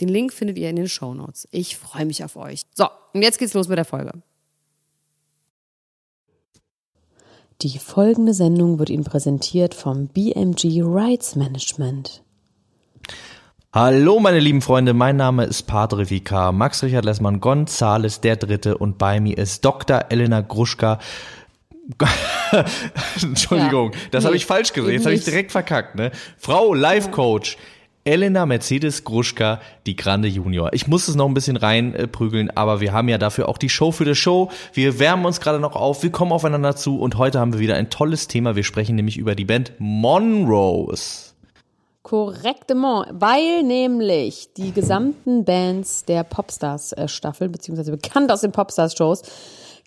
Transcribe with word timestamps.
Den 0.00 0.08
Link 0.08 0.32
findet 0.32 0.58
ihr 0.58 0.70
in 0.70 0.76
den 0.76 0.88
Show 0.88 1.12
Notes. 1.12 1.46
Ich 1.50 1.76
freue 1.76 2.06
mich 2.06 2.24
auf 2.24 2.36
euch. 2.36 2.62
So, 2.74 2.86
und 3.12 3.22
jetzt 3.22 3.38
geht's 3.38 3.54
los 3.54 3.68
mit 3.68 3.76
der 3.76 3.84
Folge. 3.84 4.12
Die 7.62 7.78
folgende 7.78 8.32
Sendung 8.32 8.78
wird 8.78 8.88
Ihnen 8.88 9.04
präsentiert 9.04 9.74
vom 9.74 10.08
BMG 10.08 10.80
Rights 10.82 11.36
Management. 11.36 12.22
Hallo 13.72 14.18
meine 14.18 14.40
lieben 14.40 14.62
Freunde, 14.62 14.94
mein 14.94 15.16
Name 15.16 15.44
ist 15.44 15.64
Padre 15.64 16.08
Vicar 16.10 16.50
Max 16.50 16.82
Richard 16.82 17.04
Lessmann 17.04 17.38
Gonzales 17.38 18.20
der 18.20 18.36
Dritte 18.36 18.78
und 18.78 18.98
bei 18.98 19.20
mir 19.20 19.38
ist 19.38 19.64
Dr. 19.64 20.06
Elena 20.08 20.40
Gruschka. 20.40 20.98
Entschuldigung, 23.22 23.92
ja, 23.92 23.98
das 24.10 24.24
nee, 24.24 24.28
habe 24.28 24.36
ich 24.36 24.46
falsch 24.46 24.72
gesehen, 24.72 24.94
jetzt 24.94 25.04
habe 25.04 25.14
ich 25.14 25.24
direkt 25.24 25.52
verkackt, 25.52 25.94
ne? 25.96 26.10
Frau 26.38 26.72
Life 26.72 27.10
Coach. 27.10 27.56
Ja. 27.56 27.79
Elena 28.04 28.46
Mercedes 28.46 29.04
Gruschka, 29.04 29.60
die 29.84 29.94
Grande 29.94 30.26
Junior. 30.26 30.72
Ich 30.72 30.86
muss 30.86 31.06
es 31.06 31.16
noch 31.16 31.26
ein 31.26 31.34
bisschen 31.34 31.58
reinprügeln, 31.58 32.50
aber 32.56 32.80
wir 32.80 32.92
haben 32.92 33.08
ja 33.10 33.18
dafür 33.18 33.48
auch 33.48 33.58
die 33.58 33.68
Show 33.68 33.92
für 33.92 34.06
die 34.06 34.14
Show. 34.14 34.50
Wir 34.72 34.98
wärmen 34.98 35.26
uns 35.26 35.40
gerade 35.40 35.60
noch 35.60 35.76
auf, 35.76 36.02
wir 36.02 36.10
kommen 36.10 36.32
aufeinander 36.32 36.76
zu 36.76 36.98
und 36.98 37.18
heute 37.18 37.38
haben 37.38 37.52
wir 37.52 37.60
wieder 37.60 37.74
ein 37.74 37.90
tolles 37.90 38.26
Thema. 38.26 38.56
Wir 38.56 38.64
sprechen 38.64 38.96
nämlich 38.96 39.18
über 39.18 39.34
die 39.34 39.44
Band 39.44 39.72
Monrose. 39.78 41.34
Korrektement, 42.02 43.08
weil 43.12 43.62
nämlich 43.62 44.48
die 44.56 44.72
gesamten 44.72 45.44
Bands 45.44 46.06
der 46.06 46.24
Popstars-Staffel, 46.24 47.48
äh, 47.48 47.50
beziehungsweise 47.50 47.90
bekannt 47.90 48.32
aus 48.32 48.40
den 48.40 48.52
Popstars-Shows, 48.52 49.22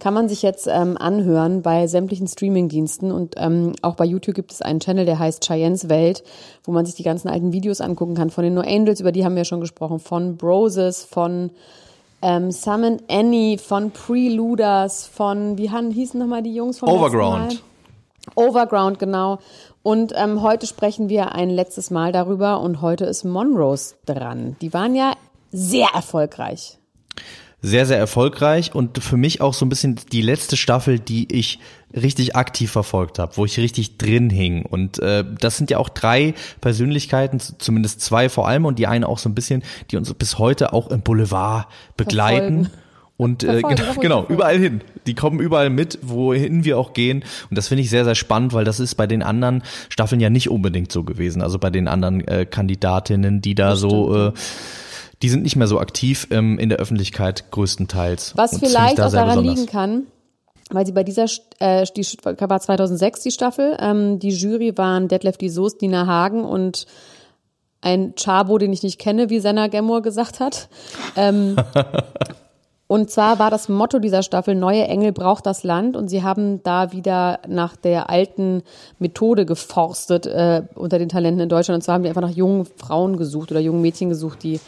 kann 0.04 0.14
man 0.14 0.28
sich 0.28 0.42
jetzt 0.42 0.68
ähm, 0.68 0.98
anhören 0.98 1.62
bei 1.62 1.88
sämtlichen 1.88 2.28
Streamingdiensten 2.28 3.10
und 3.10 3.36
ähm, 3.38 3.72
auch 3.82 3.96
bei 3.96 4.04
YouTube 4.04 4.36
gibt 4.36 4.52
es 4.52 4.62
einen 4.62 4.82
Channel, 4.82 5.06
der 5.06 5.18
heißt 5.18 5.46
Cheyennes 5.46 5.88
Welt, 5.88 6.26
wo 6.66 6.74
man 6.74 6.86
sich 6.86 6.96
die 6.96 7.04
ganzen 7.04 7.30
alten 7.30 7.54
Videos 7.54 7.80
angucken 7.80 8.14
kann 8.14 8.30
von 8.30 8.44
den 8.44 8.54
No 8.54 8.60
Angels, 8.60 9.00
über 9.00 9.14
die 9.14 9.24
haben 9.24 9.38
wir 9.38 9.46
schon 9.46 9.62
gesprochen, 9.62 10.00
von 10.00 10.36
Broses, 10.36 11.06
von 11.06 11.52
ähm, 12.22 12.52
Summon 12.52 12.98
Annie, 13.10 13.58
von 13.58 13.92
Preluders, 13.92 15.08
von, 15.08 15.58
wie 15.58 15.70
hießen 15.70 16.20
nochmal 16.20 16.44
die 16.44 16.54
Jungs 16.54 16.80
von 16.80 16.90
Overground. 16.90 17.64
Overground, 18.36 19.00
genau. 19.00 19.40
Und 19.84 20.12
ähm, 20.18 20.42
heute 20.42 20.68
sprechen 20.68 21.08
wir 21.08 21.32
ein 21.32 21.50
letztes 21.50 21.92
Mal 21.92 22.12
darüber 22.12 22.60
und 22.60 22.82
heute 22.82 23.06
ist 23.06 23.24
Monrose 23.24 23.96
dran. 24.06 24.58
Die 24.60 24.74
waren 24.74 24.96
ja 24.96 25.14
sehr 25.54 25.88
erfolgreich 25.94 26.78
sehr, 27.66 27.86
sehr 27.86 27.98
erfolgreich 27.98 28.76
und 28.76 29.02
für 29.02 29.16
mich 29.16 29.40
auch 29.40 29.54
so 29.54 29.66
ein 29.66 29.70
bisschen 29.70 29.96
die 30.12 30.22
letzte 30.22 30.58
Staffel, 30.58 31.00
die 31.00 31.34
ich 31.34 31.60
richtig 31.96 32.36
aktiv 32.36 32.70
verfolgt 32.70 33.20
habe, 33.20 33.38
wo 33.38 33.46
ich 33.46 33.58
richtig 33.58 33.98
drin 33.98 34.30
hing. 34.30 34.66
Und 34.66 35.00
äh, 35.00 35.24
das 35.40 35.58
sind 35.58 35.72
ja 35.72 35.78
auch 35.78 35.88
drei 35.88 36.34
Persönlichkeiten, 36.60 37.40
zumindest 37.40 38.02
zwei 38.02 38.28
vor 38.28 38.50
allem 38.50 38.66
und 38.66 38.80
die 38.80 38.88
eine 38.88 39.08
auch 39.08 39.18
so 39.18 39.30
ein 39.30 39.36
bisschen, 39.36 39.64
die 39.90 39.98
uns 39.98 40.14
bis 40.14 40.38
heute 40.38 40.74
auch 40.74 40.92
im 40.92 41.02
Boulevard 41.02 41.68
begleiten. 41.96 42.66
Verfolgen. 42.66 42.84
Und 43.16 43.44
äh, 43.44 43.62
genau, 43.62 43.94
genau 44.02 44.26
überall 44.28 44.58
hin. 44.58 44.82
Die 45.06 45.14
kommen 45.14 45.40
überall 45.40 45.70
mit, 45.70 46.00
wohin 46.02 46.66
wir 46.66 46.78
auch 46.78 46.94
gehen. 46.94 47.24
Und 47.50 47.58
das 47.58 47.70
finde 47.70 47.84
ich 47.84 47.90
sehr, 47.90 48.04
sehr 48.04 48.16
spannend, 48.16 48.54
weil 48.54 48.66
das 48.66 48.82
ist 48.82 48.96
bei 48.96 49.08
den 49.08 49.22
anderen 49.22 49.64
Staffeln 49.88 50.20
ja 50.20 50.30
nicht 50.30 50.50
unbedingt 50.50 50.92
so 50.92 51.04
gewesen. 51.04 51.42
Also 51.42 51.60
bei 51.60 51.70
den 51.70 51.88
anderen 51.88 52.28
äh, 52.28 52.46
Kandidatinnen, 52.46 53.40
die 53.40 53.56
da 53.56 53.76
so 53.76 54.30
äh, 54.30 54.34
die 55.24 55.30
sind 55.30 55.44
nicht 55.44 55.56
mehr 55.56 55.68
so 55.68 55.80
aktiv 55.80 56.28
ähm, 56.32 56.60
in 56.60 56.68
der 56.68 56.80
Öffentlichkeit 56.80 57.50
größtenteils. 57.50 58.34
Was 58.36 58.60
vielleicht 58.60 59.00
da 59.00 59.08
auch 59.08 59.12
daran 59.12 59.30
besonders. 59.30 59.56
liegen 59.56 59.72
kann, 59.72 60.04
weil 60.70 60.86
sie 60.86 60.92
bei 60.92 61.04
dieser, 61.04 61.26
äh, 61.60 61.86
die 61.96 62.06
war 62.26 62.60
2006 62.60 63.22
die 63.22 63.32
Staffel, 63.32 63.78
ähm, 63.80 64.20
die 64.20 64.32
Jury 64.32 64.78
waren 64.78 65.08
Detlef 65.08 65.38
die 65.38 65.50
Soest, 65.50 65.82
Nina 65.82 66.08
Hagen 66.08 66.44
und 66.44 66.86
ein 67.80 68.16
Chabo, 68.16 68.58
den 68.58 68.74
ich 68.74 68.84
nicht 68.84 69.00
kenne, 69.00 69.30
wie 69.30 69.40
Senna 69.40 69.68
Gemmour 69.68 70.02
gesagt 70.02 70.42
hat. 70.42 70.68
Ähm, 71.16 71.56
und 72.88 73.10
zwar 73.10 73.40
war 73.40 73.50
das 73.50 73.70
Motto 73.70 74.00
dieser 74.00 74.24
Staffel, 74.24 74.56
neue 74.56 74.84
Engel 74.88 75.14
braucht 75.14 75.46
das 75.46 75.64
Land. 75.64 75.96
Und 75.96 76.10
sie 76.10 76.24
haben 76.24 76.64
da 76.64 76.92
wieder 76.92 77.40
nach 77.48 77.78
der 77.78 78.10
alten 78.10 78.64
Methode 79.00 79.46
geforstet 79.46 80.26
äh, 80.26 80.64
unter 80.76 81.00
den 81.00 81.10
Talenten 81.10 81.42
in 81.42 81.50
Deutschland. 81.50 81.78
Und 81.78 81.82
zwar 81.82 81.96
haben 81.96 82.04
die 82.04 82.10
einfach 82.10 82.22
nach 82.22 82.30
jungen 82.30 82.66
Frauen 82.66 83.18
gesucht 83.18 83.52
oder 83.52 83.60
jungen 83.60 83.82
Mädchen 83.82 84.10
gesucht, 84.10 84.44
die 84.44 84.60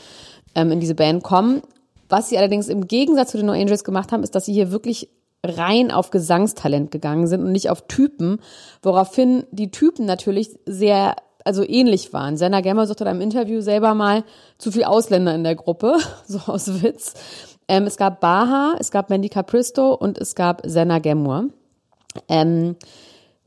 ähm, 0.55 0.71
in 0.71 0.79
diese 0.79 0.95
Band 0.95 1.23
kommen. 1.23 1.61
Was 2.09 2.29
sie 2.29 2.37
allerdings 2.37 2.67
im 2.67 2.87
Gegensatz 2.87 3.31
zu 3.31 3.37
den 3.37 3.47
No 3.47 3.53
Angels 3.53 3.83
gemacht 3.83 4.11
haben, 4.11 4.23
ist, 4.23 4.35
dass 4.35 4.45
sie 4.45 4.53
hier 4.53 4.71
wirklich 4.71 5.09
rein 5.43 5.91
auf 5.91 6.09
Gesangstalent 6.09 6.91
gegangen 6.91 7.27
sind 7.27 7.41
und 7.41 7.51
nicht 7.51 7.69
auf 7.69 7.87
Typen, 7.87 8.39
woraufhin 8.81 9.45
die 9.51 9.71
Typen 9.71 10.05
natürlich 10.05 10.57
sehr 10.65 11.15
also 11.43 11.63
ähnlich 11.63 12.11
waren. 12.11 12.37
Senna 12.37 12.61
Gemmer 12.61 12.87
suchte 12.87 13.03
in 13.03 13.09
einem 13.09 13.21
Interview 13.21 13.61
selber 13.61 13.93
mal 13.93 14.23
zu 14.57 14.71
viel 14.71 14.83
Ausländer 14.83 15.33
in 15.35 15.43
der 15.43 15.55
Gruppe, 15.55 15.97
so 16.27 16.39
aus 16.51 16.81
Witz. 16.81 17.13
Ähm, 17.67 17.83
es 17.83 17.97
gab 17.97 18.19
Baha, 18.19 18.75
es 18.79 18.91
gab 18.91 19.09
Mandy 19.09 19.29
Capristo 19.29 19.93
und 19.93 20.17
es 20.17 20.35
gab 20.35 20.61
Senna 20.65 20.99
Gemur. 20.99 21.49
Ähm, 22.29 22.75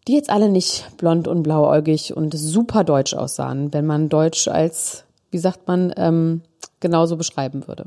die 0.06 0.14
jetzt 0.14 0.30
alle 0.30 0.48
nicht 0.48 0.86
blond 0.96 1.28
und 1.28 1.42
blauäugig 1.42 2.16
und 2.16 2.32
super 2.34 2.82
deutsch 2.82 3.14
aussahen, 3.14 3.72
wenn 3.74 3.84
man 3.84 4.08
Deutsch 4.08 4.48
als, 4.48 5.04
wie 5.30 5.38
sagt 5.38 5.66
man, 5.68 5.92
ähm, 5.96 6.42
genauso 6.80 7.16
beschreiben 7.16 7.66
würde. 7.66 7.86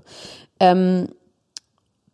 Ähm, 0.60 1.10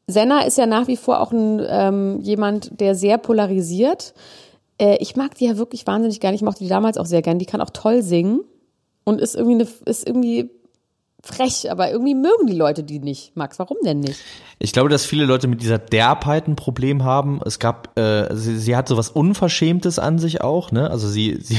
Senna 0.08 0.42
ist 0.42 0.58
ja 0.58 0.66
nach 0.66 0.88
wie 0.88 0.98
vor 0.98 1.20
auch 1.20 1.32
ein, 1.32 1.62
ähm, 1.68 2.22
jemand, 2.22 2.80
der 2.80 2.96
sehr 2.96 3.18
polarisiert. 3.18 4.14
Äh, 4.78 4.98
ich 5.00 5.16
mag 5.16 5.36
die 5.36 5.46
ja 5.46 5.58
wirklich 5.58 5.86
wahnsinnig 5.86 6.20
gerne. 6.20 6.36
Ich 6.36 6.42
mochte 6.42 6.64
die 6.64 6.70
damals 6.70 6.98
auch 6.98 7.06
sehr 7.06 7.22
gern. 7.22 7.40
Die 7.40 7.46
kann 7.46 7.62
auch 7.62 7.72
toll 7.72 8.02
singen 8.02 8.42
und 9.04 9.20
ist 9.20 9.36
irgendwie 9.36 9.56
eine, 9.56 9.68
ist 9.86 10.08
irgendwie 10.08 10.50
frech, 11.22 11.70
aber 11.72 11.92
irgendwie 11.92 12.16
mögen 12.16 12.48
die 12.48 12.56
Leute 12.56 12.84
die 12.84 13.00
nicht. 13.00 13.36
Max, 13.36 13.60
warum 13.60 13.78
denn 13.84 14.00
nicht? 14.00 14.20
Ich 14.60 14.74
glaube, 14.74 14.90
dass 14.90 15.06
viele 15.06 15.26
Leute 15.26 15.48
mit 15.48 15.62
dieser 15.62 15.78
Derbheit 15.78 16.48
ein 16.48 16.56
Problem 16.56 17.04
haben. 17.04 17.42
Es 17.46 17.60
gab, 17.60 17.96
äh, 17.98 18.36
sie, 18.36 18.58
sie 18.58 18.76
hat 18.76 18.88
so 18.88 18.98
was 18.98 19.10
Unverschämtes 19.10 20.00
an 20.00 20.18
sich 20.18 20.42
auch, 20.42 20.72
ne? 20.72 20.90
Also 20.90 21.08
sie, 21.08 21.38
sie, 21.42 21.58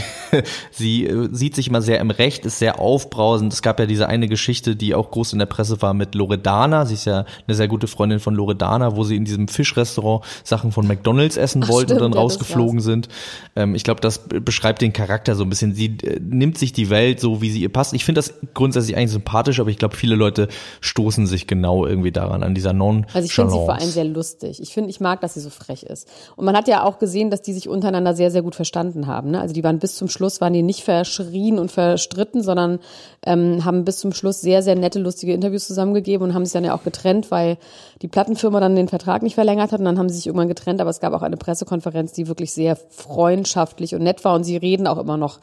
sie 0.72 1.06
äh, 1.06 1.28
sieht 1.30 1.54
sich 1.54 1.68
immer 1.68 1.80
sehr 1.80 2.00
im 2.00 2.10
Recht, 2.10 2.44
ist 2.44 2.58
sehr 2.58 2.80
aufbrausend. 2.80 3.52
Es 3.52 3.62
gab 3.62 3.78
ja 3.78 3.86
diese 3.86 4.08
eine 4.08 4.26
Geschichte, 4.26 4.74
die 4.74 4.96
auch 4.96 5.12
groß 5.12 5.32
in 5.32 5.38
der 5.38 5.46
Presse 5.46 5.80
war 5.80 5.94
mit 5.94 6.16
Loredana. 6.16 6.86
Sie 6.86 6.94
ist 6.94 7.04
ja 7.04 7.24
eine 7.46 7.54
sehr 7.54 7.68
gute 7.68 7.86
Freundin 7.86 8.18
von 8.18 8.34
Loredana, 8.34 8.96
wo 8.96 9.04
sie 9.04 9.14
in 9.14 9.24
diesem 9.24 9.46
Fischrestaurant 9.46 10.24
Sachen 10.42 10.72
von 10.72 10.88
McDonalds 10.88 11.36
essen 11.36 11.62
Ach, 11.64 11.68
wollten 11.68 11.90
stimmt, 11.90 12.00
und 12.00 12.10
dann 12.10 12.18
ja, 12.18 12.20
rausgeflogen 12.20 12.80
sind. 12.80 13.08
Ähm, 13.54 13.76
ich 13.76 13.84
glaube, 13.84 14.00
das 14.00 14.26
beschreibt 14.28 14.82
den 14.82 14.92
Charakter 14.92 15.36
so 15.36 15.44
ein 15.44 15.50
bisschen. 15.50 15.72
Sie 15.72 15.98
äh, 16.02 16.18
nimmt 16.18 16.58
sich 16.58 16.72
die 16.72 16.90
Welt 16.90 17.20
so, 17.20 17.40
wie 17.42 17.50
sie 17.50 17.60
ihr 17.60 17.72
passt. 17.72 17.94
Ich 17.94 18.04
finde 18.04 18.18
das 18.18 18.34
grundsätzlich 18.54 18.96
eigentlich 18.96 19.12
sympathisch, 19.12 19.60
aber 19.60 19.70
ich 19.70 19.78
glaube, 19.78 19.94
viele 19.94 20.16
Leute 20.16 20.48
stoßen 20.80 21.28
sich 21.28 21.46
genau 21.46 21.86
irgendwie 21.86 22.10
daran, 22.10 22.42
an 22.42 22.56
dieser 22.56 22.72
non 22.92 23.06
Also 23.12 23.26
ich 23.26 23.32
finde 23.32 23.52
sie 23.52 23.58
vor 23.58 23.74
allem 23.74 23.90
sehr 23.90 24.04
lustig. 24.04 24.60
Ich 24.60 24.74
finde, 24.74 24.90
ich 24.90 25.00
mag, 25.00 25.20
dass 25.20 25.34
sie 25.34 25.40
so 25.40 25.50
frech 25.50 25.82
ist. 25.82 26.08
Und 26.36 26.44
man 26.44 26.56
hat 26.56 26.68
ja 26.68 26.84
auch 26.84 26.98
gesehen, 26.98 27.30
dass 27.30 27.42
die 27.42 27.52
sich 27.52 27.68
untereinander 27.68 28.14
sehr, 28.14 28.30
sehr 28.30 28.42
gut 28.42 28.54
verstanden 28.54 29.06
haben. 29.06 29.30
Ne? 29.30 29.40
Also 29.40 29.54
die 29.54 29.64
waren 29.64 29.78
bis 29.78 29.96
zum 29.96 30.08
Schluss, 30.08 30.40
waren 30.40 30.52
die 30.52 30.62
nicht 30.62 30.84
verschrien 30.84 31.58
und 31.58 31.70
verstritten, 31.70 32.42
sondern 32.42 32.78
ähm, 33.24 33.64
haben 33.64 33.84
bis 33.84 33.98
zum 33.98 34.12
Schluss 34.12 34.40
sehr, 34.40 34.62
sehr 34.62 34.74
nette, 34.74 34.98
lustige 34.98 35.32
Interviews 35.32 35.66
zusammengegeben 35.66 36.28
und 36.28 36.34
haben 36.34 36.44
sich 36.44 36.52
dann 36.52 36.64
ja 36.64 36.74
auch 36.74 36.84
getrennt, 36.84 37.30
weil 37.30 37.58
die 38.02 38.08
Plattenfirma 38.08 38.60
dann 38.60 38.76
den 38.76 38.88
Vertrag 38.88 39.22
nicht 39.22 39.34
verlängert 39.34 39.72
hat 39.72 39.80
und 39.80 39.84
dann 39.84 39.98
haben 39.98 40.08
sie 40.08 40.16
sich 40.16 40.26
irgendwann 40.26 40.48
getrennt. 40.48 40.80
Aber 40.80 40.90
es 40.90 41.00
gab 41.00 41.12
auch 41.12 41.22
eine 41.22 41.36
Pressekonferenz, 41.36 42.12
die 42.12 42.28
wirklich 42.28 42.52
sehr 42.52 42.76
freundschaftlich 42.76 43.94
und 43.94 44.02
nett 44.02 44.24
war 44.24 44.34
und 44.34 44.44
sie 44.44 44.56
reden 44.56 44.86
auch 44.86 44.98
immer 44.98 45.16
noch 45.16 45.40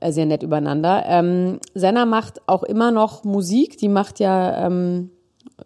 äh, 0.00 0.12
sehr 0.12 0.26
nett 0.26 0.42
übereinander. 0.42 1.04
Ähm, 1.06 1.58
Senna 1.74 2.06
macht 2.06 2.40
auch 2.46 2.62
immer 2.62 2.90
noch 2.90 3.24
Musik. 3.24 3.78
Die 3.78 3.88
macht 3.88 4.20
ja 4.20 4.66
ähm, 4.66 5.10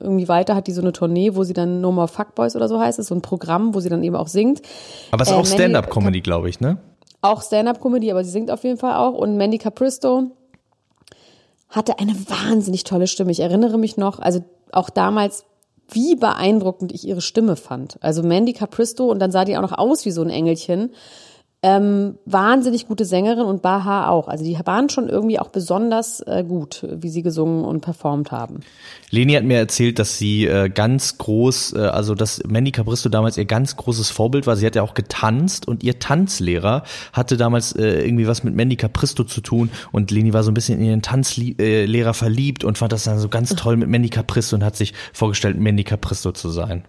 irgendwie 0.00 0.28
weiter, 0.28 0.54
hat 0.54 0.66
die 0.66 0.72
so 0.72 0.80
eine 0.80 0.92
Tournee, 0.92 1.34
wo 1.34 1.44
sie 1.44 1.52
dann 1.52 1.80
No 1.80 1.92
More 1.92 2.08
Fuckboys 2.08 2.56
oder 2.56 2.68
so 2.68 2.80
heißt. 2.80 2.98
Ist 2.98 3.08
so 3.08 3.14
ein 3.14 3.22
Programm, 3.22 3.74
wo 3.74 3.80
sie 3.80 3.88
dann 3.88 4.02
eben 4.02 4.16
auch 4.16 4.28
singt. 4.28 4.62
Aber 5.10 5.22
es 5.22 5.28
ist 5.28 5.34
äh, 5.34 5.38
auch 5.38 5.46
Stand-Up-Comedy, 5.46 6.20
glaube 6.20 6.48
ich, 6.48 6.60
ne? 6.60 6.78
Auch 7.20 7.42
Stand-Up-Comedy, 7.42 8.10
aber 8.10 8.24
sie 8.24 8.30
singt 8.30 8.50
auf 8.50 8.64
jeden 8.64 8.78
Fall 8.78 8.94
auch. 8.94 9.14
Und 9.14 9.36
Mandy 9.36 9.58
Capristo 9.58 10.32
hatte 11.68 11.98
eine 11.98 12.14
wahnsinnig 12.14 12.84
tolle 12.84 13.06
Stimme. 13.06 13.30
Ich 13.30 13.40
erinnere 13.40 13.78
mich 13.78 13.96
noch, 13.96 14.18
also 14.18 14.44
auch 14.72 14.90
damals 14.90 15.44
wie 15.94 16.16
beeindruckend 16.16 16.92
ich 16.92 17.06
ihre 17.06 17.20
Stimme 17.20 17.56
fand. 17.56 17.98
Also 18.00 18.22
Mandy 18.22 18.52
Capristo 18.52 19.10
und 19.10 19.18
dann 19.18 19.30
sah 19.30 19.44
die 19.44 19.56
auch 19.56 19.62
noch 19.62 19.76
aus 19.76 20.04
wie 20.04 20.10
so 20.10 20.22
ein 20.22 20.30
Engelchen. 20.30 20.92
Ähm, 21.64 22.18
wahnsinnig 22.24 22.88
gute 22.88 23.04
Sängerin 23.04 23.44
und 23.44 23.62
Baha 23.62 24.08
auch. 24.08 24.26
Also 24.26 24.44
die 24.44 24.58
waren 24.64 24.88
schon 24.88 25.08
irgendwie 25.08 25.38
auch 25.38 25.50
besonders 25.50 26.18
äh, 26.26 26.42
gut, 26.42 26.84
wie 26.90 27.08
sie 27.08 27.22
gesungen 27.22 27.64
und 27.64 27.82
performt 27.82 28.32
haben. 28.32 28.60
Leni 29.10 29.34
hat 29.34 29.44
mir 29.44 29.58
erzählt, 29.58 30.00
dass 30.00 30.18
sie 30.18 30.46
äh, 30.46 30.68
ganz 30.68 31.18
groß, 31.18 31.74
äh, 31.74 31.78
also 31.82 32.16
dass 32.16 32.42
Mandy 32.48 32.72
Cabristo 32.72 33.08
damals 33.08 33.36
ihr 33.38 33.44
ganz 33.44 33.76
großes 33.76 34.10
Vorbild 34.10 34.48
war. 34.48 34.56
Sie 34.56 34.66
hat 34.66 34.74
ja 34.74 34.82
auch 34.82 34.94
getanzt 34.94 35.68
und 35.68 35.84
ihr 35.84 36.00
Tanzlehrer 36.00 36.82
hatte 37.12 37.36
damals 37.36 37.76
äh, 37.76 38.04
irgendwie 38.04 38.26
was 38.26 38.42
mit 38.42 38.56
Mandy 38.56 38.74
Capristo 38.74 39.22
zu 39.22 39.40
tun 39.40 39.70
und 39.92 40.10
Leni 40.10 40.32
war 40.32 40.42
so 40.42 40.50
ein 40.50 40.54
bisschen 40.54 40.80
in 40.80 40.86
ihren 40.86 41.02
Tanzlehrer 41.02 42.12
verliebt 42.12 42.64
und 42.64 42.76
fand 42.76 42.90
das 42.90 43.04
dann 43.04 43.20
so 43.20 43.28
ganz 43.28 43.54
toll 43.54 43.76
mit 43.76 43.88
Mandy 43.88 44.08
Capristo 44.08 44.56
und 44.56 44.64
hat 44.64 44.74
sich 44.74 44.94
vorgestellt, 45.12 45.60
Mandy 45.60 45.84
Capristo 45.84 46.32
zu 46.32 46.48
sein. 46.48 46.82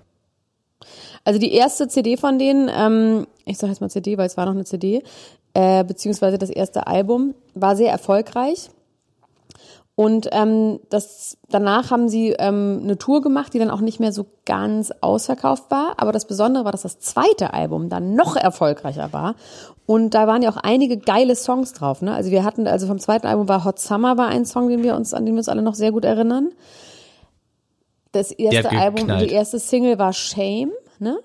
Also 1.23 1.39
die 1.39 1.53
erste 1.53 1.87
CD 1.87 2.17
von 2.17 2.37
denen, 2.37 2.69
ähm, 2.73 3.27
ich 3.45 3.57
sage 3.57 3.71
jetzt 3.71 3.79
mal 3.79 3.89
CD, 3.89 4.17
weil 4.17 4.27
es 4.27 4.37
war 4.37 4.45
noch 4.45 4.53
eine 4.53 4.65
CD, 4.65 5.03
äh, 5.53 5.83
beziehungsweise 5.83 6.37
das 6.37 6.49
erste 6.49 6.87
Album, 6.87 7.33
war 7.53 7.75
sehr 7.75 7.91
erfolgreich. 7.91 8.69
Und 9.95 10.27
ähm, 10.31 10.79
das, 10.89 11.37
danach 11.49 11.91
haben 11.91 12.09
sie 12.09 12.29
ähm, 12.39 12.81
eine 12.83 12.97
Tour 12.97 13.21
gemacht, 13.21 13.53
die 13.53 13.59
dann 13.59 13.69
auch 13.69 13.79
nicht 13.79 13.99
mehr 13.99 14.11
so 14.11 14.25
ganz 14.43 14.91
ausverkauft 15.01 15.69
war. 15.69 15.93
Aber 15.97 16.11
das 16.11 16.25
Besondere 16.25 16.65
war, 16.65 16.71
dass 16.71 16.81
das 16.81 16.99
zweite 16.99 17.53
Album 17.53 17.89
dann 17.89 18.15
noch 18.15 18.35
erfolgreicher 18.35 19.13
war. 19.13 19.35
Und 19.85 20.15
da 20.15 20.25
waren 20.25 20.41
ja 20.41 20.49
auch 20.49 20.57
einige 20.57 20.97
geile 20.97 21.35
Songs 21.35 21.73
drauf. 21.73 22.01
Ne? 22.01 22.11
Also 22.11 22.31
wir 22.31 22.43
hatten, 22.43 22.65
also 22.65 22.87
vom 22.87 22.97
zweiten 22.97 23.27
Album 23.27 23.47
war 23.47 23.65
Hot 23.65 23.77
Summer 23.77 24.17
war 24.17 24.29
ein 24.29 24.45
Song, 24.45 24.67
den 24.67 24.81
wir 24.81 24.95
uns, 24.95 25.13
an 25.13 25.25
den 25.27 25.35
wir 25.35 25.39
uns 25.39 25.49
alle 25.49 25.61
noch 25.61 25.75
sehr 25.75 25.91
gut 25.91 26.05
erinnern. 26.05 26.49
Das 28.11 28.31
erste 28.31 28.71
Album, 28.71 29.07
die 29.19 29.29
erste 29.29 29.59
Single 29.59 29.99
war 29.99 30.13
Shame 30.13 30.71
ne? 31.03 31.19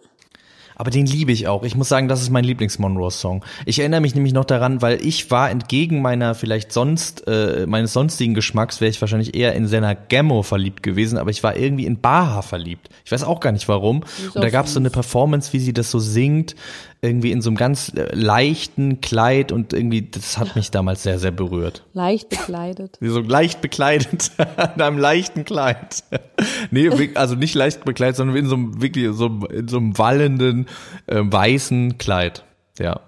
Aber 0.79 0.91
den 0.91 1.07
liebe 1.07 1.33
ich 1.33 1.49
auch. 1.49 1.65
Ich 1.65 1.75
muss 1.75 1.89
sagen, 1.89 2.07
das 2.07 2.23
ist 2.23 2.31
mein 2.31 2.45
Lieblings-Monroe-Song. 2.45 3.45
Ich 3.67 3.81
erinnere 3.81 4.01
mich 4.01 4.15
nämlich 4.15 4.33
noch 4.33 4.45
daran, 4.45 4.81
weil 4.81 5.05
ich 5.05 5.29
war 5.31 5.51
entgegen 5.51 6.01
meiner 6.01 6.37
vielleicht 6.37 6.73
sonst, 6.73 7.27
äh, 7.27 7.67
meines 7.67 7.93
sonstigen 7.93 8.35
Geschmacks, 8.35 8.81
wäre 8.81 8.91
ich 8.91 9.01
wahrscheinlich 9.01 9.35
eher 9.35 9.55
in 9.55 9.67
Senna 9.67 9.95
Gemmo 9.95 10.45
verliebt 10.45 10.85
gewesen, 10.85 11.19
aber 11.19 11.31
ich 11.31 11.43
war 11.43 11.57
irgendwie 11.57 11.85
in 11.85 12.01
Baha 12.01 12.43
verliebt. 12.43 12.89
Ich 13.05 13.11
weiß 13.11 13.25
auch 13.25 13.41
gar 13.41 13.51
nicht 13.51 13.69
warum. 13.69 14.05
Und 14.35 14.43
da 14.43 14.51
gab 14.51 14.67
es 14.67 14.75
so 14.75 14.81
eine 14.81 14.91
Performance, 14.91 15.53
wie 15.53 15.59
sie 15.59 15.73
das 15.73 15.91
so 15.91 15.99
singt 15.99 16.55
irgendwie 17.01 17.31
in 17.31 17.43
so 17.43 17.51
einem 17.51 17.57
ganz 17.57 17.93
äh, 17.95 18.13
leichten 18.15 19.01
Kleid 19.01 19.53
und 19.53 19.73
irgendwie, 19.73 20.03
das 20.03 20.37
hat 20.37 20.57
mich 20.57 20.71
damals 20.73 21.05
sehr, 21.05 21.19
sehr 21.19 21.31
berührt. 21.31 21.85
Leicht 21.93 22.29
bekleidet. 22.29 22.97
Wie 23.01 23.09
so 23.09 23.21
leicht 23.21 23.61
bekleidet, 23.61 24.33
in 24.75 24.83
einem 24.83 24.99
leichten 24.99 25.45
Kleid. 25.45 26.03
nee, 26.73 26.91
also 27.15 27.37
nicht 27.37 27.55
leicht 27.55 27.85
bekleidet, 27.85 28.17
sondern 28.17 28.37
in 28.37 28.47
so 28.47 28.57
einem, 28.57 28.83
wirklich 28.83 29.09
so, 29.13 29.27
in 29.27 29.69
so 29.69 29.77
einem 29.77 29.97
wallenden, 29.97 30.67
äh, 31.06 31.20
weißen 31.20 31.99
Kleid. 31.99 32.44
Ja. 32.79 33.00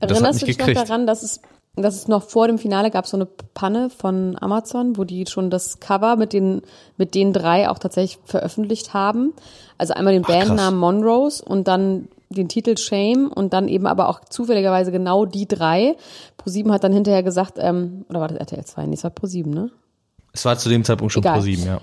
Und 0.00 0.10
Erinnerst 0.10 0.42
du 0.42 0.46
dich 0.46 0.58
gekriegt. 0.58 0.78
noch 0.78 0.86
daran, 0.86 1.06
dass 1.06 1.22
es 1.22 1.40
dass 1.74 1.94
es 1.94 2.06
noch 2.06 2.24
vor 2.24 2.48
dem 2.48 2.58
Finale 2.58 2.90
gab 2.90 3.06
so 3.06 3.16
eine 3.16 3.24
Panne 3.24 3.88
von 3.88 4.36
Amazon, 4.38 4.98
wo 4.98 5.04
die 5.04 5.24
schon 5.26 5.48
das 5.48 5.80
Cover 5.80 6.16
mit 6.16 6.34
den 6.34 6.60
mit 6.98 7.14
den 7.14 7.32
drei 7.32 7.70
auch 7.70 7.78
tatsächlich 7.78 8.18
veröffentlicht 8.26 8.92
haben. 8.92 9.32
Also 9.78 9.94
einmal 9.94 10.12
den 10.12 10.24
Ach, 10.24 10.28
Bandnamen 10.28 10.78
Monrose 10.78 11.42
und 11.42 11.68
dann 11.68 12.08
den 12.28 12.48
Titel 12.48 12.76
Shame 12.76 13.30
und 13.34 13.52
dann 13.52 13.68
eben 13.68 13.86
aber 13.86 14.08
auch 14.08 14.20
zufälligerweise 14.20 14.92
genau 14.92 15.24
die 15.24 15.48
drei. 15.48 15.96
ProSieben 16.36 16.72
hat 16.72 16.84
dann 16.84 16.92
hinterher 16.92 17.22
gesagt, 17.22 17.54
ähm, 17.58 18.04
oder 18.08 18.20
war 18.20 18.28
das 18.28 18.38
RTL 18.38 18.64
2? 18.64 18.86
Nee, 18.86 18.94
es 18.94 19.04
war 19.04 19.10
ProSieben, 19.10 19.52
ne? 19.52 19.70
Es 20.32 20.44
war 20.44 20.56
zu 20.58 20.68
dem 20.68 20.84
Zeitpunkt 20.84 21.12
schon 21.12 21.22
ProSieben, 21.22 21.66
ja. 21.66 21.80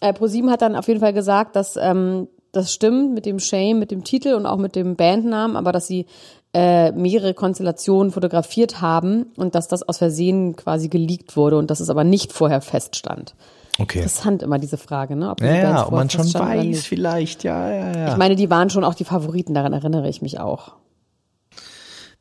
Äh, 0.00 0.12
ProSieben 0.12 0.50
hat 0.50 0.62
dann 0.62 0.76
auf 0.76 0.88
jeden 0.88 1.00
Fall 1.00 1.12
gesagt, 1.12 1.56
dass 1.56 1.76
ähm, 1.76 2.28
das 2.58 2.72
stimmt 2.72 3.14
mit 3.14 3.24
dem 3.24 3.38
Shame, 3.38 3.78
mit 3.78 3.90
dem 3.90 4.04
Titel 4.04 4.34
und 4.34 4.44
auch 4.44 4.58
mit 4.58 4.76
dem 4.76 4.96
Bandnamen, 4.96 5.56
aber 5.56 5.72
dass 5.72 5.86
sie 5.86 6.06
äh, 6.52 6.92
mehrere 6.92 7.34
Konstellationen 7.34 8.12
fotografiert 8.12 8.80
haben 8.80 9.26
und 9.36 9.54
dass 9.54 9.68
das 9.68 9.82
aus 9.82 9.98
Versehen 9.98 10.56
quasi 10.56 10.88
geleakt 10.88 11.36
wurde 11.36 11.56
und 11.56 11.70
dass 11.70 11.80
es 11.80 11.88
aber 11.88 12.04
nicht 12.04 12.32
vorher 12.32 12.60
feststand. 12.60 13.34
Okay. 13.78 13.98
Interessant 13.98 14.42
immer 14.42 14.58
diese 14.58 14.76
Frage, 14.76 15.14
ne? 15.14 15.30
Ob 15.30 15.40
ja, 15.40 15.54
ja, 15.54 15.86
ob 15.86 15.92
man 15.92 16.10
schon 16.10 16.34
weiß, 16.34 16.84
vielleicht, 16.84 17.44
ja, 17.44 17.70
ja, 17.72 17.96
ja. 17.96 18.08
Ich 18.08 18.16
meine, 18.16 18.34
die 18.34 18.50
waren 18.50 18.70
schon 18.70 18.82
auch 18.82 18.94
die 18.94 19.04
Favoriten, 19.04 19.54
daran 19.54 19.72
erinnere 19.72 20.08
ich 20.08 20.20
mich 20.20 20.40
auch. 20.40 20.72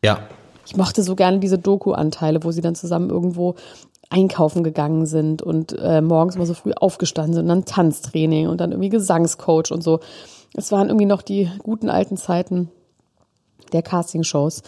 Ja. 0.04 0.20
Ich 0.68 0.76
mochte 0.76 1.02
so 1.02 1.16
gerne 1.16 1.40
diese 1.40 1.58
Doku-Anteile, 1.58 2.44
wo 2.44 2.52
sie 2.52 2.62
dann 2.62 2.76
zusammen 2.76 3.10
irgendwo 3.10 3.56
einkaufen 4.10 4.64
gegangen 4.64 5.06
sind 5.06 5.42
und 5.42 5.78
äh, 5.78 6.02
morgens 6.02 6.36
immer 6.36 6.46
so 6.46 6.54
früh 6.54 6.72
aufgestanden 6.74 7.34
sind 7.34 7.44
und 7.44 7.50
dann 7.50 7.66
Tanztraining 7.66 8.48
und 8.48 8.62
dann 8.62 8.72
irgendwie 8.72 8.90
Gesangscoach 8.90 9.72
und 9.72 9.84
so. 9.84 10.00
Es 10.54 10.72
waren 10.72 10.88
irgendwie 10.88 11.06
noch 11.06 11.22
die 11.22 11.50
guten 11.62 11.90
alten 11.90 12.18
Zeiten 12.18 12.70
der 13.74 13.82
Castingshows. 13.82 14.64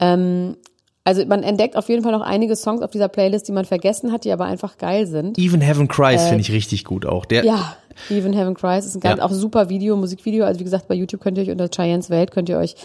Ähm, 0.00 0.56
also 1.04 1.24
man 1.26 1.42
entdeckt 1.42 1.76
auf 1.76 1.88
jeden 1.88 2.02
Fall 2.02 2.12
noch 2.12 2.22
einige 2.22 2.54
Songs 2.54 2.82
auf 2.82 2.90
dieser 2.90 3.08
Playlist, 3.08 3.48
die 3.48 3.52
man 3.52 3.64
vergessen 3.64 4.12
hat, 4.12 4.24
die 4.24 4.32
aber 4.32 4.44
einfach 4.44 4.78
geil 4.78 5.06
sind. 5.06 5.38
Even 5.38 5.60
Heaven 5.60 5.88
Cries 5.88 6.22
äh, 6.22 6.28
finde 6.28 6.42
ich 6.42 6.52
richtig 6.52 6.84
gut 6.84 7.06
auch. 7.06 7.24
Der 7.24 7.44
ja, 7.44 7.76
Even 8.08 8.32
Heaven 8.32 8.54
Cries 8.54 8.86
ist 8.86 8.96
ein 8.96 9.00
ganz 9.00 9.18
ja. 9.18 9.24
auch 9.24 9.32
super 9.32 9.68
Video, 9.68 9.96
Musikvideo. 9.96 10.44
Also 10.44 10.60
wie 10.60 10.64
gesagt, 10.64 10.88
bei 10.88 10.94
YouTube 10.94 11.20
könnt 11.20 11.38
ihr 11.38 11.44
euch 11.44 11.50
unter 11.50 11.68
Cheyennes 11.68 12.10
Welt 12.10 12.30
könnt 12.30 12.48
ihr 12.48 12.58
euch 12.58 12.76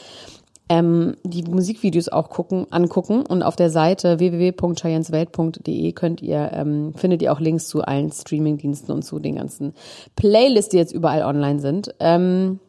ähm, 0.69 1.15
die 1.23 1.43
Musikvideos 1.43 2.09
auch 2.09 2.29
gucken, 2.29 2.67
angucken 2.71 3.25
und 3.25 3.43
auf 3.43 3.55
der 3.55 3.69
Seite 3.69 4.19
www.cheyenneswelt.de 4.19 5.91
könnt 5.93 6.21
ihr 6.21 6.51
ähm, 6.53 6.93
findet 6.95 7.21
ihr 7.21 7.31
auch 7.31 7.39
Links 7.39 7.67
zu 7.67 7.81
allen 7.81 8.11
Streamingdiensten 8.11 8.93
und 8.93 9.03
zu 9.03 9.19
den 9.19 9.35
ganzen 9.35 9.73
Playlists, 10.15 10.69
die 10.69 10.77
jetzt 10.77 10.93
überall 10.93 11.23
online 11.23 11.59
sind. 11.59 11.93
Ähm, 11.99 12.59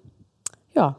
ja, 0.75 0.97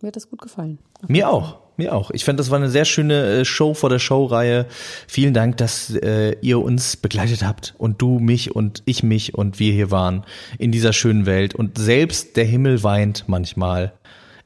mir 0.00 0.08
hat 0.08 0.16
das 0.16 0.30
gut 0.30 0.40
gefallen. 0.40 0.78
Mir 1.08 1.28
auch. 1.28 1.58
Mir 1.76 1.92
auch. 1.92 2.12
Ich 2.12 2.24
fand, 2.24 2.38
das 2.38 2.50
war 2.50 2.58
eine 2.58 2.70
sehr 2.70 2.84
schöne 2.84 3.40
äh, 3.40 3.44
Show 3.44 3.74
vor 3.74 3.90
der 3.90 3.98
Showreihe. 3.98 4.66
Vielen 5.08 5.34
Dank, 5.34 5.56
dass 5.56 5.90
äh, 5.90 6.36
ihr 6.40 6.60
uns 6.60 6.96
begleitet 6.96 7.42
habt 7.42 7.74
und 7.78 8.00
du 8.00 8.20
mich 8.20 8.54
und 8.54 8.84
ich 8.84 9.02
mich 9.02 9.34
und 9.34 9.58
wir 9.58 9.72
hier 9.72 9.90
waren 9.90 10.24
in 10.58 10.70
dieser 10.70 10.92
schönen 10.92 11.26
Welt. 11.26 11.52
Und 11.54 11.76
selbst 11.76 12.36
der 12.36 12.44
Himmel 12.44 12.84
weint 12.84 13.24
manchmal. 13.26 13.92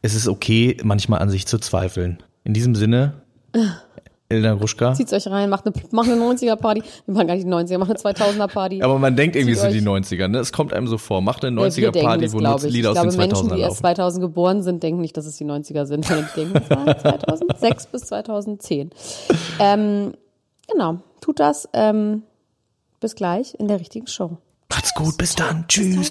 Es 0.03 0.15
ist 0.15 0.29
okay, 0.29 0.77
manchmal 0.83 1.21
an 1.21 1.31
sich 1.31 1.47
zu 1.47 1.59
zweifeln. 1.59 2.23
In 2.45 2.55
diesem 2.55 2.75
Sinne. 2.75 3.23
Elena 4.29 4.55
Gruschka. 4.55 4.93
Zieht's 4.93 5.13
euch 5.13 5.27
rein, 5.27 5.49
macht 5.49 5.67
eine, 5.67 5.75
macht 5.91 6.11
eine 6.11 6.21
90er-Party. 6.21 6.83
Wir 7.07 7.15
machen 7.15 7.27
gar 7.27 7.35
nicht 7.35 7.47
die 7.47 7.51
90er, 7.51 7.79
macht 7.79 7.91
eine 7.91 7.99
2000er-Party. 7.99 8.83
Aber 8.83 8.99
man 8.99 9.17
denkt 9.17 9.37
irgendwie, 9.37 9.55
es 9.55 9.61
sind 9.63 9.73
die 9.73 9.81
90er, 9.81 10.29
ne? 10.29 10.39
Es 10.39 10.53
kommt 10.53 10.75
einem 10.75 10.87
so 10.87 10.99
vor. 10.99 11.23
Macht 11.23 11.45
eine 11.45 11.59
90er-Party, 11.59 12.33
wo 12.33 12.41
nur 12.41 12.61
Lieder 12.61 12.91
aus 12.91 13.01
den 13.01 13.11
2000er 13.11 13.17
Menschen, 13.17 13.49
die 13.55 13.61
erst 13.61 13.79
2000 13.79 14.23
geboren 14.23 14.63
sind, 14.63 14.83
denken 14.83 15.01
nicht, 15.01 15.17
dass 15.17 15.25
es 15.25 15.37
die 15.37 15.47
90er 15.47 15.87
sind. 15.87 16.09
Die 16.09 16.13
denken, 16.37 16.57
es 16.57 16.71
war 16.71 16.99
2006 16.99 17.87
bis 17.87 18.03
2010. 18.03 18.91
Ähm, 19.61 20.13
genau, 20.71 20.99
tut 21.21 21.41
das. 21.41 21.69
Ähm, 21.73 22.23
bis 23.01 23.15
gleich 23.15 23.55
in 23.59 23.67
der 23.69 23.81
richtigen 23.81 24.07
Show. 24.07 24.37
Macht's 24.69 24.93
gut, 24.95 25.17
bis 25.17 25.35
dann. 25.35 25.65
Tschüss. 25.69 26.11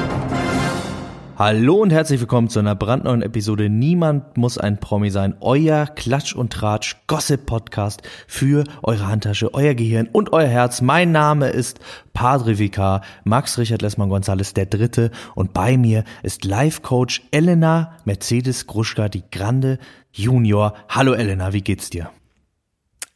Hallo 1.43 1.77
und 1.77 1.91
herzlich 1.91 2.19
willkommen 2.19 2.49
zu 2.49 2.59
einer 2.59 2.75
brandneuen 2.75 3.23
Episode 3.23 3.67
Niemand 3.67 4.37
muss 4.37 4.59
ein 4.59 4.79
Promi 4.79 5.09
sein. 5.09 5.35
Euer 5.39 5.87
Klatsch 5.87 6.35
und 6.35 6.53
Tratsch 6.53 6.97
Gossip 7.07 7.47
Podcast 7.47 8.03
für 8.27 8.63
eure 8.83 9.07
Handtasche, 9.07 9.51
euer 9.55 9.73
Gehirn 9.73 10.07
und 10.11 10.33
euer 10.33 10.47
Herz. 10.47 10.81
Mein 10.81 11.11
Name 11.11 11.49
ist 11.49 11.79
Padre 12.13 12.59
Vicar, 12.59 13.01
Max 13.23 13.57
Richard 13.57 13.81
Lessmann 13.81 14.09
Gonzales 14.09 14.53
der 14.53 14.67
Dritte 14.67 15.09
und 15.33 15.51
bei 15.51 15.77
mir 15.77 16.03
ist 16.21 16.45
Life 16.45 16.81
Coach 16.81 17.23
Elena 17.31 17.97
Mercedes 18.05 18.67
Gruschka, 18.67 19.09
die 19.09 19.23
Grande 19.31 19.79
Junior. 20.13 20.75
Hallo 20.89 21.13
Elena, 21.13 21.53
wie 21.53 21.61
geht's 21.61 21.89
dir? 21.89 22.11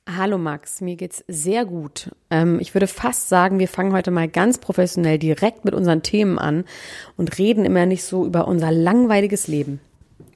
Hallo 0.07 0.37
Max, 0.37 0.81
mir 0.81 0.97
geht's 0.97 1.23
sehr 1.27 1.65
gut. 1.65 2.11
Ähm, 2.29 2.59
ich 2.59 2.75
würde 2.75 2.85
fast 2.85 3.27
sagen, 3.27 3.57
wir 3.57 3.67
fangen 3.67 3.91
heute 3.91 4.11
mal 4.11 4.27
ganz 4.27 4.59
professionell 4.59 5.17
direkt 5.17 5.65
mit 5.65 5.73
unseren 5.73 6.03
Themen 6.03 6.37
an 6.37 6.65
und 7.17 7.39
reden 7.39 7.65
immer 7.65 7.87
nicht 7.87 8.03
so 8.03 8.23
über 8.23 8.47
unser 8.47 8.71
langweiliges 8.71 9.47
Leben. 9.47 9.79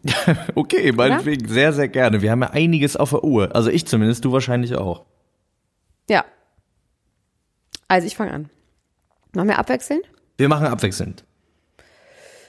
okay, 0.56 0.92
meinetwegen 0.92 1.48
sehr, 1.48 1.72
sehr 1.72 1.88
gerne. 1.88 2.24
Wir 2.24 2.32
haben 2.32 2.42
ja 2.42 2.50
einiges 2.50 2.96
auf 2.96 3.12
der 3.12 3.24
Uhr. 3.24 3.56
Also 3.56 3.70
ich 3.70 3.86
zumindest, 3.86 4.26
du 4.26 4.32
wahrscheinlich 4.32 4.76
auch. 4.76 5.06
Ja. 6.10 6.26
Also 7.88 8.08
ich 8.08 8.16
fange 8.16 8.32
an. 8.32 8.50
Machen 9.34 9.50
wir 9.50 9.60
abwechselnd? 9.60 10.04
Wir 10.38 10.50
machen 10.50 10.66
abwechselnd. 10.66 11.26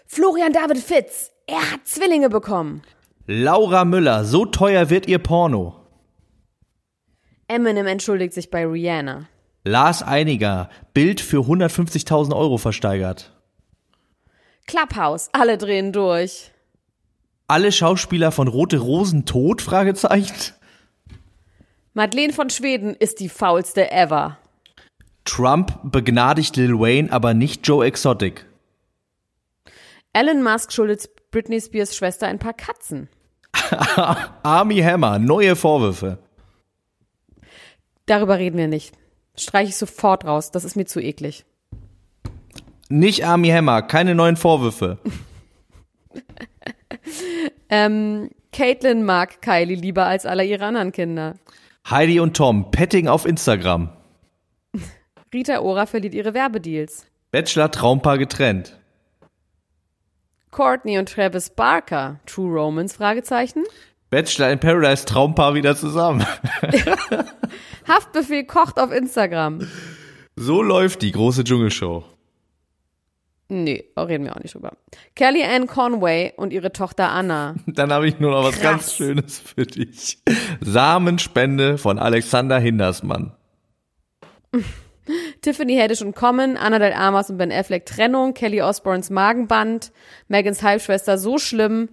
Florian 0.06 0.54
David 0.54 0.78
Fitz, 0.78 1.32
er 1.46 1.72
hat 1.72 1.80
Zwillinge 1.84 2.30
bekommen. 2.30 2.80
Laura 3.26 3.84
Müller, 3.84 4.24
so 4.24 4.46
teuer 4.46 4.88
wird 4.88 5.06
ihr 5.06 5.18
Porno. 5.18 5.79
Eminem 7.50 7.86
entschuldigt 7.86 8.32
sich 8.32 8.50
bei 8.50 8.64
Rihanna. 8.64 9.28
Lars 9.64 10.02
Einiger, 10.02 10.70
Bild 10.94 11.20
für 11.20 11.40
150.000 11.40 12.34
Euro 12.34 12.56
versteigert. 12.56 13.32
Clubhouse, 14.66 15.28
alle 15.32 15.58
drehen 15.58 15.92
durch. 15.92 16.52
Alle 17.48 17.72
Schauspieler 17.72 18.30
von 18.30 18.46
Rote 18.46 18.78
Rosen 18.78 19.26
tot? 19.26 19.60
Fragezeichen. 19.60 20.54
Madeleine 21.92 22.32
von 22.32 22.48
Schweden 22.50 22.94
ist 22.94 23.18
die 23.18 23.28
faulste 23.28 23.90
ever. 23.90 24.38
Trump 25.24 25.76
begnadigt 25.82 26.56
Lil 26.56 26.78
Wayne, 26.78 27.12
aber 27.12 27.34
nicht 27.34 27.66
Joe 27.66 27.84
Exotic. 27.84 28.46
Elon 30.12 30.42
Musk 30.42 30.72
schuldet 30.72 31.10
Britney 31.32 31.60
Spears 31.60 31.96
Schwester 31.96 32.28
ein 32.28 32.38
paar 32.38 32.54
Katzen. 32.54 33.08
Army 34.42 34.78
Hammer, 34.78 35.18
neue 35.18 35.56
Vorwürfe. 35.56 36.18
Darüber 38.10 38.38
reden 38.38 38.58
wir 38.58 38.66
nicht. 38.66 38.92
Streiche 39.36 39.68
ich 39.68 39.76
sofort 39.76 40.24
raus, 40.24 40.50
das 40.50 40.64
ist 40.64 40.74
mir 40.74 40.84
zu 40.84 40.98
eklig. 40.98 41.44
Nicht 42.88 43.24
Army 43.24 43.50
Hammer, 43.50 43.82
keine 43.82 44.16
neuen 44.16 44.34
Vorwürfe. 44.34 44.98
ähm, 47.68 48.30
Caitlin 48.52 49.04
mag 49.04 49.40
Kylie 49.42 49.76
lieber 49.76 50.06
als 50.06 50.26
alle 50.26 50.44
ihre 50.44 50.64
anderen 50.64 50.90
Kinder. 50.90 51.36
Heidi 51.88 52.18
und 52.18 52.36
Tom, 52.36 52.72
Petting 52.72 53.06
auf 53.06 53.26
Instagram. 53.26 53.90
Rita 55.32 55.60
Ora 55.60 55.86
verliert 55.86 56.14
ihre 56.14 56.34
Werbedeals. 56.34 57.06
Bachelor 57.30 57.70
Traumpaar 57.70 58.18
getrennt. 58.18 58.76
Courtney 60.50 60.98
und 60.98 61.08
Travis 61.08 61.50
Barker, 61.50 62.18
True 62.26 62.60
Romance, 62.60 62.96
Fragezeichen. 62.96 63.62
Bachelor 64.10 64.50
in 64.50 64.58
Paradise 64.58 65.04
Traumpaar 65.06 65.54
wieder 65.54 65.76
zusammen. 65.76 66.26
Haftbefehl 67.88 68.44
kocht 68.44 68.78
auf 68.80 68.92
Instagram. 68.92 69.68
So 70.36 70.62
läuft 70.62 71.02
die 71.02 71.12
große 71.12 71.44
Dschungelshow. 71.44 72.04
Nee, 73.48 73.84
reden 73.96 74.24
wir 74.24 74.36
auch 74.36 74.40
nicht 74.40 74.54
drüber. 74.54 74.72
Kelly 75.16 75.42
Ann 75.42 75.66
Conway 75.66 76.32
und 76.36 76.52
ihre 76.52 76.72
Tochter 76.72 77.10
Anna. 77.10 77.56
Dann 77.66 77.92
habe 77.92 78.06
ich 78.08 78.20
nur 78.20 78.30
noch 78.30 78.44
was 78.44 78.54
Krass. 78.54 78.62
ganz 78.62 78.94
Schönes 78.94 79.38
für 79.40 79.66
dich. 79.66 80.22
Samenspende 80.60 81.78
von 81.78 81.98
Alexander 81.98 82.58
Hindersmann. 82.58 83.32
Tiffany 85.40 85.76
Haddish 85.76 86.02
und 86.02 86.14
Common, 86.14 86.56
Anna 86.56 86.78
Del 86.78 86.92
Amas 86.92 87.30
und 87.30 87.38
Ben 87.38 87.50
Affleck 87.50 87.86
Trennung, 87.86 88.34
Kelly 88.34 88.62
Osborns 88.62 89.10
Magenband, 89.10 89.90
Megans 90.28 90.62
Halbschwester 90.62 91.18
so 91.18 91.38
schlimm. 91.38 91.88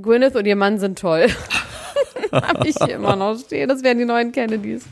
Gwyneth 0.00 0.36
und 0.36 0.46
ihr 0.46 0.56
Mann 0.56 0.78
sind 0.78 0.98
toll. 0.98 1.26
Hab 2.32 2.64
ich 2.64 2.76
hier 2.76 2.96
immer 2.96 3.16
noch 3.16 3.38
stehen. 3.38 3.68
Das 3.68 3.82
wären 3.84 3.98
die 3.98 4.04
neuen 4.04 4.32
Kennedys. 4.32 4.84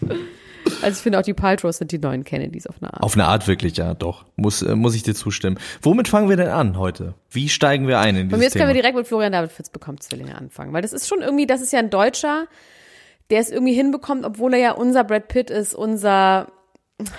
Also 0.81 0.97
ich 0.97 1.03
finde 1.03 1.19
auch 1.19 1.23
die 1.23 1.35
Paltrows 1.35 1.79
sind 1.79 1.93
die 1.93 1.99
neuen 1.99 2.25
Kennedys 2.25 2.67
auf 2.67 2.77
eine 2.81 2.93
Art. 2.93 3.03
Auf 3.03 3.15
eine 3.15 3.25
Art 3.27 3.47
wirklich, 3.49 3.77
ja, 3.77 3.95
doch. 3.95 4.25
Muss, 4.37 4.63
äh, 4.63 4.75
muss 4.77 4.95
ich 4.95 5.03
dir 5.03 5.15
zustimmen. 5.15 5.59
Womit 5.81 6.09
fangen 6.09 6.29
wir 6.29 6.37
denn 6.37 6.49
an 6.49 6.79
heute? 6.79 7.15
Wie 7.31 7.49
steigen 7.49 7.89
wir 7.89 7.99
ein 7.99 8.17
in 8.17 8.29
dieses 8.29 8.35
Und 8.39 8.43
jetzt 8.43 8.53
Thema? 8.53 8.65
können 8.65 8.75
wir 8.77 8.81
direkt 8.83 8.97
mit 8.97 9.07
Florian 9.07 9.33
David 9.33 9.53
Fitz 9.53 9.71
bekommt 9.71 10.03
Zwillinge 10.03 10.37
anfangen. 10.37 10.73
Weil 10.73 10.83
das 10.83 10.93
ist 10.93 11.09
schon 11.09 11.21
irgendwie, 11.21 11.47
das 11.47 11.61
ist 11.61 11.73
ja 11.73 11.81
ein 11.81 11.91
Deutscher, 11.91 12.47
der 13.31 13.41
es 13.41 13.51
irgendwie 13.51 13.75
hinbekommt, 13.75 14.25
obwohl 14.25 14.55
er 14.55 14.61
ja 14.61 14.73
unser 14.73 15.05
Brad 15.05 15.29
Pitt 15.29 15.51
ist, 15.51 15.75
unser, 15.75 16.49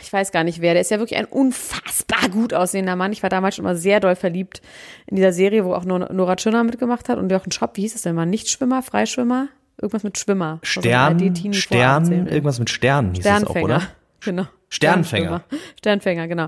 ich 0.02 0.12
weiß 0.12 0.32
gar 0.32 0.44
nicht 0.44 0.62
wer, 0.62 0.74
der 0.74 0.82
ist 0.82 0.92
ja 0.92 1.00
wirklich 1.00 1.18
ein 1.18 1.26
unfassbar 1.26 2.30
gut 2.30 2.54
aussehender 2.54 2.96
Mann. 2.96 3.12
Ich 3.12 3.24
war 3.24 3.30
damals 3.30 3.56
schon 3.56 3.66
mal 3.66 3.76
sehr 3.76 4.00
doll 4.00 4.16
verliebt 4.16 4.62
in 5.08 5.16
dieser 5.16 5.34
Serie, 5.34 5.66
wo 5.66 5.74
auch 5.74 5.86
Nora 5.86 6.36
Tschirner 6.36 6.64
mitgemacht 6.64 7.10
hat 7.10 7.18
und 7.18 7.32
Jochen 7.32 7.52
Schopp, 7.52 7.78
wie 7.78 7.82
hieß 7.82 7.96
es 7.96 8.02
denn 8.04 8.16
mal? 8.16 8.26
Nichtschwimmer, 8.26 8.82
Freischwimmer? 8.82 9.50
Irgendwas 9.82 10.04
mit 10.04 10.18
Schwimmer. 10.18 10.60
Stern, 10.62 11.22
also 11.22 11.54
Stern, 11.54 12.28
irgendwas 12.28 12.60
mit 12.60 12.70
Sternen 12.70 13.16
hieß 13.16 13.26
es 13.26 13.44
auch, 13.46 13.56
oder? 13.56 13.82
Genau. 14.26 14.46
Sternfänger. 14.70 15.44
Sternfänger, 15.78 16.30
genau. 16.30 16.48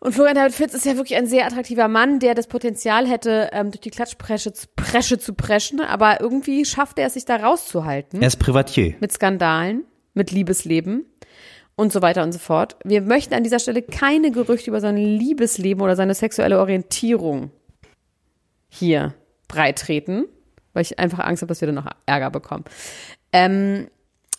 Und 0.00 0.14
Florian 0.14 0.34
David 0.34 0.54
Fitz 0.54 0.72
ist 0.72 0.86
ja 0.86 0.96
wirklich 0.96 1.18
ein 1.18 1.26
sehr 1.26 1.46
attraktiver 1.46 1.86
Mann, 1.88 2.20
der 2.20 2.34
das 2.34 2.46
Potenzial 2.46 3.06
hätte, 3.06 3.50
ähm, 3.52 3.70
durch 3.70 3.80
die 3.80 3.90
Klatschpresche 3.90 4.52
zu, 4.52 4.66
Presche 4.74 5.18
zu 5.18 5.34
preschen, 5.34 5.80
aber 5.80 6.20
irgendwie 6.20 6.64
schafft 6.64 6.98
er 6.98 7.08
es, 7.08 7.14
sich 7.14 7.26
da 7.26 7.36
rauszuhalten. 7.36 8.22
Er 8.22 8.28
ist 8.28 8.38
Privatier. 8.38 8.94
Mit 9.00 9.12
Skandalen, 9.12 9.84
mit 10.14 10.30
Liebesleben 10.30 11.04
und 11.80 11.92
so 11.92 12.02
weiter 12.02 12.22
und 12.22 12.32
so 12.32 12.38
fort. 12.38 12.76
Wir 12.84 13.00
möchten 13.00 13.32
an 13.32 13.42
dieser 13.42 13.58
Stelle 13.58 13.80
keine 13.80 14.30
Gerüchte 14.30 14.70
über 14.70 14.80
sein 14.80 14.98
Liebesleben 14.98 15.82
oder 15.82 15.96
seine 15.96 16.14
sexuelle 16.14 16.58
Orientierung 16.58 17.50
hier 18.68 19.14
breitreten, 19.48 20.26
weil 20.74 20.82
ich 20.82 20.98
einfach 20.98 21.20
Angst 21.20 21.42
habe, 21.42 21.48
dass 21.48 21.62
wir 21.62 21.66
dann 21.66 21.76
noch 21.76 21.90
Ärger 22.04 22.30
bekommen. 22.30 22.64
Ähm, 23.32 23.88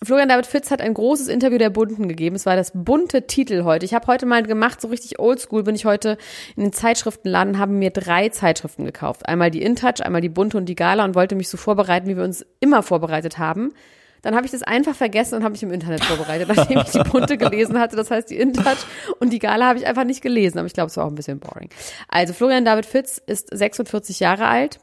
Florian 0.04 0.30
David 0.30 0.46
Fitz 0.46 0.72
hat 0.72 0.82
ein 0.82 0.94
großes 0.94 1.28
Interview 1.28 1.58
der 1.58 1.70
Bunten 1.72 2.08
gegeben. 2.08 2.36
Es 2.36 2.46
war 2.46 2.56
das 2.56 2.72
bunte 2.74 3.28
Titel 3.28 3.64
heute. 3.64 3.86
Ich 3.86 3.94
habe 3.94 4.08
heute 4.08 4.26
mal 4.26 4.44
gemacht, 4.44 4.80
so 4.80 4.88
richtig 4.88 5.20
oldschool 5.20 5.64
bin 5.64 5.76
ich 5.76 5.86
heute 5.86 6.18
in 6.56 6.64
den 6.64 6.74
Zeitschriftenladen, 6.74 7.58
habe 7.58 7.72
mir 7.72 7.90
drei 7.90 8.30
Zeitschriften 8.30 8.86
gekauft. 8.86 9.28
Einmal 9.28 9.52
die 9.52 9.62
InTouch, 9.62 10.04
einmal 10.04 10.22
die 10.22 10.30
Bunte 10.30 10.58
und 10.58 10.66
die 10.66 10.76
Gala 10.76 11.06
und 11.06 11.16
wollte 11.16 11.36
mich 11.36 11.50
so 11.50 11.58
vorbereiten, 11.58 12.08
wie 12.08 12.18
wir 12.18 12.24
uns 12.24 12.46
immer 12.60 12.84
vorbereitet 12.84 13.38
haben. 13.38 13.74
Dann 14.22 14.36
habe 14.36 14.46
ich 14.46 14.52
das 14.52 14.64
einfach 14.64 14.96
vergessen 14.96 15.36
und 15.36 15.44
habe 15.44 15.54
mich 15.54 15.64
im 15.64 15.72
Internet 15.72 16.04
vorbereitet, 16.04 16.48
nachdem 16.56 16.80
ich 16.80 16.92
die 16.92 17.10
Bunte 17.10 17.38
gelesen 17.38 17.80
hatte. 17.80 17.96
Das 17.96 18.12
heißt, 18.12 18.30
die 18.30 18.38
InTouch 18.38 18.86
und 19.20 19.32
die 19.32 19.40
Gala 19.40 19.68
habe 19.68 19.80
ich 19.80 19.88
einfach 19.88 20.04
nicht 20.04 20.22
gelesen, 20.22 20.60
aber 20.60 20.68
ich 20.68 20.74
glaube, 20.74 20.88
es 20.88 20.98
war 20.98 21.06
auch 21.06 21.10
ein 21.10 21.16
bisschen 21.16 21.40
boring. 21.40 21.70
Also 22.08 22.34
Florian 22.34 22.66
David 22.66 22.86
Fitz 22.86 23.22
ist 23.26 23.50
46 23.52 24.20
Jahre 24.20 24.48
alt 24.48 24.80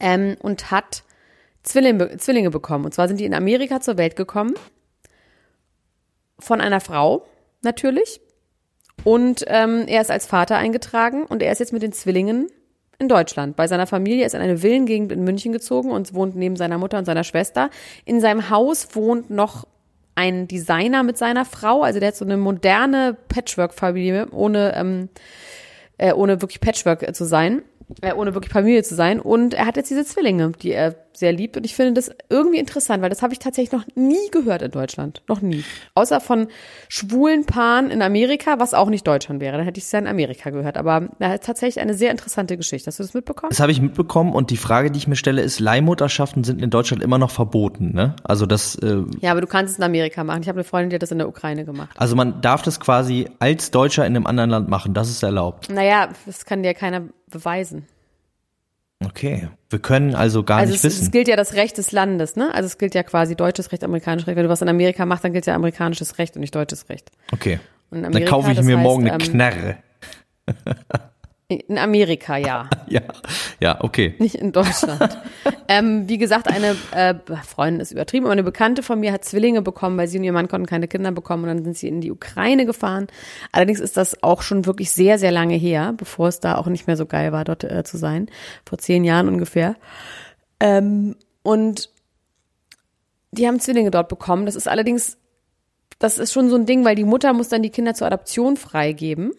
ähm, 0.00 0.36
und 0.40 0.70
hat 0.70 1.04
Zwillinge, 1.62 2.16
Zwillinge 2.18 2.50
bekommen. 2.50 2.84
Und 2.84 2.92
zwar 2.92 3.08
sind 3.08 3.18
die 3.18 3.24
in 3.24 3.34
Amerika 3.34 3.80
zur 3.80 3.96
Welt 3.98 4.16
gekommen. 4.16 4.54
Von 6.38 6.60
einer 6.60 6.80
Frau, 6.80 7.26
natürlich. 7.62 8.20
Und 9.04 9.44
ähm, 9.46 9.84
er 9.86 10.00
ist 10.00 10.10
als 10.10 10.26
Vater 10.26 10.56
eingetragen 10.56 11.24
und 11.24 11.42
er 11.42 11.52
ist 11.52 11.58
jetzt 11.58 11.72
mit 11.72 11.82
den 11.82 11.92
Zwillingen 11.92 12.48
in 12.98 13.08
Deutschland. 13.08 13.56
Bei 13.56 13.66
seiner 13.66 13.86
Familie 13.86 14.26
ist 14.26 14.34
er 14.34 14.40
in 14.40 14.44
eine 14.48 14.58
Villengegend 14.58 15.12
in 15.12 15.24
München 15.24 15.52
gezogen 15.52 15.90
und 15.90 16.14
wohnt 16.14 16.36
neben 16.36 16.56
seiner 16.56 16.78
Mutter 16.78 16.98
und 16.98 17.04
seiner 17.04 17.24
Schwester. 17.24 17.70
In 18.04 18.20
seinem 18.20 18.50
Haus 18.50 18.88
wohnt 18.94 19.30
noch 19.30 19.66
ein 20.14 20.48
Designer 20.48 21.02
mit 21.02 21.18
seiner 21.18 21.44
Frau. 21.44 21.82
Also 21.82 22.00
der 22.00 22.08
hat 22.08 22.16
so 22.16 22.24
eine 22.24 22.36
moderne 22.36 23.16
Patchwork-Familie, 23.28 24.28
ohne, 24.30 24.74
ähm, 24.74 25.08
äh, 25.98 26.12
ohne 26.12 26.40
wirklich 26.40 26.60
Patchwork 26.60 27.14
zu 27.14 27.24
sein 27.24 27.62
äh, 28.00 28.12
ohne 28.12 28.34
wirklich 28.34 28.52
Familie 28.52 28.82
zu 28.82 28.94
sein. 28.94 29.20
Und 29.20 29.54
er 29.54 29.66
hat 29.66 29.76
jetzt 29.76 29.90
diese 29.90 30.04
Zwillinge, 30.04 30.52
die 30.60 30.72
er 30.72 30.94
sehr 31.18 31.32
liebt. 31.32 31.56
Und 31.56 31.64
ich 31.64 31.74
finde 31.74 31.94
das 31.94 32.10
irgendwie 32.28 32.58
interessant, 32.58 33.02
weil 33.02 33.10
das 33.10 33.22
habe 33.22 33.32
ich 33.32 33.38
tatsächlich 33.38 33.72
noch 33.72 33.86
nie 33.94 34.30
gehört 34.30 34.62
in 34.62 34.70
Deutschland. 34.70 35.22
Noch 35.28 35.40
nie. 35.40 35.64
Außer 35.94 36.20
von 36.20 36.48
schwulen 36.88 37.44
Paaren 37.44 37.90
in 37.90 38.02
Amerika, 38.02 38.58
was 38.58 38.74
auch 38.74 38.88
nicht 38.88 39.06
Deutschland 39.06 39.40
wäre. 39.40 39.56
Dann 39.56 39.64
hätte 39.64 39.78
ich 39.78 39.84
es 39.84 39.92
ja 39.92 39.98
in 39.98 40.06
Amerika 40.06 40.50
gehört. 40.50 40.76
Aber 40.76 41.08
da 41.18 41.34
ist 41.34 41.44
tatsächlich 41.44 41.80
eine 41.80 41.94
sehr 41.94 42.10
interessante 42.10 42.56
Geschichte. 42.56 42.88
Hast 42.88 42.98
du 42.98 43.02
das 43.02 43.14
mitbekommen? 43.14 43.50
Das 43.50 43.60
habe 43.60 43.72
ich 43.72 43.80
mitbekommen. 43.80 44.32
Und 44.32 44.50
die 44.50 44.56
Frage, 44.56 44.90
die 44.90 44.98
ich 44.98 45.08
mir 45.08 45.16
stelle, 45.16 45.42
ist, 45.42 45.60
Leihmutterschaften 45.60 46.44
sind 46.44 46.62
in 46.62 46.70
Deutschland 46.70 47.02
immer 47.02 47.18
noch 47.18 47.30
verboten, 47.30 47.94
ne? 47.94 48.14
Also 48.24 48.46
das. 48.46 48.76
Äh, 48.76 49.02
ja, 49.20 49.30
aber 49.30 49.40
du 49.40 49.46
kannst 49.46 49.72
es 49.72 49.78
in 49.78 49.84
Amerika 49.84 50.24
machen. 50.24 50.42
Ich 50.42 50.48
habe 50.48 50.58
eine 50.58 50.64
Freundin, 50.64 50.90
die 50.90 50.96
hat 50.96 51.02
das 51.02 51.12
in 51.12 51.18
der 51.18 51.28
Ukraine 51.28 51.64
gemacht. 51.64 51.90
Also 51.96 52.16
man 52.16 52.40
darf 52.40 52.62
das 52.62 52.80
quasi 52.80 53.28
als 53.38 53.70
Deutscher 53.70 54.06
in 54.06 54.16
einem 54.16 54.26
anderen 54.26 54.50
Land 54.50 54.68
machen. 54.68 54.94
Das 54.94 55.08
ist 55.08 55.22
erlaubt. 55.22 55.70
Naja, 55.70 56.08
das 56.26 56.44
kann 56.44 56.62
dir 56.62 56.74
keiner 56.74 57.02
beweisen. 57.30 57.86
Okay, 59.04 59.48
wir 59.68 59.78
können 59.78 60.14
also 60.14 60.42
gar 60.42 60.58
also 60.58 60.72
nicht 60.72 60.78
es, 60.78 60.84
wissen. 60.84 61.04
Es 61.04 61.10
gilt 61.10 61.28
ja 61.28 61.36
das 61.36 61.52
Recht 61.52 61.76
des 61.76 61.92
Landes, 61.92 62.36
ne? 62.36 62.54
Also 62.54 62.66
es 62.66 62.78
gilt 62.78 62.94
ja 62.94 63.02
quasi 63.02 63.36
deutsches 63.36 63.70
Recht, 63.70 63.84
amerikanisches 63.84 64.26
Recht. 64.26 64.36
Wenn 64.36 64.44
du 64.44 64.48
was 64.48 64.62
in 64.62 64.68
Amerika 64.68 65.04
machst, 65.04 65.22
dann 65.22 65.32
gilt 65.32 65.44
ja 65.46 65.54
amerikanisches 65.54 66.18
Recht 66.18 66.34
und 66.36 66.40
nicht 66.40 66.54
deutsches 66.54 66.88
Recht. 66.88 67.10
Okay. 67.32 67.60
Amerika, 67.90 68.18
dann 68.18 68.24
kaufe 68.24 68.52
ich 68.52 68.62
mir 68.62 68.76
heißt, 68.76 68.82
morgen 68.82 69.08
eine 69.08 69.22
ähm, 69.22 69.30
Knarre. 69.30 69.76
In 71.48 71.78
Amerika, 71.78 72.36
ja. 72.36 72.68
ja, 72.88 73.02
ja, 73.60 73.80
okay. 73.80 74.16
Nicht 74.18 74.34
in 74.34 74.50
Deutschland. 74.50 75.16
ähm, 75.68 76.08
wie 76.08 76.18
gesagt, 76.18 76.48
eine 76.48 76.76
äh, 76.90 77.14
Freundin 77.46 77.80
ist 77.80 77.92
übertrieben, 77.92 78.26
aber 78.26 78.32
eine 78.32 78.42
Bekannte 78.42 78.82
von 78.82 78.98
mir 78.98 79.12
hat 79.12 79.24
Zwillinge 79.24 79.62
bekommen, 79.62 79.96
weil 79.96 80.08
sie 80.08 80.18
und 80.18 80.24
ihr 80.24 80.32
Mann 80.32 80.48
konnten 80.48 80.66
keine 80.66 80.88
Kinder 80.88 81.12
bekommen 81.12 81.44
und 81.44 81.48
dann 81.50 81.64
sind 81.64 81.76
sie 81.76 81.86
in 81.86 82.00
die 82.00 82.10
Ukraine 82.10 82.66
gefahren. 82.66 83.06
Allerdings 83.52 83.78
ist 83.78 83.96
das 83.96 84.24
auch 84.24 84.42
schon 84.42 84.66
wirklich 84.66 84.90
sehr, 84.90 85.20
sehr 85.20 85.30
lange 85.30 85.54
her, 85.54 85.94
bevor 85.96 86.26
es 86.26 86.40
da 86.40 86.56
auch 86.56 86.66
nicht 86.66 86.88
mehr 86.88 86.96
so 86.96 87.06
geil 87.06 87.30
war, 87.30 87.44
dort 87.44 87.62
äh, 87.62 87.84
zu 87.84 87.96
sein. 87.96 88.28
Vor 88.68 88.78
zehn 88.78 89.04
Jahren 89.04 89.28
ungefähr. 89.28 89.76
Ähm, 90.58 91.14
und 91.44 91.90
die 93.30 93.46
haben 93.46 93.60
Zwillinge 93.60 93.92
dort 93.92 94.08
bekommen. 94.08 94.46
Das 94.46 94.56
ist 94.56 94.66
allerdings, 94.66 95.16
das 96.00 96.18
ist 96.18 96.32
schon 96.32 96.48
so 96.48 96.56
ein 96.56 96.66
Ding, 96.66 96.84
weil 96.84 96.96
die 96.96 97.04
Mutter 97.04 97.32
muss 97.32 97.48
dann 97.48 97.62
die 97.62 97.70
Kinder 97.70 97.94
zur 97.94 98.08
Adoption 98.08 98.56
freigeben. 98.56 99.30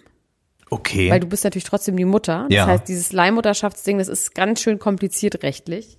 Okay. 0.69 1.09
Weil 1.09 1.19
du 1.19 1.27
bist 1.27 1.43
natürlich 1.43 1.63
trotzdem 1.63 1.95
die 1.95 2.05
Mutter. 2.05 2.45
Das 2.49 2.55
ja. 2.55 2.65
heißt, 2.67 2.87
dieses 2.87 3.13
Leihmutterschaftsding, 3.13 3.97
das 3.99 4.07
ist 4.07 4.35
ganz 4.35 4.61
schön 4.61 4.79
kompliziert 4.79 5.43
rechtlich. 5.43 5.97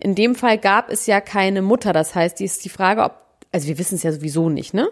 In 0.00 0.14
dem 0.14 0.34
Fall 0.34 0.58
gab 0.58 0.90
es 0.90 1.06
ja 1.06 1.20
keine 1.20 1.60
Mutter. 1.62 1.92
Das 1.92 2.14
heißt, 2.14 2.40
die 2.40 2.44
ist 2.44 2.64
die 2.64 2.68
Frage, 2.68 3.02
ob, 3.02 3.14
also 3.52 3.68
wir 3.68 3.78
wissen 3.78 3.96
es 3.96 4.02
ja 4.02 4.12
sowieso 4.12 4.48
nicht, 4.48 4.72
ne? 4.74 4.88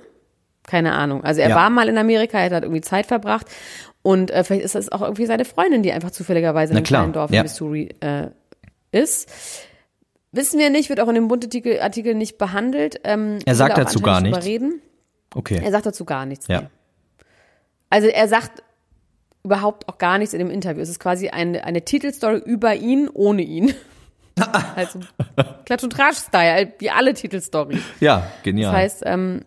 Keine 0.65 0.93
Ahnung. 0.93 1.23
Also 1.25 1.41
er 1.41 1.51
Ja. 1.51 1.55
war 1.57 1.71
mal 1.71 1.89
in 1.89 1.97
Amerika, 1.97 2.39
er 2.39 2.51
hat 2.51 2.65
irgendwie 2.65 2.81
Zeit 2.81 3.07
verbracht. 3.07 3.47
Und 4.03 4.31
äh, 4.31 4.45
vielleicht 4.45 4.65
ist 4.65 4.75
das 4.75 4.91
auch 4.91 5.03
irgendwie 5.03 5.27
seine 5.27 5.45
Freundin, 5.45 5.83
die 5.83 5.93
einfach 5.93 6.11
zufälligerweise 6.11 6.73
in 6.73 6.77
einem 6.77 6.85
kleinen 6.85 7.13
Dorf 7.13 7.31
ja. 7.31 7.41
in 7.41 7.43
Missouri 7.45 7.95
äh, 8.01 8.29
ist. 8.93 9.31
Wissen 10.33 10.59
wir 10.59 10.71
nicht, 10.71 10.89
wird 10.91 11.01
auch 11.01 11.09
in 11.09 11.15
dem 11.15 11.29
Bunte-Artikel 11.29 11.81
Artikel 11.81 12.15
nicht 12.15 12.37
behandelt. 12.37 13.01
Ähm, 13.05 13.39
er 13.47 13.55
sagt 13.55 13.79
dazu 13.79 14.01
gar 14.01 14.21
nichts. 14.21 14.45
Reden. 14.45 14.83
Okay. 15.35 15.61
Er 15.63 15.71
sagt 15.71 15.87
dazu 15.87 16.05
gar 16.05 16.27
nichts. 16.27 16.49
Ja. 16.49 16.63
Nee. 16.63 16.69
Also 17.91 18.09
er 18.09 18.29
sagt 18.29 18.63
überhaupt 19.47 19.89
auch 19.89 19.99
gar 19.99 20.19
nichts 20.19 20.35
in 20.35 20.41
dem 20.41 20.51
Interview. 20.51 20.83
Es 20.83 20.89
ist 20.89 21.01
quasi 21.01 21.29
eine, 21.29 21.65
eine 21.65 21.83
Titelstory 21.83 22.39
über 22.45 22.75
ihn, 22.75 23.09
ohne 23.09 23.43
ihn. 23.43 23.75
also 24.77 25.01
Klatsch- 25.65 25.85
und 25.85 25.93
Tratsch-Style, 25.93 26.75
wie 26.79 26.91
alle 26.91 27.15
Titelstory. 27.15 27.81
Ja, 28.01 28.31
genial. 28.43 28.73
Das 28.73 28.81
heißt, 28.81 29.03
ähm, 29.07 29.43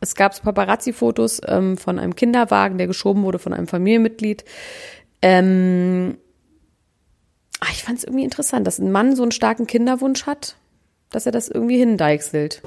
es 0.00 0.14
gab 0.14 0.34
so 0.34 0.42
Paparazzi-Fotos 0.42 1.40
ähm, 1.46 1.78
von 1.78 1.98
einem 1.98 2.14
Kinderwagen, 2.14 2.76
der 2.76 2.86
geschoben 2.86 3.22
wurde 3.22 3.38
von 3.38 3.54
einem 3.54 3.68
Familienmitglied. 3.68 4.44
Ähm, 5.22 6.18
ach, 7.60 7.70
ich 7.70 7.84
fand 7.84 7.98
es 7.98 8.04
irgendwie 8.04 8.24
interessant, 8.24 8.66
dass 8.66 8.78
ein 8.78 8.92
Mann 8.92 9.16
so 9.16 9.22
einen 9.22 9.32
starken 9.32 9.66
Kinderwunsch 9.66 10.26
hat, 10.26 10.56
dass 11.10 11.24
er 11.24 11.32
das 11.32 11.48
irgendwie 11.48 11.78
hindeichselt. 11.78 12.62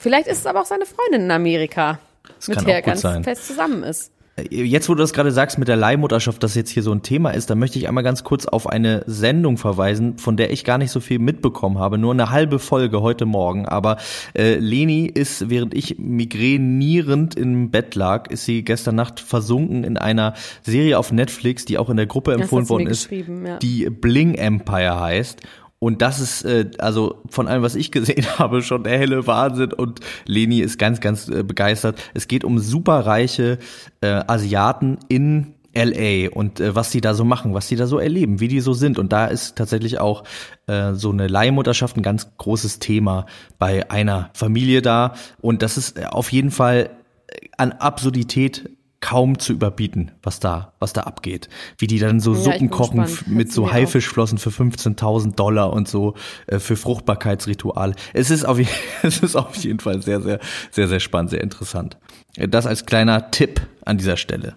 Vielleicht 0.00 0.28
ist 0.28 0.38
es 0.38 0.46
aber 0.46 0.60
auch 0.60 0.66
seine 0.66 0.86
Freundin 0.86 1.22
in 1.22 1.30
Amerika, 1.30 1.98
Das 2.36 2.48
mit 2.48 2.66
der 2.66 2.76
er 2.76 2.82
ganz 2.82 3.00
sein. 3.00 3.24
fest 3.24 3.46
zusammen 3.46 3.82
ist. 3.82 4.12
Jetzt, 4.48 4.88
wo 4.88 4.94
du 4.94 5.00
das 5.00 5.12
gerade 5.12 5.30
sagst 5.30 5.58
mit 5.58 5.68
der 5.68 5.76
Leihmutterschaft, 5.76 6.42
dass 6.42 6.54
jetzt 6.54 6.70
hier 6.70 6.82
so 6.82 6.90
ein 6.90 7.02
Thema 7.02 7.32
ist, 7.32 7.50
da 7.50 7.54
möchte 7.54 7.78
ich 7.78 7.86
einmal 7.86 8.02
ganz 8.02 8.24
kurz 8.24 8.46
auf 8.46 8.66
eine 8.66 9.04
Sendung 9.06 9.58
verweisen, 9.58 10.16
von 10.16 10.38
der 10.38 10.50
ich 10.50 10.64
gar 10.64 10.78
nicht 10.78 10.90
so 10.90 11.00
viel 11.00 11.18
mitbekommen 11.18 11.78
habe, 11.78 11.98
nur 11.98 12.14
eine 12.14 12.30
halbe 12.30 12.58
Folge 12.58 13.02
heute 13.02 13.26
Morgen. 13.26 13.66
Aber 13.66 13.98
äh, 14.34 14.54
Leni 14.54 15.04
ist, 15.04 15.50
während 15.50 15.74
ich 15.74 15.98
migränierend 15.98 17.34
im 17.34 17.70
Bett 17.70 17.94
lag, 17.94 18.30
ist 18.30 18.46
sie 18.46 18.64
gestern 18.64 18.94
Nacht 18.94 19.20
versunken 19.20 19.84
in 19.84 19.98
einer 19.98 20.32
Serie 20.62 20.98
auf 20.98 21.12
Netflix, 21.12 21.66
die 21.66 21.76
auch 21.76 21.90
in 21.90 21.98
der 21.98 22.06
Gruppe 22.06 22.32
empfohlen 22.32 22.70
worden 22.70 22.86
ist, 22.86 23.10
ja. 23.10 23.58
die 23.58 23.90
Bling 23.90 24.34
Empire 24.34 24.98
heißt. 24.98 25.42
Und 25.82 26.00
das 26.00 26.20
ist, 26.20 26.44
äh, 26.44 26.70
also 26.78 27.16
von 27.28 27.48
allem, 27.48 27.64
was 27.64 27.74
ich 27.74 27.90
gesehen 27.90 28.24
habe, 28.38 28.62
schon 28.62 28.84
der 28.84 28.96
helle 28.98 29.26
Wahnsinn. 29.26 29.72
Und 29.72 29.98
Leni 30.26 30.60
ist 30.60 30.78
ganz, 30.78 31.00
ganz 31.00 31.28
äh, 31.28 31.42
begeistert. 31.42 32.00
Es 32.14 32.28
geht 32.28 32.44
um 32.44 32.60
superreiche 32.60 33.58
äh, 34.00 34.22
Asiaten 34.28 34.98
in 35.08 35.54
LA 35.74 36.28
und 36.30 36.60
äh, 36.60 36.76
was 36.76 36.90
die 36.90 37.00
da 37.00 37.14
so 37.14 37.24
machen, 37.24 37.52
was 37.52 37.66
die 37.66 37.74
da 37.74 37.88
so 37.88 37.98
erleben, 37.98 38.38
wie 38.38 38.46
die 38.46 38.60
so 38.60 38.74
sind. 38.74 38.96
Und 38.96 39.12
da 39.12 39.26
ist 39.26 39.56
tatsächlich 39.56 39.98
auch 39.98 40.22
äh, 40.68 40.92
so 40.92 41.10
eine 41.10 41.26
Leihmutterschaft 41.26 41.96
ein 41.96 42.04
ganz 42.04 42.28
großes 42.38 42.78
Thema 42.78 43.26
bei 43.58 43.90
einer 43.90 44.30
Familie 44.34 44.82
da. 44.82 45.14
Und 45.40 45.62
das 45.62 45.76
ist 45.76 45.98
äh, 45.98 46.04
auf 46.04 46.30
jeden 46.30 46.52
Fall 46.52 46.90
äh, 47.26 47.48
an 47.58 47.72
Absurdität 47.72 48.70
kaum 49.02 49.38
zu 49.38 49.52
überbieten, 49.52 50.12
was 50.22 50.40
da, 50.40 50.72
was 50.78 50.94
da 50.94 51.02
abgeht. 51.02 51.50
Wie 51.76 51.86
die 51.86 51.98
dann 51.98 52.20
so 52.20 52.32
Ja, 52.32 52.40
Suppen 52.40 52.70
kochen 52.70 53.06
mit 53.26 53.52
so. 53.52 53.70
Haifischflossen 53.70 54.38
für 54.38 54.48
15.000 54.48 55.34
Dollar 55.34 55.74
und 55.74 55.86
so 55.88 56.14
äh, 56.46 56.58
für 56.58 56.76
Fruchtbarkeitsrituale. 56.76 57.94
Es 58.14 58.30
ist 58.30 58.44
auf, 58.44 58.58
es 59.02 59.18
ist 59.22 59.36
auf 59.36 59.54
jeden 59.56 59.80
Fall 59.80 60.00
sehr, 60.00 60.22
sehr, 60.22 60.40
sehr, 60.70 60.88
sehr 60.88 61.00
spannend, 61.00 61.30
sehr 61.30 61.42
interessant. 61.42 61.98
Äh, 62.36 62.48
Das 62.48 62.64
als 62.66 62.86
kleiner 62.86 63.30
Tipp 63.30 63.60
an 63.84 63.98
dieser 63.98 64.16
Stelle. 64.16 64.56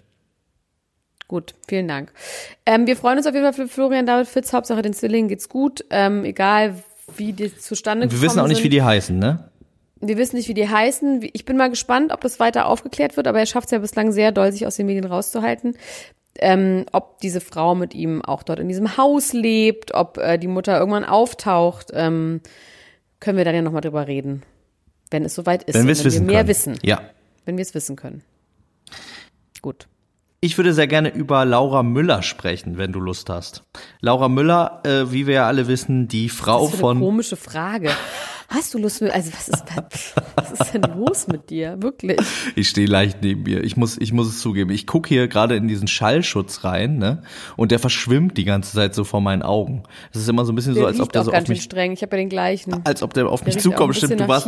Gut, 1.28 1.56
vielen 1.68 1.88
Dank. 1.88 2.14
Ähm, 2.68 2.86
wir 2.86 2.96
freuen 2.96 3.18
uns 3.18 3.26
auf 3.28 3.34
jeden 3.34 3.46
Fall 3.52 3.54
für 3.54 3.68
Florian 3.68 4.06
David 4.06 4.28
Fitz. 4.28 4.54
Hauptsache 4.54 4.84
den 4.84 4.94
Zwillingen 4.94 5.28
geht's 5.28 5.50
gut. 5.50 5.84
Ähm, 5.90 6.24
egal, 6.24 6.84
wie 7.18 7.34
die 7.34 7.56
zustande 7.58 8.04
Wir 8.06 8.10
gekommen 8.10 8.22
wissen 8.30 8.40
auch 8.40 8.48
nicht, 8.48 8.58
sind. 8.58 8.66
wie 8.66 8.70
die 8.70 8.84
heißen, 8.84 9.18
ne? 9.18 9.50
Wir 10.02 10.18
wissen 10.18 10.36
nicht, 10.36 10.50
wie 10.50 10.54
die 10.54 10.68
heißen. 10.68 11.28
Ich 11.34 11.46
bin 11.46 11.58
mal 11.58 11.70
gespannt, 11.70 12.12
ob 12.12 12.22
das 12.22 12.40
weiter 12.40 12.68
aufgeklärt 12.68 13.16
wird, 13.18 13.28
aber 13.28 13.40
er 13.40 13.46
schafft 13.46 13.68
es 13.68 13.72
ja 13.72 13.80
bislang 13.80 14.12
sehr 14.12 14.32
doll, 14.32 14.52
sich 14.52 14.68
aus 14.68 14.76
den 14.76 14.88
Medien 14.88 15.06
rauszuhalten. 15.06 15.78
Ähm, 16.38 16.86
ob 16.92 17.20
diese 17.22 17.40
Frau 17.40 17.76
mit 17.76 17.94
ihm 17.94 18.22
auch 18.22 18.44
dort 18.44 18.60
in 18.60 18.68
diesem 18.68 18.98
Haus 18.98 19.32
lebt, 19.32 19.94
ob 19.94 20.18
äh, 20.18 20.38
die 20.38 20.48
Mutter 20.48 20.78
irgendwann 20.78 21.06
auftaucht, 21.06 21.92
ähm, 21.94 22.42
können 23.22 23.38
wir 23.38 23.46
dann 23.46 23.56
ja 23.56 23.62
nochmal 23.62 23.82
drüber 23.82 24.06
reden, 24.08 24.44
wenn 25.12 25.24
es 25.24 25.34
soweit 25.34 25.64
ist. 25.64 25.76
Wenn 25.76 25.88
wenn 25.88 25.98
wir 25.98 26.22
mehr 26.22 26.40
können. 26.40 26.50
wissen. 26.50 26.80
Ja. 26.82 27.02
Wenn 27.46 27.58
wir 27.58 27.62
es 27.62 27.74
wissen 27.74 27.96
können. 27.96 28.22
Gut. 29.62 29.88
Ich 30.42 30.58
würde 30.58 30.74
sehr 30.74 30.88
gerne 30.88 31.10
über 31.10 31.46
Laura 31.46 31.82
Müller 31.82 32.22
sprechen, 32.22 32.78
wenn 32.78 32.92
du 32.92 33.00
Lust 33.00 33.30
hast. 33.30 33.64
Laura 34.02 34.30
Müller, 34.30 34.82
äh, 34.84 35.12
wie 35.12 35.26
wir 35.26 35.36
ja 35.36 35.48
alle 35.48 35.68
wissen, 35.68 36.08
die 36.08 36.30
Frau 36.30 36.66
Das 36.66 36.68
ist 36.68 36.74
eine 36.76 36.82
von 36.82 37.00
komische 37.00 37.36
Frage. 37.38 37.90
Hast 38.48 38.74
du 38.74 38.78
Lust 38.78 39.02
mit, 39.02 39.12
also 39.12 39.32
was 39.34 39.48
ist, 39.50 39.64
was 40.36 40.52
ist 40.52 40.74
denn 40.74 40.84
los 40.96 41.28
mit 41.28 41.50
dir? 41.50 41.78
Wirklich? 41.82 42.20
Ich 42.56 42.70
stehe 42.70 42.88
leicht 42.88 43.22
neben 43.22 43.44
mir. 43.44 43.64
Ich 43.64 43.76
muss, 43.76 43.98
ich 43.98 44.14
muss 44.14 44.28
es 44.28 44.40
zugeben. 44.40 44.70
Ich 44.72 44.86
gucke 44.86 45.10
hier 45.10 45.28
gerade 45.28 45.56
in 45.56 45.68
diesen 45.68 45.88
Schallschutz 45.88 46.64
rein, 46.64 46.98
ne? 46.98 47.24
Und 47.56 47.72
der 47.72 47.80
verschwimmt 47.80 48.38
die 48.38 48.46
ganze 48.46 48.74
Zeit 48.74 48.94
so 48.94 49.04
vor 49.04 49.22
meinen 49.22 49.42
Augen. 49.42 49.84
Es 50.14 50.20
ist 50.22 50.30
immer 50.30 50.46
so 50.46 50.52
ein 50.52 50.56
bisschen 50.56 50.76
Der 50.76 50.84
so, 50.84 50.88
als 50.88 51.00
ob 51.00 51.12
der 51.12 51.24
so 51.24 51.32
ganz 51.32 51.44
auf 51.44 51.50
mich, 51.50 51.64
streng. 51.64 51.92
Ich 51.92 52.02
habe 52.02 52.16
ja 52.16 52.22
den 52.22 52.30
gleichen. 52.30 52.82
als 52.86 53.02
ob 53.02 53.14
der 53.14 53.28
auf 53.28 53.46
mich 53.46 53.56
auch 53.56 53.60
ein 53.60 53.62
zukommt. 53.62 53.96
Stimmt, 53.96 54.20
du 54.20 54.28
warst, 54.28 54.48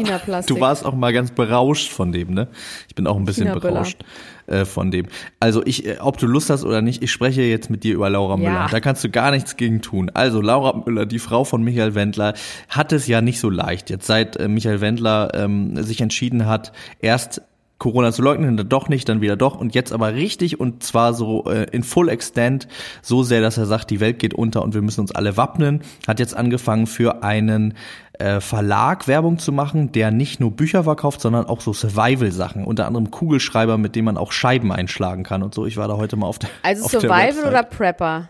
du 0.50 0.60
warst 0.60 0.86
auch 0.86 0.94
mal 0.94 1.14
ganz 1.14 1.32
berauscht 1.32 1.92
von 1.92 2.12
dem, 2.12 2.34
ne? 2.34 2.48
Ich 2.88 2.96
bin 2.96 3.08
auch 3.08 3.18
ein 3.18 3.26
bisschen 3.26 3.52
berauscht 3.52 4.04
äh, 4.48 4.66
von 4.66 4.92
dem. 4.92 5.08
Also 5.40 5.62
ich, 5.66 5.86
äh, 5.86 5.98
ob 6.00 6.18
du 6.18 6.26
Lust 6.26 6.50
hast 6.50 6.64
oder 6.64 6.82
nicht, 6.82 7.04
ich 7.04 7.12
spreche 7.12 7.42
jetzt 7.42 7.70
mit 7.70 7.84
dir 7.84 7.94
über 7.94 8.10
Laura 8.10 8.38
Ja. 8.42 8.50
Müller. 8.50 8.68
Da 8.72 8.80
kannst 8.80 9.04
du 9.04 9.10
gar 9.10 9.32
nichts 9.32 9.58
gegen 9.58 9.82
tun. 9.82 10.10
Also 10.14 10.42
Laura 10.42 10.84
Müller, 10.86 11.06
die 11.06 11.20
Frau 11.20 11.44
von 11.44 11.64
Michael 11.64 11.96
Wendler, 11.96 12.34
hat 12.70 12.92
es 12.94 13.08
ja 13.08 13.22
nicht 13.22 13.40
so 13.40 13.50
leicht. 13.50 13.90
Jetzt 13.90 14.08
seit 14.08 14.38
äh, 14.38 14.48
Michael 14.48 14.82
Wendler 14.82 15.32
ähm, 15.34 15.82
sich 15.84 16.02
entschieden 16.02 16.46
hat, 16.46 16.72
erst 17.00 17.42
Corona 17.78 18.12
zu 18.12 18.24
leugnen, 18.24 18.58
dann 18.58 18.70
doch 18.70 18.90
nicht, 18.90 19.08
dann 19.08 19.22
wieder 19.22 19.36
doch 19.36 19.56
und 19.56 19.76
jetzt 19.76 19.94
aber 19.94 20.14
richtig 20.16 20.60
und 20.60 20.82
zwar 20.82 21.14
so 21.14 21.46
äh, 21.46 21.68
in 21.72 21.84
full 21.84 22.10
extent, 22.10 22.68
so 23.04 23.22
sehr, 23.22 23.42
dass 23.42 23.58
er 23.58 23.68
sagt, 23.68 23.92
die 23.92 24.00
Welt 24.00 24.18
geht 24.18 24.34
unter 24.34 24.64
und 24.64 24.74
wir 24.74 24.82
müssen 24.82 25.02
uns 25.02 25.12
alle 25.12 25.38
wappnen, 25.38 25.82
hat 26.08 26.20
jetzt 26.20 26.36
angefangen 26.36 26.88
für 26.88 27.24
einen 27.24 27.76
äh, 28.20 28.42
Verlag 28.42 29.08
Werbung 29.08 29.40
zu 29.40 29.52
machen, 29.52 29.92
der 29.92 30.12
nicht 30.12 30.40
nur 30.40 30.52
Bücher 30.52 30.84
verkauft, 30.84 31.22
sondern 31.22 31.46
auch 31.46 31.62
so 31.62 31.74
Survival-Sachen, 31.74 32.64
unter 32.66 32.88
anderem 32.88 33.12
Kugelschreiber, 33.12 33.78
mit 33.78 33.96
dem 33.96 34.06
man 34.06 34.18
auch 34.18 34.32
Scheiben 34.32 34.72
einschlagen 34.72 35.24
kann 35.24 35.44
und 35.44 35.54
so. 35.54 35.66
Ich 35.66 35.78
war 35.78 35.88
da 35.88 35.98
heute 35.98 36.16
mal 36.18 36.28
auf 36.28 36.40
der 36.40 36.50
Also 36.64 36.86
auf 36.86 36.92
der 36.92 37.02
Survival 37.02 37.28
Website. 37.28 37.48
oder 37.48 37.64
Prepper? 37.64 38.30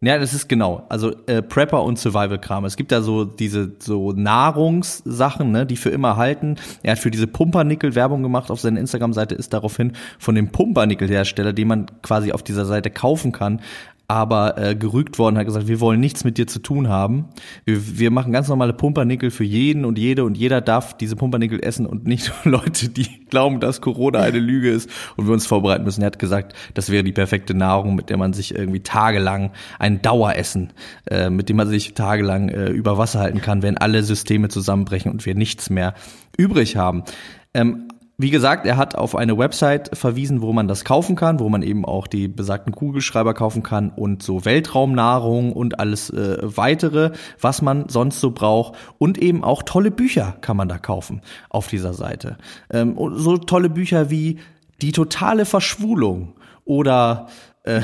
Ja, 0.00 0.18
das 0.18 0.34
ist 0.34 0.48
genau. 0.48 0.84
Also 0.90 1.14
äh, 1.26 1.40
Prepper 1.40 1.82
und 1.82 1.98
Survival-Kram. 1.98 2.66
Es 2.66 2.76
gibt 2.76 2.92
da 2.92 3.00
so 3.00 3.24
diese 3.24 3.72
so 3.78 4.12
Nahrungssachen, 4.12 5.50
ne, 5.50 5.64
die 5.64 5.76
für 5.76 5.88
immer 5.88 6.16
halten. 6.16 6.56
Er 6.82 6.92
hat 6.92 6.98
für 6.98 7.10
diese 7.10 7.26
Pumpernickel 7.26 7.94
Werbung 7.94 8.22
gemacht 8.22 8.50
auf 8.50 8.60
seiner 8.60 8.80
Instagram-Seite, 8.80 9.34
ist 9.34 9.54
daraufhin 9.54 9.92
von 10.18 10.34
dem 10.34 10.48
Pumpernickel-Hersteller, 10.48 11.54
den 11.54 11.68
man 11.68 11.86
quasi 12.02 12.32
auf 12.32 12.42
dieser 12.42 12.66
Seite 12.66 12.90
kaufen 12.90 13.32
kann, 13.32 13.60
aber 14.06 14.58
äh, 14.58 14.74
gerügt 14.74 15.18
worden, 15.18 15.38
hat 15.38 15.46
gesagt, 15.46 15.66
wir 15.66 15.80
wollen 15.80 16.00
nichts 16.00 16.24
mit 16.24 16.36
dir 16.36 16.46
zu 16.46 16.58
tun 16.58 16.88
haben. 16.88 17.26
Wir, 17.64 17.98
wir 17.98 18.10
machen 18.10 18.32
ganz 18.32 18.48
normale 18.48 18.72
Pumpernickel 18.72 19.30
für 19.30 19.44
jeden 19.44 19.84
und 19.84 19.98
jede 19.98 20.24
und 20.24 20.36
jeder 20.36 20.60
darf 20.60 20.96
diese 20.96 21.16
Pumpernickel 21.16 21.64
essen 21.64 21.86
und 21.86 22.06
nicht 22.06 22.32
Leute, 22.44 22.88
die 22.88 23.06
glauben, 23.30 23.60
dass 23.60 23.80
Corona 23.80 24.20
eine 24.20 24.38
Lüge 24.38 24.70
ist 24.70 24.90
und 25.16 25.26
wir 25.26 25.32
uns 25.32 25.46
vorbereiten 25.46 25.84
müssen. 25.84 26.02
Er 26.02 26.06
hat 26.06 26.18
gesagt, 26.18 26.54
das 26.74 26.90
wäre 26.90 27.02
die 27.02 27.12
perfekte 27.12 27.54
Nahrung, 27.54 27.94
mit 27.94 28.10
der 28.10 28.18
man 28.18 28.32
sich 28.32 28.54
irgendwie 28.54 28.80
tagelang 28.80 29.52
ein 29.78 30.02
Daueressen, 30.02 30.72
äh, 31.10 31.30
mit 31.30 31.48
dem 31.48 31.56
man 31.56 31.68
sich 31.68 31.94
tagelang 31.94 32.50
äh, 32.50 32.68
über 32.68 32.98
Wasser 32.98 33.20
halten 33.20 33.40
kann, 33.40 33.62
wenn 33.62 33.78
alle 33.78 34.02
Systeme 34.02 34.48
zusammenbrechen 34.48 35.10
und 35.10 35.24
wir 35.24 35.34
nichts 35.34 35.70
mehr 35.70 35.94
übrig 36.36 36.76
haben. 36.76 37.04
Ähm, 37.54 37.88
wie 38.16 38.30
gesagt, 38.30 38.64
er 38.64 38.76
hat 38.76 38.94
auf 38.94 39.16
eine 39.16 39.36
Website 39.38 39.96
verwiesen, 39.96 40.40
wo 40.40 40.52
man 40.52 40.68
das 40.68 40.84
kaufen 40.84 41.16
kann, 41.16 41.40
wo 41.40 41.48
man 41.48 41.62
eben 41.62 41.84
auch 41.84 42.06
die 42.06 42.28
besagten 42.28 42.72
Kugelschreiber 42.72 43.34
kaufen 43.34 43.64
kann 43.64 43.90
und 43.90 44.22
so 44.22 44.44
Weltraumnahrung 44.44 45.52
und 45.52 45.80
alles 45.80 46.10
äh, 46.10 46.38
weitere, 46.42 47.10
was 47.40 47.60
man 47.60 47.88
sonst 47.88 48.20
so 48.20 48.30
braucht. 48.30 48.74
Und 48.98 49.18
eben 49.18 49.42
auch 49.42 49.64
tolle 49.64 49.90
Bücher 49.90 50.36
kann 50.42 50.56
man 50.56 50.68
da 50.68 50.78
kaufen 50.78 51.22
auf 51.48 51.66
dieser 51.66 51.92
Seite. 51.92 52.38
Ähm, 52.70 52.96
so 53.16 53.36
tolle 53.36 53.68
Bücher 53.68 54.10
wie 54.10 54.38
Die 54.80 54.92
totale 54.92 55.44
Verschwulung 55.44 56.34
oder 56.64 57.28
äh, 57.64 57.80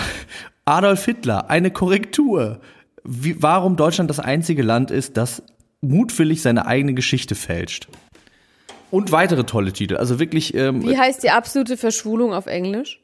Adolf 0.65 1.05
Hitler, 1.05 1.51
eine 1.51 1.71
Korrektur. 1.71 2.61
Wie, 3.03 3.43
warum 3.43 3.77
Deutschland 3.77 4.11
das 4.11 4.21
einzige 4.21 4.63
Land 4.63 4.91
ist, 4.91 5.17
das 5.17 5.43
mutwillig 5.81 6.43
seine 6.43 6.67
eigene 6.67 6.95
Geschichte 6.95 7.35
fälscht. 7.35 7.89
Und 8.91 9.13
weitere 9.13 9.45
tolle 9.45 9.73
Titel. 9.73 9.97
Also 9.97 10.19
wirklich, 10.19 10.55
ähm, 10.55 10.83
Wie 10.83 10.99
heißt 10.99 11.23
die 11.23 11.31
absolute 11.31 11.77
Verschwulung 11.77 12.33
auf 12.33 12.47
Englisch? 12.47 13.01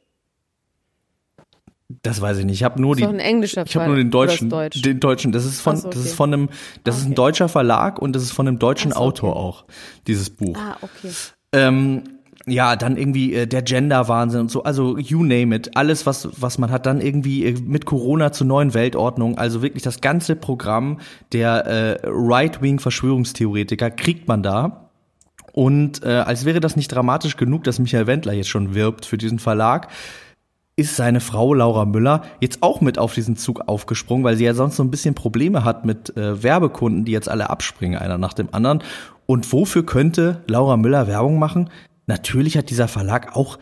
das 2.02 2.20
weiß 2.20 2.38
ich 2.38 2.44
nicht. 2.44 2.56
Ich 2.56 2.64
habe 2.64 2.80
nur 2.82 2.92
Ist 2.92 2.98
die. 2.98 3.02
doch 3.04 3.12
ein 3.12 3.20
englischer 3.20 3.64
Ich 3.64 3.76
habe 3.76 3.86
nur 3.86 3.96
den 3.96 4.10
deutschen. 4.10 4.50
Deutsch? 4.50 4.82
Den 4.82 4.98
deutschen. 5.00 5.30
Das 5.32 5.44
ist 5.44 5.60
von, 5.60 5.76
so, 5.76 5.88
das 5.88 6.00
ist 6.00 6.06
okay. 6.08 6.16
von 6.16 6.32
einem, 6.34 6.48
das 6.84 6.96
ist 6.98 7.04
ein 7.04 7.08
Okay. 7.12 7.14
deutscher 7.14 7.48
Verlag 7.48 8.00
und 8.00 8.16
das 8.16 8.24
ist 8.24 8.32
von 8.32 8.48
einem 8.48 8.58
deutschen 8.58 8.90
so, 8.92 8.98
Autor 8.98 9.30
okay. 9.36 9.38
auch. 9.38 9.64
Dieses 10.06 10.30
Buch. 10.30 10.56
Ah, 10.56 10.76
okay. 10.82 11.12
Ähm, 11.52 12.02
ja, 12.48 12.76
dann 12.76 12.96
irgendwie 12.96 13.34
äh, 13.34 13.46
der 13.46 13.62
Gender-Wahnsinn 13.62 14.40
und 14.42 14.50
so, 14.50 14.62
also 14.64 14.98
you 14.98 15.22
name 15.22 15.54
it, 15.54 15.76
alles, 15.76 16.06
was, 16.06 16.28
was 16.40 16.58
man 16.58 16.70
hat, 16.70 16.86
dann 16.86 17.00
irgendwie 17.00 17.44
äh, 17.44 17.54
mit 17.60 17.86
Corona 17.86 18.32
zur 18.32 18.46
neuen 18.46 18.74
Weltordnung, 18.74 19.38
also 19.38 19.62
wirklich 19.62 19.82
das 19.82 20.00
ganze 20.00 20.36
Programm 20.36 21.00
der 21.32 21.66
äh, 21.66 21.98
Right-Wing-Verschwörungstheoretiker 22.04 23.90
kriegt 23.90 24.28
man 24.28 24.42
da. 24.42 24.85
Und 25.56 26.04
äh, 26.04 26.08
als 26.08 26.44
wäre 26.44 26.60
das 26.60 26.76
nicht 26.76 26.88
dramatisch 26.88 27.38
genug, 27.38 27.64
dass 27.64 27.78
Michael 27.78 28.06
Wendler 28.06 28.34
jetzt 28.34 28.50
schon 28.50 28.74
wirbt 28.74 29.06
für 29.06 29.16
diesen 29.16 29.38
Verlag, 29.38 29.88
ist 30.76 30.96
seine 30.96 31.20
Frau 31.20 31.54
Laura 31.54 31.86
Müller 31.86 32.24
jetzt 32.42 32.62
auch 32.62 32.82
mit 32.82 32.98
auf 32.98 33.14
diesen 33.14 33.36
Zug 33.36 33.66
aufgesprungen, 33.66 34.22
weil 34.22 34.36
sie 34.36 34.44
ja 34.44 34.52
sonst 34.52 34.76
so 34.76 34.84
ein 34.84 34.90
bisschen 34.90 35.14
Probleme 35.14 35.64
hat 35.64 35.86
mit 35.86 36.14
äh, 36.14 36.42
Werbekunden, 36.42 37.06
die 37.06 37.12
jetzt 37.12 37.30
alle 37.30 37.48
abspringen, 37.48 37.98
einer 37.98 38.18
nach 38.18 38.34
dem 38.34 38.50
anderen. 38.52 38.82
Und 39.24 39.50
wofür 39.50 39.86
könnte 39.86 40.42
Laura 40.46 40.76
Müller 40.76 41.06
Werbung 41.06 41.38
machen? 41.38 41.70
Natürlich 42.06 42.58
hat 42.58 42.68
dieser 42.68 42.86
Verlag 42.86 43.34
auch 43.34 43.58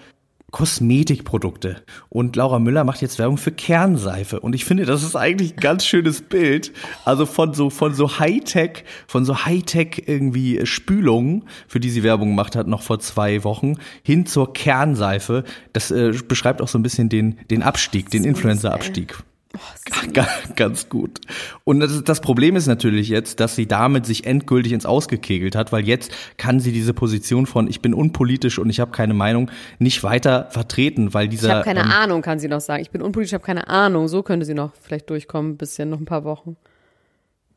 Kosmetikprodukte. 0.55 1.83
Und 2.11 2.37
Laura 2.37 2.61
Müller 2.61 2.85
macht 2.85 3.03
jetzt 3.03 3.19
Werbung 3.19 3.39
für 3.39 3.51
Kernseife. 3.51 4.39
Und 4.39 4.55
ich 4.55 4.65
finde, 4.65 4.85
das 4.85 5.03
ist 5.03 5.17
eigentlich 5.17 5.55
ein 5.55 5.61
ganz 5.61 5.85
schönes 5.85 6.23
Bild. 6.23 6.73
Also 7.05 7.27
von 7.27 7.55
so, 7.55 7.71
von 7.71 7.93
so 7.93 8.21
Hightech, 8.21 8.85
von 9.09 9.25
so 9.25 9.45
Hightech 9.45 10.05
irgendwie 10.07 10.65
Spülungen, 10.65 11.43
für 11.67 11.81
die 11.81 11.91
sie 11.91 12.05
Werbung 12.05 12.29
gemacht 12.29 12.55
hat, 12.55 12.69
noch 12.69 12.83
vor 12.83 13.01
zwei 13.01 13.43
Wochen, 13.43 13.79
hin 14.05 14.27
zur 14.27 14.53
Kernseife. 14.53 15.43
Das 15.73 15.91
äh, 15.91 16.13
beschreibt 16.29 16.63
auch 16.63 16.69
so 16.69 16.79
ein 16.79 16.85
bisschen 16.85 17.09
den, 17.09 17.37
den 17.51 17.65
Abstieg, 17.65 18.11
den 18.11 18.23
Influencer-Abstieg. 18.23 19.25
Oh, 19.55 20.13
ganz 20.57 20.89
gut. 20.89 21.21
Und 21.65 21.81
das, 21.81 22.03
das, 22.05 22.21
Problem 22.21 22.57
ist 22.57 22.67
natürlich 22.67 23.09
jetzt, 23.09 23.41
dass 23.41 23.55
sie 23.55 23.67
damit 23.67 24.07
sich 24.07 24.27
endgültig 24.27 24.73
ins 24.73 24.87
Ausgekegelt 24.87 25.55
hat, 25.55 25.73
weil 25.73 25.87
jetzt 25.87 26.11
kann 26.37 26.61
sie 26.61 26.73
diese 26.73 26.93
Position 26.93 27.47
von 27.47 27.69
ich 27.69 27.81
bin 27.81 27.95
unpolitisch 27.95 28.59
und 28.59 28.69
ich 28.71 28.81
habe 28.81 28.91
keine 28.91 29.15
Meinung 29.15 29.51
nicht 29.79 30.03
weiter 30.03 30.49
vertreten, 30.51 31.15
weil 31.15 31.29
dieser. 31.29 31.49
Ich 31.49 31.55
habe 31.55 31.65
keine 31.65 31.81
ähm, 31.81 31.91
Ahnung, 31.91 32.23
kann 32.23 32.39
sie 32.39 32.49
noch 32.49 32.61
sagen. 32.61 32.83
Ich 32.83 32.91
bin 32.91 33.03
unpolitisch, 33.03 33.31
ich 33.31 33.35
habe 33.35 33.45
keine 33.45 33.69
Ahnung. 33.69 34.09
So 34.09 34.23
könnte 34.23 34.45
sie 34.47 34.55
noch 34.55 34.73
vielleicht 34.81 35.09
durchkommen, 35.11 35.57
bisschen, 35.57 35.91
noch 35.91 36.01
ein 36.01 36.07
paar 36.07 36.25
Wochen. 36.25 36.57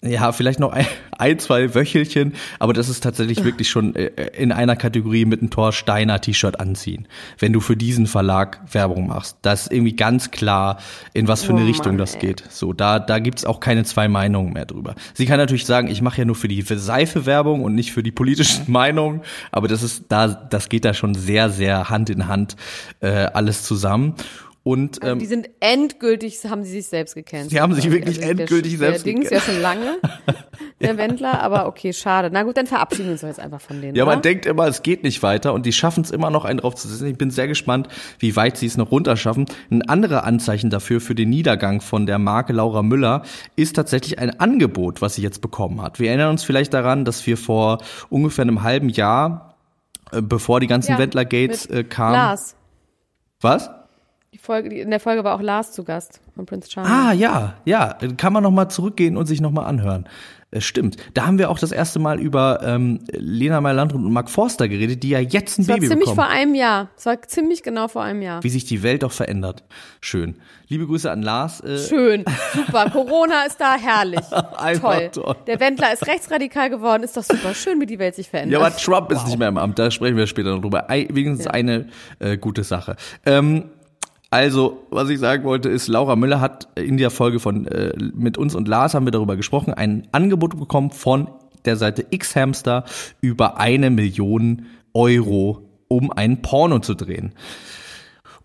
Ja, 0.03 0.31
vielleicht 0.31 0.59
noch 0.59 0.77
ein, 1.17 1.39
zwei 1.39 1.73
Wöchelchen, 1.73 2.33
aber 2.59 2.73
das 2.73 2.87
ist 2.87 3.03
tatsächlich 3.03 3.43
wirklich 3.43 3.67
schon 3.67 3.95
äh, 3.95 4.11
in 4.37 4.51
einer 4.51 4.75
Kategorie 4.75 5.25
mit 5.25 5.41
einem 5.41 5.49
Thor 5.49 5.73
Steiner 5.73 6.21
T-Shirt 6.21 6.59
anziehen. 6.59 7.07
Wenn 7.39 7.51
du 7.51 7.59
für 7.59 7.75
diesen 7.75 8.05
Verlag 8.05 8.59
Werbung 8.71 9.07
machst, 9.07 9.37
das 9.41 9.63
ist 9.63 9.73
irgendwie 9.73 9.95
ganz 9.95 10.29
klar, 10.29 10.77
in 11.13 11.27
was 11.27 11.43
für 11.43 11.53
eine 11.53 11.63
oh 11.63 11.65
Richtung 11.65 11.93
Mann, 11.93 11.97
das 11.97 12.19
geht. 12.19 12.43
So, 12.49 12.73
da, 12.73 12.99
da 12.99 13.17
gibt's 13.17 13.43
auch 13.43 13.59
keine 13.59 13.85
zwei 13.85 14.07
Meinungen 14.07 14.53
mehr 14.53 14.65
drüber. 14.65 14.93
Sie 15.15 15.25
kann 15.25 15.37
natürlich 15.37 15.65
sagen, 15.65 15.87
ich 15.87 16.03
mache 16.03 16.19
ja 16.19 16.25
nur 16.25 16.35
für 16.35 16.47
die 16.47 16.61
Seife 16.61 17.25
Werbung 17.25 17.63
und 17.63 17.73
nicht 17.73 17.91
für 17.91 18.03
die 18.03 18.11
politischen 18.11 18.71
Meinungen, 18.71 19.21
aber 19.51 19.67
das 19.67 19.81
ist 19.81 20.05
da, 20.09 20.27
das 20.27 20.69
geht 20.69 20.85
da 20.85 20.93
schon 20.93 21.15
sehr, 21.15 21.49
sehr 21.49 21.89
Hand 21.89 22.11
in 22.11 22.27
Hand 22.27 22.55
äh, 22.99 23.07
alles 23.09 23.63
zusammen. 23.63 24.13
Und, 24.67 25.01
also 25.01 25.13
ähm, 25.13 25.19
die 25.19 25.25
sind 25.27 25.49
endgültig, 25.61 26.43
haben 26.43 26.65
sie 26.65 26.71
sich 26.71 26.87
selbst 26.87 27.15
gekannt. 27.15 27.51
Sie 27.51 27.61
haben 27.61 27.73
sich 27.73 27.89
wirklich 27.89 28.17
also 28.17 28.31
endgültig 28.31 28.77
der, 28.77 28.79
selbst 28.79 29.05
Der 29.05 29.13
Dings 29.13 29.29
ja 29.29 29.39
schon 29.39 29.61
lange, 29.61 29.95
der 30.81 30.89
ja. 30.89 30.97
Wendler, 30.97 31.41
aber 31.41 31.67
okay, 31.67 31.93
schade. 31.93 32.29
Na 32.33 32.43
gut, 32.43 32.57
dann 32.57 32.67
verabschieden 32.67 33.05
wir 33.05 33.13
uns 33.13 33.21
jetzt 33.21 33.39
einfach 33.39 33.61
von 33.61 33.79
denen. 33.79 33.95
Ja, 33.95 34.03
oder? 34.03 34.15
man 34.15 34.21
denkt 34.21 34.45
immer, 34.45 34.67
es 34.67 34.83
geht 34.83 35.03
nicht 35.03 35.23
weiter 35.23 35.53
und 35.53 35.65
die 35.65 35.71
schaffen 35.71 36.03
es 36.03 36.11
immer 36.11 36.31
noch, 36.31 36.43
einen 36.43 36.59
draufzusetzen. 36.59 37.07
Ich 37.07 37.17
bin 37.17 37.31
sehr 37.31 37.47
gespannt, 37.47 37.87
wie 38.19 38.35
weit 38.35 38.57
sie 38.57 38.65
es 38.65 38.75
noch 38.75 38.91
runterschaffen. 38.91 39.45
Ein 39.71 39.83
anderer 39.83 40.25
Anzeichen 40.25 40.69
dafür, 40.69 40.99
für 40.99 41.15
den 41.15 41.29
Niedergang 41.29 41.79
von 41.79 42.05
der 42.05 42.19
Marke 42.19 42.51
Laura 42.51 42.83
Müller, 42.83 43.21
ist 43.55 43.77
tatsächlich 43.77 44.19
ein 44.19 44.37
Angebot, 44.37 45.01
was 45.01 45.15
sie 45.15 45.21
jetzt 45.21 45.39
bekommen 45.39 45.81
hat. 45.81 46.01
Wir 46.01 46.09
erinnern 46.09 46.31
uns 46.31 46.43
vielleicht 46.43 46.73
daran, 46.73 47.05
dass 47.05 47.25
wir 47.25 47.37
vor 47.37 47.77
ungefähr 48.09 48.41
einem 48.41 48.63
halben 48.63 48.89
Jahr, 48.89 49.55
äh, 50.11 50.21
bevor 50.21 50.59
die 50.59 50.67
ganzen 50.67 50.91
ja, 50.91 50.99
Wendler-Gates 50.99 51.67
äh, 51.67 51.85
kamen. 51.85 52.15
Lars. 52.15 52.57
Was? 53.39 53.69
Folge, 54.47 54.79
in 54.79 54.89
der 54.89 55.01
Folge 55.01 55.23
war 55.25 55.35
auch 55.35 55.41
Lars 55.41 55.73
zu 55.73 55.83
Gast 55.83 56.21
von 56.33 56.45
Prince 56.45 56.71
Charming. 56.71 56.91
Ah, 56.91 57.11
ja, 57.11 57.55
ja. 57.65 57.97
Kann 58.15 58.31
man 58.31 58.43
nochmal 58.43 58.71
zurückgehen 58.71 59.17
und 59.17 59.25
sich 59.25 59.41
nochmal 59.41 59.65
anhören. 59.65 60.07
Es 60.49 60.63
stimmt. 60.63 60.95
Da 61.13 61.27
haben 61.27 61.37
wir 61.37 61.49
auch 61.49 61.59
das 61.59 61.73
erste 61.73 61.99
Mal 61.99 62.21
über 62.21 62.61
ähm, 62.63 63.01
Lena 63.11 63.59
Meyer-Landrut 63.59 64.01
und 64.01 64.13
Mark 64.13 64.29
Forster 64.29 64.69
geredet, 64.69 65.03
die 65.03 65.09
ja 65.09 65.19
jetzt 65.19 65.59
ein 65.59 65.67
das 65.67 65.75
Baby 65.75 65.81
war 65.81 65.89
ziemlich 65.89 66.09
bekommen. 66.09 66.15
vor 66.15 66.27
einem 66.27 66.55
Jahr. 66.55 66.89
Es 66.95 67.05
war 67.05 67.21
ziemlich 67.21 67.63
genau 67.63 67.89
vor 67.89 68.03
einem 68.03 68.21
Jahr. 68.21 68.41
Wie 68.45 68.49
sich 68.49 68.63
die 68.63 68.81
Welt 68.81 69.03
doch 69.03 69.11
verändert. 69.11 69.65
Schön. 69.99 70.37
Liebe 70.69 70.87
Grüße 70.87 71.11
an 71.11 71.21
Lars. 71.21 71.59
Äh 71.59 71.77
Schön. 71.79 72.23
Super. 72.55 72.89
Corona 72.91 73.43
ist 73.43 73.59
da 73.59 73.75
herrlich. 73.75 74.21
toll. 74.81 75.09
toll. 75.11 75.35
Der 75.47 75.59
Wendler 75.59 75.91
ist 75.91 76.07
rechtsradikal 76.07 76.69
geworden. 76.69 77.03
Ist 77.03 77.17
doch 77.17 77.23
super. 77.23 77.53
Schön, 77.53 77.81
wie 77.81 77.85
die 77.85 77.99
Welt 77.99 78.15
sich 78.15 78.29
verändert. 78.29 78.61
Ja, 78.61 78.65
aber 78.65 78.73
Trump 78.73 79.11
wow. 79.11 79.17
ist 79.17 79.27
nicht 79.27 79.37
mehr 79.37 79.49
im 79.49 79.57
Amt. 79.57 79.77
Da 79.77 79.91
sprechen 79.91 80.15
wir 80.15 80.27
später 80.27 80.55
noch 80.55 80.61
drüber. 80.61 80.87
Wenigstens 80.87 81.43
ja. 81.43 81.51
eine 81.51 81.87
äh, 82.19 82.37
gute 82.37 82.63
Sache. 82.63 82.95
Ähm, 83.25 83.65
also, 84.29 84.85
was 84.89 85.09
ich 85.09 85.19
sagen 85.19 85.45
wollte, 85.45 85.69
ist, 85.69 85.87
Laura 85.87 86.15
Müller 86.15 86.41
hat 86.41 86.67
in 86.75 86.97
der 86.97 87.11
Folge 87.11 87.39
von 87.39 87.65
äh, 87.67 87.93
mit 88.13 88.37
uns 88.37 88.55
und 88.55 88.67
Lars 88.67 88.93
haben 88.93 89.05
wir 89.05 89.11
darüber 89.11 89.37
gesprochen, 89.37 89.73
ein 89.73 90.07
Angebot 90.11 90.59
bekommen 90.59 90.91
von 90.91 91.29
der 91.65 91.77
Seite 91.77 92.05
X-Hamster 92.09 92.83
über 93.21 93.57
eine 93.57 93.89
Million 93.89 94.65
Euro, 94.93 95.69
um 95.87 96.11
einen 96.11 96.41
Porno 96.41 96.79
zu 96.79 96.93
drehen. 96.93 97.33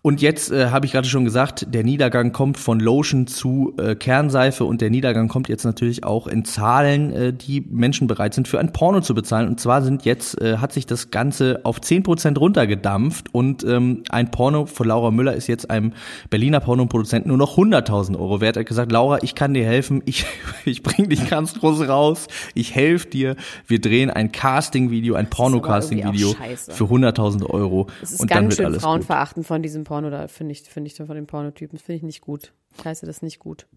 Und 0.05 0.21
jetzt 0.21 0.51
äh, 0.51 0.67
habe 0.67 0.85
ich 0.85 0.91
gerade 0.91 1.07
schon 1.07 1.23
gesagt, 1.23 1.73
der 1.73 1.85
Niedergang 1.85 2.33
kommt 2.33 2.57
von 2.57 2.81
Lotion 2.81 3.25
zu 3.25 3.73
äh, 3.77 3.95
Kernseife 3.95 4.65
und 4.65 4.81
der 4.81 4.89
Niedergang 4.89 5.29
kommt 5.29 5.47
jetzt 5.47 5.63
natürlich 5.63 6.03
auch 6.03 6.27
in 6.27 6.43
Zahlen, 6.43 7.13
äh, 7.13 7.31
die 7.31 7.61
Menschen 7.61 8.07
bereit 8.07 8.33
sind 8.33 8.49
für 8.49 8.59
ein 8.59 8.73
Porno 8.73 8.99
zu 8.99 9.15
bezahlen. 9.15 9.47
Und 9.47 9.61
zwar 9.61 9.81
sind 9.81 10.03
jetzt 10.03 10.41
äh, 10.41 10.57
hat 10.57 10.73
sich 10.73 10.85
das 10.85 11.09
Ganze 11.09 11.61
auf 11.63 11.79
zehn 11.79 12.03
Prozent 12.03 12.37
runtergedampft 12.37 13.33
und 13.33 13.63
ähm, 13.63 14.03
ein 14.09 14.29
Porno 14.29 14.65
von 14.65 14.89
Laura 14.89 15.09
Müller 15.09 15.35
ist 15.35 15.47
jetzt 15.47 15.69
einem 15.69 15.93
Berliner 16.29 16.59
Pornoproduzenten 16.59 17.29
nur 17.29 17.37
noch 17.37 17.57
100.000 17.57 18.19
Euro 18.19 18.41
wert. 18.41 18.57
Er 18.57 18.63
hat 18.63 18.67
gesagt, 18.67 18.91
Laura, 18.91 19.23
ich 19.23 19.35
kann 19.35 19.53
dir 19.53 19.65
helfen, 19.65 20.03
ich 20.05 20.25
ich 20.65 20.83
bring 20.83 21.07
dich 21.07 21.29
ganz 21.29 21.53
groß 21.53 21.87
raus, 21.87 22.27
ich 22.55 22.75
helfe 22.75 23.07
dir. 23.07 23.37
Wir 23.67 23.79
drehen 23.79 24.09
ein 24.09 24.33
Casting-Video, 24.33 25.15
ein 25.15 25.29
Porno-Casting-Video 25.29 26.35
für 26.57 26.83
100.000 26.83 27.49
Euro. 27.49 27.87
Das 28.01 28.11
ist 28.11 28.19
und 28.19 28.29
ganz 28.29 28.37
dann 28.37 28.45
wird 28.47 28.57
schön 28.57 28.65
alles 28.65 28.81
frauenverachtend 28.81 29.47
von 29.47 29.61
diesem 29.61 29.85
Porno 29.85 29.92
da 30.01 30.27
finde 30.27 30.51
ich, 30.51 30.61
finde 30.61 30.89
ich 30.89 30.95
von 30.95 31.15
den 31.15 31.27
Pornotypen, 31.27 31.77
finde 31.77 31.97
ich 31.97 32.03
nicht 32.03 32.21
gut. 32.21 32.53
Ich 32.77 32.85
heiße 32.85 33.05
das 33.05 33.21
nicht 33.21 33.39
gut. 33.39 33.67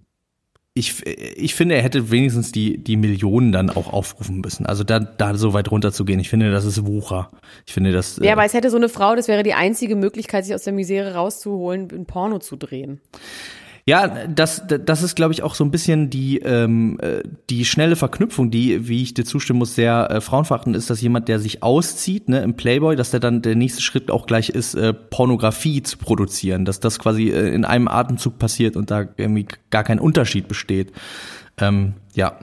Ich, 0.74 1.06
ich 1.06 1.54
finde, 1.54 1.74
er 1.74 1.82
hätte 1.82 2.10
wenigstens 2.10 2.52
die, 2.52 2.76
die 2.76 2.98
Millionen 2.98 3.50
dann 3.50 3.70
auch 3.70 3.90
aufrufen 3.90 4.42
müssen. 4.42 4.66
Also 4.66 4.84
da, 4.84 5.00
da 5.00 5.34
so 5.34 5.54
weit 5.54 5.70
runter 5.70 5.90
zu 5.90 6.04
gehen. 6.04 6.20
Ich 6.20 6.28
finde, 6.28 6.50
das 6.50 6.66
ist 6.66 6.84
Wucher. 6.84 7.30
Ich 7.64 7.72
finde, 7.72 7.92
das. 7.92 8.18
Ja, 8.18 8.24
äh, 8.24 8.32
aber 8.32 8.44
es 8.44 8.52
hätte 8.52 8.68
so 8.68 8.76
eine 8.76 8.90
Frau, 8.90 9.16
das 9.16 9.26
wäre 9.26 9.42
die 9.42 9.54
einzige 9.54 9.96
Möglichkeit, 9.96 10.44
sich 10.44 10.54
aus 10.54 10.64
der 10.64 10.74
Misere 10.74 11.14
rauszuholen, 11.14 11.88
ein 11.90 12.04
Porno 12.04 12.40
zu 12.40 12.56
drehen. 12.56 13.00
Ja, 13.88 14.26
das, 14.26 14.64
das 14.66 15.04
ist, 15.04 15.14
glaube 15.14 15.32
ich, 15.32 15.44
auch 15.44 15.54
so 15.54 15.62
ein 15.62 15.70
bisschen 15.70 16.10
die, 16.10 16.38
ähm, 16.38 16.98
äh, 17.00 17.22
die 17.48 17.64
schnelle 17.64 17.94
Verknüpfung, 17.94 18.50
die, 18.50 18.88
wie 18.88 19.04
ich 19.04 19.14
dir 19.14 19.24
zustimmen 19.24 19.60
muss, 19.60 19.76
sehr 19.76 20.10
äh, 20.10 20.20
frauenverachtend 20.20 20.74
ist, 20.74 20.90
dass 20.90 21.00
jemand, 21.00 21.28
der 21.28 21.38
sich 21.38 21.62
auszieht, 21.62 22.28
ne, 22.28 22.40
im 22.42 22.56
Playboy, 22.56 22.96
dass 22.96 23.12
der 23.12 23.20
dann 23.20 23.42
der 23.42 23.54
nächste 23.54 23.82
Schritt 23.82 24.10
auch 24.10 24.26
gleich 24.26 24.48
ist, 24.48 24.74
äh, 24.74 24.92
Pornografie 24.92 25.84
zu 25.84 25.98
produzieren, 25.98 26.64
dass 26.64 26.80
das 26.80 26.98
quasi 26.98 27.30
äh, 27.30 27.54
in 27.54 27.64
einem 27.64 27.86
Atemzug 27.86 28.38
passiert 28.38 28.74
und 28.74 28.90
da 28.90 29.06
irgendwie 29.16 29.46
gar 29.70 29.84
kein 29.84 30.00
Unterschied 30.00 30.48
besteht. 30.48 30.90
Ähm, 31.56 31.94
ja, 32.12 32.40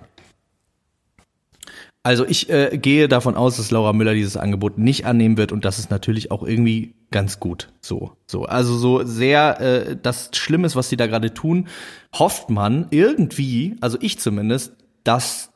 also 2.03 2.25
ich 2.25 2.49
äh, 2.49 2.77
gehe 2.77 3.07
davon 3.07 3.35
aus, 3.35 3.55
dass 3.55 3.71
Laura 3.71 3.93
Müller 3.93 4.13
dieses 4.13 4.35
Angebot 4.35 4.77
nicht 4.77 5.05
annehmen 5.05 5.37
wird 5.37 5.53
und 5.53 5.63
das 5.63 5.79
ist 5.79 5.89
natürlich 5.89 6.31
auch 6.31 6.43
irgendwie 6.43 6.95
ganz 7.11 7.39
gut. 7.39 7.69
So, 7.79 8.11
so, 8.27 8.43
also 8.43 8.75
so 8.77 9.05
sehr 9.05 9.61
äh, 9.61 9.97
das 10.01 10.31
Schlimmes, 10.33 10.75
was 10.75 10.89
sie 10.89 10.97
da 10.97 11.07
gerade 11.07 11.33
tun, 11.33 11.69
hofft 12.13 12.49
man 12.49 12.87
irgendwie, 12.89 13.77
also 13.79 13.97
ich 14.01 14.19
zumindest, 14.19 14.73
dass 15.05 15.52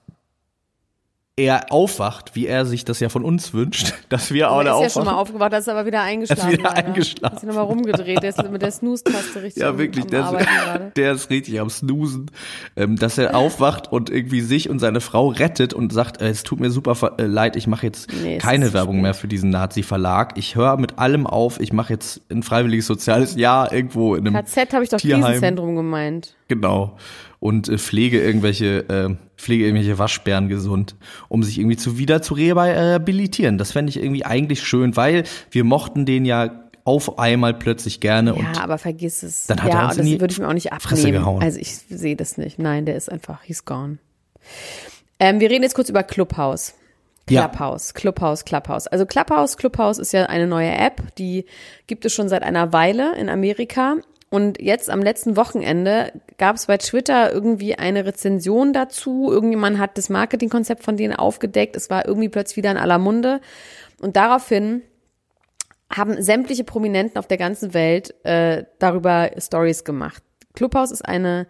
er 1.38 1.72
aufwacht, 1.72 2.36
wie 2.36 2.48
er 2.48 2.66
sich 2.66 2.84
das 2.84 3.00
ja 3.00 3.10
von 3.10 3.24
uns 3.24 3.54
wünscht, 3.54 3.94
dass 4.10 4.34
wir 4.34 4.50
alle 4.50 4.74
aufwachen. 4.74 4.84
Er 4.84 4.88
ist 4.88 4.96
ja 4.96 5.02
schon 5.02 5.06
mal 5.06 5.20
aufgewacht, 5.20 5.54
das 5.54 5.62
ist 5.62 5.70
aber 5.70 5.86
wieder 5.86 6.02
eingeschlafen. 6.02 6.52
ist 6.52 6.58
wieder 6.58 6.70
leider. 6.70 6.88
eingeschlafen. 6.88 7.38
Ist 7.38 7.44
nochmal 7.44 7.64
rumgedreht, 7.66 8.24
der 8.24 8.30
ist 8.32 8.50
mit 8.50 8.62
der 8.62 8.72
Snooze-Taste 8.72 9.44
richtig 9.44 9.62
Ja, 9.62 9.78
wirklich, 9.78 10.06
am, 10.16 10.36
am 10.36 10.38
der, 10.38 10.42
ist, 10.42 10.48
der 10.98 11.12
ist 11.14 11.30
richtig 11.30 11.60
am 11.60 11.70
Snoosen. 11.70 12.32
Ähm, 12.76 12.96
dass 12.96 13.20
er 13.20 13.36
aufwacht 13.36 13.92
und 13.92 14.10
irgendwie 14.10 14.42
sich 14.42 14.68
und 14.68 14.80
seine 14.80 15.00
Frau 15.00 15.28
rettet 15.28 15.76
und 15.76 15.94
sagt, 15.94 16.22
äh, 16.22 16.30
es 16.30 16.42
tut 16.42 16.60
mir 16.60 16.72
super 16.72 17.14
äh, 17.20 17.24
leid, 17.24 17.56
ich 17.56 17.68
mache 17.68 17.86
jetzt 17.86 18.10
nee, 18.24 18.40
keine 18.40 18.74
Werbung 18.74 19.02
mehr 19.02 19.14
für 19.14 19.28
diesen 19.28 19.52
Nazi-Verlag. 19.52 20.40
Ich 20.40 20.56
höre 20.56 20.78
mit 20.78 20.98
allem 20.98 21.28
auf, 21.28 21.60
ich 21.60 21.72
mache 21.72 21.94
jetzt 21.94 22.22
ein 22.32 22.42
freiwilliges 22.42 22.88
soziales 22.88 23.36
Jahr 23.36 23.72
irgendwo 23.72 24.16
in 24.16 24.26
einem 24.26 24.44
KZ 24.44 24.74
habe 24.74 24.84
ich 24.84 24.90
doch 24.90 24.98
Tierheim. 24.98 25.24
Krisenzentrum 25.24 25.76
gemeint. 25.76 26.34
Genau 26.48 26.98
und 27.40 27.70
äh, 27.70 27.78
pflege 27.78 28.22
irgendwelche 28.22 28.90
äh, 28.90 29.16
pflege 29.38 29.66
irgendwelche 29.66 30.00
Waschbären 30.00 30.50
gesund, 30.50 30.96
um 31.30 31.44
sich 31.44 31.60
irgendwie 31.60 31.78
zu 31.78 31.98
wieder 31.98 32.22
zu 32.22 32.34
rehabilitieren. 32.34 33.58
Das 33.58 33.72
fände 33.72 33.90
ich 33.90 33.98
irgendwie 33.98 34.26
eigentlich 34.26 34.64
schön, 34.64 34.96
weil 34.96 35.24
wir 35.52 35.64
mochten 35.64 36.06
den 36.06 36.26
ja 36.26 36.64
auf 36.84 37.20
einmal 37.20 37.54
plötzlich 37.54 38.00
gerne 38.00 38.32
ja, 38.32 38.36
und 38.38 38.56
ja, 38.56 38.64
aber 38.64 38.78
vergiss 38.78 39.22
es. 39.22 39.46
Dann 39.48 39.62
hat 39.62 39.74
ja, 39.74 39.80
er 39.80 39.86
uns 39.86 39.98
das 39.98 40.06
in 40.06 40.12
die 40.12 40.22
würde 40.22 40.32
ich 40.32 40.40
mir 40.40 40.48
auch 40.48 40.54
nicht 40.54 40.72
abnehmen. 40.72 41.42
Also 41.42 41.60
ich 41.60 41.76
sehe 41.78 42.16
das 42.16 42.38
nicht. 42.38 42.60
Nein, 42.60 42.86
der 42.86 42.96
ist 42.96 43.12
einfach, 43.12 43.44
he's 43.44 43.66
gone. 43.66 43.98
Ähm, 45.20 45.40
wir 45.40 45.50
reden 45.50 45.64
jetzt 45.64 45.76
kurz 45.76 45.90
über 45.90 46.04
Clubhouse. 46.04 46.76
Clubhouse, 47.26 47.90
ja. 47.90 48.00
Clubhouse, 48.00 48.46
Clubhouse. 48.46 48.88
Also 48.88 49.06
Clubhouse, 49.06 49.58
Clubhouse 49.58 49.98
ist 49.98 50.14
ja 50.14 50.28
eine 50.28 50.48
neue 50.48 50.72
App, 50.72 51.14
die 51.18 51.46
gibt 51.88 52.06
es 52.06 52.14
schon 52.14 52.30
seit 52.30 52.42
einer 52.42 52.72
Weile 52.72 53.18
in 53.18 53.28
Amerika 53.28 53.98
und 54.30 54.62
jetzt 54.62 54.90
am 54.90 55.02
letzten 55.02 55.38
Wochenende 55.38 56.12
gab 56.38 56.58
es 56.58 56.66
bei 56.66 56.78
Twitter 56.78 57.32
irgendwie 57.32 57.76
eine 57.76 58.06
Rezension 58.06 58.74
dazu. 58.74 59.32
Irgendjemand 59.32 59.78
hat 59.78 59.98
das 59.98 60.10
Marketingkonzept 60.10 60.84
von 60.84 60.98
denen 60.98 61.16
aufgedeckt. 61.16 61.78
Es 61.78 61.90
war 61.90 62.06
irgendwie 62.06 62.28
plötzlich 62.28 62.58
wieder 62.58 62.72
in 62.72 62.78
aller 62.78 62.98
Munde. 62.98 63.40
Und 64.02 64.18
daraufhin 64.18 64.82
haben 65.90 66.22
sämtliche 66.22 66.66
Prominenten 66.66 67.18
auf 67.18 67.28
der 67.28 67.38
ganzen 67.38 67.74
Welt 67.74 68.14
äh, 68.26 68.66
darüber 68.80 69.32
Stories 69.38 69.86
gemacht. 69.86 70.22
Clubhouse 70.54 70.92
ist 70.92 71.06
eine 71.06 71.48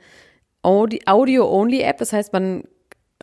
Audio-Only-App, 0.61 1.97
das 1.97 2.13
heißt, 2.13 2.33
man 2.33 2.63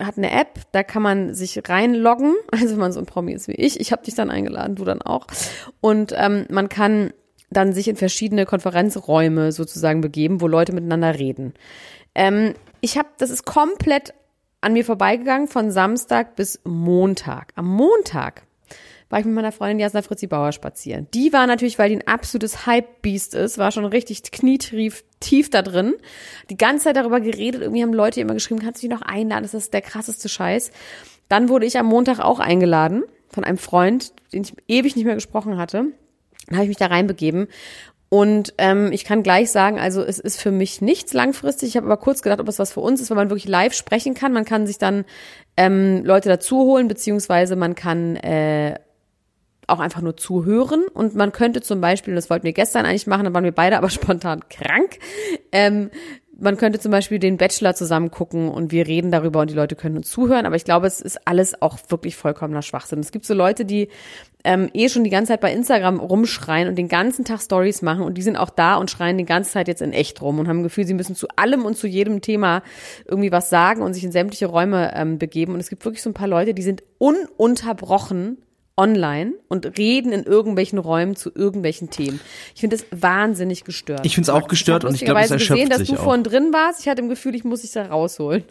hat 0.01 0.17
eine 0.17 0.31
App, 0.31 0.59
da 0.71 0.83
kann 0.83 1.01
man 1.01 1.33
sich 1.33 1.61
reinloggen, 1.69 2.35
also 2.51 2.71
wenn 2.71 2.79
man 2.79 2.91
so 2.91 2.99
ein 2.99 3.05
Promi 3.05 3.33
ist 3.33 3.47
wie 3.47 3.53
ich, 3.53 3.79
ich 3.79 3.91
habe 3.91 4.03
dich 4.03 4.15
dann 4.15 4.31
eingeladen, 4.31 4.75
du 4.75 4.83
dann 4.83 5.01
auch, 5.01 5.27
und 5.79 6.13
ähm, 6.17 6.45
man 6.49 6.69
kann 6.69 7.13
dann 7.55 7.73
sich 7.73 7.87
in 7.87 7.95
verschiedene 7.95 8.45
Konferenzräume 8.45 9.51
sozusagen 9.51 10.01
begeben, 10.01 10.41
wo 10.41 10.47
Leute 10.47 10.73
miteinander 10.73 11.17
reden. 11.17 11.53
Ähm, 12.13 12.53
ich 12.81 12.97
habe, 12.97 13.09
das 13.17 13.29
ist 13.29 13.45
komplett 13.45 14.13
an 14.61 14.73
mir 14.73 14.85
vorbeigegangen 14.85 15.47
von 15.47 15.71
Samstag 15.71 16.35
bis 16.35 16.59
Montag. 16.63 17.51
Am 17.55 17.67
Montag 17.67 18.43
war 19.09 19.19
ich 19.19 19.25
mit 19.25 19.35
meiner 19.35 19.51
Freundin 19.51 19.79
Jasna 19.79 20.01
Fritzi 20.01 20.27
Bauer 20.27 20.51
spazieren. 20.51 21.07
Die 21.13 21.31
war 21.31 21.45
natürlich, 21.45 21.77
weil 21.77 21.89
die 21.89 21.97
ein 21.97 22.07
absolutes 22.07 22.65
Hype-Beast 22.65 23.35
ist, 23.35 23.57
war 23.57 23.71
schon 23.71 23.85
richtig 23.85 24.23
knietief 24.31 25.03
tief 25.19 25.49
da 25.49 25.61
drin. 25.61 25.93
Die 26.49 26.57
ganze 26.57 26.85
Zeit 26.85 26.95
darüber 26.95 27.19
geredet. 27.19 27.61
Irgendwie 27.61 27.83
haben 27.83 27.93
Leute 27.93 28.21
immer 28.21 28.33
geschrieben, 28.33 28.59
kannst 28.59 28.81
du 28.81 28.87
dich 28.87 28.95
noch 28.95 29.03
einladen? 29.03 29.43
Das 29.43 29.53
ist 29.53 29.73
der 29.73 29.81
krasseste 29.81 30.29
Scheiß. 30.29 30.71
Dann 31.29 31.49
wurde 31.49 31.65
ich 31.65 31.77
am 31.77 31.85
Montag 31.85 32.19
auch 32.19 32.39
eingeladen 32.39 33.03
von 33.29 33.43
einem 33.43 33.57
Freund, 33.57 34.13
den 34.33 34.43
ich 34.43 34.53
ewig 34.67 34.95
nicht 34.95 35.05
mehr 35.05 35.15
gesprochen 35.15 35.57
hatte. 35.57 35.85
Habe 36.51 36.63
ich 36.63 36.69
mich 36.69 36.77
da 36.77 36.87
reinbegeben. 36.87 37.47
Und 38.09 38.53
ähm, 38.59 38.91
ich 38.91 39.03
kann 39.03 39.23
gleich 39.23 39.51
sagen, 39.51 39.79
also 39.79 40.01
es 40.01 40.19
ist 40.19 40.39
für 40.39 40.51
mich 40.51 40.81
nichts 40.81 41.13
langfristig. 41.13 41.69
Ich 41.69 41.77
habe 41.77 41.87
aber 41.87 41.97
kurz 41.97 42.21
gedacht, 42.21 42.39
ob 42.39 42.47
es 42.47 42.59
was 42.59 42.71
für 42.71 42.79
uns 42.79 43.01
ist, 43.01 43.09
weil 43.09 43.17
man 43.17 43.29
wirklich 43.29 43.47
live 43.47 43.73
sprechen 43.73 44.13
kann. 44.13 44.31
Man 44.31 44.45
kann 44.45 44.67
sich 44.67 44.77
dann 44.77 45.05
ähm, 45.57 46.05
Leute 46.05 46.29
dazu 46.29 46.59
holen, 46.59 46.87
beziehungsweise 46.87 47.55
man 47.55 47.75
kann 47.75 48.15
äh, 48.17 48.75
auch 49.67 49.79
einfach 49.79 50.01
nur 50.01 50.15
zuhören. 50.15 50.85
Und 50.93 51.15
man 51.15 51.31
könnte 51.31 51.61
zum 51.61 51.81
Beispiel, 51.81 52.15
das 52.15 52.29
wollten 52.29 52.45
wir 52.45 52.53
gestern 52.53 52.85
eigentlich 52.85 53.07
machen, 53.07 53.23
dann 53.25 53.33
waren 53.33 53.43
wir 53.43 53.51
beide 53.51 53.77
aber 53.77 53.89
spontan 53.89 54.47
krank. 54.49 54.99
Ähm, 55.51 55.89
man 56.37 56.57
könnte 56.57 56.79
zum 56.79 56.91
Beispiel 56.91 57.17
den 57.17 57.37
Bachelor 57.37 57.75
zusammen 57.75 58.11
gucken 58.11 58.49
und 58.49 58.71
wir 58.71 58.87
reden 58.87 59.09
darüber 59.09 59.39
und 59.39 59.49
die 59.49 59.55
Leute 59.55 59.75
können 59.75 59.97
uns 59.97 60.09
zuhören. 60.09 60.45
Aber 60.45 60.55
ich 60.55 60.65
glaube, 60.65 60.85
es 60.85 61.01
ist 61.01 61.27
alles 61.27 61.61
auch 61.61 61.79
wirklich 61.89 62.15
vollkommener 62.15 62.61
Schwachsinn. 62.61 62.99
Es 62.99 63.11
gibt 63.11 63.25
so 63.25 63.33
Leute, 63.33 63.65
die 63.65 63.89
ähm, 64.45 64.69
eh 64.73 64.87
schon 64.89 65.03
die 65.03 65.09
ganze 65.09 65.33
Zeit 65.33 65.41
bei 65.41 65.51
Instagram 65.51 65.99
rumschreien 65.99 66.67
und 66.67 66.75
den 66.75 66.87
ganzen 66.87 67.25
Tag 67.25 67.41
Stories 67.41 67.81
machen 67.81 68.03
und 68.03 68.17
die 68.17 68.21
sind 68.21 68.37
auch 68.37 68.51
da 68.51 68.75
und 68.75 68.91
schreien 68.91 69.17
die 69.17 69.25
ganze 69.25 69.51
Zeit 69.51 69.67
jetzt 69.67 69.81
in 69.81 69.91
echt 69.91 70.21
rum 70.21 70.39
und 70.39 70.47
haben 70.47 70.63
Gefühl, 70.63 70.85
sie 70.85 70.93
müssen 70.93 71.15
zu 71.15 71.27
allem 71.35 71.65
und 71.65 71.77
zu 71.77 71.87
jedem 71.87 72.21
Thema 72.21 72.61
irgendwie 73.05 73.31
was 73.31 73.49
sagen 73.49 73.81
und 73.81 73.93
sich 73.93 74.03
in 74.03 74.11
sämtliche 74.11 74.45
Räume 74.45 74.93
ähm, 74.95 75.17
begeben. 75.17 75.53
Und 75.53 75.59
es 75.59 75.69
gibt 75.69 75.83
wirklich 75.83 76.03
so 76.03 76.09
ein 76.11 76.13
paar 76.13 76.27
Leute, 76.27 76.53
die 76.53 76.61
sind 76.61 76.83
ununterbrochen 76.99 78.37
online 78.77 79.33
und 79.47 79.77
reden 79.77 80.11
in 80.11 80.23
irgendwelchen 80.23 80.79
Räumen 80.79 81.15
zu 81.15 81.31
irgendwelchen 81.33 81.89
Themen. 81.89 82.19
Ich 82.53 82.61
finde 82.61 82.77
das 82.77 82.85
wahnsinnig 82.91 83.63
gestört. 83.63 84.05
Ich 84.05 84.15
finde 84.15 84.29
es 84.29 84.35
auch 84.35 84.47
gestört 84.47 84.83
ich 84.83 84.89
und 84.89 84.95
ich 84.95 85.05
glaube, 85.05 85.21
es 85.21 85.31
erschöpft 85.31 85.61
gesehen, 85.63 85.69
dass 85.69 85.87
du 85.87 85.95
vorhin 85.95 86.23
drin 86.23 86.53
warst. 86.53 86.81
Ich 86.81 86.87
hatte 86.87 87.01
im 87.01 87.09
Gefühl, 87.09 87.35
ich 87.35 87.43
muss 87.43 87.61
dich 87.61 87.71
da 87.71 87.85
rausholen. 87.87 88.43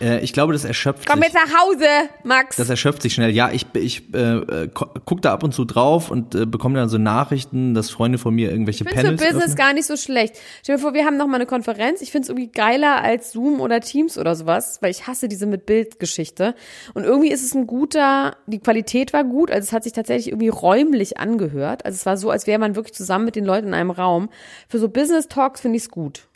Äh, 0.00 0.20
ich 0.20 0.32
glaube, 0.32 0.52
das 0.52 0.64
erschöpft 0.64 1.06
Komm 1.06 1.20
sich. 1.20 1.32
Komm 1.32 1.40
jetzt 1.40 1.50
nach 1.52 1.60
Hause, 1.60 1.86
Max. 2.24 2.56
Das 2.56 2.68
erschöpft 2.70 3.02
sich 3.02 3.14
schnell. 3.14 3.30
Ja, 3.30 3.50
ich, 3.50 3.66
ich 3.74 4.14
äh, 4.14 4.68
guck 4.72 5.22
da 5.22 5.32
ab 5.32 5.42
und 5.42 5.52
zu 5.52 5.64
drauf 5.64 6.10
und 6.10 6.34
äh, 6.34 6.46
bekomme 6.46 6.78
dann 6.78 6.88
so 6.88 6.98
Nachrichten, 6.98 7.74
dass 7.74 7.90
Freunde 7.90 8.18
von 8.18 8.34
mir 8.34 8.50
irgendwelche 8.50 8.84
ich 8.84 8.90
Panels 8.90 9.20
so 9.20 9.26
Business 9.26 9.44
öffnen. 9.44 9.56
gar 9.56 9.72
nicht 9.72 9.86
so 9.86 9.96
schlecht. 9.96 10.36
Stell 10.62 10.76
dir 10.76 10.82
vor, 10.82 10.94
wir 10.94 11.04
haben 11.04 11.16
noch 11.16 11.26
mal 11.26 11.36
eine 11.36 11.46
Konferenz. 11.46 12.00
Ich 12.00 12.10
finde 12.10 12.24
es 12.24 12.28
irgendwie 12.30 12.50
geiler 12.50 13.02
als 13.02 13.32
Zoom 13.32 13.60
oder 13.60 13.80
Teams 13.80 14.18
oder 14.18 14.34
sowas, 14.34 14.78
weil 14.80 14.90
ich 14.90 15.06
hasse 15.06 15.28
diese 15.28 15.46
mit 15.46 15.66
Bildgeschichte. 15.66 16.54
Und 16.94 17.04
irgendwie 17.04 17.30
ist 17.30 17.44
es 17.44 17.54
ein 17.54 17.66
guter, 17.66 18.36
die 18.46 18.58
Qualität 18.58 19.12
war 19.12 19.24
gut, 19.24 19.50
also 19.50 19.64
es 19.64 19.72
hat 19.72 19.84
sich 19.84 19.92
tatsächlich 19.92 20.28
irgendwie 20.28 20.48
räumlich 20.48 21.18
angehört. 21.18 21.84
Also 21.84 21.96
es 21.96 22.06
war 22.06 22.16
so, 22.16 22.30
als 22.30 22.46
wäre 22.46 22.58
man 22.58 22.76
wirklich 22.76 22.94
zusammen 22.94 23.24
mit 23.24 23.36
den 23.36 23.44
Leuten 23.44 23.68
in 23.68 23.74
einem 23.74 23.90
Raum. 23.90 24.30
Für 24.68 24.78
so 24.78 24.88
Business 24.88 25.28
Talks 25.28 25.60
finde 25.60 25.76
ich 25.76 25.84
es 25.84 25.90
gut. 25.90 26.26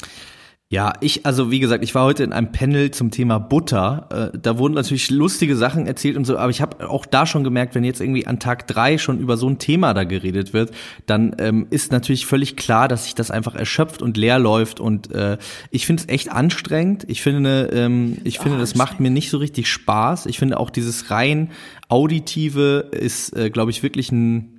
Ja, 0.74 0.92
ich, 1.00 1.24
also 1.24 1.52
wie 1.52 1.60
gesagt, 1.60 1.84
ich 1.84 1.94
war 1.94 2.04
heute 2.04 2.24
in 2.24 2.32
einem 2.32 2.50
Panel 2.50 2.90
zum 2.90 3.12
Thema 3.12 3.38
Butter. 3.38 4.32
Äh, 4.34 4.36
da 4.36 4.58
wurden 4.58 4.74
natürlich 4.74 5.08
lustige 5.08 5.54
Sachen 5.54 5.86
erzählt 5.86 6.16
und 6.16 6.24
so, 6.24 6.36
aber 6.36 6.50
ich 6.50 6.60
habe 6.60 6.90
auch 6.90 7.06
da 7.06 7.26
schon 7.26 7.44
gemerkt, 7.44 7.76
wenn 7.76 7.84
jetzt 7.84 8.00
irgendwie 8.00 8.26
an 8.26 8.40
Tag 8.40 8.66
drei 8.66 8.98
schon 8.98 9.20
über 9.20 9.36
so 9.36 9.48
ein 9.48 9.60
Thema 9.60 9.94
da 9.94 10.02
geredet 10.02 10.52
wird, 10.52 10.72
dann 11.06 11.36
ähm, 11.38 11.68
ist 11.70 11.92
natürlich 11.92 12.26
völlig 12.26 12.56
klar, 12.56 12.88
dass 12.88 13.04
sich 13.04 13.14
das 13.14 13.30
einfach 13.30 13.54
erschöpft 13.54 14.02
und 14.02 14.16
leer 14.16 14.40
läuft. 14.40 14.80
Und 14.80 15.12
äh, 15.12 15.38
ich 15.70 15.86
finde 15.86 16.02
es 16.02 16.08
echt 16.08 16.32
anstrengend. 16.32 17.04
Ich 17.06 17.22
finde, 17.22 17.70
ähm, 17.72 18.16
ich 18.24 18.40
finde, 18.40 18.58
das 18.58 18.74
macht 18.74 18.98
mir 18.98 19.12
nicht 19.12 19.30
so 19.30 19.38
richtig 19.38 19.68
Spaß. 19.68 20.26
Ich 20.26 20.40
finde 20.40 20.58
auch 20.58 20.70
dieses 20.70 21.08
rein 21.08 21.52
auditive 21.88 22.88
ist, 22.90 23.36
äh, 23.36 23.48
glaube 23.48 23.70
ich, 23.70 23.84
wirklich 23.84 24.10
ein 24.10 24.53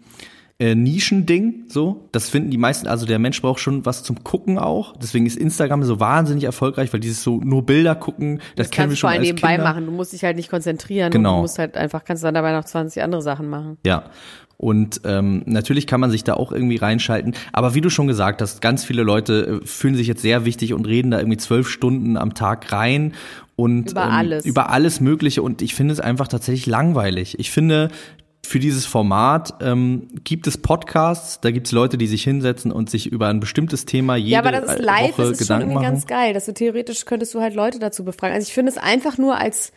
äh, 0.57 0.73
Nischending, 0.73 1.65
so. 1.67 2.07
Das 2.13 2.29
finden 2.29 2.49
die 2.49 2.57
meisten, 2.57 2.87
also 2.87 3.05
der 3.05 3.19
Mensch 3.19 3.41
braucht 3.41 3.59
schon 3.59 3.85
was 3.85 4.03
zum 4.03 4.23
Gucken 4.23 4.57
auch. 4.57 4.95
Deswegen 4.95 5.25
ist 5.25 5.37
Instagram 5.37 5.83
so 5.83 5.99
wahnsinnig 5.99 6.45
erfolgreich, 6.45 6.93
weil 6.93 7.01
dieses 7.01 7.23
so 7.23 7.41
nur 7.41 7.65
Bilder 7.65 7.93
gucken, 7.95 8.37
das, 8.55 8.67
das 8.67 8.69
kennen 8.71 8.89
wir 8.89 8.95
schon 8.95 9.09
als 9.09 9.21
nebenbei 9.21 9.55
Kinder. 9.55 9.63
machen. 9.63 9.85
Du 9.85 9.91
musst 9.91 10.13
dich 10.13 10.23
halt 10.23 10.37
nicht 10.37 10.49
konzentrieren. 10.49 11.11
Genau. 11.11 11.35
Du 11.35 11.41
musst 11.41 11.59
halt 11.59 11.75
einfach, 11.75 12.05
kannst 12.05 12.23
dann 12.23 12.33
dabei 12.33 12.53
noch 12.53 12.63
20 12.63 13.03
andere 13.03 13.21
Sachen 13.21 13.49
machen. 13.49 13.77
Ja. 13.85 14.05
Und 14.57 15.01
ähm, 15.03 15.43
natürlich 15.45 15.85
kann 15.85 15.99
man 15.99 16.11
sich 16.11 16.23
da 16.23 16.35
auch 16.35 16.53
irgendwie 16.53 16.77
reinschalten. 16.77 17.33
Aber 17.51 17.75
wie 17.75 17.81
du 17.81 17.89
schon 17.89 18.07
gesagt 18.07 18.41
hast, 18.41 18.61
ganz 18.61 18.85
viele 18.85 19.03
Leute 19.03 19.59
äh, 19.61 19.65
fühlen 19.67 19.95
sich 19.95 20.07
jetzt 20.07 20.21
sehr 20.21 20.45
wichtig 20.45 20.73
und 20.73 20.87
reden 20.87 21.11
da 21.11 21.19
irgendwie 21.19 21.37
zwölf 21.37 21.67
Stunden 21.67 22.15
am 22.15 22.33
Tag 22.33 22.71
rein 22.71 23.13
und 23.57 23.91
über 23.91 24.05
ähm, 24.05 24.11
alles. 24.11 24.45
über 24.45 24.69
alles 24.69 25.01
Mögliche. 25.01 25.41
Und 25.41 25.61
ich 25.61 25.75
finde 25.75 25.93
es 25.93 25.99
einfach 25.99 26.29
tatsächlich 26.29 26.65
langweilig. 26.65 27.37
Ich 27.39 27.51
finde, 27.51 27.89
für 28.45 28.59
dieses 28.59 28.85
Format 28.85 29.55
ähm, 29.61 30.07
gibt 30.23 30.47
es 30.47 30.57
Podcasts, 30.57 31.39
da 31.41 31.51
gibt 31.51 31.67
es 31.67 31.73
Leute, 31.73 31.97
die 31.97 32.07
sich 32.07 32.23
hinsetzen 32.23 32.71
und 32.71 32.89
sich 32.89 33.07
über 33.07 33.27
ein 33.27 33.39
bestimmtes 33.39 33.85
Thema 33.85 34.15
jede 34.15 34.43
Woche 34.43 34.51
Gedanken 34.51 34.65
machen. 34.65 34.79
Ja, 34.79 34.79
aber 34.79 34.79
das 34.79 34.79
ist 34.79 34.85
live, 34.85 35.17
Woche 35.17 35.29
das 35.29 35.41
ist 35.41 35.47
schon 35.47 35.59
irgendwie 35.61 35.75
machen. 35.75 35.85
ganz 35.85 36.07
geil, 36.07 36.33
dass 36.33 36.45
du 36.45 36.53
theoretisch 36.53 37.05
könntest 37.05 37.33
du 37.33 37.41
halt 37.41 37.55
Leute 37.55 37.79
dazu 37.79 38.03
befragen. 38.03 38.35
Also 38.35 38.47
ich 38.47 38.53
finde 38.53 38.71
es 38.71 38.77
einfach 38.77 39.17
nur 39.17 39.37
als 39.37 39.71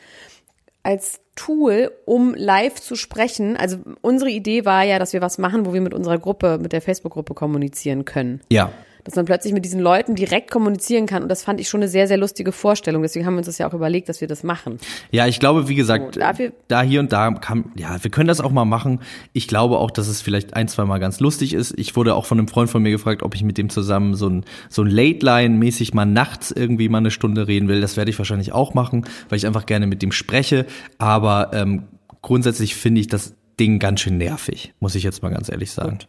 als 0.82 1.20
Tool, 1.34 1.90
um 2.06 2.34
live 2.34 2.80
zu 2.80 2.96
sprechen. 2.96 3.56
Also 3.56 3.78
unsere 4.00 4.30
Idee 4.30 4.64
war 4.64 4.84
ja, 4.84 4.98
dass 4.98 5.12
wir 5.12 5.20
was 5.20 5.36
machen, 5.38 5.66
wo 5.66 5.74
wir 5.74 5.80
mit 5.80 5.92
unserer 5.92 6.18
Gruppe, 6.18 6.58
mit 6.58 6.72
der 6.72 6.80
Facebook-Gruppe 6.80 7.34
kommunizieren 7.34 8.04
können. 8.04 8.40
Ja 8.50 8.72
dass 9.08 9.16
man 9.16 9.24
plötzlich 9.24 9.54
mit 9.54 9.64
diesen 9.64 9.80
Leuten 9.80 10.14
direkt 10.14 10.50
kommunizieren 10.50 11.06
kann. 11.06 11.22
Und 11.22 11.30
das 11.30 11.42
fand 11.42 11.60
ich 11.60 11.68
schon 11.70 11.80
eine 11.80 11.88
sehr, 11.88 12.06
sehr 12.08 12.18
lustige 12.18 12.52
Vorstellung. 12.52 13.00
Deswegen 13.00 13.24
haben 13.24 13.34
wir 13.34 13.38
uns 13.38 13.46
das 13.46 13.56
ja 13.56 13.66
auch 13.66 13.72
überlegt, 13.72 14.10
dass 14.10 14.20
wir 14.20 14.28
das 14.28 14.42
machen. 14.42 14.78
Ja, 15.10 15.26
ich 15.26 15.40
glaube, 15.40 15.66
wie 15.66 15.74
gesagt, 15.74 16.16
so, 16.16 16.20
da 16.68 16.82
hier 16.82 17.00
und 17.00 17.10
da 17.10 17.30
kann, 17.30 17.72
ja, 17.74 17.96
wir 18.02 18.10
können 18.10 18.28
das 18.28 18.42
auch 18.42 18.50
mal 18.50 18.66
machen. 18.66 19.00
Ich 19.32 19.48
glaube 19.48 19.78
auch, 19.78 19.90
dass 19.90 20.08
es 20.08 20.20
vielleicht 20.20 20.52
ein, 20.54 20.68
zwei 20.68 20.84
Mal 20.84 20.98
ganz 20.98 21.20
lustig 21.20 21.54
ist. 21.54 21.72
Ich 21.78 21.96
wurde 21.96 22.14
auch 22.14 22.26
von 22.26 22.38
einem 22.38 22.48
Freund 22.48 22.68
von 22.68 22.82
mir 22.82 22.90
gefragt, 22.90 23.22
ob 23.22 23.34
ich 23.34 23.42
mit 23.42 23.56
dem 23.56 23.70
zusammen 23.70 24.14
so 24.14 24.28
ein, 24.28 24.44
so 24.68 24.82
ein 24.82 24.90
Late-Line-mäßig 24.90 25.94
mal 25.94 26.04
nachts 26.04 26.50
irgendwie 26.50 26.90
mal 26.90 26.98
eine 26.98 27.10
Stunde 27.10 27.48
reden 27.48 27.68
will. 27.68 27.80
Das 27.80 27.96
werde 27.96 28.10
ich 28.10 28.18
wahrscheinlich 28.18 28.52
auch 28.52 28.74
machen, 28.74 29.06
weil 29.30 29.38
ich 29.38 29.46
einfach 29.46 29.64
gerne 29.64 29.86
mit 29.86 30.02
dem 30.02 30.12
spreche. 30.12 30.66
Aber 30.98 31.52
ähm, 31.54 31.84
grundsätzlich 32.20 32.74
finde 32.74 33.00
ich 33.00 33.06
das 33.06 33.37
Ding 33.58 33.78
ganz 33.78 34.00
schön 34.00 34.18
nervig, 34.18 34.72
muss 34.80 34.94
ich 34.94 35.02
jetzt 35.02 35.22
mal 35.22 35.30
ganz 35.30 35.48
ehrlich 35.48 35.70
sagen. 35.70 35.98
Gut. 35.98 36.08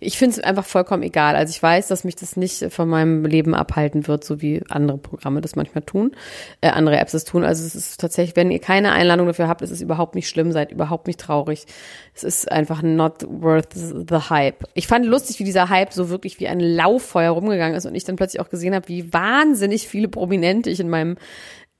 Ich 0.00 0.18
finde 0.18 0.36
es 0.36 0.42
einfach 0.42 0.64
vollkommen 0.64 1.02
egal. 1.02 1.36
Also 1.36 1.50
ich 1.50 1.62
weiß, 1.62 1.88
dass 1.88 2.04
mich 2.04 2.16
das 2.16 2.36
nicht 2.36 2.72
von 2.72 2.88
meinem 2.88 3.24
Leben 3.24 3.54
abhalten 3.54 4.06
wird, 4.08 4.24
so 4.24 4.42
wie 4.42 4.62
andere 4.68 4.98
Programme 4.98 5.40
das 5.40 5.56
manchmal 5.56 5.82
tun, 5.82 6.12
äh, 6.60 6.68
andere 6.68 6.98
Apps 6.98 7.14
es 7.14 7.24
tun. 7.24 7.44
Also 7.44 7.64
es 7.64 7.74
ist 7.74 8.00
tatsächlich, 8.00 8.36
wenn 8.36 8.50
ihr 8.50 8.58
keine 8.58 8.92
Einladung 8.92 9.26
dafür 9.26 9.48
habt, 9.48 9.62
ist 9.62 9.70
es 9.70 9.80
überhaupt 9.80 10.14
nicht 10.14 10.28
schlimm, 10.28 10.52
seid 10.52 10.72
überhaupt 10.72 11.06
nicht 11.06 11.20
traurig. 11.20 11.66
Es 12.14 12.24
ist 12.24 12.50
einfach 12.50 12.82
not 12.82 13.24
worth 13.28 13.72
the 13.72 14.30
hype. 14.30 14.64
Ich 14.74 14.86
fand 14.86 15.06
lustig, 15.06 15.38
wie 15.38 15.44
dieser 15.44 15.68
Hype 15.68 15.92
so 15.92 16.08
wirklich 16.08 16.40
wie 16.40 16.48
ein 16.48 16.60
Lauffeuer 16.60 17.32
rumgegangen 17.32 17.76
ist 17.76 17.86
und 17.86 17.94
ich 17.94 18.04
dann 18.04 18.16
plötzlich 18.16 18.40
auch 18.40 18.50
gesehen 18.50 18.74
habe, 18.74 18.88
wie 18.88 19.12
wahnsinnig 19.12 19.88
viele 19.88 20.08
Prominente 20.08 20.70
ich 20.70 20.80
in 20.80 20.88
meinem 20.88 21.16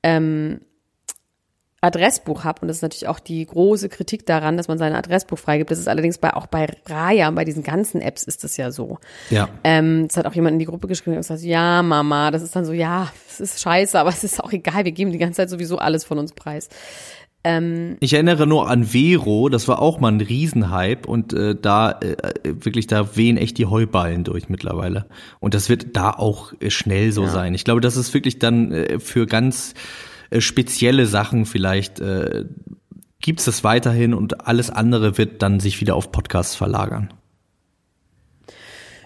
ähm, 0.03 0.61
Adressbuch 1.83 2.45
habe. 2.45 2.63
Und 2.63 2.69
das 2.69 2.79
ist 2.79 2.83
natürlich 2.83 3.09
auch 3.09 3.19
die 3.19 3.45
große 3.45 3.89
Kritik 3.89 4.25
daran, 4.25 4.57
dass 4.57 4.69
man 4.69 4.79
sein 4.79 4.95
Adressbuch 4.95 5.39
freigibt. 5.39 5.71
Das 5.71 5.81
ist 5.81 5.89
allerdings 5.89 6.17
bei, 6.17 6.33
auch 6.33 6.47
bei 6.47 6.69
Raya, 6.87 7.31
bei 7.33 7.45
diesen 7.45 7.65
ganzen 7.65 8.01
Apps 8.01 8.23
ist 8.23 8.45
das 8.45 8.57
ja 8.57 8.71
so. 8.71 8.99
Ja. 9.31 9.49
Ähm, 9.65 10.07
das 10.07 10.17
hat 10.17 10.27
auch 10.27 10.35
jemand 10.35 10.55
in 10.55 10.59
die 10.61 10.65
Gruppe 10.65 10.87
geschrieben 10.87 11.17
und 11.17 11.23
gesagt, 11.23 11.43
ja, 11.43 11.83
Mama, 11.83 12.31
das 12.31 12.43
ist 12.43 12.55
dann 12.55 12.65
so, 12.65 12.73
ja, 12.73 13.13
es 13.29 13.41
ist 13.41 13.61
scheiße, 13.61 13.99
aber 13.99 14.11
es 14.11 14.23
ist 14.23 14.43
auch 14.43 14.53
egal, 14.53 14.85
wir 14.85 14.93
geben 14.93 15.11
die 15.11 15.19
ganze 15.19 15.39
Zeit 15.39 15.51
sowieso 15.51 15.79
alles 15.79 16.05
von 16.05 16.19
uns 16.19 16.33
preis. 16.33 16.69
Ähm, 17.45 17.97
ich 17.99 18.13
erinnere 18.13 18.47
nur 18.47 18.71
an 18.71 18.85
Vero, 18.85 19.49
das 19.49 19.67
war 19.67 19.83
auch 19.83 19.99
mal 19.99 20.13
ein 20.13 20.21
Riesenhype 20.21 21.09
und 21.09 21.33
äh, 21.33 21.57
da 21.61 21.99
äh, 22.01 22.15
wirklich, 22.45 22.87
da 22.87 23.17
wehen 23.17 23.37
echt 23.37 23.59
die 23.59 23.67
Heuballen 23.67 24.23
durch 24.23 24.49
mittlerweile. 24.49 25.07
Und 25.41 25.55
das 25.55 25.69
wird 25.69 25.97
da 25.97 26.11
auch 26.11 26.53
äh, 26.61 26.71
schnell 26.71 27.11
so 27.11 27.25
ja. 27.25 27.31
sein. 27.31 27.55
Ich 27.55 27.65
glaube, 27.65 27.81
das 27.81 27.97
ist 27.97 28.15
wirklich 28.15 28.39
dann 28.39 28.71
äh, 28.71 29.01
für 29.01 29.27
ganz 29.27 29.75
äh, 30.33 30.41
spezielle 30.41 31.07
Sachen 31.07 31.47
vielleicht 31.47 32.01
äh, 32.01 32.45
gibt 33.21 33.41
es 33.41 33.47
das 33.47 33.65
weiterhin 33.65 34.15
und 34.15 34.47
alles 34.47 34.71
andere 34.71 35.17
wird 35.17 35.43
dann 35.43 35.61
sich 35.61 35.81
wieder 35.81 35.95
auf 35.95 36.13
Podcasts 36.13 36.57
verlagern. 36.57 37.13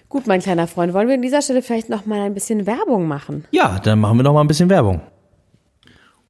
Gut, 0.09 0.25
mein 0.25 0.41
kleiner 0.41 0.67
Freund, 0.67 0.93
wollen 0.93 1.07
wir 1.07 1.15
an 1.15 1.21
dieser 1.21 1.41
Stelle 1.41 1.61
vielleicht 1.61 1.89
noch 1.89 2.05
mal 2.05 2.21
ein 2.21 2.33
bisschen 2.33 2.65
Werbung 2.65 3.07
machen? 3.07 3.45
Ja, 3.51 3.79
dann 3.79 3.99
machen 3.99 4.17
wir 4.17 4.23
noch 4.23 4.33
mal 4.33 4.41
ein 4.41 4.47
bisschen 4.47 4.69
Werbung. 4.69 5.01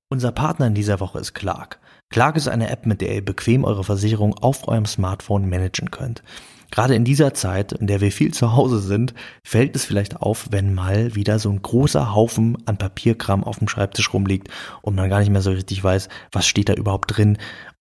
Unser 0.10 0.32
Partner 0.32 0.68
in 0.68 0.74
dieser 0.74 1.00
Woche 1.00 1.20
ist 1.20 1.34
Clark. 1.34 1.80
Clark 2.10 2.38
ist 2.38 2.48
eine 2.48 2.70
App, 2.70 2.86
mit 2.86 3.02
der 3.02 3.14
ihr 3.14 3.24
bequem 3.24 3.66
eure 3.66 3.84
Versicherung 3.84 4.34
auf 4.36 4.68
eurem 4.68 4.86
Smartphone 4.86 5.48
managen 5.48 5.92
könnt. 5.92 6.24
Gerade 6.72 6.96
in 6.96 7.06
dieser 7.06 7.34
Zeit, 7.34 7.72
in 7.72 7.88
der 7.88 8.02
wir 8.02 8.12
viel 8.12 8.34
zu 8.34 8.56
Hause 8.56 8.80
sind, 8.80 9.14
fällt 9.44 9.76
es 9.76 9.86
vielleicht 9.86 10.18
auf, 10.18 10.48
wenn 10.52 10.74
mal 10.74 11.16
wieder 11.16 11.40
so 11.40 11.50
ein 11.50 11.62
großer 11.62 12.14
Haufen 12.14 12.58
an 12.66 12.78
Papierkram 12.78 13.44
auf 13.44 13.60
dem 13.60 13.68
Schreibtisch 13.68 14.14
rumliegt 14.14 14.50
und 14.82 14.96
man 14.96 15.10
gar 15.10 15.20
nicht 15.20 15.30
mehr 15.30 15.42
so 15.42 15.52
richtig 15.52 15.84
weiß, 15.84 16.10
was 16.32 16.48
steht 16.48 16.70
da 16.70 16.74
überhaupt 16.74 17.18
drin 17.18 17.38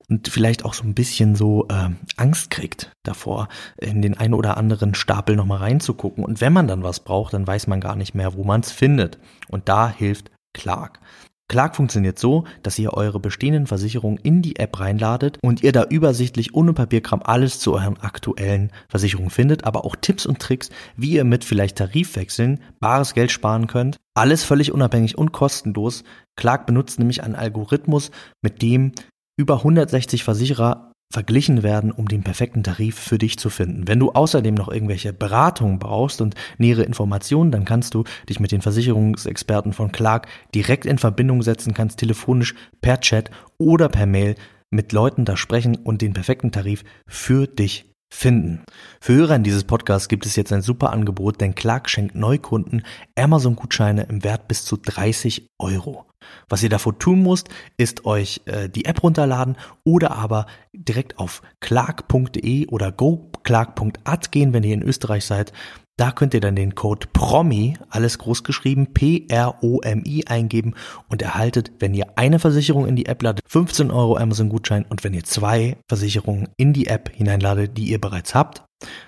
und 0.08 0.28
vielleicht 0.28 0.64
auch 0.64 0.74
so 0.74 0.84
ein 0.84 0.94
bisschen 0.94 1.34
so 1.34 1.66
äh, 1.68 1.90
Angst 2.16 2.50
kriegt 2.50 2.92
davor, 3.02 3.48
in 3.76 4.02
den 4.02 4.16
einen 4.16 4.34
oder 4.34 4.56
anderen 4.56 4.94
Stapel 4.94 5.34
nochmal 5.36 5.58
reinzugucken. 5.58 6.24
Und 6.24 6.40
wenn 6.40 6.52
man 6.52 6.68
dann 6.68 6.82
was 6.82 7.00
braucht, 7.00 7.34
dann 7.34 7.46
weiß 7.46 7.66
man 7.66 7.80
gar 7.80 7.96
nicht 7.96 8.14
mehr, 8.14 8.34
wo 8.34 8.44
man 8.44 8.60
es 8.60 8.70
findet. 8.70 9.18
Und 9.48 9.68
da 9.68 9.88
hilft 9.88 10.30
Clark. 10.54 11.00
Clark 11.48 11.76
funktioniert 11.76 12.18
so, 12.18 12.44
dass 12.62 12.78
ihr 12.78 12.92
eure 12.92 13.20
bestehenden 13.20 13.66
Versicherungen 13.66 14.18
in 14.18 14.42
die 14.42 14.56
App 14.56 14.80
reinladet 14.80 15.38
und 15.42 15.62
ihr 15.62 15.70
da 15.70 15.84
übersichtlich 15.84 16.54
ohne 16.54 16.72
Papierkram 16.72 17.22
alles 17.22 17.60
zu 17.60 17.74
euren 17.74 17.98
aktuellen 17.98 18.72
Versicherungen 18.88 19.30
findet, 19.30 19.64
aber 19.64 19.84
auch 19.84 19.94
Tipps 19.94 20.26
und 20.26 20.40
Tricks, 20.40 20.70
wie 20.96 21.12
ihr 21.12 21.24
mit 21.24 21.44
vielleicht 21.44 21.78
Tarifwechseln 21.78 22.60
bares 22.80 23.14
Geld 23.14 23.30
sparen 23.30 23.68
könnt. 23.68 23.98
Alles 24.14 24.42
völlig 24.42 24.72
unabhängig 24.72 25.16
und 25.16 25.30
kostenlos. 25.30 26.02
Clark 26.36 26.66
benutzt 26.66 26.98
nämlich 26.98 27.22
einen 27.22 27.36
Algorithmus, 27.36 28.10
mit 28.42 28.60
dem 28.60 28.92
über 29.36 29.58
160 29.58 30.24
Versicherer 30.24 30.92
verglichen 31.12 31.62
werden, 31.62 31.92
um 31.92 32.08
den 32.08 32.22
perfekten 32.22 32.62
Tarif 32.62 32.98
für 32.98 33.18
dich 33.18 33.38
zu 33.38 33.48
finden. 33.48 33.88
Wenn 33.88 34.00
du 34.00 34.12
außerdem 34.12 34.54
noch 34.54 34.68
irgendwelche 34.68 35.12
Beratungen 35.12 35.78
brauchst 35.78 36.20
und 36.20 36.34
nähere 36.58 36.82
Informationen, 36.82 37.50
dann 37.50 37.64
kannst 37.64 37.94
du 37.94 38.04
dich 38.28 38.40
mit 38.40 38.52
den 38.52 38.60
Versicherungsexperten 38.60 39.72
von 39.72 39.92
Clark 39.92 40.26
direkt 40.54 40.84
in 40.84 40.98
Verbindung 40.98 41.42
setzen, 41.42 41.74
kannst 41.74 41.98
telefonisch, 41.98 42.54
per 42.80 43.00
Chat 43.00 43.30
oder 43.58 43.88
per 43.88 44.06
Mail 44.06 44.34
mit 44.70 44.92
Leuten 44.92 45.24
da 45.24 45.36
sprechen 45.36 45.76
und 45.76 46.02
den 46.02 46.12
perfekten 46.12 46.50
Tarif 46.50 46.82
für 47.06 47.46
dich 47.46 47.95
finden. 48.12 48.64
Für 49.00 49.14
Hörer 49.14 49.36
in 49.36 49.42
dieses 49.42 49.64
Podcasts 49.64 50.08
gibt 50.08 50.26
es 50.26 50.36
jetzt 50.36 50.52
ein 50.52 50.62
super 50.62 50.92
Angebot, 50.92 51.40
denn 51.40 51.54
Clark 51.54 51.90
schenkt 51.90 52.14
Neukunden 52.14 52.82
Amazon-Gutscheine 53.16 54.04
im 54.04 54.24
Wert 54.24 54.48
bis 54.48 54.64
zu 54.64 54.76
30 54.76 55.50
Euro. 55.58 56.06
Was 56.48 56.62
ihr 56.62 56.68
davor 56.68 56.98
tun 56.98 57.22
müsst, 57.22 57.48
ist 57.76 58.04
euch 58.04 58.40
äh, 58.46 58.68
die 58.68 58.84
App 58.84 59.02
runterladen 59.02 59.56
oder 59.84 60.12
aber 60.12 60.46
direkt 60.72 61.18
auf 61.18 61.42
clark.de 61.60 62.66
oder 62.66 62.92
goclark.at 62.92 64.32
gehen, 64.32 64.52
wenn 64.52 64.62
ihr 64.62 64.74
in 64.74 64.82
Österreich 64.82 65.24
seid. 65.24 65.52
Da 65.98 66.10
könnt 66.10 66.34
ihr 66.34 66.40
dann 66.40 66.56
den 66.56 66.74
Code 66.74 67.06
PROMI, 67.10 67.78
alles 67.88 68.18
groß 68.18 68.44
geschrieben, 68.44 68.92
P-R-O-M-I 68.92 70.26
eingeben 70.26 70.74
und 71.08 71.22
erhaltet, 71.22 71.72
wenn 71.78 71.94
ihr 71.94 72.18
eine 72.18 72.38
Versicherung 72.38 72.86
in 72.86 72.96
die 72.96 73.06
App 73.06 73.22
ladet, 73.22 73.42
15 73.48 73.90
Euro 73.90 74.18
Amazon-Gutschein 74.18 74.84
und 74.86 75.04
wenn 75.04 75.14
ihr 75.14 75.24
zwei 75.24 75.78
Versicherungen 75.88 76.50
in 76.58 76.74
die 76.74 76.88
App 76.88 77.10
hineinladet, 77.14 77.78
die 77.78 77.86
ihr 77.86 77.98
bereits 77.98 78.34
habt, 78.34 78.62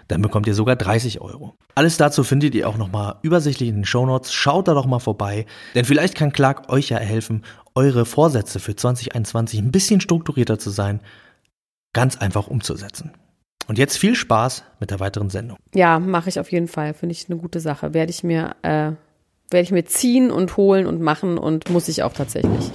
dann 0.09 0.22
bekommt 0.22 0.46
ihr 0.46 0.55
sogar 0.55 0.77
30 0.77 1.20
Euro. 1.20 1.59
Alles 1.74 1.98
dazu 1.98 2.24
findet 2.24 2.55
ihr 2.55 2.66
auch 2.66 2.79
nochmal 2.79 3.16
übersichtlich 3.20 3.68
in 3.68 3.77
den 3.77 3.85
Show 3.85 4.07
Notes. 4.07 4.33
Schaut 4.33 4.66
da 4.66 4.72
doch 4.72 4.87
mal 4.87 4.98
vorbei, 4.98 5.44
denn 5.74 5.85
vielleicht 5.85 6.14
kann 6.14 6.33
Clark 6.33 6.72
euch 6.72 6.88
ja 6.88 6.96
helfen, 6.96 7.44
eure 7.74 8.07
Vorsätze 8.07 8.61
für 8.61 8.74
2021 8.74 9.61
ein 9.61 9.72
bisschen 9.72 10.01
strukturierter 10.01 10.59
zu 10.59 10.70
sein, 10.70 11.01
ganz 11.92 12.16
einfach 12.16 12.46
umzusetzen. 12.46 13.12
Und 13.68 13.76
jetzt 13.76 13.98
viel 13.98 14.14
Spaß 14.14 14.64
mit 14.81 14.90
der 14.90 14.98
weiteren 14.98 15.28
Sendung. 15.28 15.59
Ja, 15.74 15.98
mache 15.98 16.31
ich 16.31 16.40
auf 16.40 16.50
jeden 16.50 16.68
Fall. 16.68 16.94
Finde 16.94 17.12
ich 17.12 17.28
eine 17.28 17.38
gute 17.38 17.61
Sache. 17.61 17.92
Werde 17.92 18.11
ich 18.11 18.24
mir, 18.24 18.57
äh, 18.62 18.92
werde 19.50 19.62
ich 19.62 19.70
mir 19.70 19.85
ziehen 19.85 20.31
und 20.31 20.57
holen 20.57 20.87
und 20.87 21.02
machen 21.02 21.37
und 21.37 21.68
muss 21.68 21.87
ich 21.88 22.02
auch 22.02 22.14
tatsächlich. 22.14 22.70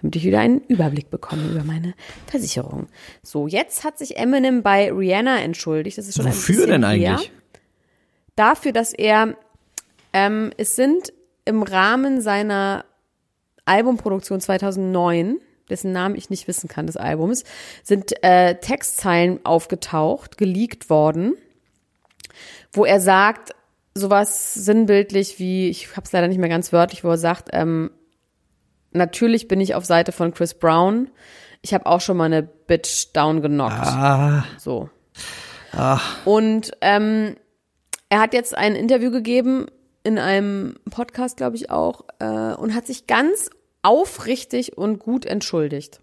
Damit 0.00 0.16
ich 0.16 0.24
wieder 0.24 0.40
einen 0.40 0.60
Überblick 0.62 1.10
bekomme 1.10 1.44
über 1.48 1.62
meine 1.62 1.94
Versicherung. 2.26 2.88
So, 3.22 3.46
jetzt 3.46 3.84
hat 3.84 3.98
sich 3.98 4.16
Eminem 4.16 4.64
bei 4.64 4.92
Rihanna 4.92 5.38
entschuldigt. 5.42 5.96
Das 5.96 6.08
ist 6.08 6.16
schon 6.16 6.26
Wofür 6.26 6.66
denn 6.66 6.82
eigentlich? 6.82 7.08
Her. 7.08 7.20
Dafür, 8.34 8.72
dass 8.72 8.92
er, 8.92 9.36
ähm, 10.12 10.50
es 10.56 10.74
sind 10.74 11.12
im 11.44 11.62
Rahmen 11.62 12.20
seiner 12.20 12.84
Albumproduktion 13.64 14.40
2009 14.40 15.38
dessen 15.72 15.92
Namen 15.92 16.14
ich 16.14 16.30
nicht 16.30 16.46
wissen 16.46 16.68
kann, 16.68 16.86
des 16.86 16.96
Albums, 16.96 17.44
sind 17.82 18.12
äh, 18.22 18.56
Textzeilen 18.56 19.44
aufgetaucht, 19.44 20.38
geleakt 20.38 20.90
worden, 20.90 21.34
wo 22.72 22.84
er 22.84 23.00
sagt, 23.00 23.54
sowas 23.94 24.54
sinnbildlich 24.54 25.38
wie, 25.38 25.68
ich 25.68 25.96
habe 25.96 26.02
es 26.04 26.12
leider 26.12 26.28
nicht 26.28 26.38
mehr 26.38 26.48
ganz 26.48 26.72
wörtlich, 26.72 27.04
wo 27.04 27.10
er 27.10 27.18
sagt, 27.18 27.50
ähm, 27.52 27.90
natürlich 28.92 29.48
bin 29.48 29.60
ich 29.60 29.74
auf 29.74 29.84
Seite 29.84 30.12
von 30.12 30.32
Chris 30.32 30.54
Brown. 30.54 31.10
Ich 31.60 31.74
habe 31.74 31.86
auch 31.86 32.00
schon 32.00 32.16
mal 32.16 32.24
eine 32.24 32.42
Bitch 32.42 33.08
down 33.12 33.42
genockt. 33.42 33.86
Ah. 33.86 34.44
So. 34.58 34.88
Ach. 35.72 36.26
Und 36.26 36.72
ähm, 36.80 37.36
er 38.08 38.20
hat 38.20 38.34
jetzt 38.34 38.56
ein 38.56 38.74
Interview 38.74 39.10
gegeben 39.10 39.66
in 40.04 40.18
einem 40.18 40.74
Podcast, 40.90 41.36
glaube 41.36 41.56
ich 41.56 41.70
auch, 41.70 42.04
äh, 42.18 42.54
und 42.54 42.74
hat 42.74 42.86
sich 42.86 43.06
ganz 43.06 43.50
aufrichtig 43.82 44.76
und 44.78 44.98
gut 44.98 45.26
entschuldigt. 45.26 46.00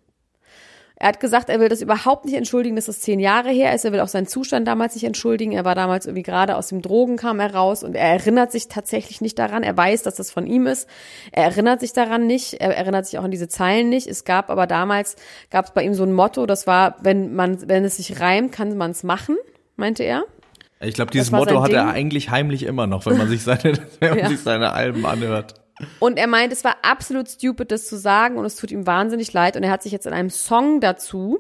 Er 1.02 1.08
hat 1.08 1.22
gesagt, 1.22 1.48
er 1.48 1.62
will 1.62 1.70
das 1.70 1.82
überhaupt 1.82 2.26
nicht 2.26 2.36
entschuldigen, 2.36 2.76
dass 2.76 2.86
das 2.86 3.00
zehn 3.00 3.22
Jahre 3.22 3.52
her 3.52 3.74
ist. 3.74 3.86
Er 3.86 3.94
will 3.94 4.02
auch 4.02 4.10
seinen 4.10 4.28
Zustand 4.28 4.68
damals 4.68 4.96
nicht 4.96 5.06
entschuldigen. 5.06 5.54
Er 5.54 5.64
war 5.64 5.74
damals 5.74 6.06
irgendwie 6.06 6.24
gerade 6.24 6.58
aus 6.58 6.68
dem 6.68 6.82
Drogen 6.82 7.16
kam 7.16 7.40
er 7.40 7.56
raus 7.56 7.86
und 7.86 7.96
er 7.96 8.10
erinnert 8.10 8.52
sich 8.52 8.68
tatsächlich 8.68 9.22
nicht 9.22 9.40
daran. 9.40 9.64
Er 9.64 9.78
weiß, 9.78 10.04
dass 10.04 10.16
das 10.16 10.30
von 10.30 10.46
ihm 10.46 10.68
ist. 10.68 10.90
Er 11.32 11.46
erinnert 11.46 11.80
sich 11.80 11.94
daran 11.94 12.28
nicht. 12.28 12.56
Er 12.56 12.76
erinnert 12.76 13.06
sich 13.06 13.18
auch 13.18 13.24
an 13.24 13.32
diese 13.32 13.48
Zeilen 13.48 13.88
nicht. 13.88 14.08
Es 14.08 14.26
gab 14.26 14.50
aber 14.50 14.68
damals, 14.68 15.16
gab 15.50 15.66
es 15.68 15.72
bei 15.72 15.84
ihm 15.84 15.94
so 15.94 16.04
ein 16.04 16.12
Motto, 16.12 16.46
das 16.46 16.68
war, 16.68 16.98
wenn 17.02 17.34
man, 17.34 17.70
wenn 17.70 17.86
es 17.86 17.96
sich 17.96 18.20
reimt, 18.20 18.52
kann 18.52 18.76
man 18.76 18.92
es 18.92 19.04
machen, 19.04 19.38
meinte 19.78 20.04
er. 20.04 20.26
Ich 20.82 20.96
glaube, 20.96 21.12
dieses 21.12 21.32
Motto 21.32 21.62
hat 21.62 21.70
Ding. 21.70 21.78
er 21.78 21.88
eigentlich 21.88 22.30
heimlich 22.30 22.64
immer 22.64 22.88
noch, 22.88 23.06
wenn 23.06 23.18
man 23.18 23.30
sich 23.30 23.44
seine, 23.44 23.80
wenn 24.02 24.10
man 24.10 24.20
ja. 24.20 24.28
sich 24.28 24.42
seine 24.42 24.74
Alben 24.74 25.06
anhört. 25.06 25.56
Und 26.00 26.18
er 26.18 26.28
meint, 26.28 26.52
es 26.52 26.64
war 26.64 26.78
absolut 26.82 27.30
stupid, 27.30 27.72
das 27.72 27.88
zu 27.88 27.98
sagen 27.98 28.38
und 28.38 28.46
es 28.46 28.56
tut 28.56 28.72
ihm 28.72 28.86
wahnsinnig 28.86 29.34
leid. 29.34 29.56
Und 29.56 29.64
er 29.64 29.72
hat 29.72 29.84
sich 29.84 29.92
jetzt 29.92 30.08
in 30.08 30.14
einem 30.14 30.30
Song 30.30 30.82
dazu, 30.82 31.40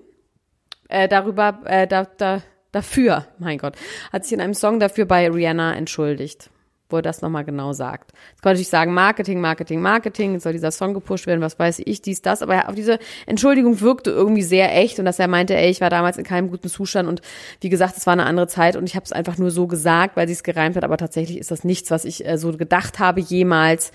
äh, 0.88 1.08
darüber, 1.08 1.62
äh, 1.66 1.88
da, 1.88 2.06
da, 2.18 2.42
dafür, 2.72 3.28
mein 3.38 3.58
Gott, 3.58 3.76
hat 4.12 4.24
sich 4.24 4.34
in 4.34 4.42
einem 4.42 4.54
Song 4.54 4.80
dafür 4.80 5.06
bei 5.06 5.30
Rihanna 5.30 5.76
entschuldigt 5.76 6.50
wo 6.90 6.98
er 6.98 7.02
das 7.04 7.22
nochmal 7.22 7.46
genau 7.46 7.72
sagt. 7.72 8.14
Jetzt 8.32 8.42
konnte 8.42 8.60
ich 8.60 8.68
sagen, 8.68 8.94
Marketing, 8.94 9.40
Marketing, 9.40 9.80
Marketing, 9.80 10.34
jetzt 10.34 10.44
soll 10.44 10.54
dieser 10.54 10.72
Song 10.72 10.96
gepusht 10.96 11.28
werden, 11.28 11.42
was 11.42 11.60
weiß 11.60 11.82
ich, 11.86 12.02
dies, 12.02 12.22
das, 12.22 12.42
aber 12.42 12.68
auf 12.68 12.76
diese 12.76 12.98
Entschuldigung 13.28 13.80
wirkte 13.82 14.10
irgendwie 14.10 14.42
sehr 14.42 14.76
echt 14.76 14.98
und 14.98 15.06
dass 15.06 15.20
er 15.20 15.28
meinte, 15.28 15.56
ey, 15.56 15.70
ich 15.70 15.82
war 15.82 15.92
damals 15.92 16.18
in 16.18 16.24
keinem 16.24 16.50
guten 16.50 16.68
Zustand 16.68 17.08
und 17.08 17.22
wie 17.62 17.70
gesagt, 17.70 17.96
es 17.98 18.08
war 18.08 18.14
eine 18.14 18.26
andere 18.26 18.48
Zeit 18.48 18.76
und 18.76 18.86
ich 18.86 18.96
habe 18.96 19.04
es 19.04 19.12
einfach 19.12 19.38
nur 19.38 19.52
so 19.52 19.68
gesagt, 19.68 20.18
weil 20.18 20.28
sie 20.28 20.34
es 20.34 20.44
gereimt 20.44 20.76
hat, 20.76 20.84
aber 20.84 20.98
tatsächlich 20.98 21.38
ist 21.38 21.52
das 21.52 21.64
nichts, 21.64 21.92
was 21.92 22.06
ich 22.06 22.26
äh, 22.26 22.38
so 22.38 22.52
gedacht 22.54 22.98
habe 22.98 23.22
jemals 23.22 23.92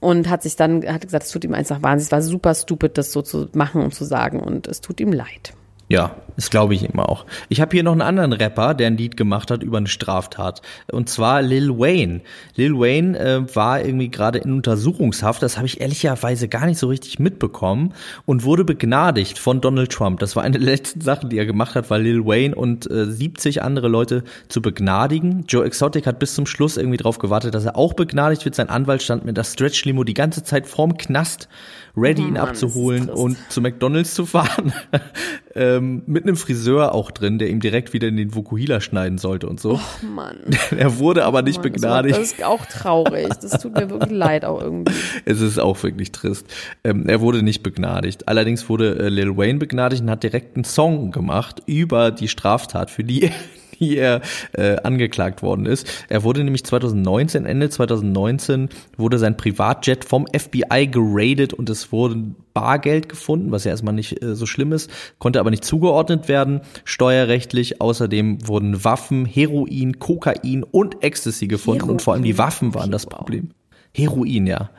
und 0.00 0.28
hat 0.28 0.42
sich 0.42 0.56
dann, 0.56 0.86
hat 0.86 1.02
gesagt, 1.02 1.24
es 1.24 1.30
tut 1.30 1.44
ihm 1.44 1.54
einfach 1.54 1.82
wahnsinnig, 1.82 2.08
es 2.08 2.12
war 2.12 2.22
super 2.22 2.54
stupid, 2.54 2.98
das 2.98 3.12
so 3.12 3.22
zu 3.22 3.48
machen 3.54 3.82
und 3.82 3.94
zu 3.94 4.04
sagen 4.04 4.40
und 4.40 4.66
es 4.66 4.80
tut 4.80 5.00
ihm 5.00 5.12
leid. 5.12 5.54
Ja, 5.88 6.16
das 6.36 6.50
glaube 6.50 6.74
ich 6.74 6.84
immer 6.84 7.08
auch. 7.08 7.24
Ich 7.48 7.60
habe 7.60 7.74
hier 7.74 7.82
noch 7.82 7.92
einen 7.92 8.02
anderen 8.02 8.32
Rapper, 8.32 8.74
der 8.74 8.88
ein 8.88 8.96
Lied 8.96 9.16
gemacht 9.16 9.50
hat 9.50 9.62
über 9.62 9.78
eine 9.78 9.88
Straftat. 9.88 10.62
Und 10.90 11.08
zwar 11.08 11.42
Lil 11.42 11.78
Wayne. 11.78 12.20
Lil 12.54 12.78
Wayne 12.78 13.18
äh, 13.18 13.56
war 13.56 13.82
irgendwie 13.82 14.10
gerade 14.10 14.38
in 14.38 14.52
Untersuchungshaft. 14.52 15.42
Das 15.42 15.56
habe 15.56 15.66
ich 15.66 15.80
ehrlicherweise 15.80 16.48
gar 16.48 16.66
nicht 16.66 16.78
so 16.78 16.88
richtig 16.88 17.18
mitbekommen. 17.18 17.94
Und 18.26 18.44
wurde 18.44 18.64
begnadigt 18.64 19.38
von 19.38 19.60
Donald 19.60 19.90
Trump. 19.90 20.20
Das 20.20 20.36
war 20.36 20.42
eine 20.42 20.58
der 20.58 20.66
letzten 20.66 21.00
Sachen, 21.00 21.30
die 21.30 21.38
er 21.38 21.46
gemacht 21.46 21.74
hat, 21.74 21.90
war 21.90 21.98
Lil 21.98 22.24
Wayne 22.26 22.54
und 22.54 22.90
äh, 22.90 23.06
70 23.06 23.62
andere 23.62 23.88
Leute 23.88 24.22
zu 24.48 24.60
begnadigen. 24.60 25.44
Joe 25.48 25.64
Exotic 25.64 26.06
hat 26.06 26.18
bis 26.18 26.34
zum 26.34 26.46
Schluss 26.46 26.76
irgendwie 26.76 26.98
drauf 26.98 27.18
gewartet, 27.18 27.54
dass 27.54 27.64
er 27.64 27.76
auch 27.76 27.94
begnadigt 27.94 28.44
wird. 28.44 28.54
Sein 28.54 28.68
Anwalt 28.68 29.02
stand 29.02 29.24
mit 29.24 29.36
der 29.36 29.44
Stretch-Limo 29.44 30.04
die 30.04 30.14
ganze 30.14 30.44
Zeit 30.44 30.66
vorm 30.66 30.96
Knast 30.96 31.48
ready, 31.96 32.22
oh 32.22 32.26
ihn 32.26 32.32
Mann, 32.34 32.48
abzuholen 32.48 33.08
und 33.08 33.38
zu 33.48 33.60
McDonalds 33.60 34.14
zu 34.14 34.26
fahren. 34.26 34.72
ähm, 35.54 36.02
mit 36.06 36.25
einem 36.28 36.36
Friseur 36.36 36.94
auch 36.94 37.10
drin, 37.10 37.38
der 37.38 37.48
ihm 37.48 37.60
direkt 37.60 37.92
wieder 37.92 38.08
in 38.08 38.16
den 38.16 38.34
Vokuhila 38.34 38.80
schneiden 38.80 39.18
sollte 39.18 39.48
und 39.48 39.60
so. 39.60 39.80
Oh 39.80 40.06
Mann. 40.06 40.38
er 40.76 40.98
wurde 40.98 41.24
aber 41.24 41.42
nicht 41.42 41.58
oh 41.58 41.62
Mann, 41.62 41.72
begnadigt. 41.72 42.16
Das, 42.16 42.32
ist 42.32 42.44
auch 42.44 42.66
traurig. 42.66 43.28
Das 43.40 43.62
tut 43.62 43.74
mir 43.74 43.90
wirklich 43.90 44.10
leid 44.16 44.44
auch 44.44 44.60
irgendwie. 44.60 44.92
Es 45.24 45.40
ist 45.40 45.58
auch 45.58 45.82
wirklich 45.82 46.12
trist. 46.12 46.46
Ähm, 46.84 47.08
er 47.08 47.20
wurde 47.20 47.42
nicht 47.42 47.62
begnadigt. 47.62 48.28
Allerdings 48.28 48.68
wurde 48.68 48.98
äh, 48.98 49.08
Lil 49.08 49.36
Wayne 49.36 49.58
begnadigt 49.58 50.02
und 50.02 50.10
hat 50.10 50.22
direkt 50.22 50.56
einen 50.56 50.64
Song 50.64 51.10
gemacht 51.12 51.62
über 51.66 52.10
die 52.10 52.28
Straftat, 52.28 52.90
für 52.90 53.04
die 53.04 53.30
wie 53.80 53.96
er 53.96 54.20
äh, 54.52 54.76
angeklagt 54.76 55.42
worden 55.42 55.66
ist. 55.66 55.86
Er 56.08 56.22
wurde 56.22 56.44
nämlich 56.44 56.64
2019, 56.64 57.46
Ende 57.46 57.70
2019, 57.70 58.68
wurde 58.96 59.18
sein 59.18 59.36
Privatjet 59.36 60.04
vom 60.04 60.26
FBI 60.26 60.88
geradet 60.88 61.52
und 61.52 61.70
es 61.70 61.92
wurde 61.92 62.22
Bargeld 62.54 63.08
gefunden, 63.08 63.52
was 63.52 63.64
ja 63.64 63.70
erstmal 63.70 63.94
nicht 63.94 64.22
äh, 64.22 64.34
so 64.34 64.46
schlimm 64.46 64.72
ist, 64.72 64.90
konnte 65.18 65.40
aber 65.40 65.50
nicht 65.50 65.64
zugeordnet 65.64 66.28
werden, 66.28 66.62
steuerrechtlich. 66.84 67.80
Außerdem 67.80 68.48
wurden 68.48 68.82
Waffen, 68.84 69.26
Heroin, 69.26 69.98
Kokain 69.98 70.62
und 70.62 71.02
Ecstasy 71.02 71.46
gefunden 71.46 71.80
Heroin. 71.80 71.92
und 71.92 72.02
vor 72.02 72.14
allem 72.14 72.22
die 72.22 72.38
Waffen 72.38 72.74
waren 72.74 72.90
das 72.90 73.06
Problem. 73.06 73.50
Heroin, 73.92 74.46
ja. 74.46 74.70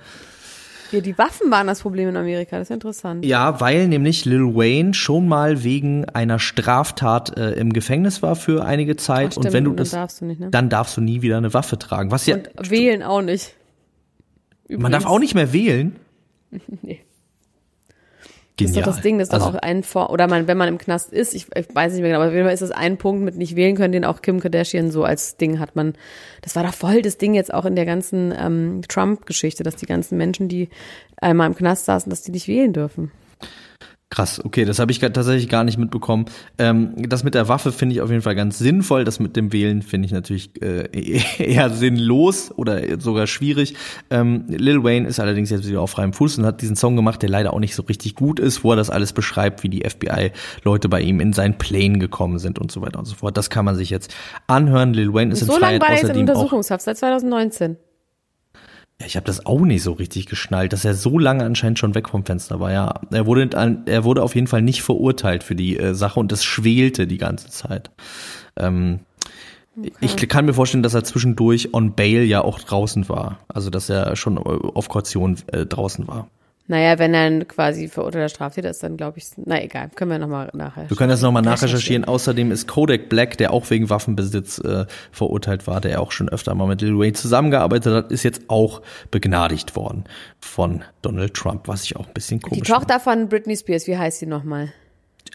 Ja, 0.91 1.01
die 1.01 1.17
Waffen 1.17 1.51
waren 1.51 1.67
das 1.67 1.81
Problem 1.81 2.09
in 2.09 2.17
Amerika, 2.17 2.57
das 2.57 2.69
ist 2.69 2.73
interessant. 2.73 3.25
Ja, 3.25 3.59
weil 3.59 3.87
nämlich 3.87 4.25
Lil 4.25 4.55
Wayne 4.55 4.93
schon 4.93 5.27
mal 5.27 5.63
wegen 5.63 6.05
einer 6.05 6.39
Straftat 6.39 7.37
äh, 7.37 7.51
im 7.53 7.73
Gefängnis 7.73 8.21
war 8.21 8.35
für 8.35 8.63
einige 8.65 8.95
Zeit. 8.95 9.27
Ach, 9.27 9.31
stimmt, 9.33 9.45
und 9.47 9.53
wenn 9.53 9.63
du 9.65 9.69
dann 9.71 9.77
das, 9.77 9.91
darfst 9.91 10.21
du 10.21 10.25
nicht, 10.25 10.39
ne? 10.39 10.49
dann 10.49 10.69
darfst 10.69 10.95
du 10.97 11.01
nie 11.01 11.21
wieder 11.21 11.37
eine 11.37 11.53
Waffe 11.53 11.77
tragen. 11.77 12.11
Was 12.11 12.25
ja, 12.25 12.35
Und 12.35 12.69
wählen 12.69 13.03
auch 13.03 13.21
nicht. 13.21 13.55
man 14.69 14.91
darf 14.91 15.05
auch 15.05 15.19
nicht 15.19 15.35
mehr 15.35 15.53
wählen. 15.53 15.95
Nee. 16.81 17.01
Genial. 18.57 18.73
Das 18.73 18.77
ist 18.77 18.87
doch 18.87 18.93
das 18.95 19.03
Ding, 19.03 19.19
das 19.19 19.27
ist 19.27 19.33
doch 19.33 19.45
also, 19.45 19.57
auch 19.57 19.61
ein 19.61 19.83
Vor- 19.83 20.09
oder 20.09 20.27
man, 20.27 20.47
wenn 20.47 20.57
man 20.57 20.67
im 20.67 20.79
Knast 20.79 21.13
ist, 21.13 21.35
ich, 21.35 21.45
ich 21.55 21.75
weiß 21.75 21.93
nicht 21.93 22.01
mehr 22.01 22.09
genau, 22.09 22.21
aber 22.21 22.29
auf 22.29 22.33
jeden 22.33 22.45
Fall 22.45 22.53
ist 22.55 22.61
das 22.61 22.71
ein 22.71 22.97
Punkt 22.97 23.23
mit 23.23 23.35
nicht 23.35 23.55
wählen 23.55 23.75
können, 23.75 23.91
den 23.91 24.03
auch 24.03 24.23
Kim 24.23 24.39
Kardashian 24.39 24.89
so 24.89 25.03
als 25.03 25.37
Ding 25.37 25.59
hat. 25.59 25.75
Man, 25.75 25.93
das 26.41 26.55
war 26.55 26.63
doch 26.63 26.73
voll 26.73 27.03
das 27.03 27.19
Ding 27.19 27.35
jetzt 27.35 27.53
auch 27.53 27.65
in 27.65 27.75
der 27.75 27.85
ganzen 27.85 28.33
ähm, 28.35 28.81
Trump-Geschichte, 28.87 29.63
dass 29.63 29.75
die 29.75 29.85
ganzen 29.85 30.17
Menschen, 30.17 30.49
die 30.49 30.69
einmal 31.17 31.47
im 31.47 31.55
Knast 31.55 31.85
saßen, 31.85 32.09
dass 32.09 32.23
die 32.23 32.31
nicht 32.31 32.47
wählen 32.47 32.73
dürfen. 32.73 33.11
Krass, 34.09 34.41
okay, 34.43 34.63
das 34.63 34.79
habe 34.79 34.89
ich 34.93 34.99
tatsächlich 34.99 35.49
gar 35.49 35.65
nicht 35.65 35.77
mitbekommen. 35.77 36.27
Ähm, 36.57 36.93
das 36.95 37.25
mit 37.25 37.35
der 37.35 37.49
Waffe 37.49 37.73
finde 37.73 37.93
ich 37.93 37.99
auf 37.99 38.09
jeden 38.09 38.21
Fall 38.21 38.35
ganz 38.35 38.57
sinnvoll. 38.57 39.03
Das 39.03 39.19
mit 39.19 39.35
dem 39.35 39.51
Wählen 39.51 39.81
finde 39.81 40.05
ich 40.05 40.13
natürlich 40.13 40.61
äh, 40.61 40.87
eher 41.43 41.69
sinnlos 41.69 42.53
oder 42.55 43.01
sogar 43.01 43.27
schwierig. 43.27 43.75
Ähm, 44.09 44.45
Lil 44.47 44.81
Wayne 44.81 45.09
ist 45.09 45.19
allerdings 45.19 45.49
jetzt 45.49 45.67
wieder 45.67 45.81
auf 45.81 45.91
freiem 45.91 46.13
Fuß 46.13 46.37
und 46.37 46.45
hat 46.45 46.61
diesen 46.61 46.77
Song 46.77 46.95
gemacht, 46.95 47.21
der 47.21 47.27
leider 47.27 47.53
auch 47.53 47.59
nicht 47.59 47.75
so 47.75 47.83
richtig 47.83 48.15
gut 48.15 48.39
ist, 48.39 48.63
wo 48.63 48.71
er 48.71 48.77
das 48.77 48.89
alles 48.89 49.11
beschreibt, 49.11 49.63
wie 49.63 49.69
die 49.69 49.83
FBI-Leute 49.83 50.87
bei 50.87 51.01
ihm 51.01 51.19
in 51.19 51.33
sein 51.33 51.57
Plane 51.57 51.99
gekommen 51.99 52.39
sind 52.39 52.59
und 52.59 52.71
so 52.71 52.81
weiter 52.81 52.99
und 52.99 53.05
so 53.05 53.15
fort. 53.15 53.35
Das 53.35 53.49
kann 53.49 53.65
man 53.65 53.75
sich 53.75 53.89
jetzt 53.89 54.15
anhören. 54.47 54.93
Lil 54.93 55.13
Wayne 55.13 55.33
ist 55.33 55.41
in 55.41 55.47
So 55.47 55.59
lange 55.59 55.79
Freiheit 55.79 55.81
war 55.81 55.89
er 55.89 55.95
jetzt 55.97 56.15
in 56.15 56.21
Untersuchungshaft, 56.21 56.81
seit 56.81 56.97
2019. 56.97 57.75
ja, 58.99 59.05
ich 59.05 59.15
habe 59.15 59.25
das 59.27 59.45
auch 59.45 59.61
nicht 59.61 59.83
so 59.83 59.93
richtig 59.93 60.25
geschnallt, 60.25 60.73
dass 60.73 60.83
er 60.83 60.95
so 60.95 61.19
lange 61.19 61.45
anscheinend 61.45 61.77
schon 61.77 61.93
weg 61.93 62.09
vom 62.09 62.25
Fenster 62.25 62.59
war. 62.59 62.71
Ja, 62.71 63.01
er 63.11 63.25
wurde 63.25 63.49
er 63.85 64.03
wurde 64.03 64.23
auf 64.23 64.33
jeden 64.33 64.47
Fall 64.47 64.61
nicht 64.63 64.81
verurteilt 64.81 65.43
für 65.43 65.55
die 65.55 65.77
äh, 65.77 65.93
Sache 65.93 66.19
und 66.19 66.31
das 66.31 66.43
schwelte 66.43 67.05
die 67.05 67.19
ganze 67.19 67.49
Zeit. 67.49 67.91
Ähm, 68.55 69.01
Ich 69.99 70.15
kann 70.27 70.45
mir 70.45 70.53
vorstellen, 70.53 70.81
dass 70.81 70.95
er 70.95 71.03
zwischendurch 71.03 71.73
on 71.73 71.93
bail 71.93 72.23
ja 72.23 72.41
auch 72.41 72.59
draußen 72.59 73.07
war, 73.09 73.39
also 73.47 73.69
dass 73.69 73.89
er 73.89 74.15
schon 74.15 74.39
auf 74.39 74.89
Kaution 74.89 75.37
äh, 75.51 75.67
draußen 75.67 76.07
war. 76.07 76.27
Naja, 76.69 76.99
wenn 76.99 77.13
er 77.13 77.45
quasi 77.45 77.87
verurteilter 77.87 78.27
Straftäter 78.27 78.69
ist, 78.69 78.83
dann 78.83 78.97
glaube 78.97 79.19
ich, 79.19 79.25
na 79.37 79.63
egal, 79.63 79.89
können 79.95 80.11
wir 80.11 80.19
nochmal 80.19 80.49
nachher. 80.53 80.89
Wir 80.89 80.97
können 80.97 81.09
das 81.09 81.21
nochmal 81.21 81.41
nachrecherchieren. 81.41 82.03
Außerdem 82.03 82.51
ist 82.51 82.67
Kodak 82.67 83.07
Black, 83.07 83.37
der 83.37 83.53
auch 83.53 83.69
wegen 83.69 83.89
Waffenbesitz 83.89 84.59
äh, 84.59 84.85
verurteilt 85.11 85.65
war, 85.65 85.79
der 85.79 86.01
auch 86.01 86.11
schon 86.11 86.27
öfter 86.27 86.53
mal 86.55 86.67
mit 86.67 86.81
Lil 86.81 86.99
Wayne 86.99 87.13
zusammengearbeitet 87.13 87.93
hat, 87.93 88.11
ist 88.11 88.23
jetzt 88.23 88.49
auch 88.49 88.81
begnadigt 89.11 89.77
worden 89.77 90.03
von 90.41 90.83
Donald 91.01 91.33
Trump, 91.33 91.69
was 91.69 91.85
ich 91.85 91.95
auch 91.95 92.07
ein 92.07 92.13
bisschen 92.13 92.39
Die 92.39 92.49
komisch 92.49 92.67
Tochter 92.67 92.99
von 92.99 93.29
Britney 93.29 93.55
Spears, 93.55 93.87
wie 93.87 93.97
heißt 93.97 94.19
sie 94.19 94.25
nochmal? 94.25 94.73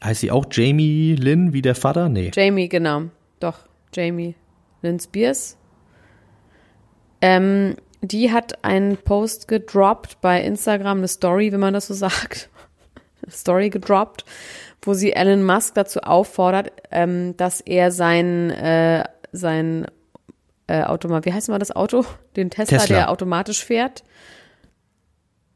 Heißt 0.05 0.21
sie 0.21 0.31
auch 0.31 0.45
Jamie 0.51 1.15
Lynn 1.15 1.55
wie 1.55 1.63
der 1.63 1.75
Vater? 1.75 2.11
Nee. 2.11 2.31
Jamie, 2.35 2.69
genau. 2.69 3.05
Doch, 3.41 3.61
Jamie 3.95 4.35
Lynn 4.83 5.01
Spears. 5.01 5.57
Ähm, 7.23 7.77
die 8.03 8.33
hat 8.33 8.65
einen 8.65 8.97
Post 8.97 9.49
gedroppt 9.49 10.21
bei 10.21 10.43
Instagram, 10.43 10.99
eine 10.99 11.09
Story, 11.09 11.53
wenn 11.53 11.61
man 11.61 11.73
das 11.73 11.87
so 11.87 11.95
sagt. 11.95 12.51
Eine 13.23 13.33
Story 13.33 13.71
gedroppt, 13.71 14.25
wo 14.83 14.95
sie 14.95 15.13
Elon 15.13 15.45
Musk 15.45 15.75
dazu 15.75 16.01
auffordert, 16.01 16.73
ähm, 16.91 17.37
dass 17.37 17.61
er 17.61 17.93
sein, 17.93 18.51
äh, 18.51 19.05
sein 19.31 19.87
äh, 20.67 20.83
Automat, 20.83 21.25
wie 21.25 21.33
heißt 21.33 21.49
mal 21.49 21.61
das 21.61 21.75
Auto? 21.75 22.05
Den 22.37 22.51
Tesla, 22.51 22.79
Tesla. 22.79 22.97
der 22.97 23.11
automatisch 23.11 23.65
fährt. 23.65 24.03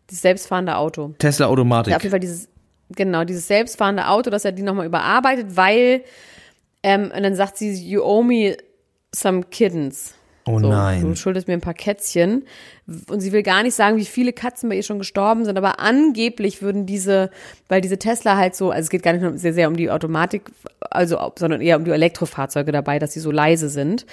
Das 0.07 0.23
selbstfahrende 0.23 0.77
Auto. 0.77 1.15
Tesla 1.19 1.47
Automatik. 1.47 1.91
Ja, 1.91 1.97
auf 1.97 2.03
jeden 2.05 2.13
Fall 2.13 2.21
dieses, 2.21 2.49
genau, 2.91 3.25
dieses 3.25 3.49
selbstfahrende 3.49 4.07
Auto, 4.07 4.31
dass 4.31 4.45
er 4.45 4.53
die 4.53 4.63
nochmal 4.63 4.87
überarbeitet, 4.87 5.57
weil, 5.57 6.05
ähm, 6.85 7.11
und 7.15 7.23
dann 7.25 7.35
sagt 7.35 7.57
sie, 7.57 7.73
you 7.73 8.03
owe 8.03 8.23
me 8.23 8.57
some 9.13 9.43
kittens. 9.43 10.15
Oh 10.47 10.59
So, 10.59 10.69
nein. 10.69 11.03
Du 11.03 11.15
schuldest 11.15 11.49
mir 11.49 11.55
ein 11.55 11.61
paar 11.61 11.75
Kätzchen. 11.75 12.45
Und 13.11 13.21
sie 13.21 13.33
will 13.33 13.43
gar 13.43 13.63
nicht 13.63 13.75
sagen, 13.75 13.97
wie 13.97 14.05
viele 14.05 14.33
Katzen 14.33 14.69
bei 14.69 14.77
ihr 14.77 14.83
schon 14.83 14.99
gestorben 14.99 15.45
sind, 15.45 15.59
aber 15.59 15.81
angeblich 15.81 16.63
würden 16.63 16.87
diese, 16.87 17.31
weil 17.69 17.81
diese 17.81 17.99
Tesla 17.99 18.37
halt 18.37 18.55
so, 18.55 18.71
also 18.71 18.85
es 18.85 18.91
geht 18.91 19.03
gar 19.03 19.13
nicht 19.13 19.23
nur 19.23 19.37
sehr, 19.39 19.53
sehr 19.53 19.69
um 19.69 19.77
die 19.77 19.91
Automatik, 19.91 20.51
also, 20.89 21.33
sondern 21.37 21.61
eher 21.61 21.77
um 21.77 21.85
die 21.85 21.91
Elektrofahrzeuge 21.91 22.71
dabei, 22.71 22.99
dass 23.01 23.13
sie 23.13 23.21
so 23.21 23.33
leise 23.33 23.69
sind. 23.69 24.07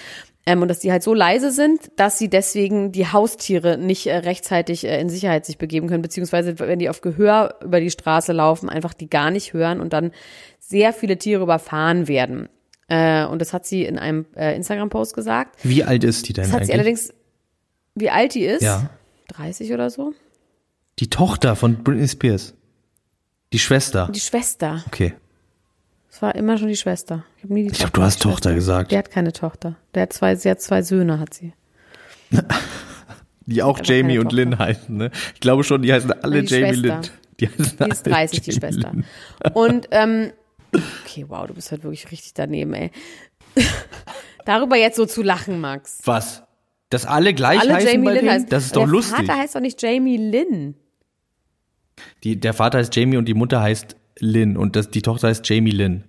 Ähm, 0.46 0.62
und 0.62 0.68
dass 0.68 0.80
die 0.80 0.92
halt 0.92 1.04
so 1.04 1.14
leise 1.14 1.52
sind, 1.52 1.92
dass 1.96 2.18
sie 2.18 2.30
deswegen 2.30 2.92
die 2.92 3.08
Haustiere 3.08 3.78
nicht 3.78 4.08
äh, 4.08 4.18
rechtzeitig 4.18 4.86
äh, 4.86 5.00
in 5.00 5.10
Sicherheit 5.10 5.46
sich 5.46 5.58
begeben 5.58 5.88
können, 5.88 6.02
beziehungsweise 6.02 6.60
wenn 6.60 6.80
die 6.80 6.90
auf 6.90 7.02
Gehör 7.02 7.56
über 7.64 7.80
die 7.80 7.92
Straße 7.92 8.34
laufen, 8.34 8.70
einfach 8.70 8.94
die 8.94 9.10
gar 9.10 9.32
nicht 9.32 9.54
hören 9.54 9.80
und 9.80 9.94
dann 9.94 10.12
sehr 10.60 10.92
viele 10.92 11.18
Tiere 11.18 11.44
überfahren 11.44 12.08
werden. 12.08 12.50
Äh, 12.88 13.26
und 13.26 13.40
das 13.40 13.54
hat 13.54 13.66
sie 13.66 13.86
in 13.86 13.98
einem 13.98 14.26
äh, 14.36 14.56
Instagram-Post 14.56 15.16
gesagt. 15.16 15.58
Wie 15.64 15.84
alt 15.84 16.04
ist 16.04 16.28
die 16.28 16.34
denn 16.34 16.44
Das 16.44 16.52
hat 16.52 16.58
eigentlich? 16.62 16.68
sie 16.68 16.74
allerdings, 16.74 17.14
wie 17.96 18.10
alt 18.10 18.36
die 18.36 18.46
ist? 18.46 18.62
Ja. 18.62 18.90
30 19.30 19.72
oder 19.74 19.90
so? 19.90 20.14
Die 21.00 21.10
Tochter 21.10 21.56
von 21.56 21.84
Britney 21.84 22.08
Spears. 22.08 22.54
Die 23.52 23.60
Schwester. 23.60 24.10
Die 24.14 24.20
Schwester. 24.20 24.84
Okay. 24.88 25.14
Es 26.12 26.22
war 26.22 26.36
immer 26.36 26.58
schon 26.58 26.68
die 26.68 26.76
Schwester. 26.76 27.24
Ich, 27.38 27.44
hab 27.44 27.50
nie 27.50 27.64
die 27.64 27.72
Ich 27.72 27.78
glaube, 27.80 27.94
du 27.94 28.02
hast 28.04 28.18
die 28.20 28.22
Schwester. 28.24 28.30
Tochter 28.30 28.54
gesagt. 28.56 28.92
Die 28.92 28.98
hat 28.98 29.10
keine 29.10 29.32
Tochter. 29.34 29.76
Der 29.96 30.04
hat 30.04 30.14
zwei, 30.14 30.36
sie 30.36 30.50
hat 30.50 30.62
zwei 30.62 30.82
Söhne, 30.84 31.20
hat 31.20 31.34
sie. 31.34 31.54
Die 33.46 33.62
auch 33.62 33.80
Aber 33.80 33.86
Jamie 33.86 34.18
und 34.20 34.26
Tochter. 34.30 34.36
Lynn 34.38 34.58
heißen, 34.60 34.96
ne? 34.96 35.12
Ich 35.34 35.42
glaube 35.42 35.64
schon, 35.66 35.82
die 35.82 35.92
heißen 35.92 36.12
alle 36.24 36.44
die 36.44 36.54
Jamie 36.54 36.76
Schwester. 36.76 36.88
Lynn. 36.88 37.10
Die, 37.40 37.48
heißen 37.48 37.58
Die 37.58 37.64
ist 37.66 37.82
alle 37.82 37.94
30, 37.96 38.42
die 38.42 38.52
Jamie 38.52 38.60
Schwester. 38.62 38.92
Lynn. 38.94 39.06
Und, 39.54 39.88
ähm, 39.92 40.32
okay, 40.74 41.26
wow, 41.28 41.48
du 41.48 41.54
bist 41.54 41.72
halt 41.72 41.84
wirklich 41.84 42.12
richtig 42.12 42.34
daneben, 42.34 42.74
ey. 42.74 42.92
Darüber 44.46 44.76
jetzt 44.76 44.98
so 44.98 45.06
zu 45.06 45.22
lachen, 45.22 45.62
Max. 45.62 46.00
Was? 46.06 46.44
Dass 46.90 47.06
alle 47.06 47.34
gleich 47.34 47.60
Alle 47.60 47.76
heißen 47.76 47.90
Jamie 47.90 48.06
bei 48.06 48.14
Lynn 48.16 48.30
heißen. 48.30 48.50
Das 48.50 48.66
ist 48.66 48.76
doch 48.76 48.82
der 48.82 48.90
lustig. 48.90 49.16
Vater 49.18 49.38
heißt 49.38 49.56
doch 49.56 49.62
nicht 49.62 49.82
Jamie 49.82 50.18
Lynn. 50.18 50.76
Die, 52.24 52.40
der 52.40 52.54
Vater 52.54 52.80
heißt 52.80 52.96
Jamie 52.96 53.18
und 53.18 53.26
die 53.26 53.34
Mutter 53.34 53.62
heißt 53.62 53.96
Lynn 54.20 54.58
und 54.58 54.76
das, 54.76 54.90
die 54.90 55.02
Tochter 55.02 55.30
heißt 55.30 55.48
Jamie 55.48 55.72
Lynn. 55.72 56.04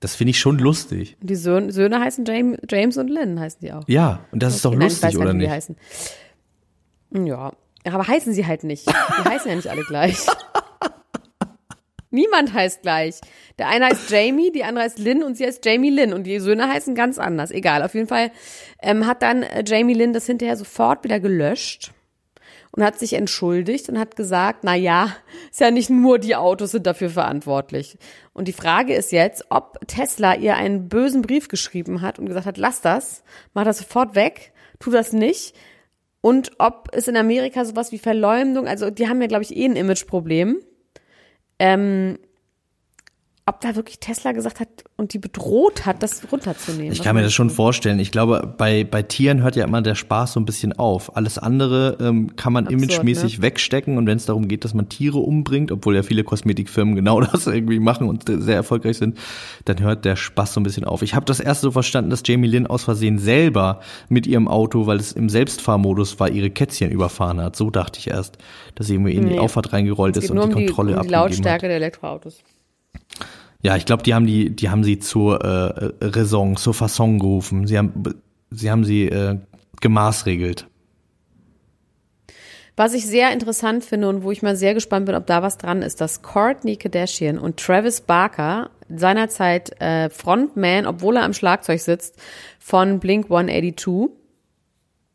Das 0.00 0.14
finde 0.16 0.30
ich 0.30 0.40
schon 0.40 0.58
lustig. 0.58 1.16
Und 1.20 1.30
die 1.30 1.36
Söhne, 1.36 1.70
Söhne 1.72 2.00
heißen 2.00 2.24
James, 2.24 2.58
James 2.68 2.96
und 2.96 3.08
Lynn, 3.08 3.38
heißen 3.38 3.60
die 3.62 3.72
auch. 3.72 3.84
Ja, 3.88 4.24
und 4.32 4.42
das 4.42 4.56
ist 4.56 4.64
doch 4.64 4.70
Okay, 4.70 4.78
nein, 4.78 4.88
ich 4.88 4.92
lustig, 4.94 5.08
weiß 5.08 5.16
oder 5.16 5.28
wie 5.34 5.38
die 5.38 5.44
nicht? 5.44 5.50
heißen. 5.50 5.76
Ja, 7.26 7.52
aber 7.84 8.08
heißen 8.08 8.32
sie 8.32 8.46
halt 8.46 8.64
nicht. 8.64 8.88
Die 8.88 9.28
heißen 9.28 9.48
ja 9.50 9.56
nicht 9.56 9.68
alle 9.68 9.84
gleich. 9.84 10.18
Niemand 12.12 12.52
heißt 12.52 12.82
gleich. 12.82 13.20
Der 13.58 13.68
eine 13.68 13.86
heißt 13.86 14.10
Jamie, 14.10 14.52
die 14.52 14.64
andere 14.64 14.84
heißt 14.84 14.98
Lynn 14.98 15.22
und 15.22 15.36
sie 15.36 15.46
heißt 15.46 15.64
Jamie 15.64 15.90
Lynn 15.90 16.12
und 16.12 16.24
die 16.24 16.38
Söhne 16.38 16.68
heißen 16.68 16.94
ganz 16.94 17.18
anders. 17.18 17.50
Egal, 17.50 17.82
auf 17.82 17.94
jeden 17.94 18.06
Fall 18.06 18.30
ähm, 18.80 19.06
hat 19.06 19.22
dann 19.22 19.42
äh, 19.42 19.64
Jamie 19.66 19.94
Lynn 19.94 20.12
das 20.12 20.26
hinterher 20.26 20.56
sofort 20.56 21.04
wieder 21.04 21.20
gelöscht 21.20 21.90
und 22.72 22.82
hat 22.82 22.98
sich 22.98 23.14
entschuldigt 23.14 23.88
und 23.88 23.98
hat 23.98 24.16
gesagt, 24.16 24.60
na 24.62 24.74
ja, 24.74 25.16
ist 25.50 25.60
ja 25.60 25.70
nicht 25.70 25.90
nur 25.90 26.18
die 26.18 26.36
Autos 26.36 26.72
sind 26.72 26.86
dafür 26.86 27.10
verantwortlich. 27.10 27.98
Und 28.32 28.46
die 28.46 28.52
Frage 28.52 28.94
ist 28.94 29.12
jetzt, 29.12 29.46
ob 29.50 29.78
Tesla 29.86 30.34
ihr 30.34 30.56
einen 30.56 30.88
bösen 30.88 31.22
Brief 31.22 31.48
geschrieben 31.48 32.02
hat 32.02 32.18
und 32.18 32.26
gesagt 32.26 32.46
hat, 32.46 32.58
lass 32.58 32.80
das, 32.80 33.24
mach 33.54 33.64
das 33.64 33.78
sofort 33.78 34.14
weg, 34.14 34.52
tu 34.80 34.90
das 34.90 35.12
nicht. 35.12 35.54
Und 36.22 36.52
ob 36.58 36.88
es 36.92 37.08
in 37.08 37.16
Amerika 37.16 37.64
sowas 37.64 37.92
wie 37.92 37.98
Verleumdung, 37.98 38.66
also 38.66 38.90
die 38.90 39.08
haben 39.08 39.20
ja, 39.20 39.28
glaube 39.28 39.44
ich, 39.44 39.56
eh 39.56 39.64
ein 39.64 39.76
Imageproblem. 39.76 40.60
Ähm, 41.62 42.18
ob 43.44 43.60
da 43.60 43.74
wirklich 43.74 43.98
Tesla 43.98 44.30
gesagt 44.30 44.60
hat 44.60 44.68
und 44.96 45.14
die 45.14 45.18
bedroht 45.18 45.84
hat, 45.84 46.02
das 46.04 46.22
runterzunehmen. 46.30 46.92
Ich 46.92 47.02
kann 47.02 47.16
mir 47.16 47.22
das 47.22 47.32
schon 47.32 47.50
vorstellen. 47.50 47.98
Ich 47.98 48.12
glaube, 48.12 48.54
bei, 48.56 48.84
bei 48.84 49.02
Tieren 49.02 49.42
hört 49.42 49.56
ja 49.56 49.64
immer 49.64 49.82
der 49.82 49.96
Spaß 49.96 50.34
so 50.34 50.40
ein 50.40 50.44
bisschen 50.44 50.72
auf. 50.74 51.16
Alles 51.16 51.38
andere 51.38 51.98
ähm, 52.00 52.36
kann 52.36 52.52
man 52.52 52.68
Absurd, 52.68 52.82
imagemäßig 52.84 53.38
ne? 53.38 53.42
wegstecken 53.42 53.98
und 53.98 54.06
wenn 54.06 54.16
es 54.16 54.26
darum 54.26 54.46
geht, 54.46 54.64
dass 54.64 54.74
man 54.74 54.88
Tiere 54.88 55.18
umbringt, 55.18 55.72
obwohl 55.72 55.96
ja 55.96 56.04
viele 56.04 56.22
Kosmetikfirmen 56.22 56.94
genau 56.94 57.20
das 57.32 57.48
irgendwie 57.48 57.80
machen 57.80 58.08
und 58.08 58.24
sehr 58.28 58.54
erfolgreich 58.54 58.98
sind, 58.98 59.18
dann 59.64 59.80
hört 59.80 60.04
der 60.04 60.14
Spaß 60.14 60.54
so 60.54 60.60
ein 60.60 60.62
bisschen 60.62 60.84
auf. 60.84 61.02
Ich 61.02 61.16
habe 61.16 61.26
das 61.26 61.40
erst 61.40 61.62
so 61.62 61.72
verstanden, 61.72 62.10
dass 62.10 62.22
Jamie 62.24 62.46
Lynn 62.48 62.68
aus 62.68 62.84
Versehen 62.84 63.18
selber 63.18 63.80
mit 64.08 64.28
ihrem 64.28 64.46
Auto, 64.46 64.86
weil 64.86 64.98
es 64.98 65.10
im 65.10 65.28
Selbstfahrmodus 65.28 66.20
war, 66.20 66.30
ihre 66.30 66.50
Kätzchen 66.50 66.92
überfahren 66.92 67.40
hat. 67.40 67.56
So 67.56 67.70
dachte 67.70 67.98
ich 67.98 68.06
erst, 68.06 68.38
dass 68.76 68.86
sie 68.86 68.94
irgendwie 68.94 69.14
in 69.14 69.26
die 69.26 69.32
Nee. 69.32 69.38
Auffahrt 69.40 69.72
reingerollt 69.72 70.16
ist 70.16 70.30
und 70.30 70.36
die 70.36 70.42
um 70.42 70.48
die, 70.50 70.66
Kontrolle 70.66 70.90
um 70.90 70.94
die 70.94 70.98
abgegeben 70.98 71.16
hat. 71.16 71.30
Lautstärke 71.30 71.66
der 71.66 71.76
Elektroautos. 71.76 72.44
Ja, 73.62 73.76
ich 73.76 73.86
glaube, 73.86 74.02
die 74.02 74.12
haben 74.14 74.26
die, 74.26 74.50
die 74.50 74.70
haben 74.70 74.82
sie 74.82 74.98
zur 74.98 75.40
äh, 75.44 75.92
Raison, 76.00 76.56
zur 76.56 76.74
Fasson 76.74 77.18
gerufen. 77.18 77.66
Sie 77.66 77.78
haben, 77.78 78.02
sie 78.50 78.70
haben 78.70 78.84
sie 78.84 79.04
äh, 79.06 79.38
gemaßregelt. 79.80 80.66
Was 82.74 82.94
ich 82.94 83.06
sehr 83.06 83.32
interessant 83.32 83.84
finde 83.84 84.08
und 84.08 84.22
wo 84.24 84.32
ich 84.32 84.42
mal 84.42 84.56
sehr 84.56 84.72
gespannt 84.74 85.06
bin, 85.06 85.14
ob 85.14 85.26
da 85.26 85.42
was 85.42 85.58
dran 85.58 85.82
ist, 85.82 86.00
dass 86.00 86.22
Courtney 86.22 86.76
Kardashian 86.76 87.38
und 87.38 87.58
Travis 87.58 88.00
Barker 88.00 88.70
seinerzeit 88.88 89.80
äh, 89.80 90.08
Frontman, 90.08 90.86
obwohl 90.86 91.16
er 91.16 91.24
am 91.24 91.34
Schlagzeug 91.34 91.80
sitzt, 91.80 92.16
von 92.58 92.98
Blink 92.98 93.26
182. 93.26 94.10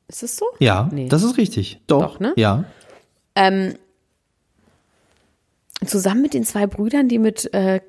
Ist 0.07 0.23
das 0.23 0.35
so? 0.37 0.45
Ja, 0.59 0.87
Nee. 0.93 1.09
das 1.09 1.23
ist 1.23 1.37
richtig. 1.37 1.81
Doch, 1.87 2.13
Doch, 2.13 2.19
ne? 2.19 2.33
Ja. 2.37 2.63
Ähm, 3.35 3.73
Zusammen 5.85 6.21
mit 6.21 6.33
den 6.33 6.43
zwei 6.43 6.67
Brüdern, 6.67 7.07
die 7.07 7.19
mit 7.19 7.53
äh, 7.53 7.81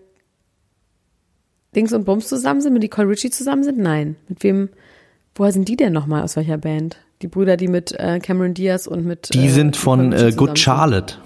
Dings 1.74 1.92
und 1.92 2.04
Bums 2.04 2.28
zusammen 2.28 2.60
sind, 2.60 2.72
mit 2.72 2.82
Nicole 2.82 3.08
Richie 3.08 3.30
zusammen 3.30 3.64
sind? 3.64 3.78
Nein. 3.78 4.16
Mit 4.28 4.42
wem, 4.42 4.68
woher 5.34 5.52
sind 5.52 5.68
die 5.68 5.76
denn 5.76 5.92
nochmal 5.92 6.22
aus 6.22 6.36
welcher 6.36 6.58
Band? 6.58 6.98
Die 7.22 7.28
Brüder, 7.28 7.56
die 7.56 7.68
mit 7.68 7.92
äh, 7.92 8.20
Cameron 8.20 8.54
Diaz 8.54 8.86
und 8.86 9.04
mit. 9.04 9.34
Die 9.34 9.46
äh, 9.46 9.50
sind 9.50 9.76
von 9.76 10.12
äh, 10.12 10.32
Good 10.36 10.58
Charlotte. 10.58 11.16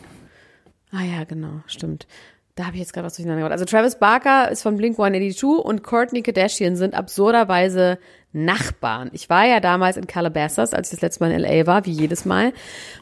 Ah 0.90 1.02
ja, 1.02 1.24
genau, 1.24 1.62
stimmt. 1.66 2.06
Da 2.54 2.64
habe 2.66 2.74
ich 2.74 2.80
jetzt 2.80 2.92
gerade 2.92 3.06
was 3.06 3.16
durcheinander 3.16 3.42
gebracht. 3.42 3.52
Also 3.52 3.64
Travis 3.64 3.98
Barker 3.98 4.50
ist 4.50 4.62
von 4.62 4.76
Blink 4.76 4.98
182 4.98 5.64
und 5.64 5.82
Courtney 5.82 6.22
Kardashian 6.22 6.76
sind 6.76 6.94
absurderweise 6.94 7.98
Nachbarn. 8.32 9.10
Ich 9.12 9.28
war 9.28 9.46
ja 9.46 9.60
damals 9.60 9.96
in 9.96 10.06
Calabasas, 10.06 10.72
als 10.72 10.88
ich 10.88 10.96
das 10.96 11.02
letzte 11.02 11.24
Mal 11.24 11.32
in 11.32 11.40
LA 11.40 11.66
war, 11.66 11.84
wie 11.84 11.90
jedes 11.90 12.24
Mal. 12.24 12.46
Und 12.46 12.54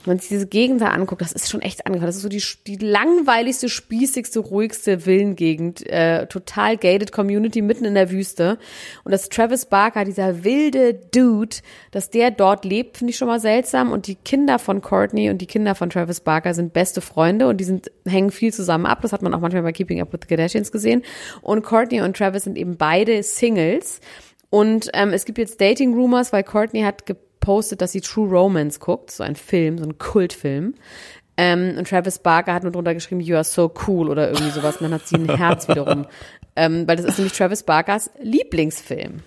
wenn 0.07 0.11
man 0.15 0.19
sich 0.19 0.29
diese 0.29 0.49
Gegend 0.49 0.81
da 0.81 0.89
anguckt, 0.89 1.23
das 1.23 1.33
ist 1.33 1.49
schon 1.49 1.63
echt 1.63 1.87
angehört. 1.87 2.09
Das 2.09 2.17
ist 2.17 2.23
so 2.23 2.29
die, 2.29 2.43
die 2.67 2.77
langweiligste, 2.85 3.69
spießigste, 3.69 4.41
ruhigste 4.41 5.01
Villengegend. 5.01 5.87
Äh, 5.89 6.27
total 6.27 6.77
gated 6.77 7.13
Community 7.13 7.63
mitten 7.63 7.85
in 7.85 7.95
der 7.95 8.11
Wüste. 8.11 8.59
Und 9.05 9.13
dass 9.13 9.29
Travis 9.29 9.67
Barker, 9.67 10.05
dieser 10.05 10.43
wilde 10.43 10.95
Dude, 10.95 11.57
dass 11.93 12.11
der 12.11 12.33
dort 12.33 12.65
lebt, 12.65 12.97
finde 12.97 13.13
ich 13.13 13.17
schon 13.17 13.29
mal 13.29 13.41
seltsam. 13.41 13.93
Und 13.93 14.09
die 14.09 14.17
Kinder 14.17 14.59
von 14.59 14.81
Courtney 14.81 15.31
und 15.31 15.39
die 15.39 15.47
Kinder 15.47 15.77
von 15.77 15.91
Travis 15.91 16.21
Barker 16.21 16.55
sind 16.55 16.73
beste 16.73 17.01
Freunde 17.01 17.47
und 17.47 17.59
die 17.59 17.65
sind, 17.65 17.91
hängen 18.05 18.33
viel 18.33 18.53
zusammen 18.53 18.87
ab. 18.87 19.01
Das 19.03 19.13
hat 19.13 19.23
man 19.23 19.33
auch 19.33 19.41
manchmal 19.41 19.63
bei 19.63 19.73
Keeping 19.73 20.01
Up 20.01 20.13
with 20.13 20.21
the 20.23 20.29
Kardashians 20.29 20.73
gesehen. 20.73 21.03
Und 21.41 21.63
Courtney 21.63 22.01
und 22.01 22.17
Travis 22.17 22.45
sind 22.45 22.59
eben 22.59 22.77
beide 22.77 23.23
Singles. 23.23 24.01
Und 24.51 24.91
ähm, 24.95 25.11
es 25.11 25.25
gibt 25.25 25.39
jetzt 25.39 25.61
Dating 25.61 25.95
Rumors, 25.95 26.33
weil 26.33 26.43
Courtney 26.43 26.83
hat 26.83 27.07
gepostet, 27.07 27.81
dass 27.81 27.93
sie 27.93 28.01
True 28.01 28.29
Romance 28.29 28.81
guckt, 28.81 29.11
so 29.11 29.23
ein 29.23 29.37
Film, 29.37 29.79
so 29.79 29.85
ein 29.85 29.97
Kultfilm. 29.99 30.75
Ähm, 31.37 31.77
und 31.79 31.89
Travis 31.89 32.19
Barker 32.19 32.53
hat 32.53 32.65
nur 32.65 32.73
drunter 32.73 32.93
geschrieben, 32.93 33.21
you 33.21 33.35
are 33.35 33.45
so 33.45 33.73
cool 33.87 34.11
oder 34.11 34.29
irgendwie 34.29 34.51
sowas. 34.51 34.77
Und 34.77 34.83
dann 34.83 34.95
hat 34.95 35.07
sie 35.07 35.17
ein 35.17 35.29
Herz 35.37 35.69
wiederum. 35.69 36.07
Ähm, 36.57 36.87
weil 36.87 36.97
das 36.97 37.07
ist 37.07 37.17
nämlich 37.17 37.33
Travis 37.33 37.63
Barkers 37.63 38.11
Lieblingsfilm. 38.21 39.21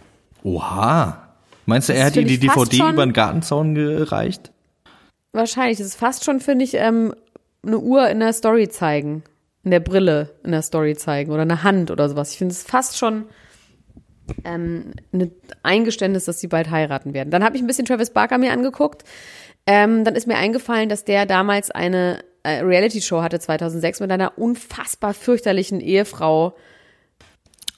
Oha. 0.44 1.30
Meinst 1.66 1.88
du, 1.88 1.94
er 1.94 2.06
hat 2.06 2.16
ihr 2.18 2.26
die 2.26 2.38
DVD 2.38 2.90
über 2.90 3.06
den 3.06 3.14
Gartenzaun 3.14 3.74
gereicht? 3.74 4.52
Wahrscheinlich. 5.32 5.78
Das 5.78 5.88
ist 5.88 5.96
fast 5.96 6.26
schon, 6.26 6.42
finde 6.42 6.66
ich, 6.66 6.74
ähm, 6.76 7.16
eine 7.66 7.80
Uhr 7.80 8.10
in 8.10 8.20
der 8.20 8.34
Story 8.34 8.68
zeigen. 8.68 9.24
In 9.64 9.72
der 9.72 9.80
Brille 9.80 10.32
in 10.44 10.52
der 10.52 10.62
Story 10.62 10.96
zeigen 10.96 11.32
oder 11.32 11.44
eine 11.44 11.64
Hand 11.64 11.90
oder 11.90 12.10
sowas. 12.10 12.32
Ich 12.32 12.38
finde 12.38 12.52
es 12.52 12.64
fast 12.64 12.98
schon 12.98 13.24
ähm, 14.44 14.92
ein 15.12 15.32
Eingeständnis, 15.64 16.26
dass 16.26 16.40
sie 16.40 16.48
bald 16.48 16.70
heiraten 16.72 17.14
werden. 17.14 17.32
Dann 17.32 17.44
habe 17.44 17.56
ich 17.56 17.62
ein 17.62 17.68
bisschen 17.68 17.86
Travis 17.86 18.12
Barker 18.12 18.38
mir 18.38 18.52
angeguckt. 18.52 19.04
Ähm, 19.66 20.04
dann 20.04 20.16
ist 20.16 20.28
mir 20.28 20.38
eingefallen, 20.38 20.90
dass 20.90 21.06
der 21.06 21.26
damals 21.26 21.72
eine 21.72 22.20
äh, 22.44 22.60
Reality-Show 22.60 23.22
hatte 23.22 23.40
2006 23.40 24.02
mit 24.02 24.12
einer 24.12 24.38
unfassbar 24.38 25.14
fürchterlichen 25.14 25.80
Ehefrau, 25.80 26.56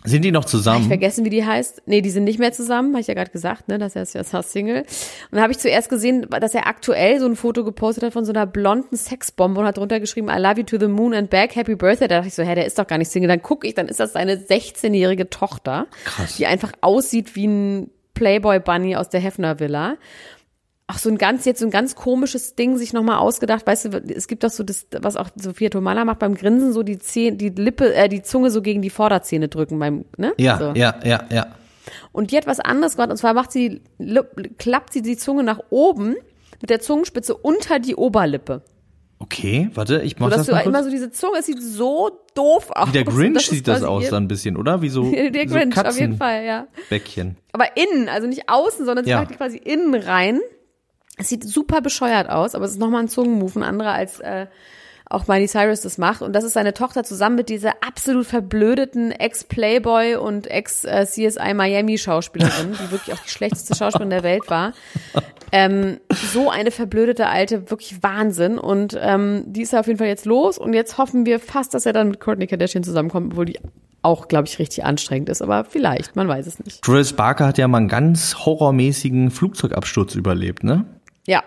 sind 0.05 0.23
die 0.23 0.31
noch 0.31 0.45
zusammen? 0.45 0.81
Ich 0.81 0.87
vergessen, 0.87 1.25
wie 1.25 1.29
die 1.29 1.45
heißt. 1.45 1.83
Nee, 1.85 2.01
die 2.01 2.09
sind 2.09 2.23
nicht 2.23 2.39
mehr 2.39 2.53
zusammen, 2.53 2.93
habe 2.93 3.01
ich 3.01 3.07
ja 3.07 3.13
gerade 3.13 3.31
gesagt, 3.31 3.67
ne, 3.67 3.77
dass 3.77 3.95
er 3.95 4.03
ist 4.03 4.13
ja 4.13 4.23
Single. 4.23 4.81
Und 4.81 4.87
dann 5.31 5.41
habe 5.41 5.51
ich 5.51 5.59
zuerst 5.59 5.89
gesehen, 5.89 6.27
dass 6.29 6.53
er 6.53 6.67
aktuell 6.67 7.19
so 7.19 7.25
ein 7.25 7.35
Foto 7.35 7.63
gepostet 7.63 8.03
hat 8.03 8.13
von 8.13 8.25
so 8.25 8.31
einer 8.31 8.45
blonden 8.45 8.95
Sexbombe 8.95 9.59
und 9.59 9.65
hat 9.65 9.77
drunter 9.77 9.99
geschrieben, 9.99 10.29
I 10.29 10.39
love 10.39 10.57
you 10.57 10.63
to 10.63 10.77
the 10.79 10.87
moon 10.87 11.13
and 11.13 11.29
back, 11.29 11.55
happy 11.55 11.75
birthday. 11.75 12.07
Da 12.07 12.15
dachte 12.17 12.27
ich 12.27 12.35
so, 12.35 12.43
hä, 12.43 12.55
der 12.55 12.65
ist 12.65 12.79
doch 12.79 12.87
gar 12.87 12.97
nicht 12.97 13.11
Single. 13.11 13.27
Dann 13.27 13.41
gucke 13.41 13.67
ich, 13.67 13.73
dann 13.73 13.87
ist 13.87 13.99
das 13.99 14.13
seine 14.13 14.35
16-jährige 14.35 15.29
Tochter, 15.29 15.87
Krass. 16.05 16.37
die 16.37 16.45
einfach 16.45 16.71
aussieht 16.81 17.35
wie 17.35 17.47
ein 17.47 17.89
Playboy 18.13 18.59
Bunny 18.59 18.95
aus 18.95 19.09
der 19.09 19.19
Hefner 19.19 19.59
Villa 19.59 19.97
auch 20.87 20.97
so 20.97 21.09
ein 21.09 21.17
ganz, 21.17 21.45
jetzt 21.45 21.59
so 21.59 21.65
ein 21.65 21.71
ganz 21.71 21.95
komisches 21.95 22.55
Ding 22.55 22.77
sich 22.77 22.93
nochmal 22.93 23.17
ausgedacht. 23.17 23.65
Weißt 23.65 23.85
du, 23.85 23.89
es 24.15 24.27
gibt 24.27 24.43
doch 24.43 24.51
so 24.51 24.63
das, 24.63 24.85
was 24.91 25.15
auch 25.15 25.29
Sophia 25.35 25.69
Tomala 25.69 26.05
macht 26.05 26.19
beim 26.19 26.35
Grinsen, 26.35 26.73
so 26.73 26.83
die 26.83 26.99
Zähne, 26.99 27.37
die 27.37 27.49
Lippe, 27.49 27.93
äh, 27.95 28.07
die 28.07 28.21
Zunge 28.21 28.51
so 28.51 28.61
gegen 28.61 28.81
die 28.81 28.91
Vorderzähne 28.91 29.47
drücken 29.47 29.79
beim, 29.79 30.05
ne? 30.17 30.33
Ja, 30.37 30.59
so. 30.59 30.73
ja, 30.75 30.95
ja, 31.03 31.23
ja. 31.31 31.47
Und 32.11 32.31
die 32.31 32.37
hat 32.37 32.47
was 32.47 32.59
anderes 32.59 32.95
gemacht, 32.95 33.11
und 33.11 33.17
zwar 33.17 33.33
macht 33.33 33.51
sie, 33.51 33.81
klappt 34.57 34.93
sie 34.93 35.01
die 35.01 35.17
Zunge 35.17 35.43
nach 35.43 35.59
oben 35.69 36.15
mit 36.61 36.69
der 36.69 36.79
Zungenspitze 36.79 37.35
unter 37.35 37.79
die 37.79 37.95
Oberlippe. 37.95 38.61
Okay, 39.17 39.69
warte, 39.73 40.01
ich 40.01 40.19
mach 40.19 40.29
so, 40.29 40.37
das 40.37 40.47
mal 40.47 40.63
kurz. 40.63 40.67
immer 40.67 40.83
so 40.83 40.89
diese 40.89 41.09
Zunge, 41.09 41.39
es 41.39 41.45
sieht 41.45 41.61
so 41.61 42.11
doof 42.35 42.69
aus. 42.71 42.89
Wie 42.89 42.91
der 42.91 43.05
Grinch 43.05 43.47
sieht 43.47 43.67
das 43.67 43.81
aus 43.81 44.09
dann 44.09 44.25
ein 44.25 44.27
bisschen, 44.27 44.57
oder? 44.57 44.81
Wie 44.81 44.89
so 44.89 45.09
Der 45.11 45.47
so 45.47 45.55
Grinch, 45.55 45.77
auf 45.77 45.99
jeden 45.99 46.17
Fall, 46.17 46.43
ja. 46.45 46.67
Bäckchen. 46.89 47.37
Aber 47.53 47.65
innen, 47.77 48.09
also 48.09 48.27
nicht 48.27 48.49
außen, 48.49 48.85
sondern 48.85 49.05
sie 49.05 49.11
ja. 49.11 49.19
macht 49.19 49.31
die 49.31 49.35
quasi 49.35 49.57
innen 49.57 49.95
rein. 49.95 50.41
Es 51.17 51.29
sieht 51.29 51.43
super 51.43 51.81
bescheuert 51.81 52.29
aus, 52.29 52.55
aber 52.55 52.65
es 52.65 52.71
ist 52.71 52.79
nochmal 52.79 53.01
ein 53.01 53.07
Zungenmove, 53.07 53.57
ein 53.57 53.63
anderer 53.63 53.93
als 53.93 54.19
äh, 54.19 54.47
auch 55.09 55.27
Miley 55.27 55.47
Cyrus 55.47 55.81
das 55.81 55.97
macht. 55.97 56.21
Und 56.21 56.33
das 56.33 56.43
ist 56.43 56.53
seine 56.53 56.73
Tochter 56.73 57.03
zusammen 57.03 57.35
mit 57.35 57.49
dieser 57.49 57.73
absolut 57.85 58.25
verblödeten 58.25 59.11
Ex-Playboy 59.11 60.15
und 60.15 60.47
Ex-CSI 60.47 61.53
Miami-Schauspielerin, 61.53 62.73
die 62.73 62.91
wirklich 62.91 63.15
auch 63.15 63.23
die 63.23 63.29
schlechteste 63.29 63.75
Schauspielerin 63.75 64.09
der 64.09 64.23
Welt 64.23 64.49
war. 64.49 64.73
Ähm, 65.51 65.99
so 66.09 66.49
eine 66.49 66.71
verblödete 66.71 67.27
alte, 67.27 67.69
wirklich 67.69 68.01
Wahnsinn. 68.01 68.57
Und 68.57 68.97
ähm, 68.99 69.43
die 69.45 69.61
ist 69.61 69.75
auf 69.75 69.87
jeden 69.87 69.99
Fall 69.99 70.07
jetzt 70.07 70.25
los. 70.25 70.57
Und 70.57 70.73
jetzt 70.73 70.97
hoffen 70.97 71.25
wir 71.25 71.39
fast, 71.39 71.73
dass 71.73 71.85
er 71.85 71.93
dann 71.93 72.09
mit 72.09 72.19
Courtney 72.19 72.47
Kardashian 72.47 72.83
zusammenkommt, 72.83 73.33
obwohl 73.33 73.45
die 73.45 73.59
auch, 74.01 74.27
glaube 74.27 74.47
ich, 74.47 74.59
richtig 74.59 74.83
anstrengend 74.85 75.29
ist. 75.29 75.41
Aber 75.41 75.65
vielleicht, 75.65 76.15
man 76.15 76.27
weiß 76.27 76.47
es 76.47 76.59
nicht. 76.59 76.81
Travis 76.81 77.13
Barker 77.13 77.47
hat 77.47 77.57
ja 77.57 77.67
mal 77.67 77.77
einen 77.77 77.87
ganz 77.87 78.35
horrormäßigen 78.45 79.31
Flugzeugabsturz 79.31 80.15
überlebt, 80.15 80.63
ne? 80.63 80.85
Ja. 81.27 81.43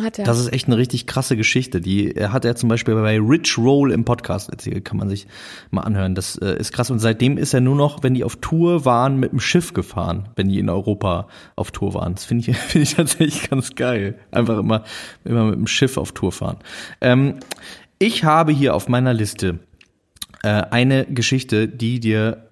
Hat 0.00 0.18
er. 0.18 0.24
Das 0.24 0.38
ist 0.38 0.50
echt 0.52 0.68
eine 0.68 0.78
richtig 0.78 1.06
krasse 1.06 1.36
Geschichte. 1.36 1.80
Die 1.80 2.14
hat 2.14 2.46
er 2.46 2.56
zum 2.56 2.70
Beispiel 2.70 2.94
bei 2.94 3.18
Rich 3.18 3.58
Roll 3.58 3.92
im 3.92 4.06
Podcast 4.06 4.48
erzählt. 4.48 4.86
Kann 4.86 4.96
man 4.96 5.10
sich 5.10 5.26
mal 5.70 5.82
anhören. 5.82 6.14
Das 6.14 6.36
äh, 6.36 6.56
ist 6.58 6.72
krass. 6.72 6.90
Und 6.90 6.98
seitdem 6.98 7.36
ist 7.36 7.52
er 7.52 7.60
nur 7.60 7.76
noch, 7.76 8.02
wenn 8.02 8.14
die 8.14 8.24
auf 8.24 8.36
Tour 8.36 8.86
waren, 8.86 9.18
mit 9.20 9.32
dem 9.32 9.40
Schiff 9.40 9.74
gefahren, 9.74 10.30
wenn 10.34 10.48
die 10.48 10.58
in 10.58 10.70
Europa 10.70 11.28
auf 11.56 11.72
Tour 11.72 11.92
waren. 11.92 12.14
Das 12.14 12.24
finde 12.24 12.50
ich, 12.50 12.56
finde 12.68 12.84
ich 12.84 12.94
tatsächlich 12.94 13.50
ganz 13.50 13.74
geil. 13.74 14.18
Einfach 14.30 14.58
immer, 14.58 14.84
immer 15.24 15.44
mit 15.44 15.56
dem 15.56 15.66
Schiff 15.66 15.98
auf 15.98 16.12
Tour 16.12 16.32
fahren. 16.32 16.56
Ähm, 17.02 17.40
ich 17.98 18.24
habe 18.24 18.52
hier 18.52 18.74
auf 18.74 18.88
meiner 18.88 19.12
Liste 19.12 19.58
äh, 20.42 20.48
eine 20.48 21.04
Geschichte, 21.04 21.68
die 21.68 22.00
dir 22.00 22.48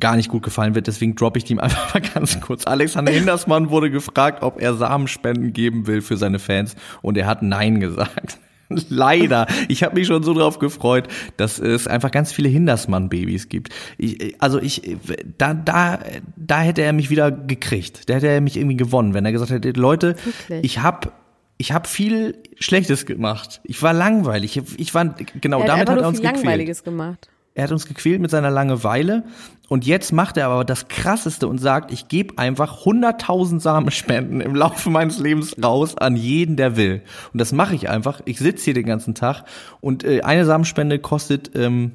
gar 0.00 0.16
nicht 0.16 0.28
gut 0.28 0.42
gefallen 0.42 0.74
wird. 0.74 0.86
Deswegen 0.86 1.14
droppe 1.14 1.38
ich 1.38 1.44
die 1.44 1.58
einfach 1.58 1.94
mal 1.94 2.00
ganz 2.00 2.40
kurz. 2.40 2.66
Alexander 2.66 3.12
Hindersmann 3.12 3.70
wurde 3.70 3.90
gefragt, 3.90 4.42
ob 4.42 4.60
er 4.60 4.74
Samenspenden 4.74 5.52
geben 5.52 5.86
will 5.86 6.02
für 6.02 6.16
seine 6.16 6.38
Fans 6.38 6.74
und 7.02 7.16
er 7.16 7.26
hat 7.26 7.42
Nein 7.42 7.80
gesagt. 7.80 8.38
Leider. 8.88 9.46
Ich 9.68 9.82
habe 9.82 9.96
mich 9.96 10.06
schon 10.06 10.22
so 10.22 10.32
drauf 10.32 10.58
gefreut, 10.60 11.08
dass 11.36 11.58
es 11.58 11.88
einfach 11.88 12.10
ganz 12.10 12.32
viele 12.32 12.48
Hindersmann-Babys 12.48 13.48
gibt. 13.48 13.70
Ich, 13.98 14.40
also 14.40 14.60
ich, 14.60 14.96
da, 15.38 15.54
da, 15.54 15.98
da 16.36 16.60
hätte 16.60 16.82
er 16.82 16.92
mich 16.92 17.10
wieder 17.10 17.32
gekriegt. 17.32 18.08
Da 18.08 18.14
hätte 18.14 18.28
er 18.28 18.40
mich 18.40 18.56
irgendwie 18.56 18.76
gewonnen, 18.76 19.12
wenn 19.12 19.24
er 19.24 19.32
gesagt 19.32 19.50
hätte, 19.50 19.70
Leute, 19.72 20.14
Wirklich? 20.24 20.64
ich 20.64 20.78
habe 20.78 21.10
ich 21.58 21.72
habe 21.72 21.86
viel 21.86 22.38
Schlechtes 22.58 23.04
gemacht. 23.04 23.60
Ich 23.64 23.82
war 23.82 23.92
langweilig. 23.92 24.56
Ich, 24.78 24.94
war 24.94 25.14
genau 25.42 25.60
hat 25.60 25.68
damit 25.68 25.90
hat 25.90 26.00
er 26.00 26.08
uns 26.08 26.20
viel 26.20 26.26
Langweiliges 26.26 26.84
gemacht. 26.84 27.28
Er 27.54 27.64
hat 27.64 27.72
uns 27.72 27.86
gequält 27.86 28.20
mit 28.20 28.30
seiner 28.30 28.50
Langeweile 28.50 29.24
und 29.68 29.86
jetzt 29.86 30.12
macht 30.12 30.36
er 30.36 30.48
aber 30.48 30.64
das 30.64 30.88
Krasseste 30.88 31.46
und 31.46 31.58
sagt, 31.58 31.92
ich 31.92 32.08
gebe 32.08 32.38
einfach 32.38 32.84
100.000 32.84 33.60
Samenspenden 33.60 34.40
im 34.40 34.54
Laufe 34.56 34.90
meines 34.90 35.18
Lebens 35.18 35.54
raus 35.62 35.96
an 35.96 36.16
jeden, 36.16 36.56
der 36.56 36.76
will. 36.76 37.02
Und 37.32 37.40
das 37.40 37.52
mache 37.52 37.74
ich 37.74 37.88
einfach. 37.88 38.20
Ich 38.24 38.38
sitze 38.38 38.64
hier 38.64 38.74
den 38.74 38.86
ganzen 38.86 39.14
Tag 39.14 39.44
und 39.80 40.02
äh, 40.02 40.22
eine 40.22 40.44
Samenspende 40.44 40.98
kostet, 40.98 41.52
ähm, 41.54 41.92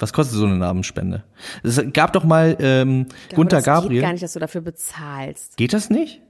was 0.00 0.12
kostet 0.12 0.36
so 0.36 0.46
eine 0.46 0.58
Samenspende? 0.58 1.22
Es 1.62 1.80
gab 1.92 2.12
doch 2.12 2.24
mal 2.24 2.56
ähm, 2.58 3.04
glaube, 3.04 3.34
Gunter 3.34 3.56
das 3.58 3.64
Gabriel. 3.66 4.00
Geht 4.00 4.02
gar 4.02 4.12
nicht, 4.12 4.24
dass 4.24 4.32
du 4.32 4.40
dafür 4.40 4.60
bezahlst. 4.60 5.56
Geht 5.56 5.72
das 5.74 5.90
nicht? 5.90 6.22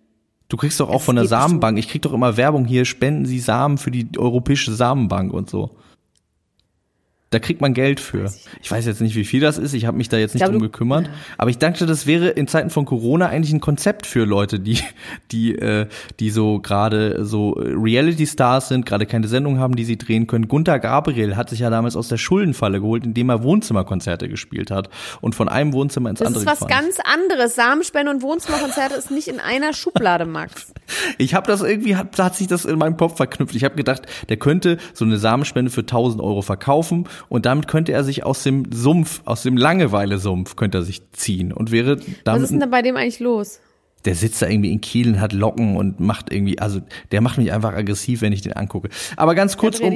Du 0.49 0.59
kriegst 0.59 0.79
doch 0.79 0.91
auch 0.91 1.01
es 1.01 1.05
von 1.07 1.17
der 1.17 1.25
Samenbank. 1.25 1.79
Ich 1.79 1.89
krieg 1.89 2.03
doch 2.03 2.13
immer 2.13 2.37
Werbung 2.37 2.67
hier, 2.67 2.85
spenden 2.85 3.25
Sie 3.25 3.39
Samen 3.39 3.79
für 3.79 3.91
die 3.91 4.09
Europäische 4.19 4.75
Samenbank 4.75 5.33
und 5.33 5.49
so. 5.49 5.79
Da 7.33 7.39
kriegt 7.39 7.63
man 7.63 7.73
Geld 7.73 7.99
für. 7.99 8.31
Ich 8.63 8.71
weiß 8.71 8.85
jetzt 8.85 9.01
nicht, 9.01 9.17
wie 9.17 9.25
viel 9.25 9.41
das 9.41 9.57
ist. 9.57 9.73
Ich 9.73 9.87
habe 9.87 9.97
mich 9.97 10.11
da 10.11 10.19
jetzt 10.19 10.35
nicht 10.35 10.47
drum 10.47 10.61
gekümmert. 10.61 11.07
Ja. 11.07 11.13
Aber 11.39 11.49
ich 11.49 11.57
dachte, 11.57 11.87
das 11.87 12.07
wäre 12.07 12.29
in 12.29 12.47
Zeiten 12.47 12.69
von 12.69 12.85
Corona 12.85 13.27
eigentlich 13.27 13.55
ein 13.55 13.61
Konzept 13.61 14.07
für 14.07 14.25
Leute, 14.25 14.61
die, 14.61 14.79
die, 15.33 15.55
äh, 15.57 15.87
die 16.21 16.29
so 16.29 16.61
gerade 16.61 17.25
so 17.25 17.53
Reality-Stars 17.53 18.69
sind, 18.69 18.85
gerade 18.85 19.07
keine 19.07 19.29
Sendung 19.29 19.59
haben, 19.59 19.77
die 19.77 19.85
sie 19.85 19.97
drehen 19.97 20.27
können. 20.27 20.47
Gunther 20.47 20.79
Gabriel 20.79 21.35
hat 21.35 21.49
sich 21.49 21.61
ja 21.61 21.71
damals 21.71 21.97
aus 21.97 22.09
der 22.09 22.19
Schuldenfalle 22.19 22.81
geholt, 22.81 23.05
indem 23.05 23.31
er 23.31 23.43
Wohnzimmerkonzerte 23.43 24.29
gespielt 24.29 24.71
hat 24.71 24.91
und 25.23 25.35
von 25.35 25.49
einem 25.49 25.73
Wohnzimmer 25.73 26.11
ins 26.11 26.19
das 26.19 26.29
andere 26.29 26.45
Das 26.45 26.55
ist 26.55 26.61
was 26.61 26.69
gefahren. 26.69 26.85
ganz 26.85 26.99
anderes. 27.03 27.55
Samenspende 27.55 28.13
und 28.13 28.21
Wohnzimmerkonzerte 28.21 28.95
ist 28.95 29.11
nicht 29.11 29.29
in 29.29 29.41
einer 29.41 29.73
Schublade, 29.73 30.27
Max. 30.27 30.73
Ich 31.19 31.35
habe 31.35 31.47
das 31.47 31.63
irgendwie, 31.63 31.97
hat, 31.97 32.19
hat 32.19 32.37
sich 32.37 32.49
das 32.49 32.65
in 32.65 32.79
meinem 32.79 32.97
Kopf 32.97 33.17
verknüpft. 33.17 33.55
Ich 33.55 33.65
habe 33.65 33.77
gedacht, 33.77 34.03
der 34.29 34.37
könnte 34.37 34.77
so 34.93 35.05
eine 35.05 35.17
Samenspende 35.17 35.71
für 35.71 35.81
1000 35.81 36.23
Euro 36.23 36.43
verkaufen 36.43 37.07
und 37.29 37.47
damit 37.47 37.69
könnte 37.69 37.93
er 37.93 38.05
sich 38.05 38.25
aus 38.25 38.43
dem 38.43 38.71
Sumpf, 38.73 39.23
aus 39.25 39.43
dem 39.43 39.57
Langeweile-Sumpf 39.57 40.57
könnte 40.57 40.79
er 40.79 40.83
sich 40.83 41.03
ziehen 41.13 41.53
und 41.53 41.71
wäre 41.71 41.97
damit. 41.97 42.25
Was 42.25 42.43
ist 42.43 42.53
denn 42.53 42.61
da 42.61 42.67
bei 42.67 42.83
dem 42.83 42.97
eigentlich 42.97 43.21
los? 43.21 43.61
Der 44.05 44.15
sitzt 44.15 44.43
da 44.43 44.49
irgendwie 44.49 44.73
in 44.73 44.81
Kiel 44.81 45.09
und 45.09 45.21
hat 45.21 45.33
Locken 45.33 45.77
und 45.77 46.01
macht 46.01 46.33
irgendwie, 46.33 46.59
also 46.59 46.81
der 47.11 47.21
macht 47.21 47.39
mich 47.39 47.53
einfach 47.53 47.73
aggressiv, 47.73 48.21
wenn 48.23 48.33
ich 48.33 48.43
den 48.43 48.53
angucke. 48.53 48.89
Aber 49.17 49.35
ganz 49.35 49.57
kurz, 49.57 49.81
um, 49.81 49.93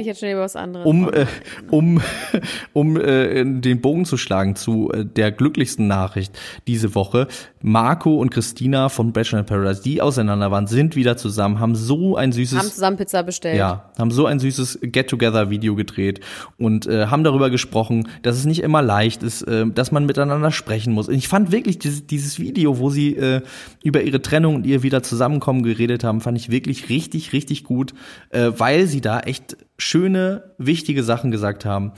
um, 0.83 1.13
äh, 1.13 1.25
um, 1.69 2.01
um 2.73 2.97
äh, 2.97 3.43
den 3.43 3.81
Bogen 3.81 4.05
zu 4.05 4.17
schlagen 4.17 4.55
zu 4.55 4.91
äh, 4.91 5.05
der 5.05 5.31
glücklichsten 5.31 5.87
Nachricht 5.87 6.37
diese 6.67 6.95
Woche. 6.95 7.27
Marco 7.61 8.15
und 8.15 8.29
Christina 8.29 8.89
von 8.89 9.13
Bachelor 9.13 9.39
in 9.39 9.45
Paradise, 9.45 9.81
die 9.81 10.01
auseinander 10.01 10.51
waren, 10.51 10.67
sind 10.67 10.95
wieder 10.95 11.17
zusammen, 11.17 11.59
haben 11.59 11.75
so 11.75 12.15
ein 12.15 12.31
süßes... 12.31 12.57
Haben 12.57 12.69
zusammen 12.69 12.97
Pizza 12.97 13.23
bestellt. 13.23 13.57
Ja, 13.57 13.91
haben 13.97 14.11
so 14.11 14.25
ein 14.25 14.39
süßes 14.39 14.79
Get-Together-Video 14.81 15.75
gedreht 15.75 16.21
und 16.57 16.87
äh, 16.87 17.07
haben 17.07 17.23
darüber 17.23 17.49
gesprochen, 17.49 18.07
dass 18.21 18.37
es 18.37 18.45
nicht 18.45 18.61
immer 18.61 18.81
leicht 18.81 19.23
ist, 19.23 19.41
äh, 19.43 19.65
dass 19.67 19.91
man 19.91 20.05
miteinander 20.05 20.51
sprechen 20.51 20.93
muss. 20.93 21.07
Und 21.07 21.15
ich 21.15 21.27
fand 21.27 21.51
wirklich 21.51 21.79
dieses, 21.79 22.05
dieses 22.05 22.39
Video, 22.39 22.79
wo 22.79 22.89
sie 22.89 23.15
äh, 23.15 23.41
über 23.83 23.96
ihre 24.03 24.21
Trennung 24.21 24.55
und 24.55 24.65
ihr 24.65 24.83
wieder 24.83 25.03
Zusammenkommen 25.03 25.63
geredet 25.63 26.03
haben, 26.03 26.21
fand 26.21 26.37
ich 26.37 26.49
wirklich 26.49 26.89
richtig, 26.89 27.33
richtig 27.33 27.63
gut, 27.63 27.93
äh, 28.29 28.51
weil 28.57 28.87
sie 28.87 29.01
da 29.01 29.19
echt 29.19 29.57
schöne, 29.77 30.55
wichtige 30.57 31.03
Sachen 31.03 31.31
gesagt 31.31 31.65
haben. 31.65 31.93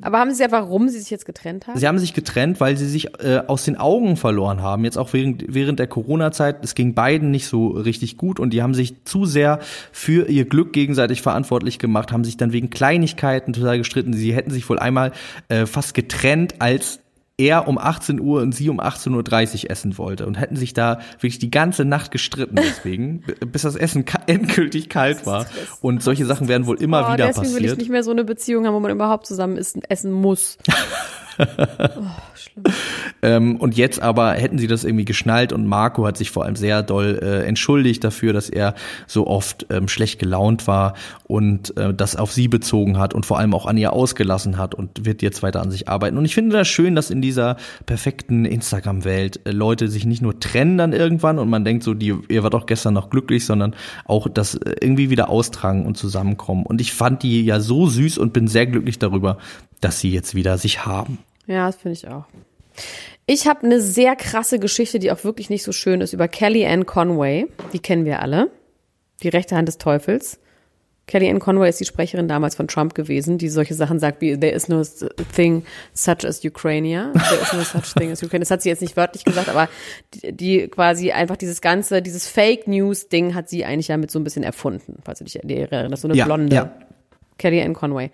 Aber 0.00 0.18
haben 0.18 0.32
Sie 0.32 0.42
ja, 0.42 0.50
warum 0.50 0.88
Sie 0.88 0.98
sich 0.98 1.10
jetzt 1.10 1.26
getrennt 1.26 1.66
haben? 1.66 1.78
Sie 1.78 1.86
haben 1.88 1.98
sich 1.98 2.14
getrennt, 2.14 2.60
weil 2.60 2.76
sie 2.76 2.86
sich 2.86 3.18
äh, 3.20 3.42
aus 3.46 3.64
den 3.64 3.76
Augen 3.76 4.16
verloren 4.16 4.62
haben. 4.62 4.84
Jetzt 4.84 4.96
auch 4.96 5.12
während, 5.12 5.44
während 5.48 5.78
der 5.78 5.86
Corona-Zeit. 5.86 6.62
Es 6.62 6.74
ging 6.74 6.94
beiden 6.94 7.30
nicht 7.30 7.46
so 7.46 7.68
richtig 7.68 8.16
gut 8.16 8.38
und 8.38 8.50
die 8.50 8.62
haben 8.62 8.74
sich 8.74 9.04
zu 9.04 9.26
sehr 9.26 9.58
für 9.92 10.28
ihr 10.28 10.44
Glück 10.44 10.72
gegenseitig 10.72 11.22
verantwortlich 11.22 11.78
gemacht, 11.78 12.12
haben 12.12 12.24
sich 12.24 12.36
dann 12.36 12.52
wegen 12.52 12.70
Kleinigkeiten 12.70 13.52
total 13.52 13.78
gestritten. 13.78 14.12
Sie 14.12 14.34
hätten 14.34 14.50
sich 14.50 14.68
wohl 14.68 14.78
einmal 14.78 15.12
äh, 15.48 15.66
fast 15.66 15.94
getrennt, 15.94 16.56
als 16.60 17.00
er 17.38 17.68
um 17.68 17.78
18 17.78 18.20
Uhr 18.20 18.42
und 18.42 18.52
sie 18.52 18.68
um 18.68 18.80
18.30 18.80 19.64
Uhr 19.64 19.70
essen 19.70 19.96
wollte 19.96 20.26
und 20.26 20.34
hätten 20.34 20.56
sich 20.56 20.74
da 20.74 21.00
wirklich 21.20 21.38
die 21.38 21.50
ganze 21.50 21.84
Nacht 21.84 22.10
gestritten 22.10 22.56
deswegen, 22.56 23.22
bis 23.52 23.62
das 23.62 23.76
Essen 23.76 24.04
endgültig 24.26 24.88
kalt 24.88 25.24
war. 25.24 25.46
Und 25.80 26.02
solche 26.02 26.26
Sachen 26.26 26.48
werden 26.48 26.66
wohl 26.66 26.82
immer 26.82 27.08
oh, 27.08 27.12
wieder 27.12 27.28
deswegen 27.28 27.34
passiert. 27.34 27.46
Deswegen 27.46 27.64
will 27.64 27.72
ich 27.72 27.78
nicht 27.78 27.90
mehr 27.90 28.02
so 28.02 28.10
eine 28.10 28.24
Beziehung 28.24 28.66
haben, 28.66 28.74
wo 28.74 28.80
man 28.80 28.90
überhaupt 28.90 29.26
zusammen 29.26 29.56
essen 29.56 30.12
muss. 30.12 30.58
oh, 31.38 31.44
ähm, 33.22 33.56
und 33.56 33.76
jetzt 33.76 34.00
aber 34.00 34.32
hätten 34.32 34.58
sie 34.58 34.66
das 34.66 34.84
irgendwie 34.84 35.04
geschnallt 35.04 35.52
und 35.52 35.66
Marco 35.66 36.06
hat 36.06 36.16
sich 36.16 36.30
vor 36.30 36.44
allem 36.44 36.56
sehr 36.56 36.82
doll 36.82 37.18
äh, 37.22 37.44
entschuldigt 37.44 38.04
dafür, 38.04 38.32
dass 38.32 38.48
er 38.48 38.74
so 39.06 39.26
oft 39.26 39.66
ähm, 39.70 39.88
schlecht 39.88 40.18
gelaunt 40.18 40.66
war 40.66 40.94
und 41.24 41.76
äh, 41.76 41.94
das 41.94 42.16
auf 42.16 42.32
sie 42.32 42.48
bezogen 42.48 42.98
hat 42.98 43.14
und 43.14 43.26
vor 43.26 43.38
allem 43.38 43.54
auch 43.54 43.66
an 43.66 43.76
ihr 43.76 43.92
ausgelassen 43.92 44.58
hat 44.58 44.74
und 44.74 45.04
wird 45.04 45.22
jetzt 45.22 45.42
weiter 45.42 45.60
an 45.60 45.70
sich 45.70 45.88
arbeiten. 45.88 46.16
Und 46.16 46.24
ich 46.24 46.34
finde 46.34 46.56
das 46.56 46.68
schön, 46.68 46.94
dass 46.94 47.10
in 47.10 47.22
dieser 47.22 47.56
perfekten 47.86 48.44
Instagram-Welt 48.44 49.40
äh, 49.44 49.50
Leute 49.50 49.88
sich 49.88 50.06
nicht 50.06 50.22
nur 50.22 50.38
trennen 50.38 50.78
dann 50.78 50.92
irgendwann 50.92 51.38
und 51.38 51.50
man 51.50 51.64
denkt 51.64 51.84
so, 51.84 51.94
die, 51.94 52.14
ihr 52.28 52.42
war 52.42 52.50
doch 52.50 52.66
gestern 52.66 52.94
noch 52.94 53.10
glücklich, 53.10 53.44
sondern 53.44 53.74
auch 54.04 54.28
das 54.28 54.54
äh, 54.54 54.76
irgendwie 54.80 55.10
wieder 55.10 55.28
austragen 55.28 55.86
und 55.86 55.96
zusammenkommen. 55.96 56.64
Und 56.64 56.80
ich 56.80 56.92
fand 56.92 57.22
die 57.22 57.44
ja 57.44 57.60
so 57.60 57.86
süß 57.86 58.18
und 58.18 58.32
bin 58.32 58.48
sehr 58.48 58.66
glücklich 58.66 58.98
darüber, 58.98 59.38
dass 59.80 60.00
sie 60.00 60.10
jetzt 60.10 60.34
wieder 60.34 60.58
sich 60.58 60.86
haben. 60.86 61.18
Ja, 61.48 61.66
das 61.66 61.76
finde 61.76 61.94
ich 61.94 62.06
auch. 62.06 62.24
Ich 63.26 63.48
habe 63.48 63.64
eine 63.64 63.80
sehr 63.80 64.14
krasse 64.14 64.58
Geschichte, 64.58 64.98
die 64.98 65.10
auch 65.10 65.24
wirklich 65.24 65.50
nicht 65.50 65.64
so 65.64 65.72
schön 65.72 66.00
ist, 66.00 66.12
über 66.12 66.28
Kelly 66.28 66.64
Ann 66.64 66.86
Conway. 66.86 67.46
Die 67.72 67.80
kennen 67.80 68.04
wir 68.04 68.22
alle. 68.22 68.50
Die 69.22 69.28
rechte 69.28 69.56
Hand 69.56 69.66
des 69.66 69.78
Teufels. 69.78 70.38
Kelly 71.06 71.28
Ann 71.30 71.38
Conway 71.38 71.70
ist 71.70 71.80
die 71.80 71.86
Sprecherin 71.86 72.28
damals 72.28 72.54
von 72.54 72.68
Trump 72.68 72.94
gewesen, 72.94 73.38
die 73.38 73.48
solche 73.48 73.74
Sachen 73.74 73.98
sagt 73.98 74.20
wie 74.20 74.38
There 74.38 74.52
is 74.52 74.68
no 74.68 74.82
thing 75.34 75.64
such 75.94 76.24
as 76.24 76.44
Ukraine. 76.44 77.12
There 77.28 77.40
is 77.40 77.52
no 77.54 77.62
such 77.62 77.94
thing 77.94 78.12
as 78.12 78.22
Ukraine. 78.22 78.40
Das 78.40 78.50
hat 78.50 78.62
sie 78.62 78.68
jetzt 78.68 78.82
nicht 78.82 78.96
wörtlich 78.96 79.24
gesagt, 79.24 79.48
aber 79.48 79.68
die, 80.14 80.32
die 80.32 80.68
quasi 80.68 81.10
einfach 81.10 81.36
dieses 81.36 81.62
ganze, 81.62 82.02
dieses 82.02 82.28
Fake 82.28 82.68
News 82.68 83.08
Ding 83.08 83.34
hat 83.34 83.48
sie 83.48 83.64
eigentlich 83.64 83.88
ja 83.88 83.96
mit 83.96 84.10
so 84.10 84.18
ein 84.18 84.24
bisschen 84.24 84.42
erfunden, 84.42 84.98
falls 85.02 85.18
du 85.18 85.24
dich 85.24 85.42
erinnerst. 85.42 86.02
So 86.02 86.08
eine 86.08 86.16
ja, 86.16 86.26
blonde 86.26 86.54
ja. 86.54 86.72
Kelly 87.38 87.62
Ann 87.62 87.72
Conway. 87.72 88.10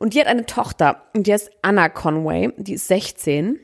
Und 0.00 0.14
die 0.14 0.20
hat 0.20 0.28
eine 0.28 0.46
Tochter 0.46 1.02
und 1.14 1.26
die 1.26 1.32
heißt 1.34 1.50
Anna 1.60 1.90
Conway, 1.90 2.52
die 2.56 2.72
ist 2.72 2.88
16. 2.88 3.60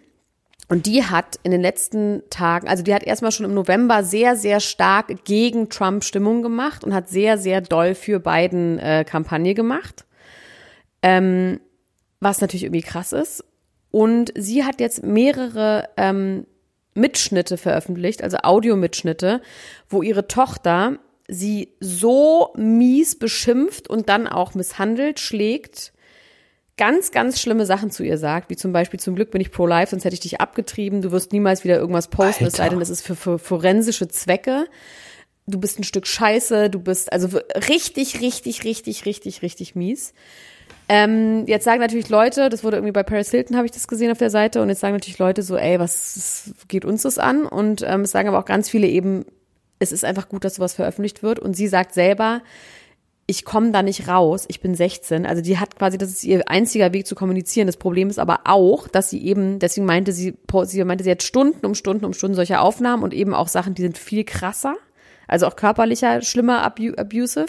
Und 0.69 0.85
die 0.85 1.03
hat 1.03 1.41
in 1.45 1.51
den 1.51 1.63
letzten 1.63 2.25
Tagen, 2.29 2.69
also 2.69 2.83
die 2.83 2.93
hat 2.93 3.05
erstmal 3.05 3.33
schon 3.33 3.47
im 3.47 3.55
November 3.55 4.05
sehr, 4.05 4.37
sehr 4.37 4.61
stark 4.61 5.25
gegen 5.25 5.71
Trump 5.71 6.05
Stimmung 6.05 6.43
gemacht 6.43 6.85
und 6.85 6.93
hat 6.93 7.09
sehr, 7.09 7.39
sehr 7.39 7.63
doll 7.63 7.95
für 7.95 8.21
Biden 8.21 8.79
äh, 8.79 9.05
Kampagne 9.09 9.55
gemacht. 9.55 10.05
Ähm, 11.03 11.59
was 12.21 12.43
natürlich 12.43 12.65
irgendwie 12.65 12.83
krass 12.83 13.13
ist. 13.13 13.43
Und 13.91 14.31
sie 14.37 14.65
hat 14.65 14.79
jetzt 14.79 15.03
mehrere 15.03 15.89
ähm, 15.97 16.47
Mitschnitte 16.93 17.57
veröffentlicht, 17.57 18.23
also 18.23 18.39
Audiomitschnitte, 18.43 19.41
wo 19.89 20.03
ihre 20.03 20.29
Tochter 20.29 20.99
sie 21.29 21.73
so 21.81 22.53
mies 22.57 23.19
beschimpft 23.19 23.89
und 23.89 24.11
dann 24.11 24.27
auch 24.27 24.55
misshandelt, 24.55 25.19
schlägt, 25.19 25.93
ganz, 26.77 27.11
ganz 27.11 27.41
schlimme 27.41 27.65
Sachen 27.65 27.91
zu 27.91 28.05
ihr 28.05 28.19
sagt, 28.19 28.51
wie 28.51 28.57
zum 28.57 28.73
Beispiel, 28.73 29.01
zum 29.01 29.15
Glück 29.15 29.31
bin 29.31 29.41
ich 29.41 29.51
pro-life, 29.51 29.91
sonst 29.91 30.05
hätte 30.05 30.15
ich 30.15 30.21
dich 30.21 30.41
abgetrieben, 30.41 31.03
du 31.03 31.11
wirst 31.11 31.33
niemals 31.33 31.65
wieder 31.65 31.77
irgendwas 31.77 32.09
posten, 32.09 32.45
Alter. 32.45 32.47
es 32.47 32.55
sei 32.55 32.69
denn, 32.69 32.79
das 32.79 32.91
ist 32.91 33.03
für, 33.03 33.17
für 33.17 33.39
forensische 33.39 34.09
Zwecke. 34.09 34.67
Du 35.47 35.59
bist 35.61 35.79
ein 35.79 35.85
Stück 35.85 36.07
Scheiße, 36.07 36.71
du 36.71 36.81
bist 36.81 37.13
also 37.13 37.39
richtig, 37.69 38.21
richtig, 38.21 38.65
richtig, 38.65 39.07
richtig, 39.07 39.43
richtig 39.43 39.75
mies. 39.75 40.13
Ähm, 40.89 41.45
jetzt 41.47 41.65
sagen 41.65 41.81
natürlich 41.81 42.09
Leute, 42.09 42.49
das 42.49 42.63
wurde 42.63 42.77
irgendwie 42.77 42.93
bei 42.93 43.03
Paris 43.03 43.31
Hilton, 43.31 43.57
habe 43.57 43.67
ich 43.67 43.73
das 43.73 43.89
gesehen 43.89 44.11
auf 44.11 44.19
der 44.19 44.31
Seite, 44.31 44.61
und 44.61 44.69
jetzt 44.69 44.81
sagen 44.81 44.95
natürlich 44.95 45.19
Leute 45.19 45.43
so, 45.43 45.57
ey, 45.57 45.79
was 45.79 46.53
geht 46.69 46.85
uns 46.85 47.03
das 47.03 47.19
an? 47.19 47.47
Und 47.47 47.83
ähm, 47.87 48.03
es 48.03 48.11
sagen 48.11 48.29
aber 48.29 48.39
auch 48.39 48.45
ganz 48.45 48.69
viele 48.69 48.87
eben, 48.87 49.25
es 49.79 49.93
ist 49.93 50.05
einfach 50.05 50.29
gut, 50.29 50.45
dass 50.45 50.57
sowas 50.57 50.75
veröffentlicht 50.75 51.23
wird. 51.23 51.39
Und 51.39 51.55
sie 51.55 51.69
sagt 51.69 51.93
selber, 51.95 52.43
ich 53.29 53.45
komme 53.45 53.73
da 53.73 53.83
nicht 53.83 54.07
raus, 54.07 54.45
ich 54.49 54.61
bin 54.61 54.75
16. 54.75 55.27
Also 55.27 55.43
die 55.43 55.59
hat 55.59 55.77
quasi, 55.77 55.99
das 55.99 56.11
ist 56.11 56.25
ihr 56.25 56.49
einziger 56.49 56.93
Weg 56.93 57.07
zu 57.07 57.17
kommunizieren. 57.17 57.67
Das 57.67 57.77
Problem 57.77 58.09
ist 58.09 58.21
aber 58.21 58.41
auch, 58.45 58.87
dass 58.87 59.11
sie 59.11 59.25
eben, 59.25 59.59
deswegen 59.59 59.85
meinte 59.85 60.13
sie, 60.13 60.35
sie 60.65 60.85
meinte, 60.85 61.03
sie 61.03 61.11
hat 61.11 61.25
Stunden 61.25 61.67
um 61.67 61.75
Stunden 61.75 62.05
um 62.05 62.13
Stunden 62.13 62.37
solche 62.37 62.61
Aufnahmen 62.61 63.03
und 63.03 63.13
eben 63.13 63.35
auch 63.35 63.49
Sachen, 63.49 63.75
die 63.75 63.83
sind 63.83 63.99
viel 63.99 64.25
krasser. 64.25 64.77
Also 65.29 65.49
auch 65.49 65.57
körperlicher, 65.57 66.23
schlimmer, 66.23 66.63
abusive. 66.63 67.47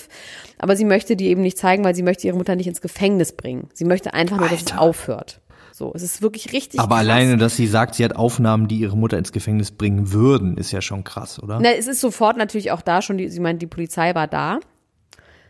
Aber 0.58 0.76
sie 0.76 0.86
möchte 0.86 1.16
die 1.16 1.28
eben 1.28 1.42
nicht 1.42 1.60
zeigen, 1.60 1.84
weil 1.84 1.94
sie 1.94 2.02
möchte 2.02 2.26
ihre 2.26 2.36
Mutter 2.36 2.56
nicht 2.56 2.66
ins 2.66 2.82
Gefängnis 2.82 3.34
bringen. 3.34 3.70
Sie 3.76 3.86
möchte 3.86 4.16
einfach 4.16 4.38
nur, 4.38 4.50
Alter. 4.50 4.64
dass 4.64 4.74
es 4.74 4.78
aufhört. 4.80 5.42
So, 5.72 5.92
es 5.94 6.02
ist 6.02 6.24
wirklich 6.24 6.54
richtig. 6.54 6.80
Aber 6.80 6.96
krass. 6.96 7.06
alleine, 7.06 7.38
dass 7.38 7.56
sie 7.56 7.68
sagt, 7.68 7.94
sie 7.94 8.04
hat 8.04 8.16
Aufnahmen, 8.16 8.68
die 8.68 8.78
ihre 8.78 8.98
Mutter 8.98 9.20
ins 9.20 9.32
Gefängnis 9.32 9.70
bringen 9.70 10.12
würden, 10.12 10.58
ist 10.58 10.72
ja 10.72 10.82
schon 10.82 11.04
krass, 11.04 11.42
oder? 11.42 11.60
Na, 11.62 11.70
es 11.70 11.86
ist 11.86 12.02
sofort 12.02 12.36
natürlich 12.36 12.72
auch 12.72 12.82
da 12.82 13.04
schon, 13.04 13.20
die, 13.20 13.30
sie 13.30 13.40
meint, 13.40 13.62
die 13.62 13.68
Polizei 13.68 14.16
war 14.16 14.26
da. 14.26 14.60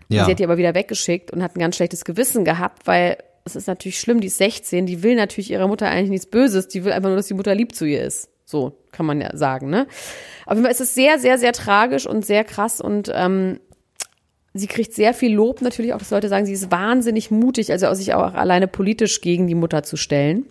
Ja. 0.09 0.25
Sie 0.25 0.31
hat 0.31 0.39
die 0.39 0.43
aber 0.43 0.57
wieder 0.57 0.75
weggeschickt 0.75 1.31
und 1.31 1.43
hat 1.43 1.55
ein 1.55 1.59
ganz 1.59 1.75
schlechtes 1.75 2.05
Gewissen 2.05 2.45
gehabt, 2.45 2.87
weil 2.87 3.17
es 3.45 3.55
ist 3.55 3.67
natürlich 3.67 3.99
schlimm, 3.99 4.19
die 4.19 4.27
ist 4.27 4.37
16, 4.37 4.85
die 4.85 5.03
will 5.03 5.15
natürlich 5.15 5.51
ihrer 5.51 5.67
Mutter 5.67 5.87
eigentlich 5.87 6.09
nichts 6.09 6.25
Böses, 6.27 6.67
die 6.67 6.83
will 6.83 6.91
einfach 6.91 7.09
nur, 7.09 7.17
dass 7.17 7.27
die 7.27 7.33
Mutter 7.33 7.55
lieb 7.55 7.75
zu 7.75 7.85
ihr 7.85 8.03
ist. 8.03 8.29
So 8.45 8.77
kann 8.91 9.05
man 9.05 9.19
ja 9.19 9.35
sagen, 9.35 9.69
ne? 9.69 9.87
Auf 10.45 10.53
jeden 10.53 10.63
Fall 10.63 10.71
ist 10.71 10.81
es 10.81 10.95
sehr, 10.95 11.19
sehr, 11.19 11.37
sehr 11.37 11.51
tragisch 11.51 12.05
und 12.07 12.25
sehr 12.25 12.43
krass 12.45 12.79
und 12.79 13.11
ähm, 13.13 13.59
sie 14.53 14.67
kriegt 14.67 14.93
sehr 14.93 15.13
viel 15.13 15.33
Lob 15.33 15.61
natürlich 15.61 15.93
auch, 15.93 15.99
dass 15.99 16.11
Leute 16.11 16.29
sagen, 16.29 16.45
sie 16.45 16.53
ist 16.53 16.71
wahnsinnig 16.71 17.31
mutig, 17.31 17.71
also 17.71 17.93
sich 17.93 18.13
auch 18.13 18.33
alleine 18.33 18.67
politisch 18.67 19.21
gegen 19.21 19.47
die 19.47 19.55
Mutter 19.55 19.83
zu 19.83 19.97
stellen. 19.97 20.45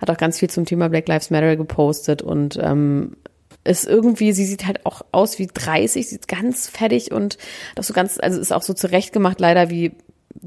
Hat 0.00 0.10
auch 0.10 0.16
ganz 0.16 0.38
viel 0.38 0.50
zum 0.50 0.64
Thema 0.64 0.88
Black 0.88 1.08
Lives 1.08 1.30
Matter 1.30 1.56
gepostet 1.56 2.22
und 2.22 2.58
ähm, 2.60 3.16
ist 3.64 3.86
irgendwie, 3.86 4.32
sie 4.32 4.44
sieht 4.44 4.66
halt 4.66 4.84
auch 4.86 5.02
aus 5.12 5.38
wie 5.38 5.46
30, 5.46 6.08
sieht 6.08 6.28
ganz 6.28 6.68
fertig 6.68 7.12
und 7.12 7.38
doch 7.76 7.84
so 7.84 7.94
ganz, 7.94 8.18
also 8.20 8.40
ist 8.40 8.52
auch 8.52 8.62
so 8.62 8.74
zurechtgemacht 8.74 9.40
leider, 9.40 9.70
wie 9.70 9.92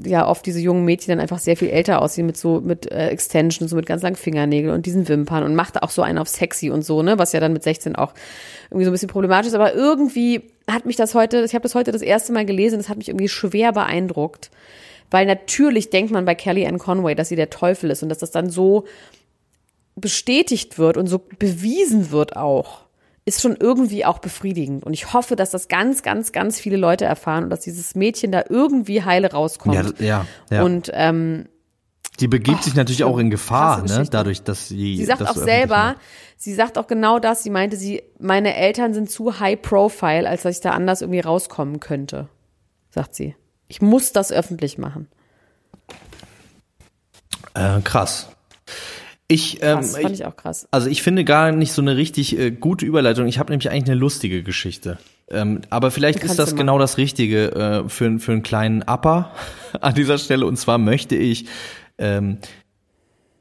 ja 0.04 0.26
oft 0.26 0.44
diese 0.44 0.60
jungen 0.60 0.84
Mädchen 0.84 1.12
dann 1.12 1.20
einfach 1.20 1.38
sehr 1.38 1.56
viel 1.56 1.70
älter 1.70 2.02
aussehen 2.02 2.26
mit 2.26 2.36
so 2.36 2.60
mit 2.60 2.90
äh, 2.90 3.08
Extensions, 3.08 3.70
so 3.70 3.76
mit 3.76 3.86
ganz 3.86 4.02
langen 4.02 4.16
Fingernägeln 4.16 4.74
und 4.74 4.84
diesen 4.84 5.08
Wimpern 5.08 5.44
und 5.44 5.54
macht 5.54 5.82
auch 5.82 5.90
so 5.90 6.02
einen 6.02 6.18
auf 6.18 6.28
sexy 6.28 6.70
und 6.70 6.82
so, 6.82 7.02
ne, 7.02 7.18
was 7.18 7.32
ja 7.32 7.40
dann 7.40 7.52
mit 7.52 7.62
16 7.62 7.96
auch 7.96 8.12
irgendwie 8.70 8.84
so 8.84 8.90
ein 8.90 8.92
bisschen 8.92 9.08
problematisch 9.08 9.48
ist, 9.48 9.54
aber 9.54 9.74
irgendwie 9.74 10.42
hat 10.70 10.84
mich 10.84 10.96
das 10.96 11.14
heute, 11.14 11.44
ich 11.44 11.54
habe 11.54 11.62
das 11.62 11.74
heute 11.74 11.92
das 11.92 12.02
erste 12.02 12.32
Mal 12.32 12.44
gelesen, 12.44 12.78
das 12.78 12.88
hat 12.88 12.98
mich 12.98 13.08
irgendwie 13.08 13.28
schwer 13.28 13.72
beeindruckt, 13.72 14.50
weil 15.10 15.24
natürlich 15.24 15.90
denkt 15.90 16.10
man 16.10 16.24
bei 16.24 16.34
Kelly 16.34 16.66
Ann 16.66 16.78
Conway, 16.78 17.14
dass 17.14 17.28
sie 17.28 17.36
der 17.36 17.50
Teufel 17.50 17.90
ist 17.90 18.02
und 18.02 18.08
dass 18.08 18.18
das 18.18 18.32
dann 18.32 18.50
so 18.50 18.84
bestätigt 19.94 20.78
wird 20.78 20.96
und 20.96 21.06
so 21.06 21.22
bewiesen 21.38 22.10
wird 22.10 22.36
auch 22.36 22.85
ist 23.26 23.42
schon 23.42 23.56
irgendwie 23.58 24.04
auch 24.04 24.20
befriedigend. 24.20 24.84
Und 24.84 24.94
ich 24.94 25.12
hoffe, 25.12 25.34
dass 25.36 25.50
das 25.50 25.68
ganz, 25.68 26.02
ganz, 26.02 26.32
ganz 26.32 26.58
viele 26.58 26.76
Leute 26.76 27.04
erfahren 27.04 27.44
und 27.44 27.50
dass 27.50 27.60
dieses 27.60 27.96
Mädchen 27.96 28.30
da 28.32 28.44
irgendwie 28.48 29.02
heile 29.02 29.32
rauskommt. 29.32 29.98
Ja, 29.98 30.06
ja. 30.06 30.26
ja. 30.50 30.62
Und 30.62 30.90
ähm, 30.94 31.48
die 32.20 32.28
begibt 32.28 32.60
oh, 32.60 32.62
sich 32.62 32.74
natürlich 32.74 33.04
auch 33.04 33.18
in 33.18 33.28
Gefahr, 33.28 33.82
ne? 33.82 34.06
Dadurch, 34.10 34.42
dass 34.42 34.68
sie. 34.68 34.96
Sie 34.96 35.04
sagt 35.04 35.22
auch 35.22 35.34
so 35.34 35.44
selber, 35.44 35.96
sie 36.36 36.54
sagt 36.54 36.78
auch 36.78 36.86
genau 36.86 37.18
das. 37.18 37.42
Sie 37.42 37.50
meinte, 37.50 37.76
sie, 37.76 38.02
meine 38.18 38.54
Eltern 38.54 38.94
sind 38.94 39.10
zu 39.10 39.38
high 39.38 39.60
profile, 39.60 40.26
als 40.28 40.42
dass 40.42 40.56
ich 40.56 40.62
da 40.62 40.70
anders 40.70 41.02
irgendwie 41.02 41.20
rauskommen 41.20 41.80
könnte. 41.80 42.28
Sagt 42.90 43.14
sie. 43.14 43.34
Ich 43.68 43.82
muss 43.82 44.12
das 44.12 44.30
öffentlich 44.30 44.78
machen. 44.78 45.08
Äh, 47.54 47.80
krass. 47.82 48.28
Ich, 49.28 49.60
ähm, 49.62 49.78
Krass, 49.78 49.98
fand 49.98 50.14
ich 50.14 50.24
auch 50.24 50.36
krass. 50.36 50.68
Also 50.70 50.88
ich 50.88 51.02
finde 51.02 51.24
gar 51.24 51.50
nicht 51.50 51.72
so 51.72 51.82
eine 51.82 51.96
richtig 51.96 52.38
äh, 52.38 52.52
gute 52.52 52.86
Überleitung. 52.86 53.26
Ich 53.26 53.38
habe 53.38 53.50
nämlich 53.50 53.70
eigentlich 53.70 53.90
eine 53.90 53.98
lustige 53.98 54.42
Geschichte. 54.42 54.98
Ähm, 55.28 55.62
aber 55.68 55.90
vielleicht 55.90 56.22
ist 56.22 56.38
das 56.38 56.54
genau 56.54 56.78
das 56.78 56.96
Richtige 56.96 57.50
äh, 57.52 57.88
für, 57.88 58.20
für 58.20 58.32
einen 58.32 58.44
kleinen 58.44 58.82
Upper 58.82 59.32
an 59.80 59.94
dieser 59.94 60.18
Stelle. 60.18 60.46
Und 60.46 60.56
zwar 60.56 60.78
möchte 60.78 61.16
ich 61.16 61.46
ähm, 61.98 62.38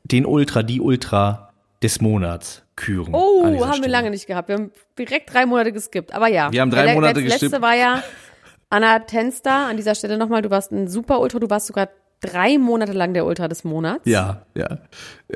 den 0.03 0.25
Ultra, 0.25 0.63
die 0.63 0.81
Ultra 0.81 1.53
des 1.83 2.01
Monats 2.01 2.63
küren. 2.75 3.13
Oh, 3.13 3.43
haben 3.43 3.73
Stelle. 3.73 3.83
wir 3.83 3.89
lange 3.89 4.09
nicht 4.09 4.25
gehabt. 4.25 4.49
Wir 4.49 4.55
haben 4.55 4.71
direkt 4.97 5.31
drei 5.31 5.45
Monate 5.45 5.71
geskippt. 5.71 6.13
Aber 6.13 6.27
ja. 6.27 6.51
Wir 6.51 6.61
haben 6.61 6.71
drei 6.71 6.86
der, 6.86 6.95
Monate 6.95 7.21
geskippt. 7.21 7.43
Das 7.43 7.51
letzte 7.51 7.61
war 7.61 7.75
ja 7.75 8.03
Anna 8.69 8.99
Tenster. 8.99 9.67
An 9.67 9.77
dieser 9.77 9.93
Stelle 9.93 10.17
nochmal, 10.17 10.41
du 10.41 10.49
warst 10.49 10.71
ein 10.71 10.88
super 10.88 11.19
Ultra. 11.19 11.38
Du 11.38 11.49
warst 11.51 11.67
sogar 11.67 11.89
drei 12.26 12.57
Monate 12.57 12.91
lang 12.93 13.13
der 13.13 13.26
Ultra 13.26 13.47
des 13.47 13.63
Monats. 13.63 14.01
Ja, 14.05 14.41
ja. 14.53 14.80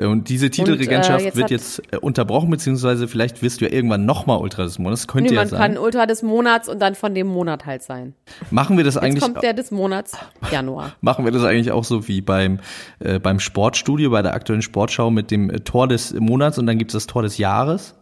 Und 0.00 0.28
diese 0.28 0.50
Titelregentschaft 0.50 1.24
und, 1.24 1.32
äh, 1.32 1.36
wird 1.36 1.50
jetzt 1.50 1.82
äh, 1.92 1.96
unterbrochen, 1.96 2.50
beziehungsweise 2.50 3.08
vielleicht 3.08 3.42
wirst 3.42 3.60
du 3.60 3.66
ja 3.66 3.72
irgendwann 3.72 4.04
nochmal 4.04 4.38
Ultra 4.38 4.62
des 4.64 4.78
Monats. 4.78 5.06
Könnte 5.06 5.30
nee, 5.30 5.34
ja 5.34 5.42
man 5.42 5.48
sein. 5.48 5.60
kann 5.60 5.78
Ultra 5.78 6.06
des 6.06 6.22
Monats 6.22 6.68
und 6.68 6.80
dann 6.80 6.94
von 6.94 7.14
dem 7.14 7.26
Monat 7.26 7.66
halt 7.66 7.82
sein. 7.82 8.14
Machen 8.50 8.76
wir 8.76 8.84
das 8.84 8.94
jetzt 8.94 9.04
eigentlich? 9.04 9.22
kommt 9.22 9.42
der 9.42 9.52
des 9.52 9.70
Monats 9.70 10.16
Januar. 10.50 10.92
Machen 11.00 11.24
wir 11.24 11.32
das 11.32 11.44
eigentlich 11.44 11.72
auch 11.72 11.84
so 11.84 12.06
wie 12.08 12.20
beim, 12.20 12.60
äh, 13.00 13.18
beim 13.18 13.40
Sportstudio, 13.40 14.10
bei 14.10 14.22
der 14.22 14.34
aktuellen 14.34 14.62
Sportschau 14.62 15.10
mit 15.10 15.30
dem 15.30 15.50
äh, 15.50 15.60
Tor 15.60 15.88
des 15.88 16.14
Monats 16.14 16.58
und 16.58 16.66
dann 16.66 16.78
gibt 16.78 16.90
es 16.90 16.94
das 16.94 17.06
Tor 17.06 17.22
des 17.22 17.38
Jahres? 17.38 17.94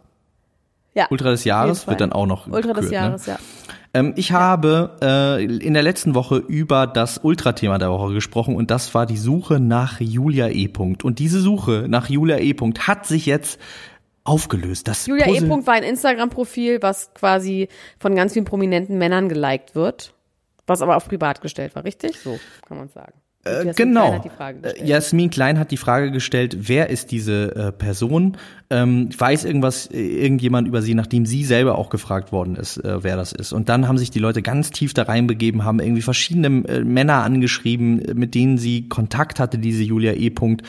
Ja. 0.93 1.07
Ultra 1.09 1.29
des 1.31 1.43
Jahres 1.43 1.87
wird 1.87 2.01
dann 2.01 2.11
auch 2.11 2.25
noch. 2.25 2.47
Ultra 2.47 2.73
gekürt, 2.73 2.77
des 2.77 2.89
ne? 2.89 2.95
Jahres, 2.95 3.27
ne? 3.27 3.33
ja. 3.33 3.39
Ähm, 3.93 4.13
ich 4.15 4.31
habe 4.31 4.97
äh, 5.01 5.43
in 5.43 5.73
der 5.73 5.83
letzten 5.83 6.15
Woche 6.15 6.37
über 6.37 6.87
das 6.87 7.19
Ultra-Thema 7.19 7.77
der 7.77 7.89
Woche 7.89 8.13
gesprochen 8.13 8.55
und 8.55 8.71
das 8.71 8.93
war 8.93 9.05
die 9.05 9.17
Suche 9.17 9.59
nach 9.59 9.99
Julia 9.99 10.47
E. 10.49 10.67
-Punkt. 10.67 11.03
Und 11.03 11.19
diese 11.19 11.39
Suche 11.39 11.85
nach 11.87 12.09
Julia 12.09 12.37
E. 12.37 12.51
-Punkt 12.51 12.87
hat 12.87 13.05
sich 13.05 13.25
jetzt 13.25 13.59
aufgelöst. 14.23 14.87
Das 14.87 15.07
Julia 15.07 15.27
E. 15.27 15.39
-Punkt 15.39 15.65
war 15.65 15.73
ein 15.73 15.83
Instagram-Profil, 15.83 16.81
was 16.81 17.13
quasi 17.13 17.67
von 17.99 18.15
ganz 18.15 18.33
vielen 18.33 18.45
prominenten 18.45 18.97
Männern 18.97 19.27
geliked 19.27 19.73
wird, 19.75 20.13
was 20.67 20.81
aber 20.81 20.95
auf 20.95 21.07
privat 21.07 21.41
gestellt 21.41 21.75
war, 21.75 21.83
richtig? 21.83 22.19
So 22.19 22.39
kann 22.67 22.77
man 22.77 22.89
sagen. 22.89 23.13
Äh, 23.45 23.73
genau. 23.73 24.19
Klein 24.19 24.63
äh, 24.63 24.85
Jasmin 24.85 25.29
Klein 25.29 25.59
hat 25.59 25.71
die 25.71 25.77
Frage 25.77 26.11
gestellt, 26.11 26.67
wer 26.67 26.89
ist 26.89 27.11
diese 27.11 27.55
äh, 27.55 27.71
Person? 27.71 28.37
Ähm, 28.69 29.09
weiß 29.17 29.45
irgendwas, 29.45 29.87
äh, 29.87 30.01
irgendjemand 30.01 30.67
über 30.67 30.81
sie, 30.81 30.93
nachdem 30.93 31.25
sie 31.25 31.45
selber 31.45 31.77
auch 31.77 31.89
gefragt 31.89 32.31
worden 32.33 32.55
ist, 32.55 32.77
äh, 32.77 33.01
wer 33.03 33.15
das 33.15 33.31
ist. 33.31 33.53
Und 33.53 33.69
dann 33.69 33.87
haben 33.87 33.97
sich 33.97 34.11
die 34.11 34.19
Leute 34.19 34.41
ganz 34.41 34.71
tief 34.71 34.93
da 34.93 35.03
reinbegeben, 35.03 35.63
haben 35.63 35.79
irgendwie 35.79 36.01
verschiedene 36.01 36.67
äh, 36.67 36.83
Männer 36.83 37.23
angeschrieben, 37.23 38.03
mit 38.13 38.35
denen 38.35 38.57
sie 38.57 38.89
Kontakt 38.89 39.39
hatte, 39.39 39.57
diese 39.57 39.83
Julia 39.83 40.13
E. 40.13 40.27
-Punkt 40.29 40.63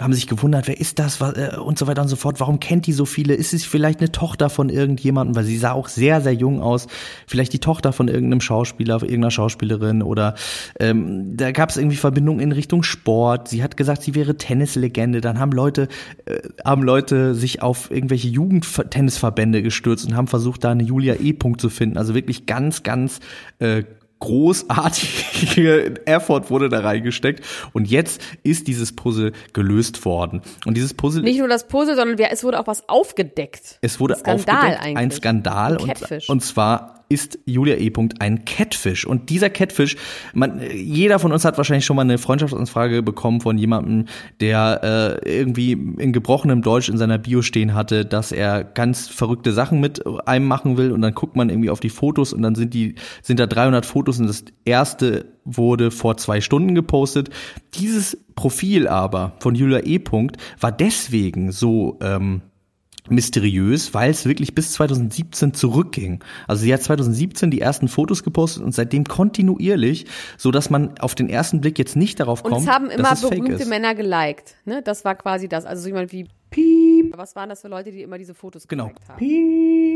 haben 0.00 0.12
sich 0.12 0.26
gewundert, 0.26 0.68
wer 0.68 0.80
ist 0.80 0.98
das 0.98 1.20
äh, 1.20 1.56
und 1.58 1.78
so 1.78 1.86
weiter 1.86 2.02
und 2.02 2.08
so 2.08 2.16
fort. 2.16 2.40
Warum 2.40 2.60
kennt 2.60 2.86
die 2.86 2.92
so 2.92 3.04
viele? 3.04 3.34
Ist 3.34 3.52
es 3.52 3.64
vielleicht 3.64 4.00
eine 4.00 4.12
Tochter 4.12 4.50
von 4.50 4.68
irgendjemandem? 4.68 5.36
Weil 5.36 5.44
sie 5.44 5.58
sah 5.58 5.72
auch 5.72 5.88
sehr, 5.88 6.20
sehr 6.20 6.32
jung 6.32 6.60
aus. 6.60 6.86
Vielleicht 7.26 7.52
die 7.52 7.58
Tochter 7.58 7.92
von 7.92 8.08
irgendeinem 8.08 8.40
Schauspieler, 8.40 8.94
irgendeiner 9.02 9.30
Schauspielerin 9.30 10.02
oder 10.02 10.34
ähm, 10.78 11.36
da 11.36 11.52
gab 11.52 11.70
es 11.70 11.76
irgendwie 11.76 11.96
Verbindungen 11.96 12.40
in 12.40 12.52
Richtung 12.52 12.82
Sport. 12.82 13.48
Sie 13.48 13.62
hat 13.62 13.76
gesagt, 13.76 14.02
sie 14.02 14.14
wäre 14.14 14.36
Tennislegende. 14.36 15.20
Dann 15.20 15.38
haben 15.38 15.52
Leute, 15.52 15.88
äh, 16.24 16.40
haben 16.64 16.82
Leute 16.82 17.34
sich 17.34 17.62
auf 17.62 17.90
irgendwelche 17.90 18.28
Jugendtennisverbände 18.28 19.62
gestürzt 19.62 20.06
und 20.06 20.16
haben 20.16 20.28
versucht, 20.28 20.64
da 20.64 20.70
eine 20.70 20.82
Julia 20.82 21.14
E-Punkt 21.14 21.60
zu 21.60 21.68
finden. 21.68 21.98
Also 21.98 22.14
wirklich 22.14 22.46
ganz, 22.46 22.82
ganz 22.82 23.20
äh, 23.58 23.84
großartige 24.20 26.02
Effort 26.06 26.50
wurde 26.50 26.68
da 26.68 26.80
reingesteckt 26.80 27.44
und 27.72 27.90
jetzt 27.90 28.22
ist 28.42 28.68
dieses 28.68 28.94
Puzzle 28.94 29.32
gelöst 29.52 30.04
worden. 30.04 30.42
Und 30.66 30.76
dieses 30.76 30.94
Puzzle 30.94 31.22
nicht 31.22 31.38
nur 31.38 31.48
das 31.48 31.66
Puzzle, 31.66 31.96
sondern 31.96 32.18
es 32.18 32.44
wurde 32.44 32.60
auch 32.60 32.66
was 32.66 32.88
aufgedeckt. 32.88 33.78
Es 33.80 33.98
wurde 33.98 34.14
ein 34.24 34.38
Skandal 34.38 34.56
aufgedeckt, 34.56 34.82
eigentlich. 34.84 34.96
ein 34.96 35.10
Skandal 35.10 35.76
und, 35.78 36.28
und 36.28 36.40
zwar 36.44 36.99
ist 37.10 37.40
Julia 37.44 37.76
E. 37.76 37.92
ein 38.20 38.44
Catfish. 38.44 39.04
Und 39.04 39.30
dieser 39.30 39.50
Catfish, 39.50 39.96
man, 40.32 40.60
jeder 40.72 41.18
von 41.18 41.32
uns 41.32 41.44
hat 41.44 41.58
wahrscheinlich 41.58 41.84
schon 41.84 41.96
mal 41.96 42.02
eine 42.02 42.18
Freundschaftsanfrage 42.18 43.02
bekommen 43.02 43.40
von 43.40 43.58
jemandem, 43.58 44.06
der 44.40 45.18
äh, 45.24 45.38
irgendwie 45.38 45.72
in 45.72 46.12
gebrochenem 46.12 46.62
Deutsch 46.62 46.88
in 46.88 46.98
seiner 46.98 47.18
Bio 47.18 47.42
stehen 47.42 47.74
hatte, 47.74 48.06
dass 48.06 48.30
er 48.30 48.62
ganz 48.62 49.08
verrückte 49.08 49.52
Sachen 49.52 49.80
mit 49.80 50.02
einem 50.26 50.46
machen 50.46 50.76
will. 50.76 50.92
Und 50.92 51.02
dann 51.02 51.14
guckt 51.14 51.34
man 51.34 51.50
irgendwie 51.50 51.70
auf 51.70 51.80
die 51.80 51.90
Fotos 51.90 52.32
und 52.32 52.42
dann 52.42 52.54
sind 52.54 52.74
die, 52.74 52.94
sind 53.22 53.40
da 53.40 53.46
300 53.46 53.84
Fotos 53.84 54.20
und 54.20 54.28
das 54.28 54.44
erste 54.64 55.26
wurde 55.44 55.90
vor 55.90 56.16
zwei 56.16 56.40
Stunden 56.40 56.76
gepostet. 56.76 57.30
Dieses 57.74 58.16
Profil 58.36 58.86
aber 58.86 59.32
von 59.40 59.56
Julia 59.56 59.80
E. 59.84 60.00
war 60.60 60.70
deswegen 60.70 61.50
so 61.50 61.98
ähm, 62.00 62.42
mysteriös, 63.10 63.94
weil 63.94 64.10
es 64.10 64.24
wirklich 64.26 64.54
bis 64.54 64.72
2017 64.72 65.54
zurückging. 65.54 66.22
Also 66.46 66.62
sie 66.62 66.72
hat 66.72 66.82
2017 66.82 67.50
die 67.50 67.60
ersten 67.60 67.88
Fotos 67.88 68.22
gepostet 68.22 68.62
und 68.62 68.74
seitdem 68.74 69.04
kontinuierlich, 69.04 70.06
so 70.36 70.50
dass 70.50 70.70
man 70.70 70.98
auf 70.98 71.14
den 71.14 71.28
ersten 71.28 71.60
Blick 71.60 71.78
jetzt 71.78 71.96
nicht 71.96 72.20
darauf 72.20 72.42
kommt. 72.42 72.56
Und 72.56 72.62
es 72.62 72.68
haben 72.68 72.90
immer 72.90 73.14
berühmte 73.14 73.66
Männer 73.66 73.94
geliked. 73.94 74.56
Ne? 74.64 74.82
Das 74.82 75.04
war 75.04 75.14
quasi 75.14 75.48
das. 75.48 75.64
Also 75.64 75.82
so 75.82 75.88
jemand 75.88 76.12
wie 76.12 76.28
Piep. 76.50 77.16
Was 77.16 77.36
waren 77.36 77.48
das 77.48 77.60
für 77.62 77.68
Leute, 77.68 77.92
die 77.92 78.02
immer 78.02 78.18
diese 78.18 78.34
Fotos 78.34 78.66
genau. 78.68 78.88
geliked 78.88 79.08
haben? 79.08 79.18
Piep. 79.18 79.90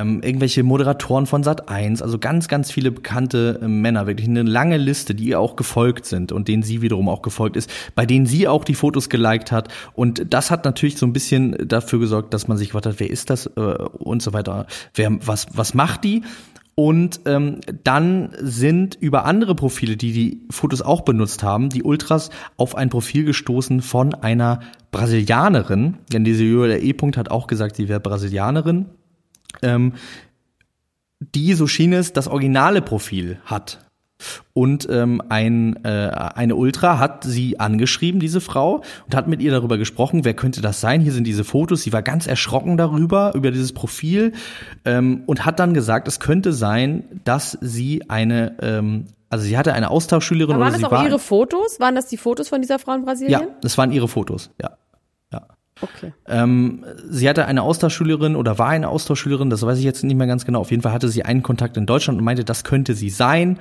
Ähm, 0.00 0.22
irgendwelche 0.22 0.62
Moderatoren 0.62 1.26
von 1.26 1.42
Sat 1.42 1.68
1, 1.68 2.02
also 2.02 2.18
ganz, 2.18 2.48
ganz 2.48 2.70
viele 2.70 2.90
bekannte 2.90 3.58
äh, 3.62 3.68
Männer, 3.68 4.06
wirklich 4.06 4.28
eine 4.28 4.42
lange 4.42 4.76
Liste, 4.76 5.14
die 5.14 5.24
ihr 5.24 5.40
auch 5.40 5.56
gefolgt 5.56 6.06
sind 6.06 6.32
und 6.32 6.48
denen 6.48 6.62
sie 6.62 6.82
wiederum 6.82 7.08
auch 7.08 7.22
gefolgt 7.22 7.56
ist, 7.56 7.70
bei 7.94 8.06
denen 8.06 8.26
sie 8.26 8.48
auch 8.48 8.64
die 8.64 8.74
Fotos 8.74 9.08
geliked 9.08 9.52
hat. 9.52 9.68
Und 9.94 10.32
das 10.32 10.50
hat 10.50 10.64
natürlich 10.64 10.96
so 10.96 11.06
ein 11.06 11.12
bisschen 11.12 11.56
dafür 11.66 11.98
gesorgt, 11.98 12.32
dass 12.34 12.48
man 12.48 12.56
sich 12.56 12.68
gefragt 12.68 12.86
hat, 12.86 13.00
wer 13.00 13.10
ist 13.10 13.30
das 13.30 13.46
äh, 13.46 13.60
und 13.60 14.22
so 14.22 14.32
weiter. 14.32 14.66
Wer, 14.94 15.10
was, 15.26 15.46
was 15.52 15.74
macht 15.74 16.04
die? 16.04 16.22
Und 16.74 17.20
ähm, 17.26 17.60
dann 17.84 18.30
sind 18.40 18.94
über 18.94 19.24
andere 19.26 19.54
Profile, 19.54 19.96
die 19.96 20.12
die 20.12 20.40
Fotos 20.50 20.80
auch 20.80 21.02
benutzt 21.02 21.42
haben, 21.42 21.68
die 21.68 21.82
Ultras 21.82 22.30
auf 22.56 22.74
ein 22.74 22.88
Profil 22.88 23.24
gestoßen 23.24 23.82
von 23.82 24.14
einer 24.14 24.60
Brasilianerin. 24.90 25.98
Denn 26.12 26.24
diese 26.24 26.44
Julia 26.44 26.78
E-Punkt 26.78 27.16
hat 27.16 27.30
auch 27.30 27.46
gesagt, 27.46 27.76
sie 27.76 27.88
wäre 27.88 28.00
Brasilianerin. 28.00 28.86
Ähm, 29.62 29.94
die, 31.20 31.52
so 31.52 31.66
schien 31.66 31.92
es, 31.92 32.12
das 32.12 32.28
originale 32.28 32.80
Profil 32.80 33.38
hat. 33.44 33.89
Und 34.52 34.88
ähm, 34.90 35.22
ein, 35.28 35.84
äh, 35.84 36.10
eine 36.34 36.56
Ultra 36.56 36.98
hat 36.98 37.24
sie 37.24 37.60
angeschrieben, 37.60 38.20
diese 38.20 38.40
Frau, 38.40 38.82
und 39.06 39.14
hat 39.14 39.28
mit 39.28 39.40
ihr 39.40 39.50
darüber 39.50 39.78
gesprochen, 39.78 40.24
wer 40.24 40.34
könnte 40.34 40.60
das 40.60 40.80
sein? 40.80 41.00
Hier 41.00 41.12
sind 41.12 41.24
diese 41.24 41.44
Fotos. 41.44 41.82
Sie 41.82 41.92
war 41.92 42.02
ganz 42.02 42.26
erschrocken 42.26 42.76
darüber, 42.76 43.32
über 43.34 43.50
dieses 43.50 43.72
Profil, 43.72 44.32
ähm, 44.84 45.22
und 45.26 45.44
hat 45.44 45.58
dann 45.58 45.74
gesagt, 45.74 46.08
es 46.08 46.20
könnte 46.20 46.52
sein, 46.52 47.04
dass 47.24 47.58
sie 47.60 48.08
eine, 48.08 48.56
ähm, 48.60 49.06
also 49.28 49.44
sie 49.44 49.56
hatte 49.56 49.72
eine 49.72 49.90
Austauschschülerin. 49.90 50.56
Aber 50.56 50.64
waren 50.64 50.72
das 50.72 50.84
auch 50.84 50.90
war, 50.90 51.06
ihre 51.06 51.18
Fotos? 51.18 51.78
Waren 51.78 51.94
das 51.94 52.06
die 52.06 52.16
Fotos 52.16 52.48
von 52.48 52.60
dieser 52.60 52.78
Frau 52.78 52.94
in 52.94 53.04
Brasilien? 53.04 53.40
Ja, 53.40 53.46
das 53.62 53.78
waren 53.78 53.92
ihre 53.92 54.08
Fotos, 54.08 54.50
ja. 54.60 54.76
Okay. 55.80 56.12
Ähm, 56.26 56.84
sie 57.08 57.28
hatte 57.28 57.46
eine 57.46 57.62
Austauschschülerin 57.62 58.36
oder 58.36 58.58
war 58.58 58.68
eine 58.68 58.88
Austauschschülerin, 58.88 59.50
das 59.50 59.62
weiß 59.62 59.78
ich 59.78 59.84
jetzt 59.84 60.04
nicht 60.04 60.16
mehr 60.16 60.26
ganz 60.26 60.44
genau. 60.44 60.60
Auf 60.60 60.70
jeden 60.70 60.82
Fall 60.82 60.92
hatte 60.92 61.08
sie 61.08 61.24
einen 61.24 61.42
Kontakt 61.42 61.76
in 61.76 61.86
Deutschland 61.86 62.18
und 62.18 62.24
meinte, 62.24 62.44
das 62.44 62.64
könnte 62.64 62.94
sie 62.94 63.10
sein 63.10 63.58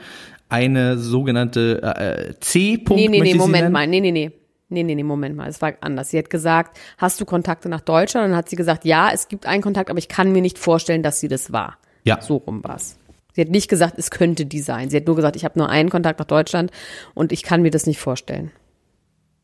eine 0.50 0.98
sogenannte 0.98 1.82
äh, 1.84 2.34
C-Punkt. 2.40 3.02
Nee, 3.02 3.08
nee, 3.08 3.22
nee, 3.22 3.36
Moment 3.36 3.72
mal. 3.72 3.88
Nee, 3.88 4.02
nee, 4.02 4.12
nee. 4.12 4.32
Nee, 4.72 4.84
nee, 4.84 4.94
nee, 4.96 5.04
Moment 5.04 5.36
mal. 5.36 5.48
Es 5.48 5.62
war 5.62 5.74
anders. 5.82 6.12
Sie 6.12 6.18
hat 6.18 6.30
gesagt, 6.30 6.78
hast 6.98 7.20
du 7.20 7.26
Kontakte 7.26 7.70
nach 7.70 7.82
Deutschland? 7.82 8.26
Und 8.26 8.32
dann 8.32 8.38
hat 8.38 8.50
sie 8.50 8.56
gesagt, 8.56 8.86
ja, 8.86 9.10
es 9.12 9.28
gibt 9.28 9.48
einen 9.48 9.64
Kontakt, 9.64 9.90
aber 9.90 9.98
ich 9.98 10.08
kann 10.08 10.32
mir 10.32 10.42
nicht 10.42 10.60
vorstellen, 10.60 11.02
dass 11.02 11.20
sie 11.20 11.28
das 11.28 11.52
war. 11.52 11.78
Ja. 12.04 12.22
So 12.22 12.38
rum 12.38 12.64
war's. 12.64 12.98
Sie 13.34 13.42
hat 13.42 13.50
nicht 13.50 13.70
gesagt, 13.70 13.98
es 13.98 14.12
könnte 14.12 14.46
die 14.46 14.60
sein. 14.60 14.90
Sie 14.90 14.98
hat 14.98 15.08
nur 15.08 15.16
gesagt, 15.16 15.36
ich 15.36 15.46
habe 15.46 15.58
nur 15.58 15.70
einen 15.70 15.90
Kontakt 15.90 16.20
nach 16.20 16.28
Deutschland 16.28 16.72
und 17.14 17.32
ich 17.32 17.42
kann 17.42 17.62
mir 17.62 17.72
das 17.72 17.88
nicht 17.88 18.00
vorstellen. 18.00 18.52